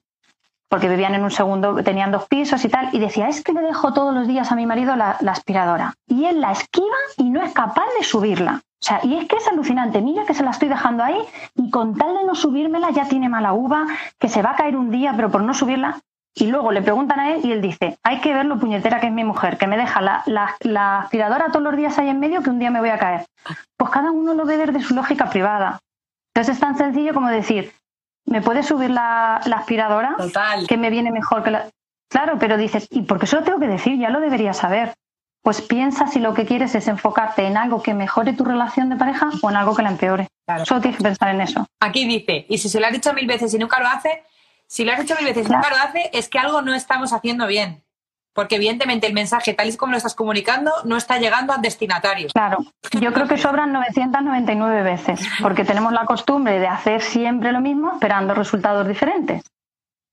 porque 0.69 0.89
vivían 0.89 1.15
en 1.15 1.25
un 1.25 1.31
segundo, 1.31 1.83
tenían 1.83 2.13
dos 2.13 2.27
pisos 2.27 2.63
y 2.65 2.69
tal, 2.69 2.91
y 2.93 2.99
decía, 2.99 3.29
es 3.29 3.43
que 3.43 3.55
le 3.55 3.63
dejo 3.63 3.95
todos 3.95 4.15
los 4.15 4.29
días 4.29 4.53
a 4.53 4.55
mi 4.55 4.67
marido 4.67 4.97
la, 4.97 5.17
la 5.21 5.33
aspiradora. 5.33 5.95
Y 6.07 6.27
él 6.27 6.43
la 6.43 6.53
esquiva 6.53 6.97
y 7.17 7.31
no 7.31 7.43
es 7.43 7.55
capaz 7.55 7.87
de 7.99 8.05
subirla. 8.05 8.61
O 8.81 8.85
sea, 8.85 9.01
y 9.03 9.15
es 9.17 9.27
que 9.27 9.37
es 9.37 9.49
alucinante. 9.49 10.01
Mira 10.01 10.25
que 10.25 10.35
se 10.35 10.45
la 10.45 10.51
estoy 10.51 10.69
dejando 10.69 11.03
ahí 11.03 11.19
y 11.57 11.71
con 11.71 11.97
tal 11.97 12.15
de 12.15 12.25
no 12.25 12.35
subírmela 12.35 12.91
ya 12.91 13.09
tiene 13.09 13.29
mala 13.29 13.53
uva, 13.53 13.87
que 14.19 14.29
se 14.29 14.43
va 14.43 14.51
a 14.51 14.57
caer 14.57 14.77
un 14.77 14.91
día, 14.91 15.15
pero 15.17 15.31
por 15.31 15.43
no 15.43 15.55
subirla. 15.55 15.99
Y 16.35 16.47
luego 16.47 16.71
le 16.71 16.83
preguntan 16.83 17.19
a 17.19 17.33
él 17.33 17.41
y 17.45 17.53
él 17.53 17.61
dice, 17.61 17.99
hay 18.05 18.21
que 18.21 18.33
ver 18.33 18.47
lo 18.47 18.59
puñetera 18.59 19.01
que 19.01 19.09
es 19.09 19.13
mi 19.13 19.25
mujer, 19.25 19.59
que 19.59 19.67
me 19.67 19.77
deja 19.77 20.01
la, 20.01 20.23
la, 20.27 20.55
la 20.61 21.01
aspiradora 21.01 21.47
todos 21.47 21.63
los 21.63 21.77
días 21.77 21.99
ahí 21.99 22.09
en 22.09 22.21
medio 22.21 22.43
que 22.43 22.51
un 22.51 22.59
día 22.59 22.71
me 22.71 22.81
voy 22.81 22.91
a 22.91 22.99
caer. 22.99 23.27
Pues 23.77 23.91
cada 23.91 24.13
uno 24.13 24.35
lo 24.35 24.45
ve 24.45 24.57
desde 24.57 24.81
su 24.81 24.95
lógica 24.95 25.31
privada. 25.31 25.81
Entonces 26.35 26.55
es 26.55 26.61
tan 26.61 26.79
sencillo 26.79 27.13
como 27.15 27.29
decir, 27.29 27.73
¿me 28.27 28.41
puedes 28.41 28.67
subir 28.67 28.91
la, 28.91 29.41
la 29.47 29.57
aspiradora? 29.57 30.15
Total. 30.17 30.67
Que 30.67 30.77
me 30.77 30.91
viene 30.91 31.11
mejor 31.11 31.43
que 31.43 31.51
la... 31.51 31.67
Claro, 32.09 32.39
pero 32.39 32.57
dices, 32.57 32.87
¿y 32.91 33.03
por 33.03 33.19
qué 33.19 33.25
eso 33.25 33.37
lo 33.37 33.45
tengo 33.45 33.59
que 33.59 33.67
decir? 33.67 33.99
Ya 33.99 34.11
lo 34.11 34.21
deberías 34.21 34.57
saber. 34.57 34.95
Pues 35.43 35.63
piensa 35.63 36.07
si 36.07 36.21
lo 36.21 36.35
que 36.35 36.47
quieres 36.47 36.75
es 36.75 36.89
enfocarte 36.89 37.47
en 37.47 37.57
algo 37.57 37.83
que 37.83 37.95
mejore 37.95 38.33
tu 38.33 38.45
relación 38.45 38.89
de 38.91 38.97
pareja 38.97 39.31
o 39.43 39.51
en 39.51 39.57
algo 39.57 39.75
que 39.75 39.83
la 39.83 39.91
empeore. 39.91 40.29
Claro. 40.47 40.65
Solo 40.65 40.81
tienes 40.81 40.99
que 40.99 41.05
pensar 41.05 41.35
en 41.35 41.41
eso. 41.41 41.67
Aquí 41.81 42.07
dice, 42.07 42.47
y 42.49 42.59
si 42.59 42.69
se 42.69 42.81
lo 42.81 42.87
has 42.87 42.93
dicho 42.93 43.13
mil 43.13 43.27
veces 43.27 43.53
y 43.55 43.59
nunca 43.59 43.81
lo 43.81 43.89
hace, 43.89 44.25
si 44.69 44.85
lo 44.85 44.93
has 44.93 45.01
dicho 45.01 45.15
mil 45.17 45.25
veces 45.25 45.49
y 45.49 45.53
nunca 45.53 45.71
lo 45.71 45.77
hace, 45.77 46.11
es 46.13 46.29
que 46.29 46.39
algo 46.39 46.63
no 46.63 46.75
estamos 46.75 47.13
haciendo 47.13 47.47
bien. 47.47 47.83
Porque 48.35 48.55
evidentemente 48.57 49.07
el 49.09 49.15
mensaje, 49.15 49.53
tal 49.55 49.69
y 49.69 49.77
como 49.77 49.93
lo 49.93 49.97
estás 49.99 50.15
comunicando, 50.15 50.71
no 50.85 50.97
está 50.97 51.19
llegando 51.19 51.53
al 51.53 51.61
destinatario. 51.61 52.29
Claro, 52.33 52.59
yo 53.01 53.13
creo 53.13 53.27
que 53.27 53.37
sobran 53.37 53.73
999 53.73 54.83
veces, 54.83 55.27
porque 55.43 55.65
tenemos 55.65 55.93
la 55.93 56.05
costumbre 56.05 56.61
de 56.61 56.69
hacer 56.69 57.03
siempre 57.03 57.51
lo 57.51 57.61
mismo 57.61 57.93
esperando 57.95 58.35
resultados 58.35 58.87
diferentes. 58.87 59.43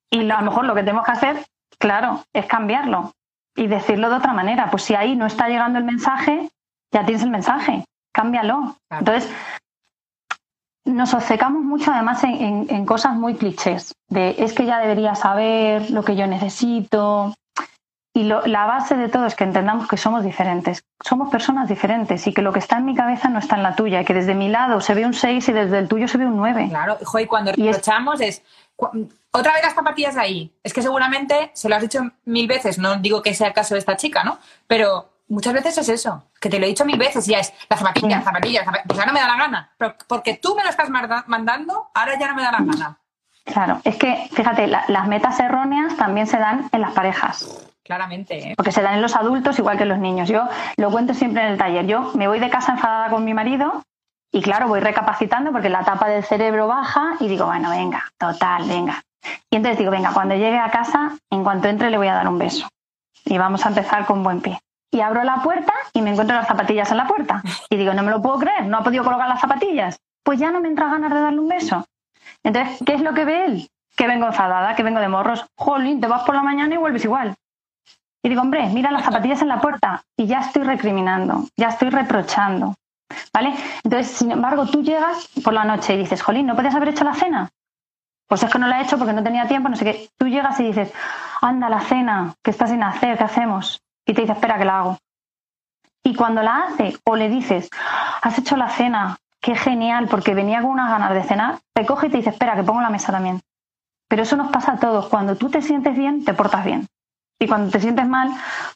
Y 0.10 0.22
lo- 0.24 0.36
a 0.38 0.42
lo 0.42 0.50
mejor 0.50 0.66
lo 0.66 0.74
que 0.74 0.82
tenemos 0.82 1.06
que 1.06 1.12
hacer, 1.12 1.46
claro, 1.78 2.24
es 2.34 2.48
cambiarlo 2.48 3.12
y 3.56 3.68
decirlo 3.68 4.10
de 4.10 4.16
otra 4.16 4.34
manera. 4.34 4.72
Pues 4.72 4.84
si 4.84 4.96
ahí 4.96 5.16
no 5.16 5.28
está 5.28 5.48
llegando 5.48 5.78
el 5.78 5.86
mensaje, 5.86 6.50
ya 6.92 7.06
tienes 7.06 7.22
el 7.24 7.30
mensaje, 7.30 7.84
cámbialo. 8.12 8.76
Claro. 8.90 9.06
Entonces, 9.06 9.32
nos 10.86 11.14
obcecamos 11.14 11.64
mucho 11.64 11.92
además 11.92 12.24
en, 12.24 12.34
en- 12.36 12.68
en 12.70 12.86
cosas 12.86 13.16
muy 13.16 13.36
clichés, 13.36 13.94
de 14.10 14.36
es 14.40 14.54
que 14.54 14.66
ya 14.66 14.80
debería 14.80 15.16
saber 15.16 15.90
lo 15.92 16.04
que 16.04 16.16
yo 16.16 16.28
necesito. 16.28 17.34
Y 18.18 18.24
lo- 18.24 18.46
la 18.46 18.66
base 18.66 18.96
de 18.96 19.10
todo 19.10 19.26
es 19.26 19.36
que 19.36 19.44
entendamos 19.44 19.90
que 19.90 19.98
somos 19.98 20.24
diferentes, 20.24 20.84
somos 21.04 21.30
personas 21.30 21.68
diferentes 21.68 22.26
y 22.28 22.34
que 22.34 22.42
lo 22.42 22.54
que 22.54 22.60
está 22.60 22.78
en 22.78 22.86
mi 22.86 22.96
cabeza 22.96 23.28
no 23.28 23.40
está 23.40 23.58
en 23.58 23.64
la 23.64 23.76
tuya, 23.76 24.02
y 24.02 24.06
que 24.06 24.14
desde 24.14 24.34
mi 24.36 24.48
lado 24.48 24.80
se 24.80 24.94
ve 24.94 25.06
un 25.06 25.14
6 25.14 25.50
y 25.50 25.52
desde 25.52 25.80
el 25.80 25.90
tuyo 25.90 26.08
se 26.08 26.18
ve 26.18 26.26
un 26.26 26.38
9. 26.38 26.68
Claro, 26.70 26.98
jo, 27.04 27.20
y 27.20 27.26
cuando 27.26 27.52
Y 27.58 27.68
es- 27.68 27.78
es, 28.22 28.42
otra 29.32 29.54
vez 29.54 29.64
las 29.64 29.74
zapatillas 29.74 30.16
ahí. 30.16 30.50
Es 30.64 30.74
que 30.74 30.82
seguramente 30.82 31.52
se 31.54 31.68
lo 31.68 31.76
has 31.76 31.82
dicho 31.82 32.00
mil 32.24 32.48
veces, 32.48 32.78
no 32.80 32.96
digo 32.98 33.22
que 33.22 33.34
sea 33.34 33.48
el 33.48 33.54
caso 33.54 33.74
de 33.76 33.80
esta 33.80 33.98
chica, 33.98 34.24
¿no? 34.24 34.38
Pero 34.68 35.10
muchas 35.28 35.54
veces 35.54 35.78
es 35.78 35.90
eso, 35.90 36.24
que 36.40 36.50
te 36.50 36.60
lo 36.60 36.66
he 36.66 36.70
dicho 36.70 36.86
mil 36.86 36.98
veces 36.98 37.28
y 37.28 37.32
ya 37.32 37.40
es 37.40 37.54
las 37.70 37.80
zapatillas, 37.80 38.10
Sí. 38.10 38.16
las 38.16 38.24
zapatillas, 38.26 38.66
las 38.66 38.66
zapatillas, 38.66 38.88
pues 38.88 39.00
ahora 39.00 39.12
me 39.14 39.20
da 39.20 39.28
la 39.28 39.38
gana. 39.38 39.72
Pero 39.78 39.96
porque 40.08 40.36
tú 40.36 40.56
me 40.56 40.64
lo 40.64 40.70
estás 40.70 40.90
mandando, 41.28 41.90
ahora 41.94 42.18
ya 42.20 42.28
no 42.28 42.36
me 42.36 42.44
da 42.44 42.52
la 42.52 42.58
gana. 42.60 42.98
Claro, 43.46 43.80
es 43.84 43.96
que 43.98 44.28
fíjate, 44.34 44.68
la- 44.68 44.86
las 44.88 45.08
metas 45.08 45.40
erróneas 45.40 45.96
también 45.98 46.26
se 46.28 46.38
dan 46.38 46.68
en 46.72 46.82
las 46.82 46.92
parejas. 46.94 47.48
Claramente, 47.84 48.50
¿eh? 48.52 48.54
porque 48.58 48.72
se 48.72 48.82
dan 48.82 48.96
en 48.96 49.02
los 49.04 49.16
adultos 49.16 49.60
igual 49.60 49.78
que 49.78 49.84
en 49.84 49.90
los 49.90 50.00
niños. 50.00 50.28
Yo 50.28 50.48
lo 50.78 50.90
cuento 50.90 51.14
siempre 51.14 51.44
en 51.44 51.50
el 51.50 51.58
taller. 51.60 51.86
Yo 51.86 52.12
me 52.16 52.28
voy 52.28 52.40
de 52.40 52.50
casa 52.50 52.72
enfadada 52.72 53.10
con 53.12 53.24
mi 53.24 53.36
marido 53.36 53.84
y 54.32 54.42
claro, 54.42 54.68
voy 54.68 54.80
recapacitando 54.80 55.52
porque 55.52 55.70
la 55.70 55.84
tapa 55.84 56.08
del 56.08 56.24
cerebro 56.24 56.68
baja 56.68 57.12
y 57.20 57.28
digo, 57.28 57.46
bueno, 57.46 57.70
venga, 57.70 58.04
total, 58.18 58.64
venga. 58.68 59.04
Y 59.52 59.58
entonces 59.58 59.78
digo, 59.78 59.92
venga, 59.92 60.12
cuando 60.14 60.34
llegue 60.34 60.58
a 60.58 60.72
casa, 60.72 61.12
en 61.30 61.44
cuanto 61.44 61.68
entre 61.68 61.92
le 61.92 61.98
voy 61.98 62.08
a 62.08 62.16
dar 62.16 62.28
un 62.28 62.40
beso. 62.40 62.68
Y 63.24 63.38
vamos 63.38 63.64
a 63.66 63.70
empezar 63.70 64.06
con 64.08 64.24
buen 64.24 64.42
pie. 64.42 64.60
Y 64.92 65.02
abro 65.02 65.24
la 65.24 65.42
puerta 65.42 65.74
y 65.94 66.02
me 66.02 66.12
encuentro 66.12 66.36
las 66.36 66.48
zapatillas 66.48 66.90
en 66.92 66.98
la 66.98 67.08
puerta. 67.08 67.42
Y 67.70 67.78
digo, 67.78 67.94
no 67.94 68.04
me 68.04 68.12
lo 68.12 68.22
puedo 68.22 68.40
creer, 68.40 68.66
no 68.66 68.78
ha 68.78 68.84
podido 68.84 69.04
colocar 69.04 69.28
las 69.28 69.42
zapatillas. 69.42 69.98
Pues 70.24 70.40
ya 70.40 70.52
no 70.52 70.62
me 70.62 70.70
entra 70.70 70.90
ganas 70.90 71.14
de 71.14 71.20
darle 71.20 71.40
un 71.40 71.48
beso. 71.48 71.86
Entonces, 72.44 72.80
¿qué 72.86 72.94
es 72.94 73.02
lo 73.02 73.14
que 73.14 73.26
ve 73.26 73.46
él? 73.46 73.70
Que 73.96 74.08
vengo 74.08 74.28
enfadada, 74.28 74.76
que 74.76 74.84
vengo 74.84 75.00
de 75.00 75.08
morros. 75.08 75.46
Jolín, 75.58 76.00
te 76.00 76.08
vas 76.08 76.24
por 76.24 76.36
la 76.36 76.44
mañana 76.44 76.74
y 76.74 76.78
vuelves 76.78 77.04
igual. 77.06 77.36
Y 78.24 78.30
digo, 78.30 78.42
hombre, 78.42 78.68
mira 78.70 78.92
las 78.92 79.06
zapatillas 79.06 79.42
en 79.42 79.50
la 79.50 79.62
puerta 79.62 80.04
y 80.18 80.26
ya 80.26 80.40
estoy 80.40 80.64
recriminando, 80.64 81.46
ya 81.56 81.68
estoy 81.70 81.90
reprochando. 81.90 82.76
¿Vale? 83.32 83.54
Entonces, 83.84 84.18
sin 84.18 84.32
embargo, 84.32 84.66
tú 84.66 84.82
llegas 84.82 85.28
por 85.44 85.54
la 85.54 85.64
noche 85.64 85.94
y 85.94 85.98
dices, 85.98 86.24
Jolín, 86.24 86.48
¿no 86.48 86.56
podías 86.56 86.74
haber 86.74 86.90
hecho 86.90 87.04
la 87.04 87.14
cena? 87.14 87.50
Pues 88.28 88.42
es 88.42 88.52
que 88.52 88.58
no 88.58 88.68
la 88.68 88.80
he 88.80 88.84
hecho 88.84 88.98
porque 88.98 89.14
no 89.14 89.24
tenía 89.24 89.48
tiempo, 89.48 89.70
no 89.70 89.76
sé 89.76 89.86
qué. 89.86 90.10
Tú 90.18 90.28
llegas 90.28 90.60
y 90.60 90.64
dices, 90.64 90.92
anda, 91.42 91.70
la 91.70 91.82
cena, 91.82 92.34
que 92.44 92.50
está 92.50 92.66
sin 92.66 92.82
hacer, 92.82 93.18
¿qué 93.18 93.24
hacemos? 93.26 93.82
Y 94.06 94.14
te 94.14 94.22
dice, 94.22 94.34
espera, 94.34 94.58
que 94.58 94.66
la 94.66 94.80
hago. 94.80 94.98
Y 96.04 96.14
cuando 96.16 96.44
la 96.44 96.66
hace 96.66 96.98
o 97.06 97.16
le 97.16 97.30
dices, 97.30 97.70
has 98.22 98.38
hecho 98.38 98.56
la 98.58 98.70
cena, 98.70 99.18
qué 99.42 99.56
genial, 99.56 100.08
porque 100.08 100.36
venía 100.36 100.62
con 100.62 100.72
unas 100.72 100.90
ganas 100.90 101.14
de 101.14 101.24
cenar, 101.24 101.60
te 101.74 101.86
coge 101.86 102.08
y 102.08 102.10
te 102.12 102.18
dice, 102.18 102.30
espera, 102.30 102.56
que 102.56 102.64
pongo 102.64 102.82
la 102.82 102.90
mesa 102.90 103.12
también. 103.12 103.42
Pero 104.08 104.24
eso 104.24 104.36
nos 104.36 104.52
pasa 104.52 104.74
a 104.74 104.80
todos. 104.80 105.08
Cuando 105.08 105.36
tú 105.36 105.50
te 105.50 105.62
sientes 105.62 105.98
bien, 105.98 106.24
te 106.24 106.34
portas 106.34 106.64
bien. 106.64 106.88
Y 107.40 107.48
cuando 107.48 107.72
te 107.72 107.80
sientes 107.80 108.08
mal, 108.08 108.30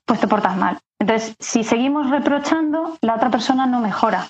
pues 0.05 0.19
te 0.19 0.27
portas 0.27 0.57
mal. 0.57 0.79
Entonces, 0.99 1.35
si 1.39 1.63
seguimos 1.63 2.09
reprochando, 2.09 2.97
la 3.01 3.15
otra 3.15 3.29
persona 3.29 3.65
no 3.67 3.79
mejora. 3.79 4.27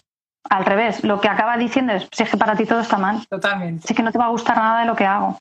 Al 0.49 0.65
revés, 0.65 1.03
lo 1.03 1.19
que 1.21 1.27
acaba 1.29 1.57
diciendo 1.57 1.93
es, 1.93 2.07
si 2.11 2.23
es 2.23 2.29
que 2.29 2.37
para 2.37 2.55
ti 2.55 2.65
todo 2.65 2.81
está 2.81 2.97
mal, 2.97 3.25
Totalmente. 3.27 3.87
si 3.87 3.93
es 3.93 3.97
que 3.97 4.03
no 4.03 4.11
te 4.11 4.17
va 4.17 4.25
a 4.25 4.29
gustar 4.29 4.57
nada 4.57 4.81
de 4.81 4.85
lo 4.85 4.95
que 4.95 5.05
hago. 5.05 5.37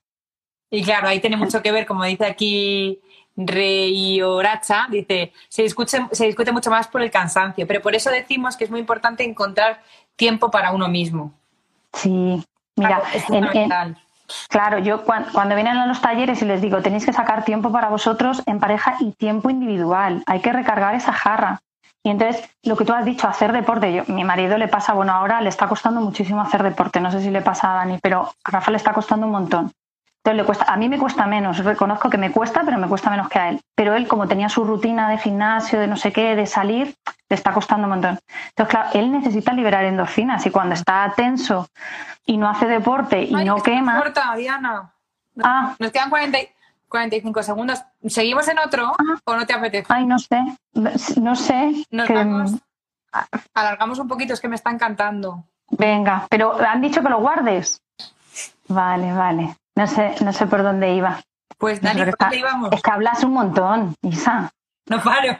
Y 0.70 0.82
claro, 0.82 1.08
ahí 1.08 1.20
tiene 1.20 1.36
mucho 1.36 1.62
que 1.62 1.72
ver, 1.72 1.86
como 1.86 2.04
dice 2.04 2.26
aquí 2.26 3.00
Rey 3.38 4.20
Oracha, 4.20 4.86
dice, 4.90 5.32
se 5.48 5.62
discute, 5.62 6.00
se 6.12 6.26
discute 6.26 6.50
mucho 6.52 6.70
más 6.70 6.88
por 6.88 7.02
el 7.02 7.10
cansancio, 7.10 7.66
pero 7.66 7.80
por 7.80 7.94
eso 7.94 8.10
decimos 8.10 8.56
que 8.56 8.64
es 8.64 8.70
muy 8.70 8.80
importante 8.80 9.22
encontrar 9.24 9.80
tiempo 10.16 10.50
para 10.50 10.72
uno 10.72 10.88
mismo. 10.88 11.32
Sí, 11.92 12.42
mira, 12.76 12.96
Claro, 12.96 13.02
es 13.14 13.14
en- 13.14 13.20
en- 13.20 13.26
fundamental. 13.44 13.96
Claro, 14.48 14.78
yo 14.78 15.04
cuan- 15.04 15.26
cuando 15.32 15.54
vienen 15.54 15.76
a 15.78 15.86
los 15.86 16.00
talleres 16.02 16.42
y 16.42 16.44
les 16.44 16.60
digo, 16.60 16.82
tenéis 16.82 17.06
que 17.06 17.12
sacar 17.14 17.44
tiempo 17.44 17.72
para 17.72 17.88
vosotros 17.88 18.42
en 18.44 18.58
pareja 18.60 18.96
y 19.00 19.12
tiempo 19.12 19.48
individual, 19.48 20.22
hay 20.26 20.40
que 20.40 20.52
recargar 20.52 20.94
esa 20.94 21.12
jarra. 21.12 21.60
Y 22.02 22.10
entonces, 22.10 22.48
lo 22.62 22.76
que 22.76 22.84
tú 22.84 22.92
has 22.92 23.04
dicho, 23.04 23.26
hacer 23.26 23.52
deporte, 23.52 23.92
yo, 23.92 24.02
mi 24.08 24.24
marido 24.24 24.58
le 24.58 24.68
pasa, 24.68 24.92
bueno, 24.92 25.12
ahora 25.12 25.40
le 25.40 25.48
está 25.48 25.66
costando 25.66 26.00
muchísimo 26.00 26.40
hacer 26.42 26.62
deporte, 26.62 27.00
no 27.00 27.10
sé 27.10 27.22
si 27.22 27.30
le 27.30 27.40
pasa 27.40 27.72
a 27.72 27.74
Dani, 27.76 27.98
pero 28.02 28.32
a 28.44 28.50
Rafa 28.50 28.70
le 28.70 28.76
está 28.76 28.92
costando 28.92 29.26
un 29.26 29.32
montón. 29.32 29.72
Entonces 30.28 30.42
le 30.42 30.44
cuesta, 30.44 30.70
a 30.70 30.76
mí 30.76 30.90
me 30.90 30.98
cuesta 30.98 31.26
menos, 31.26 31.64
reconozco 31.64 32.10
que 32.10 32.18
me 32.18 32.30
cuesta, 32.30 32.60
pero 32.62 32.76
me 32.76 32.86
cuesta 32.86 33.08
menos 33.08 33.30
que 33.30 33.38
a 33.38 33.48
él. 33.48 33.62
Pero 33.74 33.94
él, 33.94 34.06
como 34.06 34.28
tenía 34.28 34.50
su 34.50 34.62
rutina 34.62 35.08
de 35.08 35.16
gimnasio, 35.16 35.80
de 35.80 35.86
no 35.86 35.96
sé 35.96 36.12
qué, 36.12 36.36
de 36.36 36.44
salir, 36.44 36.94
le 37.30 37.34
está 37.34 37.54
costando 37.54 37.84
un 37.84 37.92
montón. 37.92 38.18
Entonces, 38.50 38.68
claro, 38.70 38.90
él 38.92 39.10
necesita 39.10 39.54
liberar 39.54 39.84
endorfinas 39.84 40.44
y 40.44 40.50
cuando 40.50 40.74
está 40.74 41.10
tenso 41.16 41.66
y 42.26 42.36
no 42.36 42.46
hace 42.46 42.66
deporte 42.66 43.22
y 43.22 43.34
Ay, 43.34 43.46
no 43.46 43.62
quema, 43.62 43.96
corta, 43.96 44.34
Diana. 44.36 44.92
Ah. 45.42 45.74
Nos 45.78 45.92
quedan 45.92 46.10
40 46.10 46.40
y- 46.40 46.48
45 46.88 47.42
segundos. 47.42 47.82
¿Seguimos 48.06 48.46
en 48.48 48.58
otro 48.58 48.92
o 49.24 49.34
no 49.34 49.46
te 49.46 49.54
apetece? 49.54 49.86
Ay, 49.88 50.04
no 50.04 50.18
sé, 50.18 50.42
no 51.22 51.36
sé. 51.36 51.86
Nos 51.90 52.06
que- 52.06 52.12
vamos. 52.12 52.52
Alargamos 53.54 53.98
un 53.98 54.08
poquito, 54.08 54.34
es 54.34 54.40
que 54.40 54.48
me 54.48 54.56
está 54.56 54.70
encantando. 54.70 55.44
Venga, 55.70 56.26
pero 56.28 56.54
han 56.60 56.82
dicho 56.82 57.02
que 57.02 57.08
lo 57.08 57.18
guardes. 57.20 57.80
Vale, 58.68 59.14
vale. 59.14 59.56
No 59.78 59.86
sé, 59.86 60.14
no 60.24 60.32
sé 60.32 60.46
por 60.46 60.62
dónde 60.64 60.92
iba. 60.94 61.20
Pues 61.56 61.80
Dani, 61.80 62.02
¿por 62.04 62.16
dónde 62.18 62.36
íbamos? 62.38 62.72
Es 62.72 62.82
que 62.82 62.90
hablas 62.90 63.22
un 63.22 63.32
montón, 63.32 63.94
Isa. 64.02 64.50
No 64.86 65.00
paro. 65.02 65.38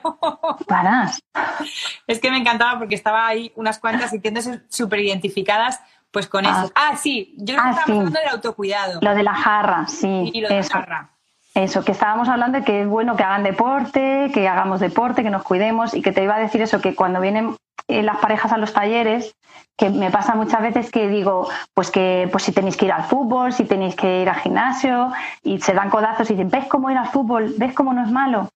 Paras. 0.66 1.20
Es 2.06 2.20
que 2.20 2.30
me 2.30 2.38
encantaba 2.38 2.78
porque 2.78 2.94
estaba 2.94 3.26
ahí 3.26 3.52
unas 3.56 3.78
cuantas 3.78 4.10
sintiéndose 4.10 4.62
súper 4.68 5.00
identificadas 5.00 5.80
pues 6.10 6.26
con 6.28 6.46
Ah. 6.46 6.62
eso. 6.64 6.72
Ah, 6.74 6.96
sí, 6.96 7.34
yo 7.38 7.54
creo 7.56 7.62
que 7.64 7.68
Ah, 7.68 7.70
estábamos 7.70 7.86
sí. 7.86 7.92
hablando 7.98 8.20
del 8.20 8.28
autocuidado. 8.30 8.98
Lo 9.02 9.14
de 9.14 9.22
la 9.22 9.34
jarra, 9.34 9.86
sí. 9.88 10.30
y 10.32 10.40
lo 10.40 10.48
de 10.48 10.56
la 10.60 10.64
jarra. 10.64 11.10
eso, 11.54 11.84
que 11.84 11.92
estábamos 11.92 12.28
hablando 12.28 12.58
de 12.60 12.64
que 12.64 12.82
es 12.82 12.88
bueno 12.88 13.16
que 13.16 13.24
hagan 13.24 13.42
deporte, 13.42 14.30
que 14.32 14.48
hagamos 14.48 14.78
deporte, 14.80 15.22
que 15.24 15.30
nos 15.30 15.42
cuidemos 15.42 15.92
y 15.94 16.00
que 16.02 16.12
te 16.12 16.22
iba 16.22 16.36
a 16.36 16.38
decir 16.38 16.62
eso, 16.62 16.80
que 16.80 16.94
cuando 16.94 17.20
vienen 17.20 17.56
eh, 17.86 18.02
las 18.02 18.18
parejas 18.18 18.52
a 18.52 18.58
los 18.58 18.72
talleres, 18.72 19.34
que 19.76 19.90
me 19.90 20.10
pasa 20.10 20.34
muchas 20.34 20.60
veces 20.60 20.90
que 20.90 21.08
digo, 21.08 21.48
pues 21.72 21.90
que 21.90 22.28
pues 22.32 22.44
si 22.44 22.52
tenéis 22.52 22.76
que 22.76 22.86
ir 22.86 22.92
al 22.92 23.04
fútbol, 23.04 23.52
si 23.52 23.64
tenéis 23.64 23.94
que 23.94 24.22
ir 24.22 24.28
al 24.28 24.40
gimnasio 24.40 25.12
y 25.42 25.60
se 25.60 25.72
dan 25.72 25.88
codazos 25.88 26.30
y 26.30 26.34
dicen, 26.34 26.50
¿ves 26.50 26.66
cómo 26.66 26.90
ir 26.90 26.96
al 26.96 27.08
fútbol? 27.08 27.54
¿Ves 27.56 27.74
cómo 27.74 27.92
no 27.92 28.02
es 28.02 28.10
malo? 28.10 28.48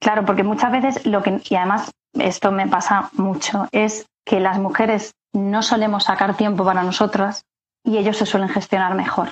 Claro, 0.00 0.24
porque 0.24 0.42
muchas 0.42 0.72
veces 0.72 1.06
lo 1.06 1.22
que, 1.22 1.40
y 1.48 1.54
además 1.54 1.92
esto 2.14 2.50
me 2.50 2.66
pasa 2.66 3.10
mucho, 3.12 3.68
es 3.70 4.06
que 4.24 4.40
las 4.40 4.58
mujeres 4.58 5.12
no 5.32 5.62
solemos 5.62 6.04
sacar 6.04 6.36
tiempo 6.36 6.64
para 6.64 6.82
nosotras 6.82 7.44
y 7.84 7.98
ellos 7.98 8.16
se 8.16 8.26
suelen 8.26 8.48
gestionar 8.48 8.94
mejor. 8.94 9.30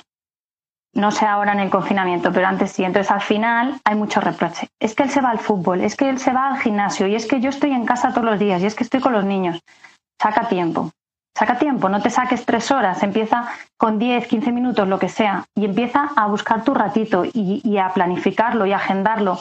No 0.93 1.11
sé 1.11 1.25
ahora 1.25 1.53
en 1.53 1.59
el 1.59 1.69
confinamiento, 1.69 2.31
pero 2.31 2.47
antes 2.47 2.71
sí. 2.71 2.83
Entonces 2.83 3.11
al 3.11 3.21
final 3.21 3.79
hay 3.83 3.95
mucho 3.95 4.21
reproche. 4.21 4.69
Es 4.79 4.95
que 4.95 5.03
él 5.03 5.09
se 5.09 5.21
va 5.21 5.29
al 5.29 5.39
fútbol, 5.39 5.81
es 5.81 5.95
que 5.95 6.09
él 6.09 6.19
se 6.19 6.33
va 6.33 6.47
al 6.47 6.59
gimnasio 6.59 7.07
y 7.07 7.15
es 7.15 7.25
que 7.25 7.39
yo 7.39 7.49
estoy 7.49 7.71
en 7.71 7.85
casa 7.85 8.09
todos 8.09 8.25
los 8.25 8.39
días 8.39 8.61
y 8.61 8.65
es 8.65 8.75
que 8.75 8.83
estoy 8.83 8.99
con 8.99 9.13
los 9.13 9.25
niños. 9.25 9.59
Saca 10.21 10.49
tiempo, 10.49 10.91
saca 11.37 11.57
tiempo, 11.57 11.87
no 11.87 12.01
te 12.01 12.09
saques 12.09 12.45
tres 12.45 12.71
horas, 12.71 13.01
empieza 13.03 13.47
con 13.77 13.99
10, 13.99 14.27
15 14.27 14.51
minutos, 14.51 14.87
lo 14.87 14.99
que 14.99 15.07
sea, 15.07 15.45
y 15.55 15.63
empieza 15.63 16.11
a 16.15 16.27
buscar 16.27 16.63
tu 16.63 16.73
ratito 16.73 17.23
y, 17.25 17.77
a 17.77 17.93
planificarlo 17.93 18.65
y 18.65 18.73
a 18.73 18.77
agendarlo. 18.77 19.39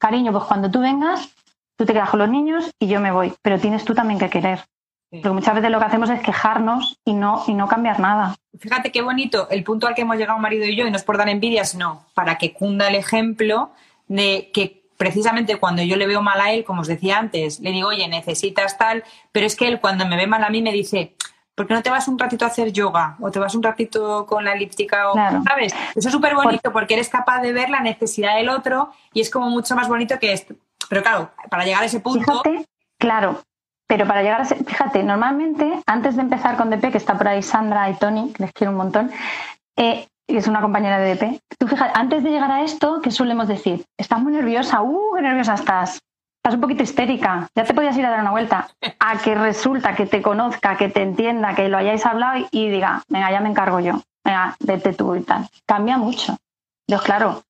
Cariño, 0.00 0.32
pues 0.32 0.44
cuando 0.44 0.70
tú 0.70 0.80
vengas, 0.80 1.32
tú 1.78 1.86
te 1.86 1.92
quedas 1.92 2.10
con 2.10 2.18
los 2.18 2.28
niños 2.28 2.70
y 2.80 2.88
yo 2.88 3.00
me 3.00 3.12
voy, 3.12 3.32
pero 3.42 3.60
tienes 3.60 3.84
tú 3.84 3.94
también 3.94 4.18
que 4.18 4.28
querer. 4.28 4.64
Porque 5.10 5.30
muchas 5.30 5.54
veces 5.54 5.70
lo 5.70 5.78
que 5.78 5.84
hacemos 5.84 6.10
es 6.10 6.20
quejarnos 6.20 6.98
y 7.04 7.12
no, 7.12 7.44
y 7.46 7.54
no 7.54 7.68
cambiar 7.68 8.00
nada. 8.00 8.34
Fíjate 8.58 8.90
qué 8.90 9.02
bonito 9.02 9.48
el 9.50 9.62
punto 9.64 9.86
al 9.86 9.94
que 9.94 10.02
hemos 10.02 10.16
llegado 10.16 10.38
marido 10.38 10.64
y 10.64 10.76
yo, 10.76 10.86
y 10.86 10.90
no 10.90 10.96
es 10.96 11.04
por 11.04 11.16
dar 11.16 11.28
envidia, 11.28 11.64
sino 11.64 12.04
para 12.14 12.38
que 12.38 12.52
cunda 12.52 12.88
el 12.88 12.96
ejemplo 12.96 13.70
de 14.08 14.50
que 14.52 14.84
precisamente 14.96 15.56
cuando 15.56 15.82
yo 15.82 15.96
le 15.96 16.06
veo 16.06 16.22
mal 16.22 16.40
a 16.40 16.52
él, 16.52 16.64
como 16.64 16.80
os 16.80 16.88
decía 16.88 17.18
antes, 17.18 17.60
le 17.60 17.70
digo, 17.70 17.88
oye, 17.88 18.08
necesitas 18.08 18.78
tal, 18.78 19.04
pero 19.32 19.46
es 19.46 19.54
que 19.56 19.68
él 19.68 19.80
cuando 19.80 20.06
me 20.06 20.16
ve 20.16 20.26
mal 20.26 20.42
a 20.42 20.50
mí 20.50 20.62
me 20.62 20.72
dice, 20.72 21.14
¿por 21.54 21.66
qué 21.66 21.74
no 21.74 21.82
te 21.82 21.90
vas 21.90 22.08
un 22.08 22.18
ratito 22.18 22.44
a 22.44 22.48
hacer 22.48 22.72
yoga? 22.72 23.16
O 23.20 23.30
te 23.30 23.38
vas 23.38 23.54
un 23.54 23.62
ratito 23.62 24.26
con 24.26 24.44
la 24.44 24.52
elíptica, 24.54 25.10
o, 25.10 25.12
Claro. 25.14 25.42
¿sabes? 25.46 25.74
Eso 25.94 26.08
es 26.08 26.12
súper 26.12 26.34
bonito 26.34 26.72
porque 26.72 26.94
eres 26.94 27.08
capaz 27.08 27.40
de 27.42 27.52
ver 27.52 27.70
la 27.70 27.80
necesidad 27.80 28.36
del 28.36 28.48
otro 28.48 28.90
y 29.12 29.20
es 29.20 29.30
como 29.30 29.50
mucho 29.50 29.74
más 29.76 29.88
bonito 29.88 30.18
que 30.18 30.32
esto. 30.32 30.54
Pero 30.88 31.02
claro, 31.02 31.30
para 31.50 31.64
llegar 31.64 31.82
a 31.82 31.86
ese 31.86 32.00
punto, 32.00 32.42
Fíjate, 32.42 32.66
claro, 32.98 33.40
pero 33.86 34.06
para 34.06 34.22
llegar 34.22 34.40
a 34.40 34.44
ese, 34.44 34.56
fíjate, 34.56 35.02
normalmente 35.02 35.80
antes 35.86 36.16
de 36.16 36.22
empezar 36.22 36.56
con 36.56 36.70
DP, 36.70 36.90
que 36.90 36.98
está 36.98 37.16
por 37.16 37.28
ahí 37.28 37.42
Sandra 37.42 37.88
y 37.90 37.94
Tony, 37.94 38.32
que 38.32 38.44
les 38.44 38.52
quiero 38.52 38.72
un 38.72 38.78
montón, 38.78 39.10
eh, 39.76 40.06
y 40.28 40.36
es 40.36 40.48
una 40.48 40.60
compañera 40.60 40.98
de 40.98 41.14
DP, 41.14 41.40
tú 41.58 41.68
fíjate, 41.68 41.92
antes 41.94 42.24
de 42.24 42.30
llegar 42.30 42.50
a 42.50 42.62
esto, 42.62 43.00
¿qué 43.00 43.10
solemos 43.10 43.46
decir? 43.48 43.84
Estás 43.96 44.20
muy 44.20 44.32
nerviosa, 44.32 44.82
uh, 44.82 45.14
qué 45.14 45.22
nerviosa 45.22 45.54
estás. 45.54 46.00
Estás 46.38 46.54
un 46.54 46.60
poquito 46.60 46.82
histérica, 46.82 47.48
ya 47.56 47.64
te 47.64 47.74
podías 47.74 47.96
ir 47.96 48.06
a 48.06 48.10
dar 48.10 48.20
una 48.20 48.30
vuelta. 48.30 48.68
A 49.00 49.18
que 49.18 49.34
resulta 49.34 49.94
que 49.96 50.06
te 50.06 50.22
conozca, 50.22 50.76
que 50.76 50.88
te 50.88 51.02
entienda, 51.02 51.54
que 51.54 51.68
lo 51.68 51.76
hayáis 51.76 52.06
hablado 52.06 52.38
y, 52.38 52.46
y 52.50 52.70
diga, 52.70 53.02
venga, 53.08 53.30
ya 53.30 53.40
me 53.40 53.48
encargo 53.48 53.80
yo, 53.80 54.00
venga, 54.24 54.56
vete 54.60 54.92
tú 54.92 55.14
y 55.16 55.22
tal. 55.22 55.48
Cambia 55.66 55.98
mucho. 55.98 56.36
Entonces, 56.86 57.04
claro, 57.04 57.42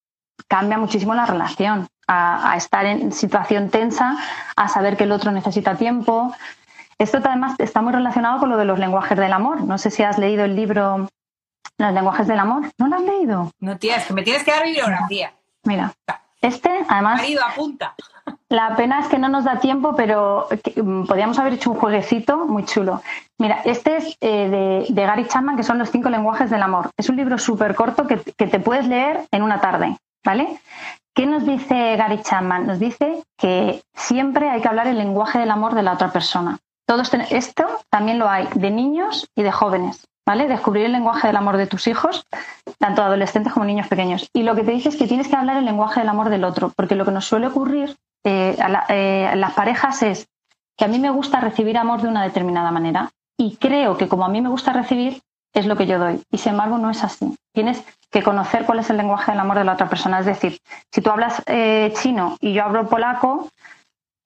cambia 0.48 0.78
muchísimo 0.78 1.14
la 1.14 1.26
relación. 1.26 1.88
A, 2.08 2.52
a 2.52 2.56
estar 2.56 2.86
en 2.86 3.10
situación 3.12 3.68
tensa, 3.68 4.16
a 4.54 4.68
saber 4.68 4.96
que 4.96 5.04
el 5.04 5.12
otro 5.12 5.32
necesita 5.32 5.74
tiempo. 5.74 6.32
Esto 6.98 7.18
además 7.24 7.56
está 7.58 7.82
muy 7.82 7.92
relacionado 7.92 8.38
con 8.38 8.48
lo 8.48 8.56
de 8.56 8.64
los 8.64 8.78
lenguajes 8.78 9.18
del 9.18 9.32
amor. 9.32 9.62
No 9.62 9.76
sé 9.76 9.90
si 9.90 10.02
has 10.02 10.16
leído 10.18 10.44
el 10.44 10.54
libro 10.56 11.08
Los 11.78 11.92
lenguajes 11.92 12.26
del 12.26 12.38
amor. 12.38 12.70
¿No 12.78 12.86
lo 12.88 12.96
has 12.96 13.02
leído? 13.02 13.50
no, 13.60 13.76
tía, 13.76 13.96
es 13.96 14.04
que 14.06 14.14
me 14.14 14.22
tienes 14.22 14.44
que 14.44 14.50
dar 14.52 14.62
bibliografía. 14.64 15.32
Mira, 15.64 15.92
este 16.40 16.70
además 16.88 17.16
Marido, 17.20 17.42
apunta. 17.44 17.94
la 18.48 18.76
pena 18.76 19.00
es 19.00 19.08
que 19.08 19.18
no 19.18 19.28
nos 19.28 19.44
da 19.44 19.58
tiempo, 19.58 19.94
pero 19.96 20.46
mm, 20.76 21.06
podríamos 21.06 21.38
haber 21.38 21.54
hecho 21.54 21.72
un 21.72 21.78
jueguecito 21.78 22.46
muy 22.46 22.64
chulo. 22.64 23.02
Mira, 23.38 23.60
este 23.64 23.96
es 23.96 24.16
eh, 24.20 24.48
de, 24.48 24.86
de 24.88 25.02
Gary 25.06 25.26
Chapman, 25.26 25.56
que 25.56 25.64
son 25.64 25.76
los 25.78 25.90
cinco 25.90 26.08
lenguajes 26.08 26.50
del 26.50 26.62
amor. 26.62 26.90
Es 26.96 27.08
un 27.08 27.16
libro 27.16 27.36
súper 27.36 27.74
corto 27.74 28.06
que, 28.06 28.18
que 28.18 28.46
te 28.46 28.60
puedes 28.60 28.86
leer 28.86 29.26
en 29.32 29.42
una 29.42 29.60
tarde, 29.60 29.96
¿vale? 30.24 30.60
¿Qué 31.16 31.24
nos 31.24 31.46
dice 31.46 31.96
Gary 31.96 32.20
Chapman? 32.20 32.66
Nos 32.66 32.78
dice 32.78 33.24
que 33.38 33.82
siempre 33.94 34.50
hay 34.50 34.60
que 34.60 34.68
hablar 34.68 34.86
el 34.86 34.98
lenguaje 34.98 35.38
del 35.38 35.50
amor 35.50 35.74
de 35.74 35.82
la 35.82 35.94
otra 35.94 36.12
persona. 36.12 36.58
Todos 36.86 37.10
esto 37.30 37.64
también 37.88 38.18
lo 38.18 38.28
hay 38.28 38.46
de 38.54 38.70
niños 38.70 39.26
y 39.34 39.42
de 39.42 39.50
jóvenes, 39.50 40.06
¿vale? 40.26 40.46
Descubrir 40.46 40.84
el 40.84 40.92
lenguaje 40.92 41.26
del 41.26 41.36
amor 41.36 41.56
de 41.56 41.66
tus 41.66 41.86
hijos, 41.86 42.26
tanto 42.78 43.02
adolescentes 43.02 43.54
como 43.54 43.64
niños 43.64 43.88
pequeños. 43.88 44.28
Y 44.34 44.42
lo 44.42 44.54
que 44.54 44.62
te 44.62 44.72
dice 44.72 44.90
es 44.90 44.96
que 44.96 45.08
tienes 45.08 45.28
que 45.28 45.36
hablar 45.36 45.56
el 45.56 45.64
lenguaje 45.64 46.00
del 46.00 46.10
amor 46.10 46.28
del 46.28 46.44
otro, 46.44 46.70
porque 46.76 46.96
lo 46.96 47.06
que 47.06 47.12
nos 47.12 47.24
suele 47.24 47.46
ocurrir 47.46 47.96
eh, 48.22 48.54
a, 48.60 48.84
eh, 48.94 49.26
a 49.26 49.36
las 49.36 49.54
parejas 49.54 50.02
es 50.02 50.28
que 50.76 50.84
a 50.84 50.88
mí 50.88 50.98
me 50.98 51.08
gusta 51.08 51.40
recibir 51.40 51.78
amor 51.78 52.02
de 52.02 52.08
una 52.08 52.24
determinada 52.24 52.70
manera 52.70 53.10
y 53.38 53.56
creo 53.56 53.96
que 53.96 54.06
como 54.06 54.26
a 54.26 54.28
mí 54.28 54.42
me 54.42 54.50
gusta 54.50 54.74
recibir 54.74 55.22
es 55.54 55.66
lo 55.66 55.76
que 55.76 55.86
yo 55.86 55.98
doy. 55.98 56.22
Y 56.30 56.38
sin 56.38 56.52
embargo 56.52 56.78
no 56.78 56.90
es 56.90 57.02
así. 57.02 57.36
Tienes 57.52 57.82
que 58.10 58.22
conocer 58.22 58.64
cuál 58.64 58.80
es 58.80 58.90
el 58.90 58.96
lenguaje 58.96 59.32
del 59.32 59.40
amor 59.40 59.58
de 59.58 59.64
la 59.64 59.72
otra 59.72 59.88
persona. 59.88 60.20
Es 60.20 60.26
decir, 60.26 60.58
si 60.92 61.00
tú 61.00 61.10
hablas 61.10 61.42
eh, 61.46 61.92
chino 61.96 62.36
y 62.40 62.52
yo 62.52 62.64
hablo 62.64 62.88
polaco, 62.88 63.48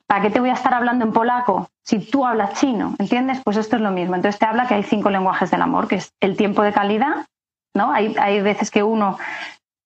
¿para 0.07 0.23
qué 0.23 0.31
te 0.31 0.41
voy 0.41 0.51
a 0.51 0.55
estar 0.55 0.75
hablando 0.75 1.05
en 1.05 1.13
polaco 1.13 1.69
si 1.85 1.99
tú 1.99 2.27
hablas 2.27 2.55
chino? 2.55 2.95
¿Entiendes? 2.99 3.41
Pues 3.45 3.57
esto 3.57 3.77
es 3.77 3.83
lo 3.83 3.91
mismo. 3.91 4.17
Entonces 4.17 4.39
te 4.39 4.47
habla 4.47 4.67
que 4.67 4.75
hay 4.75 4.83
cinco 4.83 5.11
lenguajes 5.11 5.51
del 5.51 5.63
amor, 5.63 5.89
que 5.89 5.97
es 5.97 6.13
el 6.21 6.37
tiempo 6.37 6.63
de 6.63 6.73
calidad, 6.73 7.27
¿no? 7.75 7.93
Hay, 7.93 8.17
hay 8.19 8.41
veces 8.41 8.71
que 8.71 8.83
uno 8.83 9.19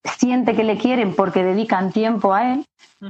siente 0.05 0.55
que 0.55 0.64
le 0.64 0.76
quieren 0.76 1.14
porque 1.14 1.42
dedican 1.42 1.92
tiempo 1.92 2.34
a 2.34 2.52
él. 2.52 2.66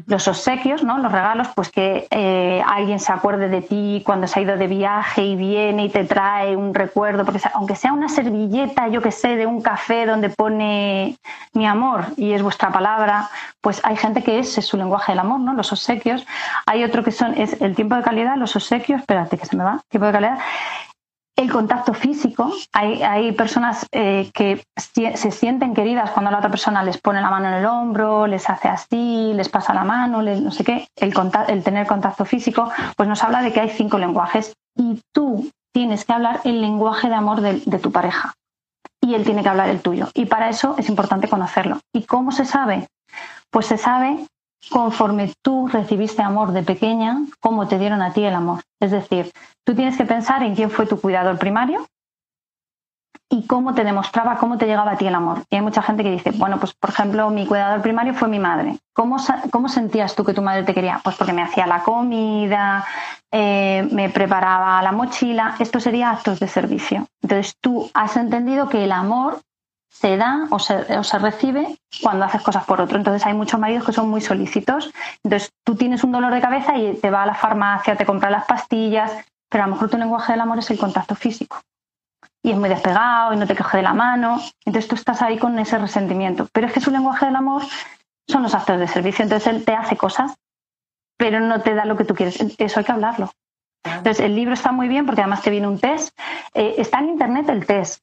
Los 0.06 0.26
obsequios, 0.26 0.82
¿no? 0.82 0.98
Los 0.98 1.12
regalos, 1.12 1.46
pues 1.54 1.70
que 1.70 2.08
eh, 2.10 2.60
alguien 2.66 2.98
se 2.98 3.12
acuerde 3.12 3.48
de 3.48 3.62
ti 3.62 4.02
cuando 4.04 4.26
se 4.26 4.40
ha 4.40 4.42
ido 4.42 4.56
de 4.56 4.66
viaje 4.66 5.22
y 5.22 5.36
viene 5.36 5.84
y 5.84 5.88
te 5.88 6.02
trae 6.02 6.56
un 6.56 6.74
recuerdo, 6.74 7.24
porque 7.24 7.40
aunque 7.54 7.76
sea 7.76 7.92
una 7.92 8.08
servilleta, 8.08 8.88
yo 8.88 9.00
que 9.00 9.12
sé, 9.12 9.36
de 9.36 9.46
un 9.46 9.62
café 9.62 10.04
donde 10.04 10.30
pone 10.30 11.16
mi 11.52 11.64
amor 11.64 12.06
y 12.16 12.32
es 12.32 12.42
vuestra 12.42 12.72
palabra, 12.72 13.30
pues 13.60 13.80
hay 13.84 13.96
gente 13.96 14.24
que 14.24 14.40
ese 14.40 14.60
es 14.60 14.66
su 14.66 14.76
lenguaje 14.76 15.12
del 15.12 15.20
amor, 15.20 15.38
¿no? 15.38 15.52
Los 15.52 15.70
obsequios. 15.72 16.26
Hay 16.66 16.82
otro 16.82 17.04
que 17.04 17.12
son 17.12 17.34
es 17.34 17.60
el 17.60 17.76
tiempo 17.76 17.94
de 17.94 18.02
calidad, 18.02 18.36
los 18.36 18.56
obsequios, 18.56 19.00
espérate 19.00 19.38
que 19.38 19.46
se 19.46 19.56
me 19.56 19.62
va, 19.62 19.80
tiempo 19.90 20.06
de 20.06 20.12
calidad. 20.12 20.38
El 21.36 21.50
contacto 21.50 21.94
físico. 21.94 22.52
Hay, 22.72 23.02
hay 23.02 23.32
personas 23.32 23.86
eh, 23.92 24.30
que 24.32 24.62
se 24.76 25.30
sienten 25.32 25.74
queridas 25.74 26.10
cuando 26.12 26.30
la 26.30 26.38
otra 26.38 26.50
persona 26.50 26.82
les 26.84 26.98
pone 26.98 27.20
la 27.20 27.28
mano 27.30 27.48
en 27.48 27.54
el 27.54 27.66
hombro, 27.66 28.26
les 28.28 28.48
hace 28.48 28.68
así, 28.68 29.32
les 29.34 29.48
pasa 29.48 29.74
la 29.74 29.82
mano, 29.84 30.22
les- 30.22 30.40
no 30.40 30.52
sé 30.52 30.62
qué. 30.62 30.86
El, 30.96 31.12
conta- 31.12 31.44
el 31.46 31.64
tener 31.64 31.86
contacto 31.88 32.24
físico, 32.24 32.70
pues 32.96 33.08
nos 33.08 33.22
habla 33.24 33.42
de 33.42 33.52
que 33.52 33.60
hay 33.60 33.70
cinco 33.70 33.98
lenguajes 33.98 34.54
y 34.76 35.00
tú 35.12 35.50
tienes 35.72 36.04
que 36.04 36.12
hablar 36.12 36.40
el 36.44 36.60
lenguaje 36.60 37.08
de 37.08 37.14
amor 37.16 37.40
de 37.40 37.78
tu 37.80 37.90
pareja 37.90 38.34
y 39.02 39.14
él 39.14 39.24
tiene 39.24 39.42
que 39.42 39.48
hablar 39.48 39.68
el 39.70 39.80
tuyo. 39.82 40.08
Y 40.14 40.26
para 40.26 40.48
eso 40.48 40.76
es 40.78 40.88
importante 40.88 41.28
conocerlo. 41.28 41.80
¿Y 41.92 42.04
cómo 42.04 42.30
se 42.30 42.44
sabe? 42.44 42.86
Pues 43.50 43.66
se 43.66 43.76
sabe 43.76 44.24
conforme 44.70 45.32
tú 45.42 45.68
recibiste 45.68 46.22
amor 46.22 46.52
de 46.52 46.62
pequeña, 46.62 47.18
cómo 47.40 47.68
te 47.68 47.78
dieron 47.78 48.02
a 48.02 48.12
ti 48.12 48.24
el 48.24 48.34
amor. 48.34 48.62
Es 48.80 48.90
decir, 48.90 49.32
tú 49.64 49.74
tienes 49.74 49.96
que 49.96 50.04
pensar 50.04 50.42
en 50.42 50.54
quién 50.54 50.70
fue 50.70 50.86
tu 50.86 51.00
cuidador 51.00 51.38
primario 51.38 51.86
y 53.30 53.46
cómo 53.46 53.74
te 53.74 53.84
demostraba, 53.84 54.36
cómo 54.36 54.58
te 54.58 54.66
llegaba 54.66 54.92
a 54.92 54.96
ti 54.96 55.06
el 55.06 55.14
amor. 55.14 55.42
Y 55.50 55.56
hay 55.56 55.62
mucha 55.62 55.82
gente 55.82 56.02
que 56.02 56.10
dice, 56.10 56.30
bueno, 56.32 56.58
pues 56.58 56.74
por 56.74 56.90
ejemplo, 56.90 57.30
mi 57.30 57.46
cuidador 57.46 57.82
primario 57.82 58.14
fue 58.14 58.28
mi 58.28 58.38
madre. 58.38 58.78
¿Cómo, 58.92 59.16
cómo 59.50 59.68
sentías 59.68 60.14
tú 60.14 60.24
que 60.24 60.34
tu 60.34 60.42
madre 60.42 60.62
te 60.62 60.74
quería? 60.74 61.00
Pues 61.02 61.16
porque 61.16 61.32
me 61.32 61.42
hacía 61.42 61.66
la 61.66 61.82
comida, 61.82 62.84
eh, 63.32 63.88
me 63.90 64.08
preparaba 64.08 64.80
la 64.82 64.92
mochila. 64.92 65.56
Esto 65.58 65.80
sería 65.80 66.10
actos 66.10 66.38
de 66.38 66.48
servicio. 66.48 67.06
Entonces 67.22 67.56
tú 67.60 67.90
has 67.94 68.16
entendido 68.16 68.68
que 68.68 68.84
el 68.84 68.92
amor 68.92 69.40
se 69.94 70.16
da 70.16 70.48
o 70.50 70.58
se, 70.58 70.74
o 70.98 71.04
se 71.04 71.18
recibe 71.18 71.78
cuando 72.02 72.24
haces 72.24 72.42
cosas 72.42 72.64
por 72.64 72.80
otro. 72.80 72.98
Entonces 72.98 73.24
hay 73.24 73.32
muchos 73.32 73.60
maridos 73.60 73.86
que 73.86 73.92
son 73.92 74.10
muy 74.10 74.20
solícitos. 74.20 74.92
Entonces 75.22 75.52
tú 75.64 75.76
tienes 75.76 76.02
un 76.02 76.10
dolor 76.10 76.34
de 76.34 76.40
cabeza 76.40 76.76
y 76.76 76.94
te 76.96 77.10
va 77.10 77.22
a 77.22 77.26
la 77.26 77.34
farmacia, 77.34 77.96
te 77.96 78.04
compra 78.04 78.28
las 78.28 78.44
pastillas, 78.44 79.12
pero 79.48 79.64
a 79.64 79.66
lo 79.68 79.74
mejor 79.74 79.88
tu 79.88 79.96
lenguaje 79.96 80.32
del 80.32 80.40
amor 80.40 80.58
es 80.58 80.70
el 80.70 80.78
contacto 80.78 81.14
físico. 81.14 81.60
Y 82.42 82.50
es 82.50 82.58
muy 82.58 82.68
despegado 82.68 83.32
y 83.32 83.36
no 83.36 83.46
te 83.46 83.54
coge 83.54 83.78
de 83.78 83.82
la 83.84 83.94
mano. 83.94 84.40
Entonces 84.64 84.88
tú 84.88 84.96
estás 84.96 85.22
ahí 85.22 85.38
con 85.38 85.58
ese 85.58 85.78
resentimiento. 85.78 86.48
Pero 86.52 86.66
es 86.66 86.72
que 86.72 86.80
su 86.80 86.90
lenguaje 86.90 87.26
del 87.26 87.36
amor 87.36 87.62
son 88.28 88.42
los 88.42 88.54
actos 88.54 88.80
de 88.80 88.88
servicio. 88.88 89.22
Entonces 89.22 89.46
él 89.46 89.64
te 89.64 89.74
hace 89.74 89.96
cosas, 89.96 90.34
pero 91.16 91.38
no 91.38 91.60
te 91.62 91.72
da 91.72 91.84
lo 91.84 91.96
que 91.96 92.04
tú 92.04 92.14
quieres. 92.14 92.38
Eso 92.58 92.80
hay 92.80 92.84
que 92.84 92.92
hablarlo. 92.92 93.30
Entonces 93.84 94.20
el 94.20 94.34
libro 94.34 94.54
está 94.54 94.72
muy 94.72 94.88
bien 94.88 95.06
porque 95.06 95.20
además 95.20 95.42
te 95.42 95.50
viene 95.50 95.68
un 95.68 95.78
test. 95.78 96.18
Eh, 96.52 96.74
está 96.78 96.98
en 96.98 97.10
internet 97.10 97.48
el 97.48 97.64
test. 97.64 98.02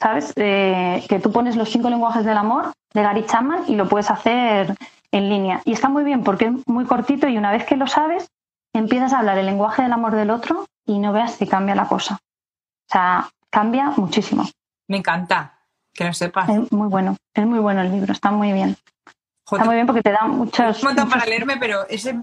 ¿Sabes? 0.00 0.32
Eh, 0.36 1.04
que 1.08 1.18
tú 1.18 1.30
pones 1.32 1.56
los 1.56 1.68
cinco 1.68 1.90
lenguajes 1.90 2.24
del 2.24 2.36
amor 2.36 2.72
de 2.92 3.02
Gary 3.02 3.26
Chapman 3.26 3.64
y 3.68 3.76
lo 3.76 3.88
puedes 3.88 4.10
hacer 4.10 4.74
en 5.12 5.28
línea. 5.28 5.60
Y 5.64 5.72
está 5.72 5.88
muy 5.88 6.04
bien 6.04 6.22
porque 6.22 6.46
es 6.46 6.66
muy 6.66 6.84
cortito 6.84 7.28
y 7.28 7.36
una 7.36 7.50
vez 7.52 7.64
que 7.64 7.76
lo 7.76 7.86
sabes, 7.86 8.28
empiezas 8.72 9.12
a 9.12 9.18
hablar 9.18 9.38
el 9.38 9.46
lenguaje 9.46 9.82
del 9.82 9.92
amor 9.92 10.14
del 10.14 10.30
otro 10.30 10.66
y 10.86 10.98
no 10.98 11.12
veas 11.12 11.34
si 11.34 11.46
cambia 11.46 11.74
la 11.74 11.86
cosa. 11.86 12.14
O 12.14 12.92
sea, 12.92 13.28
cambia 13.50 13.90
muchísimo. 13.96 14.48
Me 14.88 14.96
encanta 14.96 15.58
que 15.92 16.04
lo 16.04 16.12
sepas. 16.12 16.48
Es 16.48 16.72
muy 16.72 16.88
bueno, 16.88 17.16
es 17.34 17.46
muy 17.46 17.58
bueno 17.58 17.82
el 17.82 17.92
libro, 17.92 18.12
está 18.12 18.30
muy 18.30 18.52
bien. 18.52 18.76
Joder, 19.44 19.62
Está 19.62 19.64
muy 19.64 19.74
bien 19.74 19.86
porque 19.86 20.02
te 20.02 20.12
da 20.12 20.26
muchos... 20.26 20.82
un 20.82 20.88
montón 20.88 21.08
para 21.08 21.26
leerme, 21.26 21.56
pero 21.56 21.86
ese 21.88 22.20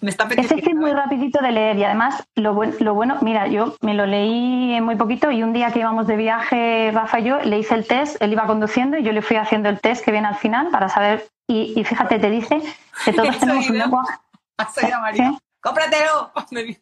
me 0.00 0.10
está 0.10 0.24
Ese 0.24 0.32
es 0.34 0.36
que 0.36 0.40
es 0.46 0.52
apeteciendo. 0.52 0.80
muy 0.82 0.92
rapidito 0.92 1.42
de 1.42 1.52
leer 1.52 1.76
y 1.78 1.84
además 1.84 2.24
lo, 2.36 2.54
buen- 2.54 2.74
lo 2.80 2.94
bueno, 2.94 3.16
mira, 3.22 3.46
yo 3.48 3.74
me 3.82 3.94
lo 3.94 4.06
leí 4.06 4.72
en 4.74 4.84
muy 4.84 4.96
poquito 4.96 5.30
y 5.30 5.42
un 5.42 5.52
día 5.52 5.70
que 5.72 5.80
íbamos 5.80 6.06
de 6.06 6.16
viaje, 6.16 6.90
Rafa 6.92 7.20
y 7.20 7.24
yo, 7.24 7.38
le 7.40 7.58
hice 7.58 7.74
el 7.74 7.86
test, 7.86 8.20
él 8.22 8.32
iba 8.32 8.46
conduciendo 8.46 8.96
y 8.96 9.02
yo 9.02 9.12
le 9.12 9.22
fui 9.22 9.36
haciendo 9.36 9.68
el 9.68 9.80
test 9.80 10.04
que 10.04 10.12
viene 10.12 10.28
al 10.28 10.36
final 10.36 10.68
para 10.68 10.88
saber, 10.88 11.26
y, 11.46 11.72
y 11.78 11.84
fíjate, 11.84 12.18
te 12.18 12.30
dice 12.30 12.60
que 13.04 13.12
todos 13.12 13.38
tenemos 13.40 13.64
un 13.66 13.72
oído. 13.72 13.84
lenguaje. 13.84 14.14
Has 14.56 14.78
oído 14.78 14.96
a 14.96 15.00
María. 15.00 15.30
¿Sí? 15.30 15.38
¡Cómpratelo! 15.60 16.32
Me 16.50 16.62
dice. 16.64 16.80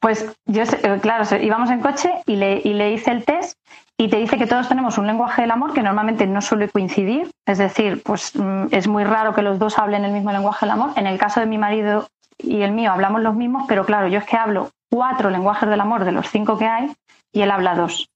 Pues 0.00 0.30
yo, 0.46 0.64
sé- 0.64 0.78
eh, 0.82 0.98
claro, 1.00 1.24
íbamos 1.40 1.70
en 1.70 1.80
coche 1.80 2.10
y 2.26 2.36
le, 2.36 2.60
y 2.62 2.72
le 2.74 2.92
hice 2.92 3.10
el 3.10 3.24
test 3.24 3.58
y 3.98 4.08
te 4.08 4.16
dice 4.16 4.38
que 4.38 4.46
todos 4.46 4.68
tenemos 4.68 4.98
un 4.98 5.06
lenguaje 5.06 5.42
del 5.42 5.50
amor 5.52 5.72
que 5.72 5.82
normalmente 5.82 6.26
no 6.26 6.40
suele 6.40 6.68
coincidir, 6.68 7.30
es 7.46 7.58
decir, 7.58 8.02
pues 8.02 8.34
mm, 8.34 8.66
es 8.72 8.88
muy 8.88 9.04
raro 9.04 9.34
que 9.34 9.42
los 9.42 9.58
dos 9.58 9.78
hablen 9.78 10.04
el 10.04 10.12
mismo 10.12 10.32
lenguaje 10.32 10.66
del 10.66 10.72
amor. 10.72 10.90
En 10.96 11.06
el 11.06 11.18
caso 11.18 11.40
de 11.40 11.46
mi 11.46 11.58
marido 11.58 12.08
y 12.38 12.62
el 12.62 12.72
mío 12.72 12.92
hablamos 12.92 13.22
los 13.22 13.34
mismos, 13.34 13.64
pero 13.68 13.84
claro, 13.86 14.08
yo 14.08 14.18
es 14.18 14.24
que 14.24 14.36
hablo 14.36 14.70
cuatro 14.90 15.30
lenguajes 15.30 15.68
del 15.68 15.80
amor 15.80 16.04
de 16.04 16.12
los 16.12 16.28
cinco 16.28 16.58
que 16.58 16.66
hay 16.66 16.92
y 17.32 17.42
él 17.42 17.50
habla 17.50 17.74
dos. 17.74 18.08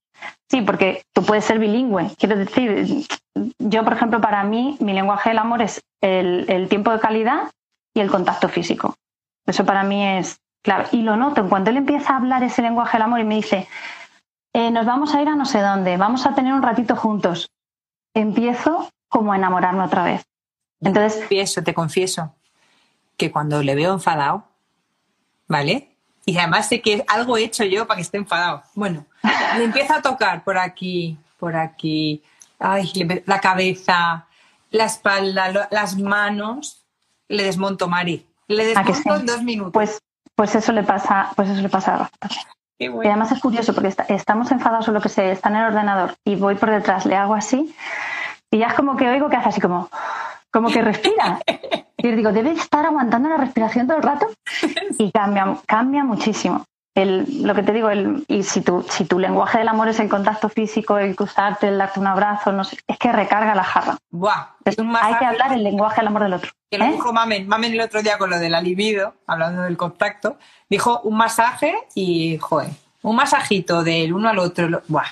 Sí, 0.49 0.61
porque 0.61 1.03
tú 1.13 1.23
puedes 1.23 1.45
ser 1.45 1.59
bilingüe. 1.59 2.11
Quiero 2.17 2.35
decir, 2.35 3.05
yo, 3.59 3.83
por 3.83 3.93
ejemplo, 3.93 4.19
para 4.19 4.43
mí, 4.43 4.77
mi 4.79 4.93
lenguaje 4.93 5.29
del 5.29 5.37
amor 5.37 5.61
es 5.61 5.81
el, 6.01 6.67
tiempo 6.69 6.91
de 6.91 6.99
calidad 6.99 7.51
y 7.93 8.01
el 8.01 8.09
contacto 8.09 8.49
físico. 8.49 8.95
Eso 9.45 9.65
para 9.65 9.83
mí 9.83 10.05
es 10.05 10.39
clave. 10.63 10.85
Y 10.91 11.03
lo 11.03 11.15
noto, 11.15 11.41
en 11.41 11.49
cuanto 11.49 11.69
él 11.69 11.77
empieza 11.77 12.13
a 12.13 12.17
hablar 12.17 12.43
ese 12.43 12.61
lenguaje 12.61 12.97
del 12.97 13.03
amor 13.03 13.19
y 13.19 13.25
me 13.25 13.35
dice, 13.35 13.67
eh, 14.53 14.71
nos 14.71 14.85
vamos 14.85 15.13
a 15.13 15.21
ir 15.21 15.27
a 15.27 15.35
no 15.35 15.45
sé 15.45 15.59
dónde, 15.61 15.97
vamos 15.97 16.25
a 16.25 16.35
tener 16.35 16.53
un 16.53 16.61
ratito 16.61 16.95
juntos, 16.95 17.49
empiezo 18.13 18.89
como 19.07 19.33
a 19.33 19.37
enamorarme 19.37 19.83
otra 19.83 20.03
vez. 20.03 20.25
Entonces, 20.81 21.13
te 21.13 21.19
confieso, 21.21 21.63
te 21.63 21.73
confieso 21.73 22.35
que 23.17 23.31
cuando 23.31 23.61
le 23.61 23.75
veo 23.75 23.93
enfadado, 23.93 24.45
¿vale? 25.47 25.95
Y 26.25 26.37
además 26.37 26.67
sé 26.67 26.81
que 26.81 27.03
algo 27.07 27.37
he 27.37 27.43
hecho 27.43 27.63
yo 27.63 27.85
para 27.85 27.97
que 27.97 28.03
esté 28.03 28.17
enfadado. 28.17 28.63
Bueno, 28.75 29.05
le 29.57 29.63
empieza 29.63 29.97
a 29.97 30.01
tocar 30.01 30.43
por 30.43 30.57
aquí, 30.57 31.17
por 31.37 31.55
aquí, 31.55 32.23
ay, 32.59 32.91
la 33.25 33.39
cabeza, 33.41 34.27
la 34.71 34.85
espalda, 34.85 35.67
las 35.71 35.97
manos, 35.97 36.85
le 37.27 37.43
desmonto, 37.43 37.87
Mari. 37.87 38.25
Le 38.47 38.65
desmonto 38.65 39.15
en 39.15 39.25
dos 39.25 39.43
minutos. 39.43 39.73
Pues, 39.73 39.99
pues 40.35 40.55
eso 40.55 40.71
le 40.71 40.83
pasa, 40.83 41.31
pues 41.35 41.49
eso 41.49 41.61
le 41.61 41.69
pasa 41.69 41.95
a 41.95 41.97
Rafa. 41.97 42.49
Y 42.79 42.87
además 42.87 43.31
es 43.33 43.39
curioso 43.39 43.73
porque 43.75 43.93
estamos 44.07 44.51
enfadados 44.51 44.87
o 44.87 44.91
lo 44.93 45.01
que 45.01 45.09
sea, 45.09 45.31
está 45.31 45.49
en 45.49 45.57
el 45.57 45.65
ordenador 45.65 46.15
y 46.23 46.37
voy 46.37 46.55
por 46.55 46.71
detrás, 46.71 47.05
le 47.05 47.15
hago 47.15 47.35
así 47.35 47.75
y 48.51 48.57
ya 48.57 48.67
es 48.67 48.73
como 48.73 48.95
que 48.95 49.07
oigo 49.07 49.29
que 49.29 49.35
hace 49.35 49.49
así 49.49 49.61
como, 49.61 49.89
como 50.51 50.69
que 50.69 50.81
respira. 50.81 51.39
Y 52.01 52.11
digo, 52.11 52.31
debe 52.31 52.51
estar 52.51 52.85
aguantando 52.85 53.27
la 53.27 53.35
respiración 53.35 53.85
todo 53.85 53.97
el 53.97 54.03
rato 54.03 54.25
y 54.97 55.11
cambia, 55.11 55.57
cambia 55.67 56.05
muchísimo. 56.05 56.63
El, 56.95 57.43
lo 57.43 57.55
que 57.55 57.63
te 57.63 57.71
digo, 57.71 57.89
el, 57.89 58.25
y 58.27 58.43
si 58.43 58.61
tu, 58.61 58.83
si 58.89 59.05
tu 59.05 59.19
lenguaje 59.19 59.59
del 59.59 59.67
amor 59.67 59.87
es 59.87 59.99
el 59.99 60.09
contacto 60.09 60.49
físico, 60.49 60.97
el 60.97 61.15
cruzarte, 61.15 61.67
el 61.67 61.77
darte 61.77 61.99
un 61.99 62.07
abrazo, 62.07 62.51
no 62.51 62.63
sé, 62.63 62.77
es 62.87 62.97
que 62.97 63.11
recarga 63.11 63.55
la 63.55 63.63
jarra. 63.63 63.97
Buah, 64.09 64.55
hay 64.65 65.15
que 65.15 65.25
hablar 65.25 65.53
el 65.53 65.63
lenguaje 65.63 65.97
del 65.97 66.07
amor 66.07 66.23
del 66.23 66.33
otro. 66.33 66.51
Que 66.69 66.77
lo 66.77 66.85
¿eh? 66.85 66.91
dijo 66.91 67.13
Mamen, 67.13 67.47
Mamen 67.47 67.73
el 67.73 67.81
otro 67.81 68.01
día 68.01 68.17
con 68.17 68.29
lo 68.29 68.39
de 68.39 68.49
la 68.49 68.59
libido, 68.59 69.13
hablando 69.27 69.61
del 69.61 69.77
contacto, 69.77 70.37
dijo 70.69 70.99
un 71.01 71.15
masaje 71.15 71.75
y, 71.95 72.37
joder, 72.37 72.69
un 73.03 73.15
masajito 73.15 73.83
del 73.83 74.11
uno 74.11 74.29
al 74.29 74.39
otro, 74.39 74.81
buah, 74.87 75.07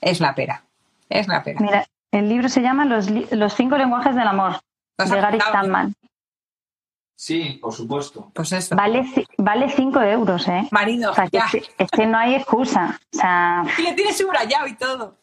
es 0.00 0.20
la 0.20 0.34
pera, 0.34 0.64
es 1.08 1.28
la 1.28 1.42
pera. 1.42 1.60
Mira, 1.60 1.86
el 2.12 2.28
libro 2.28 2.48
se 2.48 2.60
llama 2.60 2.84
Los, 2.86 3.08
los 3.30 3.54
cinco 3.54 3.76
lenguajes 3.76 4.14
del 4.16 4.26
amor, 4.26 4.60
de 4.98 5.20
Gary 5.20 5.38
Chapman. 5.38 5.94
Sí, 7.20 7.58
por 7.60 7.74
supuesto. 7.74 8.32
Pues 8.34 8.50
eso. 8.52 8.74
Vale, 8.74 9.04
vale 9.36 9.68
cinco 9.68 10.00
euros, 10.00 10.48
¿eh? 10.48 10.66
Marido, 10.70 11.12
ya. 11.30 11.44
Es, 11.76 11.90
que, 11.90 12.06
no 12.06 12.16
hay 12.16 12.34
excusa. 12.34 12.98
O 13.14 13.18
sea, 13.18 13.62
y 13.76 13.82
le 13.82 13.92
tienes 13.92 14.16
subrayado 14.16 14.66
y 14.66 14.74
todo. 14.74 15.18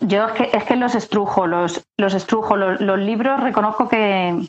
yo 0.00 0.28
es 0.28 0.32
que, 0.32 0.56
es 0.56 0.64
que 0.64 0.74
los 0.74 0.94
estrujo, 0.94 1.46
los, 1.46 1.82
los 1.98 2.14
estrujo. 2.14 2.56
Los, 2.56 2.98
libros 2.98 3.42
reconozco 3.42 3.90
que 3.90 4.48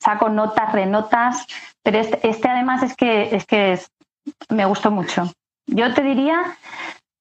saco 0.00 0.28
notas, 0.28 0.70
renotas, 0.70 1.48
pero 1.82 1.98
este, 1.98 2.20
este 2.22 2.48
además 2.48 2.84
es 2.84 2.94
que, 2.94 3.34
es 3.34 3.44
que 3.44 3.80
me 4.48 4.66
gustó 4.66 4.92
mucho. 4.92 5.24
Yo 5.66 5.92
te 5.92 6.04
diría 6.04 6.56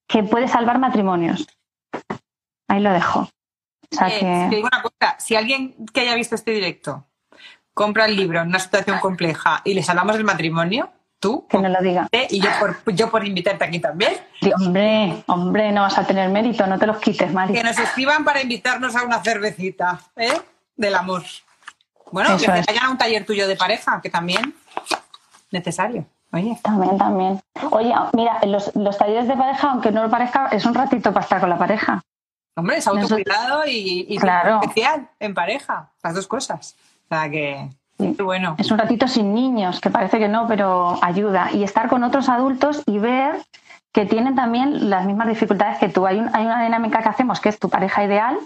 que 0.07 0.21
puede 0.21 0.47
salvar 0.47 0.77
matrimonios. 0.77 1.47
Ahí 2.67 2.81
lo 2.81 2.93
dejo. 2.93 3.21
O 3.21 3.95
sea 3.95 4.09
que... 4.09 4.55
digo 4.55 4.67
una 4.71 4.83
cosa, 4.83 5.17
si 5.17 5.35
alguien 5.35 5.87
que 5.91 6.01
haya 6.01 6.13
visto 6.13 6.35
este 6.35 6.51
directo 6.51 7.08
compra 7.79 8.07
el 8.07 8.17
libro 8.17 8.41
en 8.41 8.49
una 8.49 8.59
situación 8.59 8.99
compleja 8.99 9.61
y 9.63 9.73
les 9.73 9.89
hablamos 9.89 10.17
del 10.17 10.25
matrimonio, 10.25 10.89
tú. 11.17 11.47
Que 11.47 11.57
me 11.59 11.69
lo 11.69 11.79
diga. 11.79 12.09
Y 12.11 12.41
yo 12.41 12.49
por, 12.59 12.93
yo 12.93 13.09
por 13.09 13.25
invitarte 13.25 13.63
aquí 13.63 13.79
también. 13.79 14.15
hombre, 14.59 15.23
hombre, 15.27 15.71
no 15.71 15.83
vas 15.83 15.97
a 15.97 16.05
tener 16.05 16.29
mérito, 16.29 16.67
no 16.67 16.77
te 16.77 16.85
los 16.85 16.97
quites, 16.97 17.31
Mari. 17.31 17.53
Que 17.53 17.63
nos 17.63 17.79
escriban 17.79 18.25
para 18.25 18.41
invitarnos 18.41 18.97
a 18.97 19.03
una 19.03 19.23
cervecita, 19.23 19.97
¿eh? 20.17 20.41
Del 20.75 20.93
amor. 20.93 21.23
Bueno, 22.11 22.37
que 22.37 22.47
vayan 22.47 22.83
a 22.83 22.89
un 22.89 22.97
taller 22.97 23.25
tuyo 23.25 23.47
de 23.47 23.55
pareja, 23.55 24.01
que 24.01 24.09
también 24.09 24.53
necesario. 25.49 26.05
Oye. 26.33 26.59
También, 26.61 26.97
también. 26.97 27.41
Oye, 27.71 27.93
mira, 28.11 28.41
los, 28.45 28.75
los 28.75 28.97
talleres 28.97 29.29
de 29.29 29.37
pareja, 29.37 29.71
aunque 29.71 29.89
no 29.93 30.03
lo 30.03 30.09
parezca, 30.09 30.49
es 30.49 30.65
un 30.65 30.73
ratito 30.73 31.13
para 31.13 31.23
estar 31.23 31.39
con 31.39 31.49
la 31.49 31.57
pareja. 31.57 32.01
Hombre, 32.57 32.75
es 32.75 32.87
autocuidado 32.87 33.65
y, 33.65 34.05
y 34.09 34.17
especial 34.17 35.09
en 35.17 35.33
pareja, 35.33 35.93
las 36.03 36.13
dos 36.13 36.27
cosas. 36.27 36.75
O 37.09 37.15
sea 37.15 37.29
que, 37.29 37.69
bueno. 38.23 38.55
Es 38.57 38.71
un 38.71 38.77
ratito 38.77 39.07
sin 39.07 39.33
niños, 39.33 39.81
que 39.81 39.89
parece 39.89 40.19
que 40.19 40.27
no, 40.27 40.47
pero 40.47 40.97
ayuda. 41.03 41.49
Y 41.51 41.63
estar 41.63 41.89
con 41.89 42.03
otros 42.03 42.29
adultos 42.29 42.83
y 42.85 42.99
ver 42.99 43.41
que 43.91 44.05
tienen 44.05 44.35
también 44.35 44.89
las 44.89 45.05
mismas 45.05 45.27
dificultades 45.27 45.79
que 45.79 45.89
tú. 45.89 46.05
Hay, 46.05 46.23
hay 46.33 46.45
una 46.45 46.63
dinámica 46.63 47.01
que 47.01 47.09
hacemos 47.09 47.41
que 47.41 47.49
es 47.49 47.59
tu 47.59 47.69
pareja 47.69 48.03
ideal, 48.03 48.37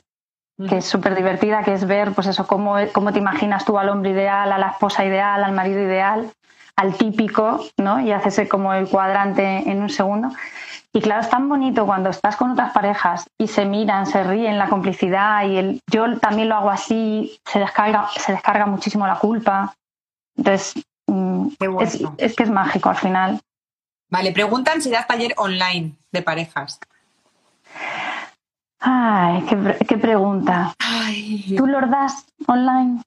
que 0.70 0.78
es 0.78 0.86
súper 0.86 1.16
divertida, 1.16 1.64
que 1.64 1.74
es 1.74 1.86
ver, 1.86 2.14
pues 2.14 2.28
eso, 2.28 2.48
cómo, 2.48 2.76
cómo 2.94 3.12
te 3.12 3.20
imaginas 3.20 3.66
tú 3.66 3.78
al 3.78 3.90
hombre 3.90 4.12
ideal, 4.12 4.52
a 4.52 4.58
la 4.58 4.70
esposa 4.70 5.04
ideal, 5.04 5.44
al 5.44 5.52
marido 5.52 5.82
ideal, 5.82 6.32
al 6.76 6.96
típico, 6.96 7.60
¿no? 7.78 8.00
Y 8.00 8.12
haces 8.12 8.48
como 8.48 8.74
el 8.74 8.88
cuadrante 8.88 9.70
en 9.70 9.82
un 9.82 9.90
segundo. 9.90 10.30
Y 10.96 11.02
claro, 11.02 11.22
es 11.22 11.30
tan 11.30 11.50
bonito 11.50 11.88
cuando 11.88 12.12
estás 12.12 12.36
con 12.36 12.52
otras 12.52 12.72
parejas 12.72 13.26
y 13.40 13.48
se 13.48 13.66
miran, 13.66 14.06
se 14.06 14.24
ríen, 14.24 14.60
la 14.60 14.70
complicidad 14.70 15.44
y 15.44 15.58
el 15.58 15.82
yo 15.92 16.20
también 16.20 16.50
lo 16.50 16.56
hago 16.56 16.70
así, 16.70 17.40
se 17.52 17.58
descarga, 17.58 18.10
se 18.16 18.32
descarga 18.32 18.68
muchísimo 18.68 19.08
la 19.08 19.18
culpa. 19.18 19.74
Entonces, 20.38 20.86
mm, 21.08 21.48
es, 22.20 22.36
que 22.36 22.44
es 22.44 22.50
mágico 22.52 22.90
al 22.90 22.98
final. 22.98 23.42
Vale, 24.12 24.32
preguntan 24.32 24.84
si 24.84 24.92
das 24.92 25.08
taller 25.08 25.34
online 25.38 25.96
de 26.12 26.22
parejas. 26.22 26.80
Ay, 28.80 29.44
qué, 29.88 29.98
pregunta. 29.98 30.76
¿Tú 31.58 31.66
lo 31.66 31.82
das 31.88 32.28
online? 32.46 33.02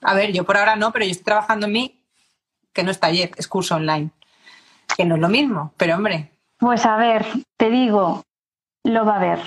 A 0.00 0.14
ver, 0.14 0.32
yo 0.32 0.44
por 0.44 0.56
ahora 0.56 0.76
no, 0.76 0.92
pero 0.92 1.04
yo 1.04 1.10
estoy 1.10 1.24
trabajando 1.24 1.66
en 1.66 1.72
mí, 1.72 2.00
que 2.72 2.84
no 2.84 2.90
es 2.90 2.98
taller, 2.98 3.32
es 3.36 3.46
curso 3.46 3.74
online 3.74 4.10
que 5.00 5.06
no 5.06 5.14
es 5.14 5.20
lo 5.22 5.30
mismo, 5.30 5.72
pero 5.78 5.96
hombre. 5.96 6.30
Pues 6.58 6.84
a 6.84 6.98
ver, 6.98 7.24
te 7.56 7.70
digo, 7.70 8.22
lo 8.84 9.06
va 9.06 9.16
a 9.16 9.18
ver. 9.18 9.40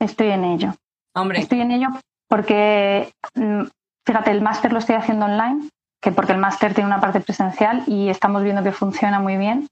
Estoy 0.00 0.30
en 0.30 0.44
ello. 0.44 0.74
Hombre. 1.14 1.40
Estoy 1.40 1.60
en 1.60 1.72
ello 1.72 1.88
porque, 2.26 3.12
mm, 3.34 3.64
fíjate, 4.06 4.30
el 4.30 4.40
máster 4.40 4.72
lo 4.72 4.78
estoy 4.78 4.94
haciendo 4.94 5.26
online, 5.26 5.68
que 6.00 6.10
porque 6.10 6.32
el 6.32 6.38
máster 6.38 6.72
tiene 6.72 6.86
una 6.86 7.02
parte 7.02 7.20
presencial 7.20 7.82
y 7.86 8.08
estamos 8.08 8.42
viendo 8.42 8.62
que 8.62 8.72
funciona 8.72 9.20
muy 9.20 9.36
bien. 9.36 9.68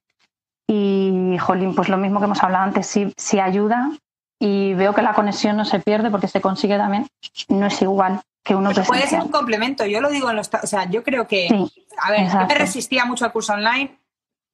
Y, 0.69 1.39
jolín, 1.41 1.75
pues 1.75 1.89
lo 1.89 1.97
mismo 1.97 2.21
que 2.21 2.27
hemos 2.27 2.43
hablado 2.43 2.65
antes, 2.65 2.87
si, 2.87 3.11
si 3.17 3.41
ayuda 3.41 3.91
y 4.39 4.75
veo 4.75 4.95
que 4.95 5.01
la 5.01 5.15
conexión 5.15 5.57
no 5.57 5.65
se 5.65 5.81
pierde 5.81 6.11
porque 6.11 6.29
se 6.29 6.43
consigue 6.43 6.77
también, 6.77 7.07
no 7.49 7.67
es 7.69 7.81
igual 7.81 8.21
que 8.45 8.55
uno 8.55 8.69
Pero 8.69 8.85
Puede 8.85 9.07
ser 9.07 9.23
un 9.23 9.31
complemento, 9.31 9.87
yo 9.87 10.03
lo 10.03 10.11
digo 10.11 10.29
en 10.29 10.37
los... 10.37 10.51
O 10.63 10.67
sea, 10.67 10.91
yo 10.91 11.03
creo 11.03 11.27
que... 11.27 11.49
a 11.97 12.11
ver, 12.11 12.31
yo 12.31 12.47
me 12.47 12.55
resistía 12.55 13.07
mucho 13.07 13.25
al 13.25 13.33
curso 13.33 13.55
online 13.55 14.02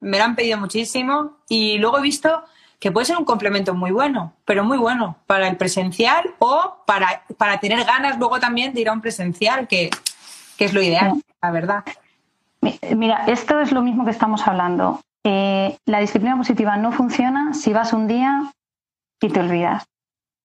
me 0.00 0.18
lo 0.18 0.24
han 0.24 0.36
pedido 0.36 0.58
muchísimo 0.58 1.38
y 1.48 1.78
luego 1.78 1.98
he 1.98 2.02
visto 2.02 2.44
que 2.78 2.92
puede 2.92 3.06
ser 3.06 3.16
un 3.16 3.24
complemento 3.24 3.74
muy 3.74 3.90
bueno, 3.90 4.34
pero 4.44 4.64
muy 4.64 4.78
bueno 4.78 5.16
para 5.26 5.48
el 5.48 5.56
presencial 5.56 6.34
o 6.38 6.82
para, 6.86 7.24
para 7.36 7.58
tener 7.58 7.84
ganas 7.84 8.18
luego 8.18 8.38
también 8.38 8.72
de 8.72 8.82
ir 8.82 8.88
a 8.88 8.92
un 8.92 9.00
presencial, 9.00 9.66
que, 9.66 9.90
es 10.58 10.74
lo 10.74 10.82
ideal, 10.82 11.14
la 11.42 11.50
verdad. 11.50 11.84
Mira, 12.94 13.24
esto 13.26 13.60
es 13.60 13.72
lo 13.72 13.82
mismo 13.82 14.04
que 14.04 14.10
estamos 14.10 14.46
hablando. 14.46 15.00
Eh, 15.24 15.76
la 15.86 16.00
disciplina 16.00 16.36
positiva 16.36 16.76
no 16.76 16.92
funciona 16.92 17.54
si 17.54 17.72
vas 17.72 17.92
un 17.92 18.06
día 18.06 18.52
y 19.20 19.28
te 19.28 19.40
olvidas. 19.40 19.84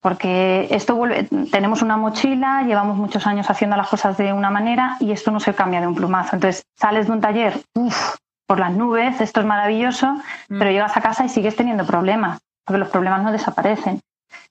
Porque 0.01 0.67
esto 0.71 0.95
vuelve, 0.95 1.23
tenemos 1.49 1.81
una 1.81 1.95
mochila, 1.95 2.63
llevamos 2.63 2.97
muchos 2.97 3.25
años 3.25 3.49
haciendo 3.49 3.77
las 3.77 3.88
cosas 3.88 4.17
de 4.17 4.34
una 4.34 4.51
manera 4.51 4.97
y 4.99 5.11
esto 5.11 5.31
no 5.31 5.39
se 5.39 5.55
cambia 5.55 5.80
de 5.80 5.88
un 5.88 5.95
plumazo. 5.95 6.35
Entonces, 6.35 6.63
sales 6.75 7.07
de 7.07 7.13
un 7.13 7.21
taller, 7.21 7.61
uff, 7.75 8.15
por 8.45 8.59
las 8.59 8.71
nubes, 8.71 9.21
esto 9.21 9.39
es 9.39 9.45
maravilloso, 9.45 10.07
mm. 10.49 10.59
pero 10.59 10.71
llegas 10.71 10.95
a 10.97 11.01
casa 11.01 11.25
y 11.25 11.29
sigues 11.29 11.55
teniendo 11.55 11.85
problemas, 11.85 12.39
porque 12.65 12.79
los 12.79 12.89
problemas 12.89 13.23
no 13.23 13.31
desaparecen. 13.31 14.01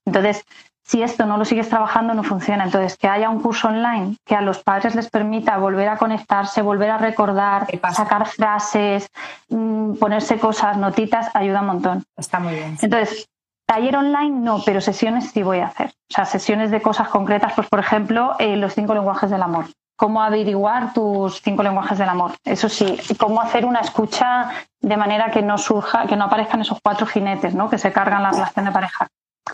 Entonces, 0.04 0.44
si 0.84 1.02
esto 1.02 1.26
no 1.26 1.38
lo 1.38 1.44
sigues 1.44 1.68
trabajando, 1.68 2.12
no 2.12 2.22
funciona. 2.22 2.64
Entonces, 2.64 2.96
que 2.96 3.08
haya 3.08 3.30
un 3.30 3.40
curso 3.40 3.68
online 3.68 4.16
que 4.26 4.34
a 4.34 4.40
los 4.40 4.62
padres 4.62 4.94
les 4.94 5.08
permita 5.08 5.56
volver 5.56 5.88
a 5.88 5.96
conectarse, 5.96 6.60
volver 6.60 6.90
a 6.90 6.98
recordar, 6.98 7.66
sacar 7.92 8.26
frases, 8.26 9.08
mm, 9.48 9.94
ponerse 9.94 10.38
cosas, 10.38 10.76
notitas, 10.76 11.34
ayuda 11.34 11.60
un 11.60 11.66
montón. 11.66 12.04
Está 12.16 12.40
muy 12.40 12.54
bien. 12.54 12.76
Entonces, 12.82 13.28
taller 13.66 13.96
online 13.96 14.40
no, 14.40 14.60
pero 14.64 14.80
sesiones 14.80 15.30
sí 15.30 15.42
voy 15.42 15.60
a 15.60 15.66
hacer. 15.66 15.90
O 16.10 16.14
sea, 16.14 16.24
sesiones 16.24 16.70
de 16.70 16.82
cosas 16.82 17.08
concretas, 17.08 17.52
pues 17.54 17.68
por 17.68 17.78
ejemplo, 17.78 18.34
eh, 18.38 18.56
los 18.56 18.74
cinco 18.74 18.94
lenguajes 18.94 19.30
del 19.30 19.42
amor. 19.42 19.66
Cómo 19.96 20.22
averiguar 20.22 20.92
tus 20.92 21.40
cinco 21.42 21.62
lenguajes 21.62 21.98
del 21.98 22.08
amor. 22.08 22.32
Eso 22.44 22.68
sí, 22.68 22.98
cómo 23.18 23.40
hacer 23.40 23.64
una 23.64 23.80
escucha 23.80 24.50
de 24.80 24.96
manera 24.96 25.30
que 25.30 25.42
no 25.42 25.58
surja, 25.58 26.06
que 26.06 26.16
no 26.16 26.24
aparezcan 26.24 26.60
esos 26.60 26.78
cuatro 26.82 27.06
jinetes, 27.06 27.54
¿no? 27.54 27.70
Que 27.70 27.78
se 27.78 27.92
cargan 27.92 28.22
la 28.22 28.30
relación 28.30 28.64
de 28.64 28.72
pareja. 28.72 29.06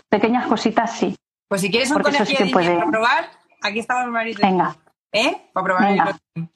Pequeñas 0.09 0.47
cositas 0.47 0.91
sí. 0.93 1.15
Pues 1.47 1.61
si 1.61 1.69
quieres 1.71 1.91
un 1.91 2.01
conejillo 2.01 2.37
sí 2.37 2.43
de 2.45 2.51
puede- 2.51 2.75
para 2.77 2.89
probar, 2.91 3.29
aquí 3.61 3.79
estamos 3.79 4.05
mi 4.05 4.11
marido. 4.11 4.39
Venga, 4.41 4.75
¿Eh? 5.11 5.49
Para 5.53 5.63
probar 5.63 5.83
Venga. 5.87 6.15
el 6.35 6.49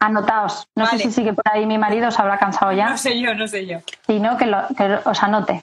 anotaos. 0.00 0.66
No 0.74 0.84
Vale. 0.84 0.98
sé 0.98 1.04
si 1.04 1.12
sigue 1.12 1.32
por 1.32 1.44
ahí 1.48 1.66
mi 1.66 1.78
marido, 1.78 2.10
se 2.10 2.20
habrá 2.20 2.38
cansado 2.38 2.72
ya. 2.72 2.90
No 2.90 2.98
sé 2.98 3.20
yo, 3.20 3.34
no 3.34 3.46
sé 3.46 3.66
yo. 3.66 3.78
Si 4.06 4.18
no, 4.18 4.36
que, 4.36 4.46
lo, 4.46 4.66
que 4.76 4.98
os 5.04 5.22
anote. 5.22 5.62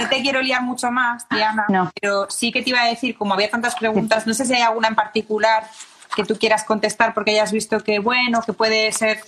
No 0.00 0.08
te 0.08 0.22
quiero 0.22 0.40
liar 0.40 0.62
mucho 0.62 0.90
más, 0.92 1.28
Diana, 1.28 1.66
No. 1.68 1.90
pero 2.00 2.30
sí 2.30 2.52
que 2.52 2.62
te 2.62 2.70
iba 2.70 2.80
a 2.82 2.86
decir, 2.86 3.16
como 3.18 3.34
había 3.34 3.50
tantas 3.50 3.74
preguntas, 3.74 4.24
no 4.24 4.32
sé 4.34 4.44
si 4.44 4.54
hay 4.54 4.62
alguna 4.62 4.86
en 4.86 4.94
particular 4.94 5.64
que 6.14 6.24
tú 6.24 6.36
quieras 6.38 6.64
contestar 6.64 7.14
porque 7.14 7.32
hayas 7.32 7.52
visto 7.52 7.80
que, 7.80 7.98
bueno, 7.98 8.42
que 8.42 8.52
puede 8.52 8.92
ser, 8.92 9.20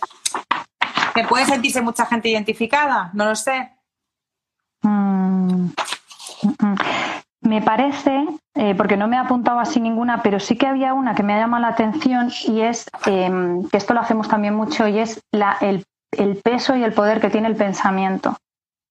que 1.14 1.24
puede 1.24 1.46
sentirse 1.46 1.80
mucha 1.80 2.06
gente 2.06 2.28
identificada, 2.28 3.10
no 3.12 3.24
lo 3.26 3.34
sé. 3.34 3.72
Mm, 4.82 5.66
mm, 6.42 6.54
mm. 6.60 6.76
Me 7.42 7.62
parece, 7.62 8.26
eh, 8.54 8.74
porque 8.74 8.96
no 8.96 9.06
me 9.06 9.16
he 9.16 9.20
apuntado 9.20 9.60
así 9.60 9.80
ninguna, 9.80 10.22
pero 10.22 10.40
sí 10.40 10.56
que 10.56 10.66
había 10.66 10.94
una 10.94 11.14
que 11.14 11.22
me 11.22 11.34
ha 11.34 11.38
llamado 11.38 11.62
la 11.62 11.68
atención 11.68 12.30
y 12.44 12.62
es, 12.62 12.86
eh, 13.06 13.30
que 13.70 13.76
esto 13.76 13.94
lo 13.94 14.00
hacemos 14.00 14.28
también 14.28 14.54
mucho, 14.54 14.88
y 14.88 14.98
es 14.98 15.22
el 15.32 16.36
peso 16.42 16.74
y 16.74 16.82
el 16.82 16.92
poder 16.92 17.20
que 17.20 17.30
tiene 17.30 17.46
el 17.46 17.56
pensamiento 17.56 18.36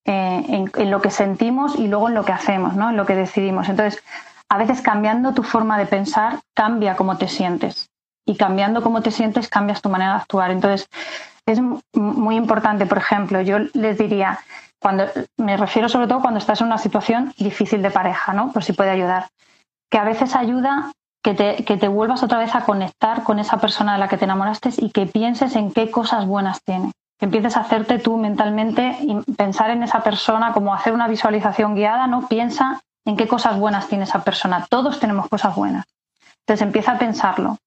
eh, 0.06 0.46
en, 0.48 0.72
en 0.74 0.92
lo 0.92 1.02
que 1.02 1.12
sentimos 1.12 1.78
y 1.78 1.88
luego 1.88 2.08
en 2.08 2.14
lo 2.14 2.24
que 2.24 2.32
hacemos, 2.32 2.76
¿no? 2.76 2.92
en 2.92 2.98
lo 2.98 3.06
que 3.06 3.16
decidimos. 3.16 3.68
Entonces, 3.68 4.02
a 4.50 4.58
veces 4.58 4.82
cambiando 4.82 5.34
tu 5.34 5.44
forma 5.44 5.78
de 5.78 5.86
pensar 5.86 6.40
cambia 6.54 6.96
cómo 6.96 7.18
te 7.18 7.28
sientes 7.28 7.90
y 8.26 8.36
cambiando 8.36 8.82
cómo 8.82 9.02
te 9.02 9.12
sientes 9.12 9.50
cambias 9.50 9.82
tu 9.82 9.90
manera 9.90 10.14
de 10.14 10.18
actuar. 10.18 10.52
Entonces, 10.52 10.88
es 11.46 11.60
muy 11.94 12.36
importante, 12.36 12.86
por 12.86 12.98
ejemplo, 12.98 13.42
yo 13.42 13.60
les 13.74 13.98
diría, 13.98 14.40
cuando 14.82 15.06
me 15.38 15.58
refiero 15.58 15.90
sobre 15.90 16.08
todo 16.08 16.22
cuando 16.22 16.40
estás 16.40 16.62
en 16.62 16.68
una 16.68 16.78
situación 16.78 17.34
difícil 17.38 17.82
de 17.82 17.92
pareja, 17.92 18.34
¿no? 18.34 18.52
Por 18.52 18.64
si 18.64 18.74
puede 18.74 18.90
ayudar. 18.90 19.28
Que 19.92 20.00
a 20.00 20.04
veces 20.04 20.36
ayuda 20.36 20.92
que 21.24 21.34
te, 21.34 21.64
que 21.64 21.78
te 21.78 21.88
vuelvas 21.88 22.24
otra 22.24 22.40
vez 22.40 22.56
a 22.56 22.66
conectar 22.66 23.24
con 23.24 23.40
esa 23.40 23.58
persona 23.58 23.94
de 23.94 24.00
la 24.00 24.08
que 24.08 24.18
te 24.18 24.26
enamoraste 24.26 24.70
y 24.78 24.90
que 24.90 25.06
pienses 25.06 25.56
en 25.56 25.72
qué 25.72 25.92
cosas 25.92 26.26
buenas 26.26 26.64
tiene. 26.64 26.92
Que 27.20 27.26
empieces 27.26 27.58
a 27.58 27.62
hacerte 27.62 28.00
tú 28.00 28.18
mentalmente 28.18 28.98
pensar 29.38 29.70
en 29.70 29.84
esa 29.84 30.04
persona 30.04 30.52
como 30.52 30.74
hacer 30.74 30.94
una 30.94 31.08
visualización 31.08 31.76
guiada, 31.76 32.08
¿no? 32.08 32.28
Piensa 32.28 32.82
en 33.06 33.18
qué 33.18 33.28
cosas 33.28 33.58
buenas 33.60 33.88
tiene 33.88 34.04
esa 34.04 34.24
persona. 34.24 34.66
Todos 34.70 35.00
tenemos 35.00 35.30
cosas 35.30 35.56
buenas. 35.56 35.86
Entonces 36.40 36.66
empieza 36.66 36.94
a 36.94 36.98
pensarlo. 36.98 37.58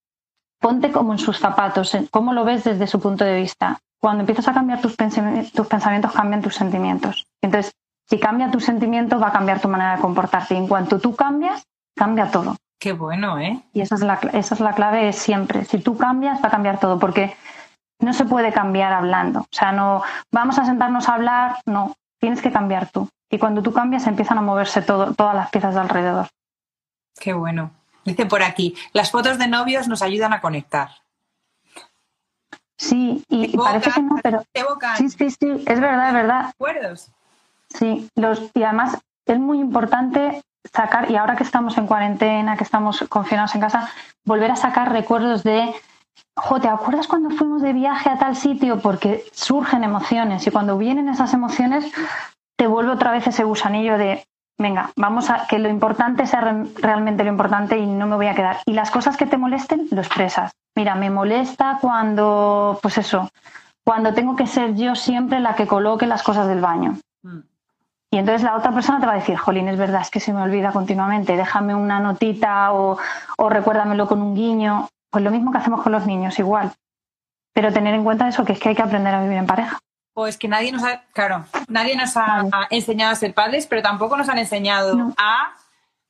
Ponte 0.60 0.90
como 0.90 1.12
en 1.12 1.18
sus 1.18 1.38
zapatos, 1.38 1.96
cómo 2.10 2.32
lo 2.32 2.44
ves 2.44 2.64
desde 2.64 2.86
su 2.86 3.00
punto 3.00 3.24
de 3.24 3.36
vista. 3.36 3.78
Cuando 4.00 4.20
empiezas 4.22 4.48
a 4.48 4.54
cambiar 4.54 4.80
tus, 4.80 4.96
pensami- 4.96 5.50
tus 5.52 5.66
pensamientos, 5.66 6.12
cambian 6.12 6.42
tus 6.42 6.54
sentimientos. 6.54 7.26
Entonces, 7.42 7.72
si 8.08 8.18
cambia 8.18 8.50
tu 8.50 8.60
sentimiento, 8.60 9.18
va 9.20 9.28
a 9.28 9.32
cambiar 9.32 9.60
tu 9.60 9.68
manera 9.68 9.96
de 9.96 10.00
comportarte. 10.02 10.54
Y 10.54 10.58
en 10.58 10.66
cuanto 10.68 10.98
tú 10.98 11.14
cambias, 11.14 11.64
cambia 11.96 12.30
todo. 12.30 12.56
Qué 12.80 12.92
bueno, 12.92 13.38
¿eh? 13.38 13.60
Y 13.72 13.80
esa 13.80 13.96
es 13.96 14.02
la, 14.02 14.14
esa 14.32 14.54
es 14.54 14.60
la 14.60 14.72
clave 14.72 15.12
siempre. 15.12 15.64
Si 15.64 15.78
tú 15.78 15.96
cambias, 15.96 16.42
va 16.42 16.48
a 16.48 16.50
cambiar 16.52 16.78
todo, 16.78 16.98
porque 16.98 17.36
no 18.00 18.12
se 18.12 18.24
puede 18.24 18.52
cambiar 18.52 18.92
hablando. 18.92 19.40
O 19.40 19.48
sea, 19.50 19.72
no 19.72 20.02
vamos 20.32 20.58
a 20.58 20.64
sentarnos 20.64 21.08
a 21.08 21.14
hablar, 21.14 21.56
no. 21.66 21.94
Tienes 22.20 22.40
que 22.40 22.52
cambiar 22.52 22.88
tú. 22.90 23.08
Y 23.30 23.38
cuando 23.38 23.62
tú 23.62 23.72
cambias, 23.72 24.06
empiezan 24.06 24.38
a 24.38 24.42
moverse 24.42 24.82
todo, 24.82 25.14
todas 25.14 25.34
las 25.34 25.50
piezas 25.50 25.74
de 25.74 25.80
alrededor. 25.80 26.28
Qué 27.18 27.32
bueno. 27.32 27.72
Dice 28.04 28.26
por 28.26 28.42
aquí, 28.42 28.74
las 28.92 29.10
fotos 29.10 29.38
de 29.38 29.48
novios 29.48 29.86
nos 29.86 30.02
ayudan 30.02 30.32
a 30.32 30.40
conectar. 30.40 30.90
Sí, 32.78 33.22
y, 33.28 33.54
Evocan, 33.54 33.72
parece 33.72 33.90
que 33.90 34.02
no, 34.02 34.16
pero 34.22 34.44
sí, 34.96 35.10
sí, 35.10 35.30
sí, 35.30 35.64
es 35.66 35.80
verdad, 35.80 36.08
es 36.08 36.14
verdad. 36.14 36.46
recuerdos. 36.52 37.10
Sí, 37.68 38.08
los, 38.14 38.50
y 38.54 38.62
además 38.62 38.96
es 39.26 39.38
muy 39.38 39.58
importante 39.58 40.42
sacar, 40.72 41.10
y 41.10 41.16
ahora 41.16 41.36
que 41.36 41.42
estamos 41.42 41.76
en 41.76 41.86
cuarentena, 41.86 42.56
que 42.56 42.64
estamos 42.64 43.04
confinados 43.08 43.54
en 43.54 43.60
casa, 43.60 43.90
volver 44.24 44.52
a 44.52 44.56
sacar 44.56 44.92
recuerdos 44.92 45.42
de, 45.42 45.74
jo, 46.36 46.60
¿te 46.60 46.68
acuerdas 46.68 47.08
cuando 47.08 47.30
fuimos 47.30 47.62
de 47.62 47.72
viaje 47.72 48.10
a 48.10 48.18
tal 48.18 48.36
sitio? 48.36 48.80
Porque 48.80 49.24
surgen 49.32 49.82
emociones 49.82 50.46
y 50.46 50.50
cuando 50.50 50.78
vienen 50.78 51.08
esas 51.08 51.34
emociones 51.34 51.92
te 52.58 52.66
vuelve 52.66 52.90
otra 52.92 53.12
vez 53.12 53.26
ese 53.26 53.44
gusanillo 53.44 53.96
de, 53.96 54.24
venga, 54.58 54.90
vamos 54.96 55.30
a 55.30 55.46
que 55.46 55.58
lo 55.58 55.68
importante 55.68 56.26
sea 56.26 56.40
re- 56.40 56.66
realmente 56.76 57.22
lo 57.22 57.30
importante 57.30 57.78
y 57.78 57.86
no 57.86 58.06
me 58.06 58.16
voy 58.16 58.26
a 58.26 58.34
quedar. 58.34 58.58
Y 58.66 58.72
las 58.72 58.90
cosas 58.90 59.16
que 59.16 59.26
te 59.26 59.36
molesten, 59.38 59.86
lo 59.92 60.00
expresas. 60.00 60.50
Mira, 60.76 60.94
me 60.96 61.08
molesta 61.10 61.78
cuando, 61.80 62.78
pues 62.82 62.98
eso, 62.98 63.30
cuando 63.84 64.12
tengo 64.12 64.36
que 64.36 64.46
ser 64.46 64.74
yo 64.74 64.94
siempre 64.94 65.40
la 65.40 65.54
que 65.54 65.66
coloque 65.66 66.06
las 66.06 66.22
cosas 66.22 66.48
del 66.48 66.60
baño. 66.60 66.96
Mm. 67.22 67.38
Y 68.10 68.18
entonces 68.18 68.42
la 68.42 68.56
otra 68.56 68.72
persona 68.72 69.00
te 69.00 69.06
va 69.06 69.12
a 69.12 69.16
decir, 69.16 69.36
Jolín, 69.36 69.68
es 69.68 69.78
verdad, 69.78 70.00
es 70.00 70.10
que 70.10 70.20
se 70.20 70.32
me 70.32 70.40
olvida 70.40 70.72
continuamente, 70.72 71.36
déjame 71.36 71.74
una 71.74 72.00
notita 72.00 72.72
o, 72.72 72.98
o 73.36 73.48
recuérdamelo 73.48 74.08
con 74.08 74.20
un 74.20 74.34
guiño. 74.34 74.88
Pues 75.10 75.24
lo 75.24 75.30
mismo 75.30 75.52
que 75.52 75.58
hacemos 75.58 75.82
con 75.82 75.92
los 75.92 76.06
niños, 76.06 76.38
igual. 76.38 76.72
Pero 77.54 77.72
tener 77.72 77.94
en 77.94 78.04
cuenta 78.04 78.28
eso, 78.28 78.44
que 78.44 78.52
es 78.52 78.60
que 78.60 78.70
hay 78.70 78.74
que 78.74 78.82
aprender 78.82 79.14
a 79.14 79.22
vivir 79.22 79.38
en 79.38 79.46
pareja. 79.46 79.78
O 80.20 80.26
es 80.26 80.36
que 80.36 80.48
nadie 80.48 80.72
nos 80.72 80.82
ha, 80.82 81.02
claro, 81.12 81.44
nadie 81.68 81.94
nos 81.96 82.16
ha 82.16 82.44
enseñado 82.70 83.12
a 83.12 83.14
ser 83.14 83.34
padres, 83.34 83.68
pero 83.68 83.82
tampoco 83.82 84.16
nos 84.16 84.28
han 84.28 84.38
enseñado 84.38 84.96
No. 84.96 85.14
a 85.16 85.52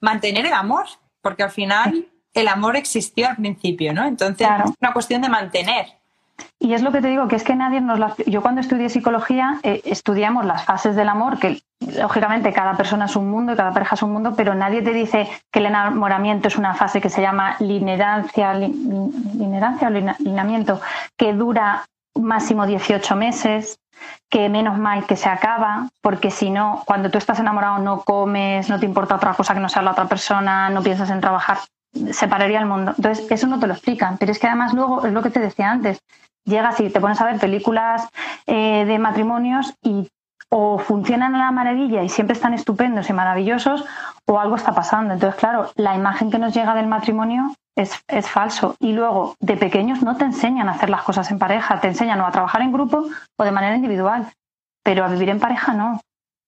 mantener 0.00 0.46
el 0.46 0.54
amor, 0.54 0.86
porque 1.20 1.42
al 1.42 1.50
final 1.50 2.06
el 2.32 2.48
amor 2.48 2.76
existió 2.76 3.28
al 3.28 3.36
principio, 3.36 3.92
¿no? 3.92 4.04
Entonces 4.06 4.46
Claro. 4.46 4.64
es 4.64 4.72
una 4.80 4.94
cuestión 4.94 5.20
de 5.20 5.28
mantener. 5.28 5.86
Y 6.58 6.72
es 6.72 6.80
lo 6.82 6.90
que 6.90 7.02
te 7.02 7.08
digo, 7.08 7.28
que 7.28 7.36
es 7.36 7.44
que 7.44 7.54
nadie 7.54 7.82
nos 7.82 7.98
la... 7.98 8.14
Yo 8.26 8.40
cuando 8.40 8.62
estudié 8.62 8.88
psicología 8.88 9.58
eh, 9.62 9.82
estudiamos 9.84 10.46
las 10.46 10.64
fases 10.64 10.96
del 10.96 11.08
amor, 11.10 11.38
que 11.38 11.60
lógicamente 12.00 12.52
cada 12.54 12.76
persona 12.78 13.04
es 13.06 13.16
un 13.16 13.28
mundo 13.30 13.52
y 13.52 13.56
cada 13.56 13.72
pareja 13.74 13.94
es 13.94 14.02
un 14.02 14.12
mundo, 14.12 14.32
pero 14.36 14.54
nadie 14.54 14.80
te 14.80 14.92
dice 14.94 15.28
que 15.52 15.58
el 15.58 15.66
enamoramiento 15.66 16.48
es 16.48 16.56
una 16.56 16.74
fase 16.74 17.00
que 17.02 17.10
se 17.10 17.20
llama 17.20 17.56
linerancia, 17.58 18.54
li- 18.54 18.72
linerancia 19.34 19.88
o 19.88 20.80
que 21.16 21.32
dura 21.34 21.84
máximo 22.14 22.66
18 22.66 23.14
meses, 23.16 23.78
que 24.30 24.48
menos 24.48 24.78
mal 24.78 25.06
que 25.06 25.16
se 25.16 25.28
acaba, 25.28 25.88
porque 26.02 26.30
si 26.30 26.50
no, 26.50 26.82
cuando 26.86 27.10
tú 27.10 27.18
estás 27.18 27.38
enamorado 27.40 27.78
no 27.78 28.02
comes, 28.02 28.68
no 28.68 28.78
te 28.78 28.86
importa 28.86 29.16
otra 29.16 29.34
cosa 29.34 29.54
que 29.54 29.60
no 29.60 29.68
sea 29.68 29.82
la 29.82 29.92
otra 29.92 30.06
persona, 30.06 30.70
no 30.70 30.82
piensas 30.82 31.10
en 31.10 31.20
trabajar, 31.20 31.58
se 32.12 32.28
pararía 32.28 32.60
el 32.60 32.66
mundo. 32.66 32.94
Entonces, 32.96 33.26
eso 33.30 33.46
no 33.46 33.58
te 33.58 33.66
lo 33.66 33.74
explican, 33.74 34.18
pero 34.18 34.32
es 34.32 34.38
que 34.38 34.46
además 34.46 34.74
luego, 34.74 35.06
es 35.06 35.12
lo 35.12 35.22
que 35.22 35.30
te 35.30 35.40
decía 35.40 35.70
antes, 35.70 36.00
llegas 36.44 36.80
y 36.80 36.90
te 36.90 37.00
pones 37.00 37.20
a 37.20 37.26
ver 37.26 37.38
películas 37.38 38.08
eh, 38.46 38.84
de 38.84 38.98
matrimonios 38.98 39.74
y 39.82 40.08
o 40.50 40.78
funcionan 40.78 41.34
a 41.34 41.38
la 41.38 41.50
maravilla 41.50 42.02
y 42.02 42.08
siempre 42.08 42.34
están 42.34 42.54
estupendos 42.54 43.10
y 43.10 43.12
maravillosos 43.12 43.84
o 44.26 44.38
algo 44.40 44.56
está 44.56 44.72
pasando. 44.74 45.14
Entonces, 45.14 45.38
claro, 45.38 45.70
la 45.76 45.94
imagen 45.94 46.30
que 46.30 46.38
nos 46.38 46.54
llega 46.54 46.74
del 46.74 46.86
matrimonio 46.86 47.54
es, 47.80 48.02
es 48.08 48.28
falso. 48.28 48.76
Y 48.80 48.92
luego, 48.92 49.34
de 49.40 49.56
pequeños 49.56 50.02
no 50.02 50.16
te 50.16 50.24
enseñan 50.24 50.68
a 50.68 50.72
hacer 50.72 50.90
las 50.90 51.02
cosas 51.02 51.30
en 51.30 51.38
pareja, 51.38 51.80
te 51.80 51.88
enseñan 51.88 52.20
o 52.20 52.26
a 52.26 52.30
trabajar 52.30 52.62
en 52.62 52.72
grupo 52.72 53.06
o 53.38 53.44
de 53.44 53.50
manera 53.50 53.76
individual, 53.76 54.26
pero 54.84 55.04
a 55.04 55.08
vivir 55.08 55.28
en 55.30 55.40
pareja 55.40 55.72
no. 55.74 56.00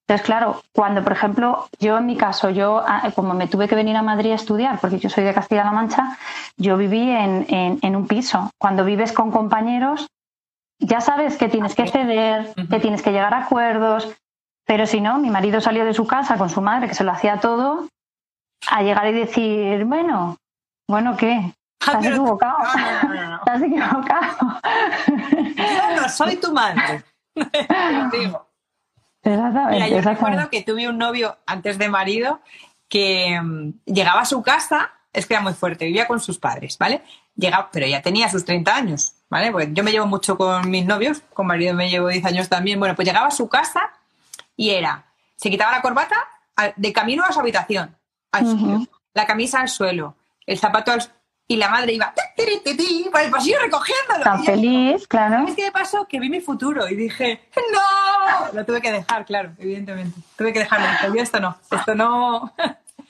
Entonces, 0.09 0.27
claro, 0.27 0.61
cuando, 0.75 1.05
por 1.05 1.13
ejemplo, 1.13 1.69
yo 1.79 1.99
en 1.99 2.07
mi 2.07 2.17
caso, 2.17 2.51
yo 2.51 2.83
ah, 2.85 3.11
como 3.15 3.33
me 3.33 3.47
tuve 3.47 3.69
que 3.69 3.77
venir 3.77 3.95
a 3.97 4.03
Madrid 4.03 4.33
a 4.33 4.35
estudiar, 4.35 4.79
porque 4.81 4.99
yo 4.99 5.09
soy 5.09 5.23
de 5.23 5.33
Castilla-La 5.33 5.71
Mancha, 5.71 6.19
yo 6.57 6.77
viví 6.77 7.11
en, 7.11 7.47
en- 7.49 7.79
en 7.81 7.95
un 7.97 8.09
piso. 8.09 8.51
Cuando 8.59 8.85
vives 8.85 9.13
con 9.13 9.31
compañeros, 9.31 10.09
ya 10.81 11.01
sabes 11.01 11.37
que 11.37 11.49
tienes 11.49 11.75
que 11.77 11.87
ceder, 11.87 12.53
Ujú. 12.57 12.69
que 12.69 12.81
tienes 12.81 13.03
que 13.03 13.13
llegar 13.13 13.35
a 13.35 13.45
acuerdos, 13.45 14.13
pero 14.67 14.87
si 14.87 15.01
no, 15.01 15.19
mi 15.19 15.31
marido 15.31 15.61
salió 15.61 15.85
de 15.85 15.95
su 15.95 16.07
casa 16.09 16.37
con 16.39 16.51
su 16.51 16.61
madre, 16.61 16.89
que 16.89 16.95
se 16.95 17.05
lo 17.05 17.13
hacía 17.13 17.37
todo, 17.39 17.87
a 18.69 18.83
llegar 18.83 19.07
y 19.09 19.13
decir, 19.13 19.85
bueno, 19.85 20.37
bueno, 20.91 21.17
¿qué? 21.17 21.55
Ah, 21.81 21.93
Estás 21.93 22.03
pero- 22.03 22.17
equivocado. 22.17 22.59
No, 22.59 23.03
no, 23.03 23.15
no, 23.15 23.31
no. 23.31 23.37
Estás 23.39 23.63
equivocado. 23.63 24.61
Yo 25.57 26.03
no 26.03 26.09
soy 26.09 26.37
tu 26.37 26.53
madre. 26.53 27.05
Digo. 28.13 28.47
Exactamente. 29.23 29.75
Mira, 29.75 29.89
yo 29.89 29.97
exactamente. 29.99 30.11
recuerdo 30.11 30.51
que 30.51 30.63
tuve 30.63 30.89
un 30.89 30.99
novio 30.99 31.39
antes 31.47 31.79
de 31.79 31.89
marido 31.89 32.41
que 32.89 33.41
mm, 33.41 33.71
llegaba 33.87 34.23
a 34.23 34.25
su 34.27 34.43
casa, 34.43 34.91
es 35.13 35.27
que 35.27 35.35
era 35.35 35.43
muy 35.43 35.53
fuerte, 35.55 35.85
vivía 35.87 36.07
con 36.07 36.21
sus 36.21 36.39
padres, 36.39 36.77
¿vale? 36.79 37.03
Llegaba, 37.37 37.71
pero 37.73 37.87
ya 37.87 38.03
tenía 38.03 38.29
sus 38.29 38.45
30 38.45 38.75
años, 38.75 39.13
¿vale? 39.29 39.53
Pues 39.53 39.69
yo 39.73 39.83
me 39.85 39.93
llevo 39.93 40.07
mucho 40.07 40.37
con 40.37 40.69
mis 40.71 40.85
novios, 40.87 41.23
con 41.33 41.47
marido 41.47 41.75
me 41.75 41.89
llevo 41.89 42.09
10 42.09 42.25
años 42.25 42.49
también. 42.49 42.79
Bueno, 42.79 42.95
pues 42.97 43.07
llegaba 43.07 43.29
a 43.29 43.31
su 43.31 43.49
casa 43.49 43.91
y 44.57 44.71
era, 44.71 45.05
se 45.37 45.51
quitaba 45.51 45.73
la 45.73 45.83
corbata 45.83 46.17
de 46.77 46.93
camino 46.93 47.25
a 47.25 47.33
su 47.33 47.41
habitación, 47.41 47.97
al 48.33 48.47
suelo, 48.47 48.87
la 49.15 49.27
camisa 49.27 49.61
al 49.61 49.69
suelo, 49.69 50.15
el 50.51 50.59
zapato 50.59 50.93
al 50.93 51.01
y 51.47 51.57
la 51.57 51.69
madre 51.69 51.95
iba 51.95 52.15
por 53.11 53.21
el 53.21 53.31
pasillo 53.31 53.59
recogiéndolo. 53.61 54.23
Tan 54.23 54.41
Y 54.41 54.47
yo, 54.47 54.53
feliz, 54.53 55.09
claro. 55.09 55.39
¿Sabes 55.39 55.57
qué 55.57 55.65
me 55.65 55.73
pasó? 55.73 56.07
Que 56.07 56.21
vi 56.21 56.31
mi 56.31 56.41
futuro 56.41 56.89
y 56.89 56.95
dije, 56.95 57.41
¡No! 57.73 58.53
Lo 58.53 58.65
tuve 58.65 58.81
que 58.81 58.93
dejar, 58.93 59.25
claro, 59.25 59.51
evidentemente. 59.59 60.21
Tuve 60.37 60.53
que 60.53 60.61
dejarlo. 60.61 61.13
Yo 61.13 61.21
esto 61.21 61.41
no, 61.41 61.57
esto 61.71 61.95
no. 61.95 62.53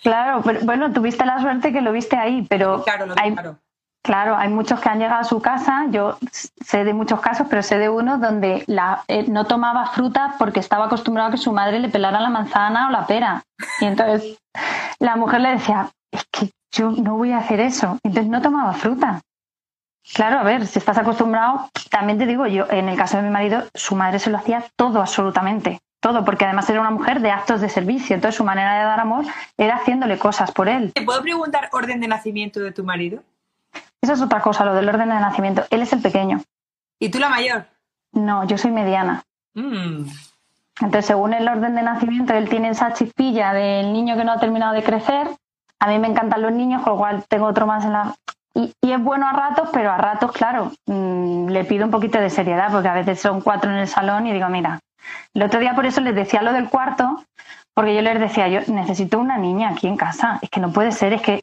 Claro, 0.03 0.41
pero 0.43 0.61
bueno, 0.63 0.91
tuviste 0.95 1.27
la 1.27 1.43
suerte 1.43 1.75
que 1.75 1.83
lo 1.83 1.93
viste 1.93 2.17
ahí, 2.17 2.47
pero 2.49 2.83
Claro, 2.85 3.05
lo 3.05 3.15
vi 3.15 3.21
hay, 3.23 3.33
claro. 3.35 3.59
Claro, 4.03 4.35
hay 4.35 4.49
muchos 4.49 4.81
que 4.81 4.89
han 4.89 4.99
llegado 4.99 5.21
a 5.21 5.25
su 5.25 5.43
casa, 5.43 5.85
yo 5.91 6.17
sé 6.65 6.85
de 6.85 6.95
muchos 6.95 7.21
casos, 7.21 7.47
pero 7.51 7.63
sé 7.63 7.77
de 7.77 7.91
uno 7.91 8.17
donde 8.17 8.65
la, 8.67 9.05
eh, 9.09 9.27
no 9.29 9.45
tomaba 9.45 9.89
fruta 9.89 10.37
porque 10.39 10.61
estaba 10.61 10.87
acostumbrado 10.87 11.29
a 11.29 11.33
que 11.33 11.37
su 11.37 11.53
madre 11.53 11.79
le 11.81 11.91
pelara 11.91 12.19
la 12.21 12.31
manzana 12.31 12.89
o 12.89 12.91
la 12.91 13.07
pera. 13.07 13.43
Y 13.83 13.85
entonces 13.85 14.39
la 14.99 15.17
mujer 15.17 15.43
le 15.43 15.51
decía, 15.51 15.91
es 16.11 16.25
que 16.33 16.51
yo 16.73 16.91
no 16.91 17.17
voy 17.17 17.33
a 17.33 17.39
hacer 17.39 17.61
eso. 17.61 17.99
Entonces 18.03 18.31
no 18.31 18.43
tomaba 18.43 18.73
fruta. 18.73 19.21
Claro, 20.15 20.39
a 20.39 20.43
ver, 20.43 20.67
si 20.67 20.79
estás 20.79 20.99
acostumbrado, 20.99 21.71
también 21.91 22.19
te 22.19 22.27
digo 22.27 22.47
yo, 22.47 22.67
en 22.71 22.89
el 22.89 22.97
caso 22.97 23.19
de 23.19 23.23
mi 23.23 23.31
marido, 23.31 23.65
su 23.75 23.95
madre 23.95 24.19
se 24.19 24.31
lo 24.31 24.39
hacía 24.39 24.65
todo 24.75 25.01
absolutamente, 25.01 25.81
todo, 26.01 26.25
porque 26.25 26.47
además 26.47 26.69
era 26.71 26.81
una 26.81 26.91
mujer 26.91 27.21
de 27.21 27.31
actos 27.31 27.61
de 27.61 27.69
servicio, 27.69 28.15
entonces 28.15 28.37
su 28.37 28.45
manera 28.45 28.79
de 28.79 28.85
dar 28.85 28.99
amor 28.99 29.27
era 29.57 29.77
haciéndole 29.77 30.19
cosas 30.19 30.51
por 30.53 30.69
él. 30.69 30.93
¿Te 30.95 31.03
puedo 31.03 31.23
preguntar 31.23 31.69
orden 31.73 32.01
de 32.01 32.09
nacimiento 32.09 32.61
de 32.61 32.73
tu 32.73 32.83
marido? 32.83 33.23
Esa 34.01 34.15
es 34.15 34.23
otra 34.23 34.41
cosa, 34.41 34.65
lo 34.65 34.75
del 34.75 34.89
orden 34.89 35.11
de 35.11 35.15
nacimiento. 35.15 35.65
Él 35.71 35.83
es 35.83 35.93
el 35.93 36.01
pequeño. 36.01 36.43
¿Y 36.99 37.11
tú 37.11 37.19
la 37.19 37.29
mayor? 37.29 37.67
No, 38.13 38.45
yo 38.45 38.59
soy 38.59 38.71
mediana. 38.71 39.23
Mm. 39.55 40.07
Entonces, 40.81 41.07
según 41.07 41.35
el 41.35 41.47
orden 41.47 41.75
de 41.75 41.83
nacimiento, 41.83 42.33
él 42.33 42.49
tiene 42.49 42.71
esa 42.71 42.95
chispilla 42.95 43.53
del 43.53 43.93
niño 43.93 44.17
que 44.17 44.25
no 44.25 44.33
ha 44.33 44.41
terminado 44.41 44.73
de 44.73 44.83
crecer. 44.83 45.29
A 45.81 45.89
mí 45.89 45.99
me 45.99 46.09
encantan 46.09 46.43
los 46.43 46.53
niños, 46.53 46.83
con 46.83 46.93
lo 46.93 46.99
cual 46.99 47.25
tengo 47.29 47.47
otro 47.47 47.67
más 47.67 47.85
en 47.85 47.93
la... 47.93 48.15
Y, 48.55 48.73
y 48.83 48.93
es 48.93 49.03
bueno 49.03 49.29
a 49.29 49.33
ratos, 49.33 49.71
pero 49.73 49.93
a 49.93 49.97
ratos, 49.97 50.33
claro, 50.33 50.73
mm, 50.87 51.49
le 51.49 51.65
pido 51.65 51.85
un 51.85 51.91
poquito 51.91 52.19
de 52.19 52.31
seriedad, 52.31 52.71
porque 52.71 52.89
a 52.89 52.95
veces 52.95 53.21
son 53.21 53.41
cuatro 53.41 53.71
en 53.71 53.79
el 53.79 53.89
salón 53.89 54.27
y 54.27 54.33
digo, 54.33 54.49
mira, 54.49 54.81
el 55.35 55.43
otro 55.43 55.61
día 55.61 55.75
por 55.75 55.87
eso 55.87 56.01
les 56.01 56.15
decía 56.15 56.43
lo 56.43 56.53
del 56.53 56.69
cuarto, 56.69 57.25
porque 57.75 57.95
yo 57.95 58.03
les 58.03 58.19
decía, 58.19 58.49
yo 58.49 58.61
necesito 58.67 59.19
una 59.19 59.39
niña 59.39 59.71
aquí 59.71 59.87
en 59.87 59.97
casa, 59.97 60.39
es 60.43 60.51
que 60.51 60.61
no 60.61 60.73
puede 60.73 60.93
ser, 60.93 61.13
es 61.13 61.23
que 61.23 61.41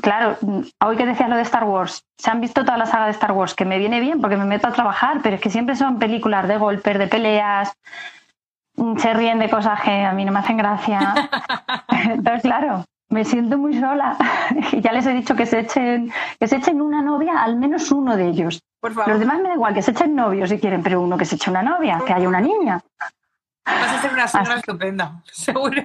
claro, 0.00 0.36
hoy 0.84 0.96
que 0.96 1.06
decías 1.06 1.28
lo 1.28 1.36
de 1.36 1.42
Star 1.42 1.64
Wars, 1.64 2.04
se 2.18 2.30
han 2.30 2.40
visto 2.40 2.64
toda 2.64 2.78
la 2.78 2.86
saga 2.86 3.06
de 3.06 3.12
Star 3.12 3.32
Wars, 3.32 3.54
que 3.54 3.64
me 3.64 3.78
viene 3.78 4.00
bien 4.00 4.20
porque 4.20 4.36
me 4.36 4.44
meto 4.44 4.68
a 4.68 4.72
trabajar, 4.72 5.20
pero 5.22 5.36
es 5.36 5.40
que 5.40 5.50
siempre 5.50 5.76
son 5.76 5.98
películas 5.98 6.46
de 6.48 6.58
golpes, 6.58 6.98
de 6.98 7.06
peleas, 7.06 7.72
mm, 8.76 8.96
se 8.98 9.14
ríen 9.14 9.38
de 9.38 9.50
cosas 9.50 9.80
que 9.82 10.04
a 10.04 10.12
mí 10.12 10.24
no 10.24 10.32
me 10.32 10.40
hacen 10.40 10.56
gracia. 10.56 11.30
Entonces, 11.88 12.42
claro, 12.42 12.84
me 13.08 13.24
siento 13.24 13.58
muy 13.58 13.78
sola. 13.78 14.16
Y 14.72 14.80
ya 14.80 14.92
les 14.92 15.06
he 15.06 15.12
dicho 15.12 15.34
que 15.34 15.46
se 15.46 15.60
echen, 15.60 16.12
que 16.38 16.46
se 16.46 16.56
echen 16.56 16.80
una 16.80 17.02
novia, 17.02 17.42
al 17.42 17.56
menos 17.56 17.90
uno 17.90 18.16
de 18.16 18.28
ellos. 18.28 18.60
Por 18.80 18.92
favor. 18.94 19.08
Los 19.10 19.20
demás 19.20 19.38
me 19.40 19.48
da 19.48 19.54
igual 19.54 19.74
que 19.74 19.82
se 19.82 19.90
echen 19.90 20.14
novios 20.14 20.48
si 20.50 20.58
quieren, 20.58 20.82
pero 20.82 21.00
uno 21.00 21.16
que 21.18 21.24
se 21.24 21.34
eche 21.36 21.50
una 21.50 21.62
novia, 21.62 22.00
que 22.06 22.12
haya 22.12 22.28
una 22.28 22.40
niña. 22.40 22.80
Vas 23.64 23.92
a 23.98 24.00
ser 24.02 24.12
una 24.12 24.28
suegra 24.28 24.50
Así. 24.52 24.60
estupenda, 24.60 25.22
seguro. 25.32 25.82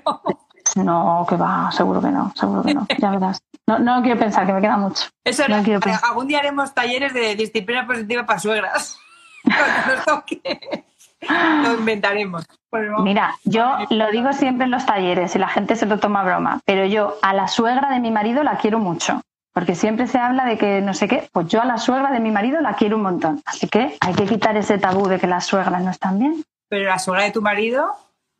No, 0.76 1.26
que 1.28 1.36
va, 1.36 1.72
seguro 1.72 2.00
que 2.02 2.10
no, 2.10 2.32
seguro 2.36 2.64
que 2.64 2.74
no, 2.74 2.86
ya 2.98 3.10
verás. 3.12 3.42
No, 3.68 3.80
no 3.80 4.02
quiero 4.04 4.20
pensar, 4.20 4.46
que 4.46 4.54
me 4.54 4.62
queda 4.62 4.78
mucho. 4.78 5.06
Eso 5.24 5.48
No 5.48 5.56
era- 5.56 5.64
quiero 5.64 5.80
para- 5.80 5.94
pensar. 5.94 6.10
algún 6.10 6.28
día 6.28 6.40
haremos 6.40 6.74
talleres 6.74 7.14
de 7.14 7.36
disciplina 7.36 7.86
positiva 7.88 8.26
para 8.26 8.40
suegras. 8.40 8.98
Cuando 9.44 9.96
nos 9.96 10.06
toque, 10.06 10.86
lo 11.30 11.74
inventaremos. 11.74 12.46
Bueno, 12.72 13.00
Mira, 13.00 13.36
yo 13.44 13.78
lo 13.90 14.10
digo 14.12 14.34
siempre 14.34 14.66
en 14.66 14.72
los 14.72 14.86
talleres 14.86 15.36
y 15.36 15.40
la 15.40 15.48
gente 15.48 15.76
se 15.76 15.86
lo 15.86 16.00
toma 16.00 16.22
a 16.22 16.24
broma, 16.24 16.60
pero 16.66 16.86
yo 16.86 17.18
a 17.22 17.34
la 17.34 17.48
suegra 17.48 17.90
de 17.92 18.00
mi 18.00 18.12
marido 18.12 18.44
la 18.44 18.58
quiero 18.58 18.80
mucho, 18.80 19.22
porque 19.54 19.76
siempre 19.76 20.08
se 20.08 20.18
habla 20.18 20.46
de 20.46 20.58
que 20.58 20.82
no 20.82 20.94
sé 20.94 21.08
qué, 21.08 21.28
pues 21.32 21.48
yo 21.48 21.62
a 21.62 21.66
la 21.66 21.78
suegra 21.78 22.12
de 22.12 22.20
mi 22.20 22.32
marido 22.32 22.62
la 22.62 22.74
quiero 22.74 22.98
un 22.98 23.04
montón. 23.04 23.42
Así 23.46 23.68
que 23.68 23.96
hay 24.00 24.14
que 24.14 24.26
quitar 24.26 24.56
ese 24.58 24.78
tabú 24.78 25.08
de 25.08 25.20
que 25.20 25.28
las 25.28 25.46
suegras 25.46 25.84
no 25.84 25.92
están 25.92 26.20
bien. 26.20 26.44
Pero 26.70 26.88
la 26.88 27.00
suegra 27.00 27.26
de 27.26 27.32
tu 27.32 27.42
marido 27.42 27.94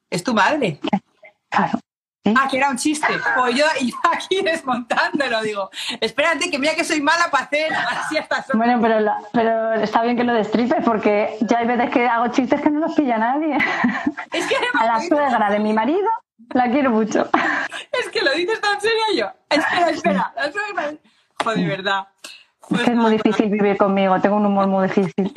es 0.10 0.24
tu 0.24 0.34
madre. 0.34 0.80
Claro. 1.50 1.80
Ah, 2.24 2.48
que 2.50 2.58
era 2.58 2.70
un 2.70 2.78
chiste. 2.78 3.08
O 3.38 3.50
yo, 3.50 3.66
yo 3.82 3.96
aquí 4.14 4.42
desmontándolo, 4.44 5.42
digo, 5.42 5.70
espérate 6.00 6.52
que 6.52 6.60
mira 6.60 6.76
que 6.76 6.84
soy 6.84 7.02
mala 7.02 7.30
para 7.32 7.46
hacer 7.46 7.74
así 7.74 8.18
hasta. 8.18 8.46
Bueno, 8.54 8.80
pero, 8.82 9.00
la- 9.00 9.18
pero 9.34 9.74
está 9.74 10.04
bien 10.04 10.16
que 10.18 10.24
lo 10.24 10.34
destripes 10.34 10.84
porque 10.86 11.38
ya 11.42 11.60
hay 11.60 11.68
veces 11.68 11.90
que 11.90 12.08
hago 12.08 12.28
chistes 12.28 12.62
que 12.62 12.70
no 12.70 12.80
los 12.80 12.94
pilla 12.96 13.18
nadie. 13.18 13.58
Es 14.32 14.46
que, 14.48 14.56
A 14.80 14.86
la 14.86 15.02
suegra 15.02 15.50
de 15.50 15.60
mi 15.60 15.74
marido 15.74 16.08
la 16.54 16.70
quiero 16.70 16.90
mucho. 16.92 17.30
es 17.92 18.10
que 18.10 18.22
lo 18.22 18.32
dices 18.34 18.60
tan 18.62 18.80
serio 18.80 18.98
yo. 19.16 19.28
Espera, 19.50 19.90
espera, 19.90 20.34
la 20.36 20.52
suegra. 20.52 20.94
Joder, 21.44 21.58
de 21.58 21.66
verdad. 21.68 22.08
Es 22.70 22.84
que 22.84 22.92
es 22.92 22.96
muy 22.98 23.12
difícil 23.12 23.50
vivir 23.50 23.78
conmigo, 23.78 24.22
tengo 24.22 24.36
un 24.38 24.46
humor 24.46 24.68
muy 24.68 24.88
difícil. 24.88 25.34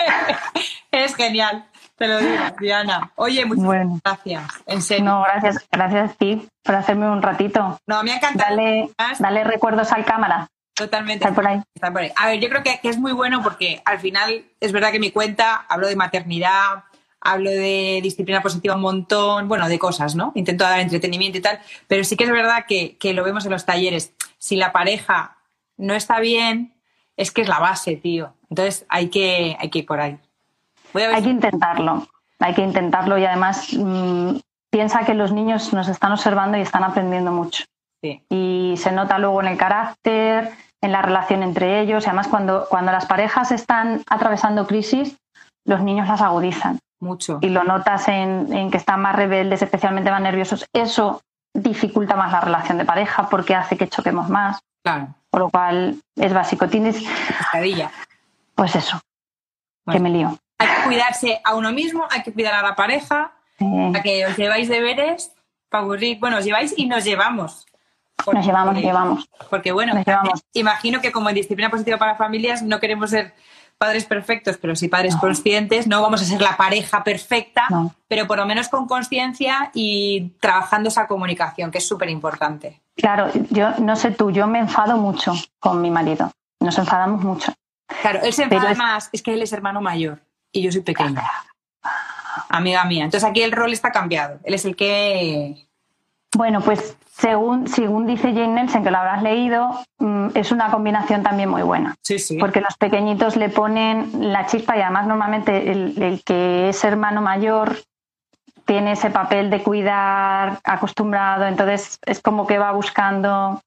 Es 0.90 1.16
genial, 1.16 1.64
te 1.96 2.08
lo 2.08 2.18
digo, 2.18 2.42
Diana. 2.60 3.12
Oye, 3.16 3.44
muchas 3.44 3.64
Bueno. 3.64 4.00
gracias. 4.04 4.42
En 4.66 4.82
serio. 4.82 5.04
No, 5.04 5.22
gracias, 5.22 5.66
gracias 5.70 6.10
a 6.10 6.14
ti 6.14 6.46
por 6.62 6.74
hacerme 6.74 7.08
un 7.10 7.22
ratito. 7.22 7.78
No, 7.86 8.02
me 8.02 8.12
ha 8.12 8.16
encantado. 8.16 8.50
Dale, 8.56 8.90
dale 9.18 9.44
recuerdos 9.44 9.92
al 9.92 10.04
cámara. 10.04 10.48
Totalmente. 10.74 11.24
Está 11.24 11.34
por 11.34 11.46
ahí. 11.46 11.62
Está 11.74 11.92
por 11.92 12.02
ahí. 12.02 12.10
A 12.16 12.26
ver, 12.26 12.40
yo 12.40 12.48
creo 12.48 12.62
que, 12.62 12.80
que 12.80 12.88
es 12.88 12.98
muy 12.98 13.12
bueno 13.12 13.42
porque 13.42 13.80
al 13.84 14.00
final 14.00 14.44
es 14.60 14.72
verdad 14.72 14.90
que 14.90 14.98
mi 14.98 15.12
cuenta 15.12 15.64
hablo 15.68 15.86
de 15.86 15.94
maternidad, 15.94 16.82
hablo 17.20 17.50
de 17.50 18.00
disciplina 18.02 18.42
positiva 18.42 18.74
un 18.74 18.80
montón, 18.82 19.46
bueno, 19.48 19.68
de 19.68 19.78
cosas, 19.78 20.16
¿no? 20.16 20.32
Intento 20.34 20.64
dar 20.64 20.80
entretenimiento 20.80 21.38
y 21.38 21.42
tal, 21.42 21.60
pero 21.86 22.02
sí 22.02 22.16
que 22.16 22.24
es 22.24 22.30
verdad 22.30 22.64
que, 22.66 22.96
que 22.98 23.14
lo 23.14 23.22
vemos 23.22 23.44
en 23.44 23.52
los 23.52 23.64
talleres. 23.64 24.12
Si 24.38 24.56
la 24.56 24.72
pareja 24.72 25.36
no 25.76 25.94
está 25.94 26.18
bien, 26.18 26.74
es 27.16 27.30
que 27.30 27.42
es 27.42 27.48
la 27.48 27.60
base, 27.60 27.94
tío. 27.96 28.34
Entonces 28.50 28.84
hay 28.88 29.08
que, 29.10 29.56
hay 29.60 29.70
que 29.70 29.78
ir 29.78 29.86
por 29.86 30.00
ahí. 30.00 30.18
Voy 30.94 31.02
a 31.02 31.08
ver 31.08 31.16
Hay 31.16 31.22
que 31.22 31.28
intentarlo, 31.30 32.06
hay 32.38 32.54
que 32.54 32.62
intentarlo 32.62 33.18
y 33.18 33.26
además 33.26 33.68
mm, 33.76 34.36
piensa 34.70 35.04
que 35.04 35.12
los 35.14 35.32
niños 35.32 35.72
nos 35.74 35.88
están 35.88 36.12
observando 36.12 36.56
y 36.56 36.62
están 36.62 36.84
aprendiendo 36.84 37.30
mucho. 37.32 37.64
sí. 38.02 38.22
Y 38.30 38.74
se 38.78 38.92
nota 38.92 39.18
luego 39.18 39.40
en 39.42 39.48
el 39.48 39.58
carácter, 39.58 40.52
en 40.80 40.92
la 40.92 41.02
relación 41.02 41.42
entre 41.42 41.80
ellos 41.80 42.04
y 42.04 42.06
además 42.08 42.28
cuando, 42.28 42.66
cuando 42.70 42.92
las 42.92 43.06
parejas 43.06 43.52
están 43.52 44.02
atravesando 44.08 44.66
crisis, 44.66 45.16
los 45.66 45.80
niños 45.82 46.08
las 46.08 46.20
agudizan 46.20 46.78
mucho. 47.00 47.38
y 47.40 47.48
lo 47.48 47.64
notas 47.64 48.08
en, 48.08 48.52
en 48.52 48.70
que 48.70 48.76
están 48.76 49.00
más 49.00 49.16
rebeldes, 49.16 49.62
especialmente 49.62 50.10
más 50.10 50.20
nerviosos. 50.22 50.66
Eso 50.72 51.20
dificulta 51.54 52.16
más 52.16 52.32
la 52.32 52.40
relación 52.40 52.78
de 52.78 52.84
pareja 52.84 53.28
porque 53.28 53.54
hace 53.54 53.76
que 53.76 53.88
choquemos 53.88 54.28
más, 54.28 54.60
Claro, 54.82 55.14
por 55.30 55.40
lo 55.40 55.50
cual 55.50 55.96
es 56.16 56.34
básico. 56.34 56.68
Tienes, 56.68 57.02
pescadilla. 57.38 57.90
pues 58.54 58.76
eso, 58.76 59.00
que 59.90 59.98
me 60.00 60.10
lío. 60.10 60.36
Hay 60.64 60.76
que 60.76 60.82
cuidarse 60.84 61.40
a 61.44 61.54
uno 61.54 61.72
mismo, 61.72 62.04
hay 62.10 62.22
que 62.22 62.32
cuidar 62.32 62.54
a 62.54 62.62
la 62.62 62.74
pareja, 62.74 63.32
Eh, 63.60 63.92
a 63.94 64.02
que 64.02 64.26
os 64.26 64.36
lleváis 64.36 64.68
deberes 64.68 65.32
para 65.68 65.84
aburrir. 65.84 66.18
Bueno, 66.18 66.38
os 66.38 66.44
lleváis 66.44 66.74
y 66.76 66.86
nos 66.86 67.04
llevamos. 67.04 67.66
nos 68.32 68.44
llevamos, 68.46 68.74
nos 68.74 68.82
llevamos. 68.82 69.28
Porque 69.50 69.70
bueno, 69.72 69.94
Nos 69.94 70.04
llevamos. 70.06 70.42
imagino 70.54 71.00
que 71.00 71.12
como 71.12 71.28
en 71.28 71.34
disciplina 71.34 71.68
positiva 71.70 71.98
para 71.98 72.14
familias 72.16 72.62
no 72.62 72.80
queremos 72.80 73.10
ser 73.10 73.34
padres 73.78 74.04
perfectos, 74.06 74.56
pero 74.56 74.74
sí 74.76 74.88
padres 74.88 75.14
conscientes, 75.16 75.86
no 75.86 76.00
vamos 76.00 76.22
a 76.22 76.24
ser 76.24 76.40
la 76.40 76.56
pareja 76.56 77.02
perfecta, 77.04 77.64
No. 77.70 77.92
pero 78.08 78.26
por 78.26 78.38
lo 78.38 78.46
menos 78.46 78.68
con 78.68 78.86
conciencia 78.86 79.70
y 79.74 80.30
trabajando 80.40 80.88
esa 80.88 81.06
comunicación, 81.06 81.70
que 81.70 81.78
es 81.78 81.86
súper 81.86 82.08
importante. 82.08 82.80
Claro, 82.96 83.30
yo 83.50 83.70
no 83.78 83.96
sé 83.96 84.12
tú, 84.12 84.30
yo 84.30 84.46
me 84.46 84.60
enfado 84.60 84.96
mucho 84.96 85.32
con 85.58 85.80
mi 85.82 85.90
marido. 85.90 86.30
Nos 86.60 86.78
enfadamos 86.78 87.22
mucho. 87.22 87.52
Claro, 88.00 88.20
él 88.22 88.32
se 88.32 88.44
Pero 88.44 88.54
enfada 88.56 88.72
es- 88.72 88.78
más, 88.78 89.10
es 89.12 89.22
que 89.22 89.34
él 89.34 89.42
es 89.42 89.52
hermano 89.52 89.80
mayor 89.80 90.20
y 90.54 90.62
yo 90.62 90.72
soy 90.72 90.80
pequeña. 90.80 91.22
Amiga 92.48 92.84
mía. 92.84 93.04
Entonces 93.04 93.28
aquí 93.28 93.42
el 93.42 93.52
rol 93.52 93.72
está 93.72 93.90
cambiado. 93.90 94.38
Él 94.44 94.54
es 94.54 94.64
el 94.64 94.76
que... 94.76 95.66
Bueno, 96.34 96.60
pues 96.62 96.96
según, 97.16 97.68
según 97.68 98.06
dice 98.06 98.32
Jane 98.32 98.48
Nelson, 98.48 98.82
que 98.82 98.90
lo 98.90 98.98
habrás 98.98 99.22
leído, 99.22 99.70
mm, 99.98 100.28
es 100.34 100.50
una 100.52 100.70
combinación 100.70 101.22
también 101.22 101.48
muy 101.48 101.62
buena. 101.62 101.96
Sí, 102.02 102.18
sí. 102.18 102.38
Porque 102.38 102.60
los 102.60 102.76
pequeñitos 102.76 103.36
le 103.36 103.50
ponen 103.50 104.32
la 104.32 104.46
chispa 104.46 104.76
y 104.76 104.80
además 104.80 105.06
normalmente 105.06 105.70
el, 105.70 106.00
el 106.02 106.24
que 106.24 106.70
es 106.70 106.82
hermano 106.84 107.20
mayor 107.20 107.76
tiene 108.64 108.92
ese 108.92 109.10
papel 109.10 109.50
de 109.50 109.62
cuidar, 109.62 110.60
acostumbrado, 110.64 111.46
entonces 111.46 111.98
es 112.06 112.20
como 112.20 112.46
que 112.46 112.58
va 112.58 112.72
buscando. 112.72 113.60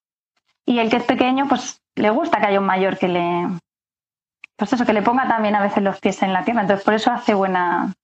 Y 0.66 0.80
el 0.80 0.90
que 0.90 0.96
es 0.96 1.04
pequeño, 1.04 1.48
pues 1.48 1.80
le 1.94 2.10
gusta 2.10 2.40
que 2.40 2.46
haya 2.46 2.60
un 2.60 2.66
mayor 2.66 2.98
que 2.98 3.08
le. 3.08 3.48
Pues 4.58 4.72
eso, 4.72 4.84
que 4.84 4.92
le 4.92 5.02
ponga 5.02 5.28
también 5.28 5.54
a 5.54 5.62
veces 5.62 5.82
los 5.82 6.00
pies 6.00 6.20
en 6.22 6.32
la 6.32 6.44
tierra. 6.44 6.62
Entonces 6.62 6.84
por 6.84 6.94
eso 6.94 7.12
hace 7.12 7.32
buena, 7.32 7.94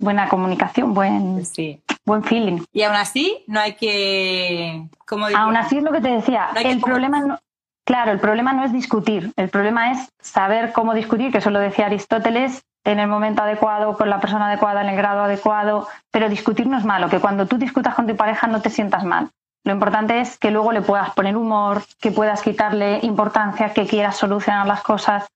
buena 0.00 0.28
comunicación, 0.28 0.94
buen, 0.94 1.44
Sí. 1.44 1.82
buen 2.06 2.24
feeling. 2.24 2.62
Y 2.72 2.82
aún 2.82 2.96
así 2.96 3.44
no 3.46 3.60
hay 3.60 3.74
que... 3.74 4.86
¿cómo 5.06 5.26
diría? 5.28 5.42
Aún 5.42 5.56
así 5.56 5.76
es 5.78 5.82
lo 5.84 5.92
que 5.92 6.00
te 6.00 6.08
decía, 6.08 6.48
No 6.54 6.60
el 6.60 6.80
como- 6.80 6.86
problema 6.94 7.20
no, 7.20 7.38
claro, 7.86 8.10
el 8.12 8.20
problema 8.20 8.52
no 8.54 8.64
es 8.64 8.72
discutir, 8.72 9.32
el 9.36 9.50
problema 9.50 9.90
es 9.92 10.08
saber 10.20 10.72
cómo 10.72 10.94
discutir, 10.94 11.30
que 11.30 11.38
eso 11.38 11.50
lo 11.50 11.60
decía 11.60 11.86
Aristóteles, 11.86 12.62
en 12.84 13.00
el 13.00 13.08
momento 13.08 13.42
adecuado, 13.42 13.96
con 13.98 14.08
la 14.08 14.18
persona 14.20 14.46
adecuada, 14.46 14.80
en 14.80 14.88
el 14.88 14.96
grado 14.96 15.22
adecuado, 15.24 15.88
pero 16.10 16.30
discutir 16.30 16.66
no 16.68 16.78
es 16.78 16.84
malo, 16.86 17.10
que 17.10 17.18
cuando 17.20 17.44
tú 17.46 17.58
discutas 17.58 17.94
con 17.94 18.06
tu 18.06 18.16
pareja 18.16 18.46
no 18.46 18.62
te 18.62 18.70
sientas 18.70 19.04
mal. 19.04 19.28
Lo 19.64 19.72
importante 19.74 20.20
es 20.20 20.38
que 20.38 20.50
luego 20.50 20.72
le 20.72 20.80
puedas 20.80 21.10
poner 21.10 21.36
humor, 21.36 21.82
que 22.00 22.10
puedas 22.12 22.40
quitarle 22.40 23.00
importancia, 23.02 23.74
que 23.74 23.86
quieras 23.86 24.16
solucionar 24.16 24.66
las 24.66 24.82
cosas. 24.82 25.26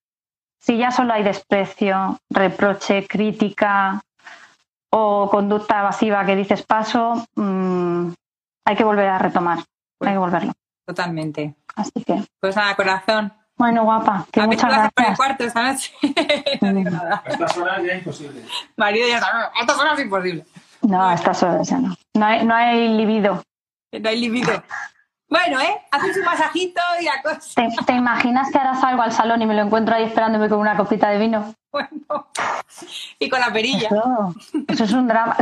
Si 0.65 0.79
ya 0.79 0.93
solo 0.93 1.13
hay 1.13 1.25
desprecio, 1.25 2.19
reproche, 2.31 3.07
crítica 3.09 4.01
o 4.91 5.29
conducta 5.29 5.81
evasiva 5.81 6.25
que 6.25 6.37
dices 6.37 6.63
paso, 6.63 7.27
mm, 7.35 8.13
hay 8.65 8.77
que 8.77 8.85
volver 8.85 9.09
a 9.09 9.19
retomar, 9.19 9.59
hay 10.01 10.13
que 10.13 10.19
volverlo. 10.19 10.53
Totalmente. 10.87 11.57
Así 11.75 12.05
que, 12.05 12.23
Pues 12.41 12.55
nada, 12.55 12.77
corazón. 12.77 13.33
Bueno, 13.57 13.83
guapa, 13.85 14.25
que 14.31 14.41
A 14.41 14.47
muchas 14.47 14.65
a 14.65 14.69
por 14.69 14.75
el 14.85 14.91
gracias. 14.97 15.17
cuarto 15.17 15.45
esta 15.45 15.63
noche. 15.73 15.93
no 16.61 16.73
digo 16.73 16.91
nada. 16.91 17.23
A 17.25 17.29
estas 17.31 17.57
horas 17.57 17.83
ya 17.85 17.95
imposible. 17.95 18.43
Marido 18.77 19.09
ya 19.09 19.21
sabe, 19.21 19.45
a 19.55 19.61
estas 19.61 19.79
horas 19.79 19.99
es 19.99 20.05
imposible. 20.05 20.45
No, 20.83 21.09
a 21.09 21.15
estas 21.15 21.43
horas 21.43 21.69
ya 21.69 21.79
no. 21.79 21.95
No 22.15 22.25
hay, 22.27 22.45
no 22.45 22.55
hay 22.55 22.89
libido. 22.97 23.43
No 23.93 24.09
hay 24.09 24.21
libido. 24.21 24.63
Bueno, 25.33 25.59
¿eh? 25.63 25.81
Haces 25.91 26.19
un 26.19 26.25
masajito 26.27 26.81
y 27.01 27.05
la 27.05 27.23
cosa. 27.23 27.41
¿Te, 27.57 27.85
te 27.87 27.93
imaginas 27.95 28.51
que 28.53 28.59
ahora 28.59 28.75
salgo 28.75 29.01
al 29.01 29.13
salón 29.13 29.41
y 29.41 29.47
me 29.47 29.55
lo 29.55 29.63
encuentro 29.63 29.95
ahí 29.95 30.05
esperándome 30.05 30.47
con 30.51 30.59
una 30.59 30.77
copita 30.77 31.09
de 31.09 31.19
vino? 31.19 31.55
Bueno. 31.73 32.27
Y 33.19 33.31
con 33.31 33.41
la 33.41 33.51
perilla. 33.51 33.87
Eso, 33.89 34.35
eso 34.69 34.85
es 34.85 34.93
un 34.93 35.09
drama. 35.09 35.35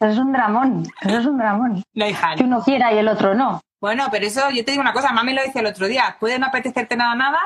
Eso 0.00 0.10
es 0.12 0.16
un 0.18 0.32
dramón. 0.32 0.82
Eso 1.02 1.18
es 1.18 1.26
un 1.26 1.36
dramón. 1.36 1.82
No, 1.92 2.06
hija. 2.08 2.34
Que 2.36 2.44
uno 2.44 2.62
quiera 2.62 2.90
y 2.94 2.98
el 2.98 3.08
otro 3.08 3.34
no. 3.34 3.60
Bueno, 3.82 4.06
pero 4.10 4.24
eso, 4.26 4.48
yo 4.50 4.64
te 4.64 4.70
digo 4.70 4.80
una 4.80 4.94
cosa, 4.94 5.12
mami 5.12 5.34
lo 5.34 5.42
dice 5.42 5.58
el 5.60 5.66
otro 5.66 5.86
día, 5.86 6.16
puede 6.18 6.38
no 6.38 6.46
apetecerte 6.46 6.96
nada, 6.96 7.14
nada, 7.14 7.38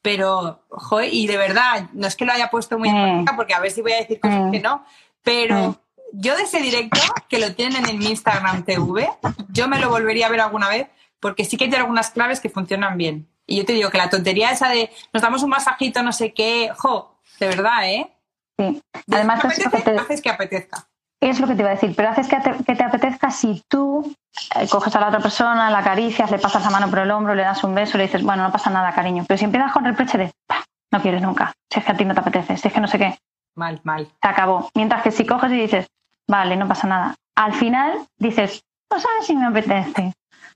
pero, 0.00 0.64
joder, 0.70 1.12
y 1.12 1.26
de 1.26 1.36
verdad, 1.36 1.82
no 1.92 2.06
es 2.06 2.16
que 2.16 2.24
lo 2.24 2.32
haya 2.32 2.48
puesto 2.48 2.78
muy 2.78 2.88
en 2.88 2.94
Mm. 2.96 3.02
práctica, 3.02 3.36
porque 3.36 3.54
a 3.54 3.60
ver 3.60 3.72
si 3.72 3.82
voy 3.82 3.92
a 3.92 3.96
decir 3.96 4.18
cosas 4.20 4.40
Mm. 4.40 4.50
que 4.52 4.60
no, 4.60 4.84
pero 5.22 5.56
Mm. 5.70 5.74
Yo 6.12 6.36
de 6.36 6.42
ese 6.42 6.60
directo, 6.60 6.98
que 7.28 7.38
lo 7.38 7.54
tienen 7.54 7.88
en 7.88 7.98
mi 7.98 8.06
Instagram 8.06 8.64
TV, 8.64 9.08
yo 9.48 9.68
me 9.68 9.78
lo 9.78 9.88
volvería 9.90 10.26
a 10.26 10.30
ver 10.30 10.40
alguna 10.40 10.68
vez, 10.68 10.88
porque 11.20 11.44
sí 11.44 11.56
que 11.56 11.64
hay 11.64 11.74
algunas 11.74 12.10
claves 12.10 12.40
que 12.40 12.48
funcionan 12.50 12.96
bien. 12.96 13.28
Y 13.46 13.56
yo 13.56 13.64
te 13.64 13.72
digo 13.72 13.90
que 13.90 13.98
la 13.98 14.10
tontería 14.10 14.50
esa 14.50 14.68
de 14.68 14.90
nos 15.12 15.22
damos 15.22 15.42
un 15.42 15.50
masajito, 15.50 16.02
no 16.02 16.12
sé 16.12 16.32
qué, 16.32 16.70
jo, 16.76 17.16
de 17.40 17.48
verdad, 17.48 17.88
¿eh? 17.88 18.16
Sí. 18.58 18.82
De 19.06 19.16
Además, 19.16 19.40
que 19.40 19.48
es 19.48 19.58
lo, 19.64 19.70
que 19.70 19.76
apetece, 19.76 19.92
te, 19.96 19.98
haces 20.00 20.22
que 20.22 20.30
apetezca. 20.30 20.88
es 21.20 21.40
lo 21.40 21.46
que 21.46 21.54
te 21.54 21.62
iba 21.62 21.70
a 21.70 21.74
decir, 21.74 21.94
pero 21.96 22.10
haces 22.10 22.28
que 22.28 22.36
te, 22.36 22.52
que 22.64 22.74
te 22.76 22.82
apetezca 22.84 23.30
si 23.30 23.62
tú 23.68 24.14
eh, 24.56 24.68
coges 24.68 24.94
a 24.94 25.00
la 25.00 25.08
otra 25.08 25.20
persona, 25.20 25.70
la 25.70 25.78
acaricias, 25.78 26.30
le 26.30 26.38
pasas 26.38 26.62
la 26.62 26.70
mano 26.70 26.88
por 26.90 27.00
el 27.00 27.10
hombro, 27.10 27.34
le 27.34 27.42
das 27.42 27.64
un 27.64 27.74
beso, 27.74 27.98
le 27.98 28.04
dices, 28.04 28.22
bueno, 28.22 28.42
no 28.44 28.52
pasa 28.52 28.70
nada, 28.70 28.92
cariño. 28.92 29.24
Pero 29.26 29.38
si 29.38 29.44
empiezas 29.46 29.72
con 29.72 29.84
reproche 29.84 30.18
de, 30.18 30.30
"Bah, 30.48 30.62
no 30.92 31.00
quieres 31.02 31.22
nunca, 31.22 31.52
si 31.72 31.80
es 31.80 31.84
que 31.86 31.92
a 31.92 31.96
ti 31.96 32.04
no 32.04 32.14
te 32.14 32.20
apetece, 32.20 32.56
si 32.56 32.68
es 32.68 32.74
que 32.74 32.80
no 32.80 32.88
sé 32.88 32.98
qué, 32.98 33.18
Mal, 33.56 33.80
mal. 33.84 34.06
se 34.22 34.28
acabó. 34.28 34.70
Mientras 34.74 35.02
que 35.02 35.10
si 35.10 35.26
coges 35.26 35.50
y 35.52 35.56
dices, 35.60 35.86
vale, 36.28 36.56
no 36.56 36.68
pasa 36.68 36.86
nada, 36.86 37.14
al 37.36 37.54
final 37.54 38.06
dices, 38.18 38.62
no 38.90 39.00
sabes 39.00 39.26
si 39.26 39.36
me 39.36 39.46
apetece. 39.46 40.12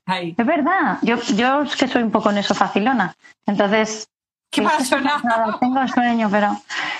Es 0.07 0.45
verdad, 0.45 0.99
yo, 1.01 1.19
yo 1.35 1.63
es 1.63 1.75
que 1.75 1.87
soy 1.87 2.03
un 2.03 2.11
poco 2.11 2.29
en 2.29 2.37
eso 2.37 2.53
facilona. 2.53 3.15
Entonces, 3.47 4.07
qué 4.51 4.67
sí, 4.77 4.85
sonado. 4.85 5.19
nada, 5.23 5.57
tengo 5.59 5.87
sueño, 5.87 6.29
pero 6.29 6.55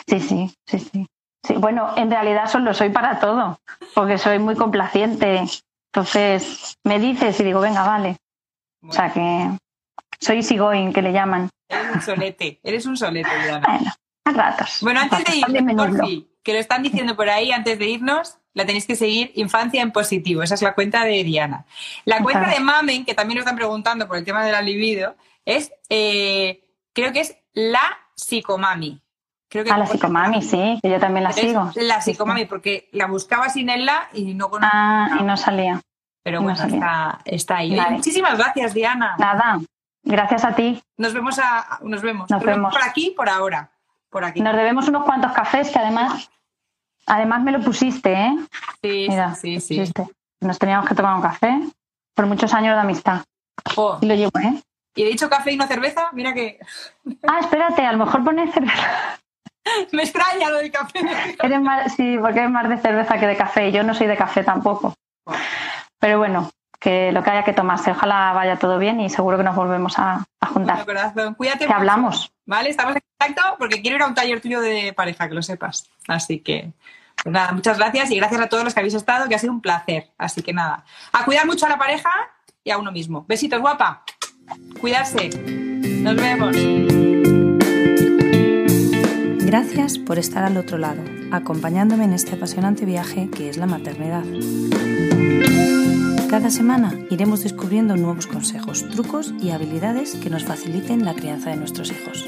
sí, 0.08 0.20
sí, 0.20 0.56
sí, 0.66 0.80
sí. 0.80 1.08
Sí, 1.46 1.54
bueno, 1.54 1.94
en 1.96 2.10
realidad 2.10 2.50
solo 2.50 2.74
soy 2.74 2.90
para 2.90 3.20
todo, 3.20 3.60
porque 3.94 4.18
soy 4.18 4.40
muy 4.40 4.56
complaciente. 4.56 5.46
Entonces, 5.94 6.76
me 6.84 6.98
dices 7.00 7.40
y 7.40 7.44
digo, 7.44 7.62
venga, 7.62 7.84
vale. 7.84 8.18
O 8.88 8.92
sea 8.92 9.14
que 9.14 9.52
soy 10.20 10.38
easygoing, 10.38 10.92
que 10.92 11.04
le 11.04 11.14
llaman. 11.14 11.50
Eres 11.70 11.96
un 11.96 12.02
solete, 12.02 12.60
eres 12.64 12.86
un 12.88 12.98
solete, 12.98 13.30
Diana. 13.44 13.68
Bueno, 13.68 13.92
a 14.26 14.32
ratos. 14.32 14.78
Bueno, 14.82 15.02
antes 15.02 15.24
de 15.24 15.38
irnos, 15.38 16.10
que 16.44 16.54
lo 16.54 16.60
están 16.60 16.82
diciendo 16.82 17.16
por 17.16 17.30
ahí, 17.30 17.52
antes 17.52 17.78
de 17.78 17.86
irnos, 17.86 18.40
la 18.56 18.66
tenéis 18.66 18.88
que 18.88 18.96
seguir, 18.96 19.32
Infancia 19.36 19.82
en 19.84 19.92
Positivo. 19.92 20.42
Esa 20.42 20.56
es 20.56 20.62
la 20.64 20.74
cuenta 20.74 21.04
de 21.04 21.24
Diana. 21.24 21.66
La 22.06 22.24
cuenta 22.24 22.42
Ajá. 22.48 22.52
de 22.56 22.60
Mamen, 22.62 23.06
que 23.06 23.14
también 23.14 23.36
lo 23.36 23.42
están 23.42 23.56
preguntando 23.56 24.08
por 24.08 24.18
el 24.18 24.26
tema 24.26 24.44
de 24.44 24.52
la 24.52 24.62
libido, 24.64 25.16
es, 25.46 25.72
eh, 25.90 26.64
creo 26.94 27.12
que 27.14 27.20
es 27.20 27.38
la 27.54 28.00
psicomami. 28.16 29.02
Creo 29.50 29.64
que 29.64 29.72
A 29.72 29.78
la 29.78 29.86
psicomami, 29.86 30.42
sí, 30.42 30.80
que 30.82 30.90
yo 30.90 31.00
también 31.00 31.24
la 31.26 31.32
sigo. 31.32 31.72
La 31.76 32.02
Sí, 32.02 32.06
sí. 32.06 32.12
psicomami, 32.12 32.46
porque 32.46 32.90
la 32.94 33.06
buscaba 33.08 33.50
sin 33.50 33.70
el 33.70 33.86
la 33.86 34.10
y 34.14 34.34
no 34.34 34.50
con 34.50 34.64
Ah, 34.64 35.18
y 35.20 35.24
no 35.24 35.38
salía. 35.38 35.80
Pero 36.24 36.40
no 36.40 36.46
bueno, 36.46 36.64
está, 36.66 37.20
está 37.26 37.58
ahí. 37.58 37.76
Vale. 37.76 37.98
Muchísimas 37.98 38.38
gracias, 38.38 38.74
Diana. 38.74 39.16
Nada, 39.20 39.60
gracias 40.04 40.44
a 40.44 40.56
ti. 40.56 40.82
Nos 40.98 41.14
vemos 41.14 41.38
a, 41.40 41.80
nos 41.84 42.02
vemos. 42.02 42.30
Nos 42.30 42.42
vemos. 42.42 42.74
por 42.74 42.84
aquí, 42.84 43.14
por 43.16 43.30
ahora. 43.30 43.70
Por 44.10 44.26
aquí. 44.26 44.42
Nos 44.42 44.56
debemos 44.56 44.88
unos 44.88 45.04
cuantos 45.04 45.32
cafés 45.34 45.70
que 45.70 45.78
además, 45.78 46.30
además 47.06 47.44
me 47.44 47.52
lo 47.52 47.62
pusiste, 47.62 48.14
¿eh? 48.14 48.36
Sí, 48.82 49.06
Mira, 49.10 49.36
sí, 49.36 49.60
sí. 49.60 49.82
Nos 50.42 50.60
teníamos 50.60 50.88
que 50.88 50.96
tomar 50.96 51.16
un 51.16 51.22
café 51.22 51.60
por 52.14 52.26
muchos 52.28 52.54
años 52.54 52.76
de 52.76 52.82
amistad. 52.82 53.22
Jo, 53.74 53.98
Y 54.02 54.06
lo 54.06 54.16
llevo, 54.16 54.32
¿eh? 54.40 54.62
Y 54.96 55.04
he 55.04 55.08
dicho 55.08 55.30
café 55.30 55.52
y 55.52 55.58
no 55.58 55.68
cerveza, 55.68 56.10
mira 56.14 56.34
que 56.34 56.60
Ah, 57.28 57.40
espérate, 57.42 57.86
a 57.86 57.92
lo 57.92 58.06
mejor 58.06 58.24
pones 58.24 58.54
cerveza. 58.54 59.20
me 59.92 60.04
extraña 60.04 60.50
lo 60.50 60.58
del 60.58 60.72
café. 60.72 61.00
Eres 61.42 61.62
más, 61.62 61.94
sí, 61.96 62.18
porque 62.20 62.40
eres 62.40 62.52
más 62.52 62.70
de 62.70 62.78
cerveza 62.78 63.20
que 63.20 63.28
de 63.28 63.36
café. 63.36 63.72
Yo 63.72 63.84
no 63.84 63.94
soy 63.94 64.08
de 64.08 64.16
café 64.18 64.44
tampoco. 64.44 64.94
Pero 66.00 66.20
bueno, 66.20 66.50
que 66.86 67.12
lo 67.12 67.24
que 67.24 67.32
haya 67.32 67.44
que 67.44 67.52
tomarse. 67.52 67.90
Ojalá 67.90 68.32
vaya 68.34 68.58
todo 68.58 68.78
bien 68.78 69.00
y 69.02 69.10
seguro 69.10 69.40
que 69.40 69.44
nos 69.44 69.56
volvemos 69.56 69.98
a, 69.98 70.24
a 70.40 70.46
juntar. 70.46 70.86
Bueno, 70.86 71.00
corazón, 71.00 71.34
cuídate. 71.34 71.60
Que 71.62 71.66
mucho, 71.66 71.78
hablamos. 71.78 72.32
¿Vale? 72.46 72.70
Estamos 72.70 72.96
en 72.96 73.02
contacto 73.18 73.56
porque 73.58 73.82
quiero 73.82 73.98
ir 73.98 74.04
a 74.04 74.06
un 74.06 74.14
taller 74.14 74.40
tuyo 74.40 74.62
de 74.62 74.94
pareja, 74.94 75.28
que 75.28 75.34
lo 75.34 75.42
sepas. 75.42 75.90
Así 76.08 76.42
que, 76.42 76.74
pues 77.24 77.34
nada, 77.34 77.54
muchas 77.54 77.80
gracias 77.80 78.12
y 78.12 78.18
gracias 78.18 78.40
a 78.40 78.50
todos 78.50 78.64
los 78.64 78.76
que 78.76 78.82
habéis 78.82 78.94
estado, 78.94 79.28
que 79.28 79.34
ha 79.34 79.40
sido 79.40 79.52
un 79.52 79.62
placer. 79.62 80.12
Así 80.20 80.44
que 80.44 80.54
nada, 80.54 80.86
a 81.12 81.26
cuidar 81.26 81.48
mucho 81.48 81.66
a 81.66 81.70
la 81.70 81.80
pareja 81.80 82.12
y 82.64 82.70
a 82.70 82.78
uno 82.78 82.92
mismo. 82.92 83.26
Besitos, 83.28 83.60
guapa. 83.60 84.04
Cuidarse. 84.80 85.30
Nos 86.04 86.16
vemos. 86.16 86.56
Gracias 89.44 89.98
por 89.98 90.20
estar 90.20 90.44
al 90.44 90.58
otro 90.58 90.78
lado, 90.78 91.02
acompañándome 91.32 92.04
en 92.04 92.14
este 92.14 92.36
apasionante 92.36 92.86
viaje 92.86 93.28
que 93.32 93.50
es 93.50 93.58
la 93.58 93.66
maternidad. 93.66 94.24
Cada 96.36 96.52
semana 96.52 96.94
iremos 97.10 97.44
descubriendo 97.44 97.96
nuevos 97.96 98.28
consejos, 98.28 98.86
trucos 98.90 99.34
y 99.42 99.52
habilidades 99.52 100.16
que 100.16 100.30
nos 100.30 100.44
faciliten 100.44 101.06
la 101.06 101.14
crianza 101.14 101.50
de 101.50 101.56
nuestros 101.56 101.94
hijos. 101.94 102.28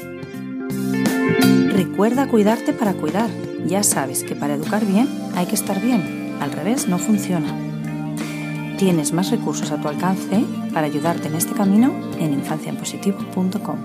Recuerda 1.74 2.26
cuidarte 2.26 2.72
para 2.72 2.94
cuidar. 2.94 3.28
Ya 3.66 3.82
sabes 3.82 4.24
que 4.24 4.34
para 4.34 4.54
educar 4.54 4.86
bien 4.86 5.06
hay 5.36 5.44
que 5.44 5.56
estar 5.56 5.78
bien. 5.82 6.38
Al 6.40 6.52
revés 6.52 6.88
no 6.88 6.96
funciona. 6.96 7.54
Tienes 8.78 9.12
más 9.12 9.30
recursos 9.30 9.72
a 9.72 9.76
tu 9.78 9.88
alcance 9.88 10.42
para 10.72 10.86
ayudarte 10.86 11.28
en 11.28 11.34
este 11.34 11.52
camino 11.52 11.92
en 12.18 12.32
infanciaenpositivo.com. 12.32 13.76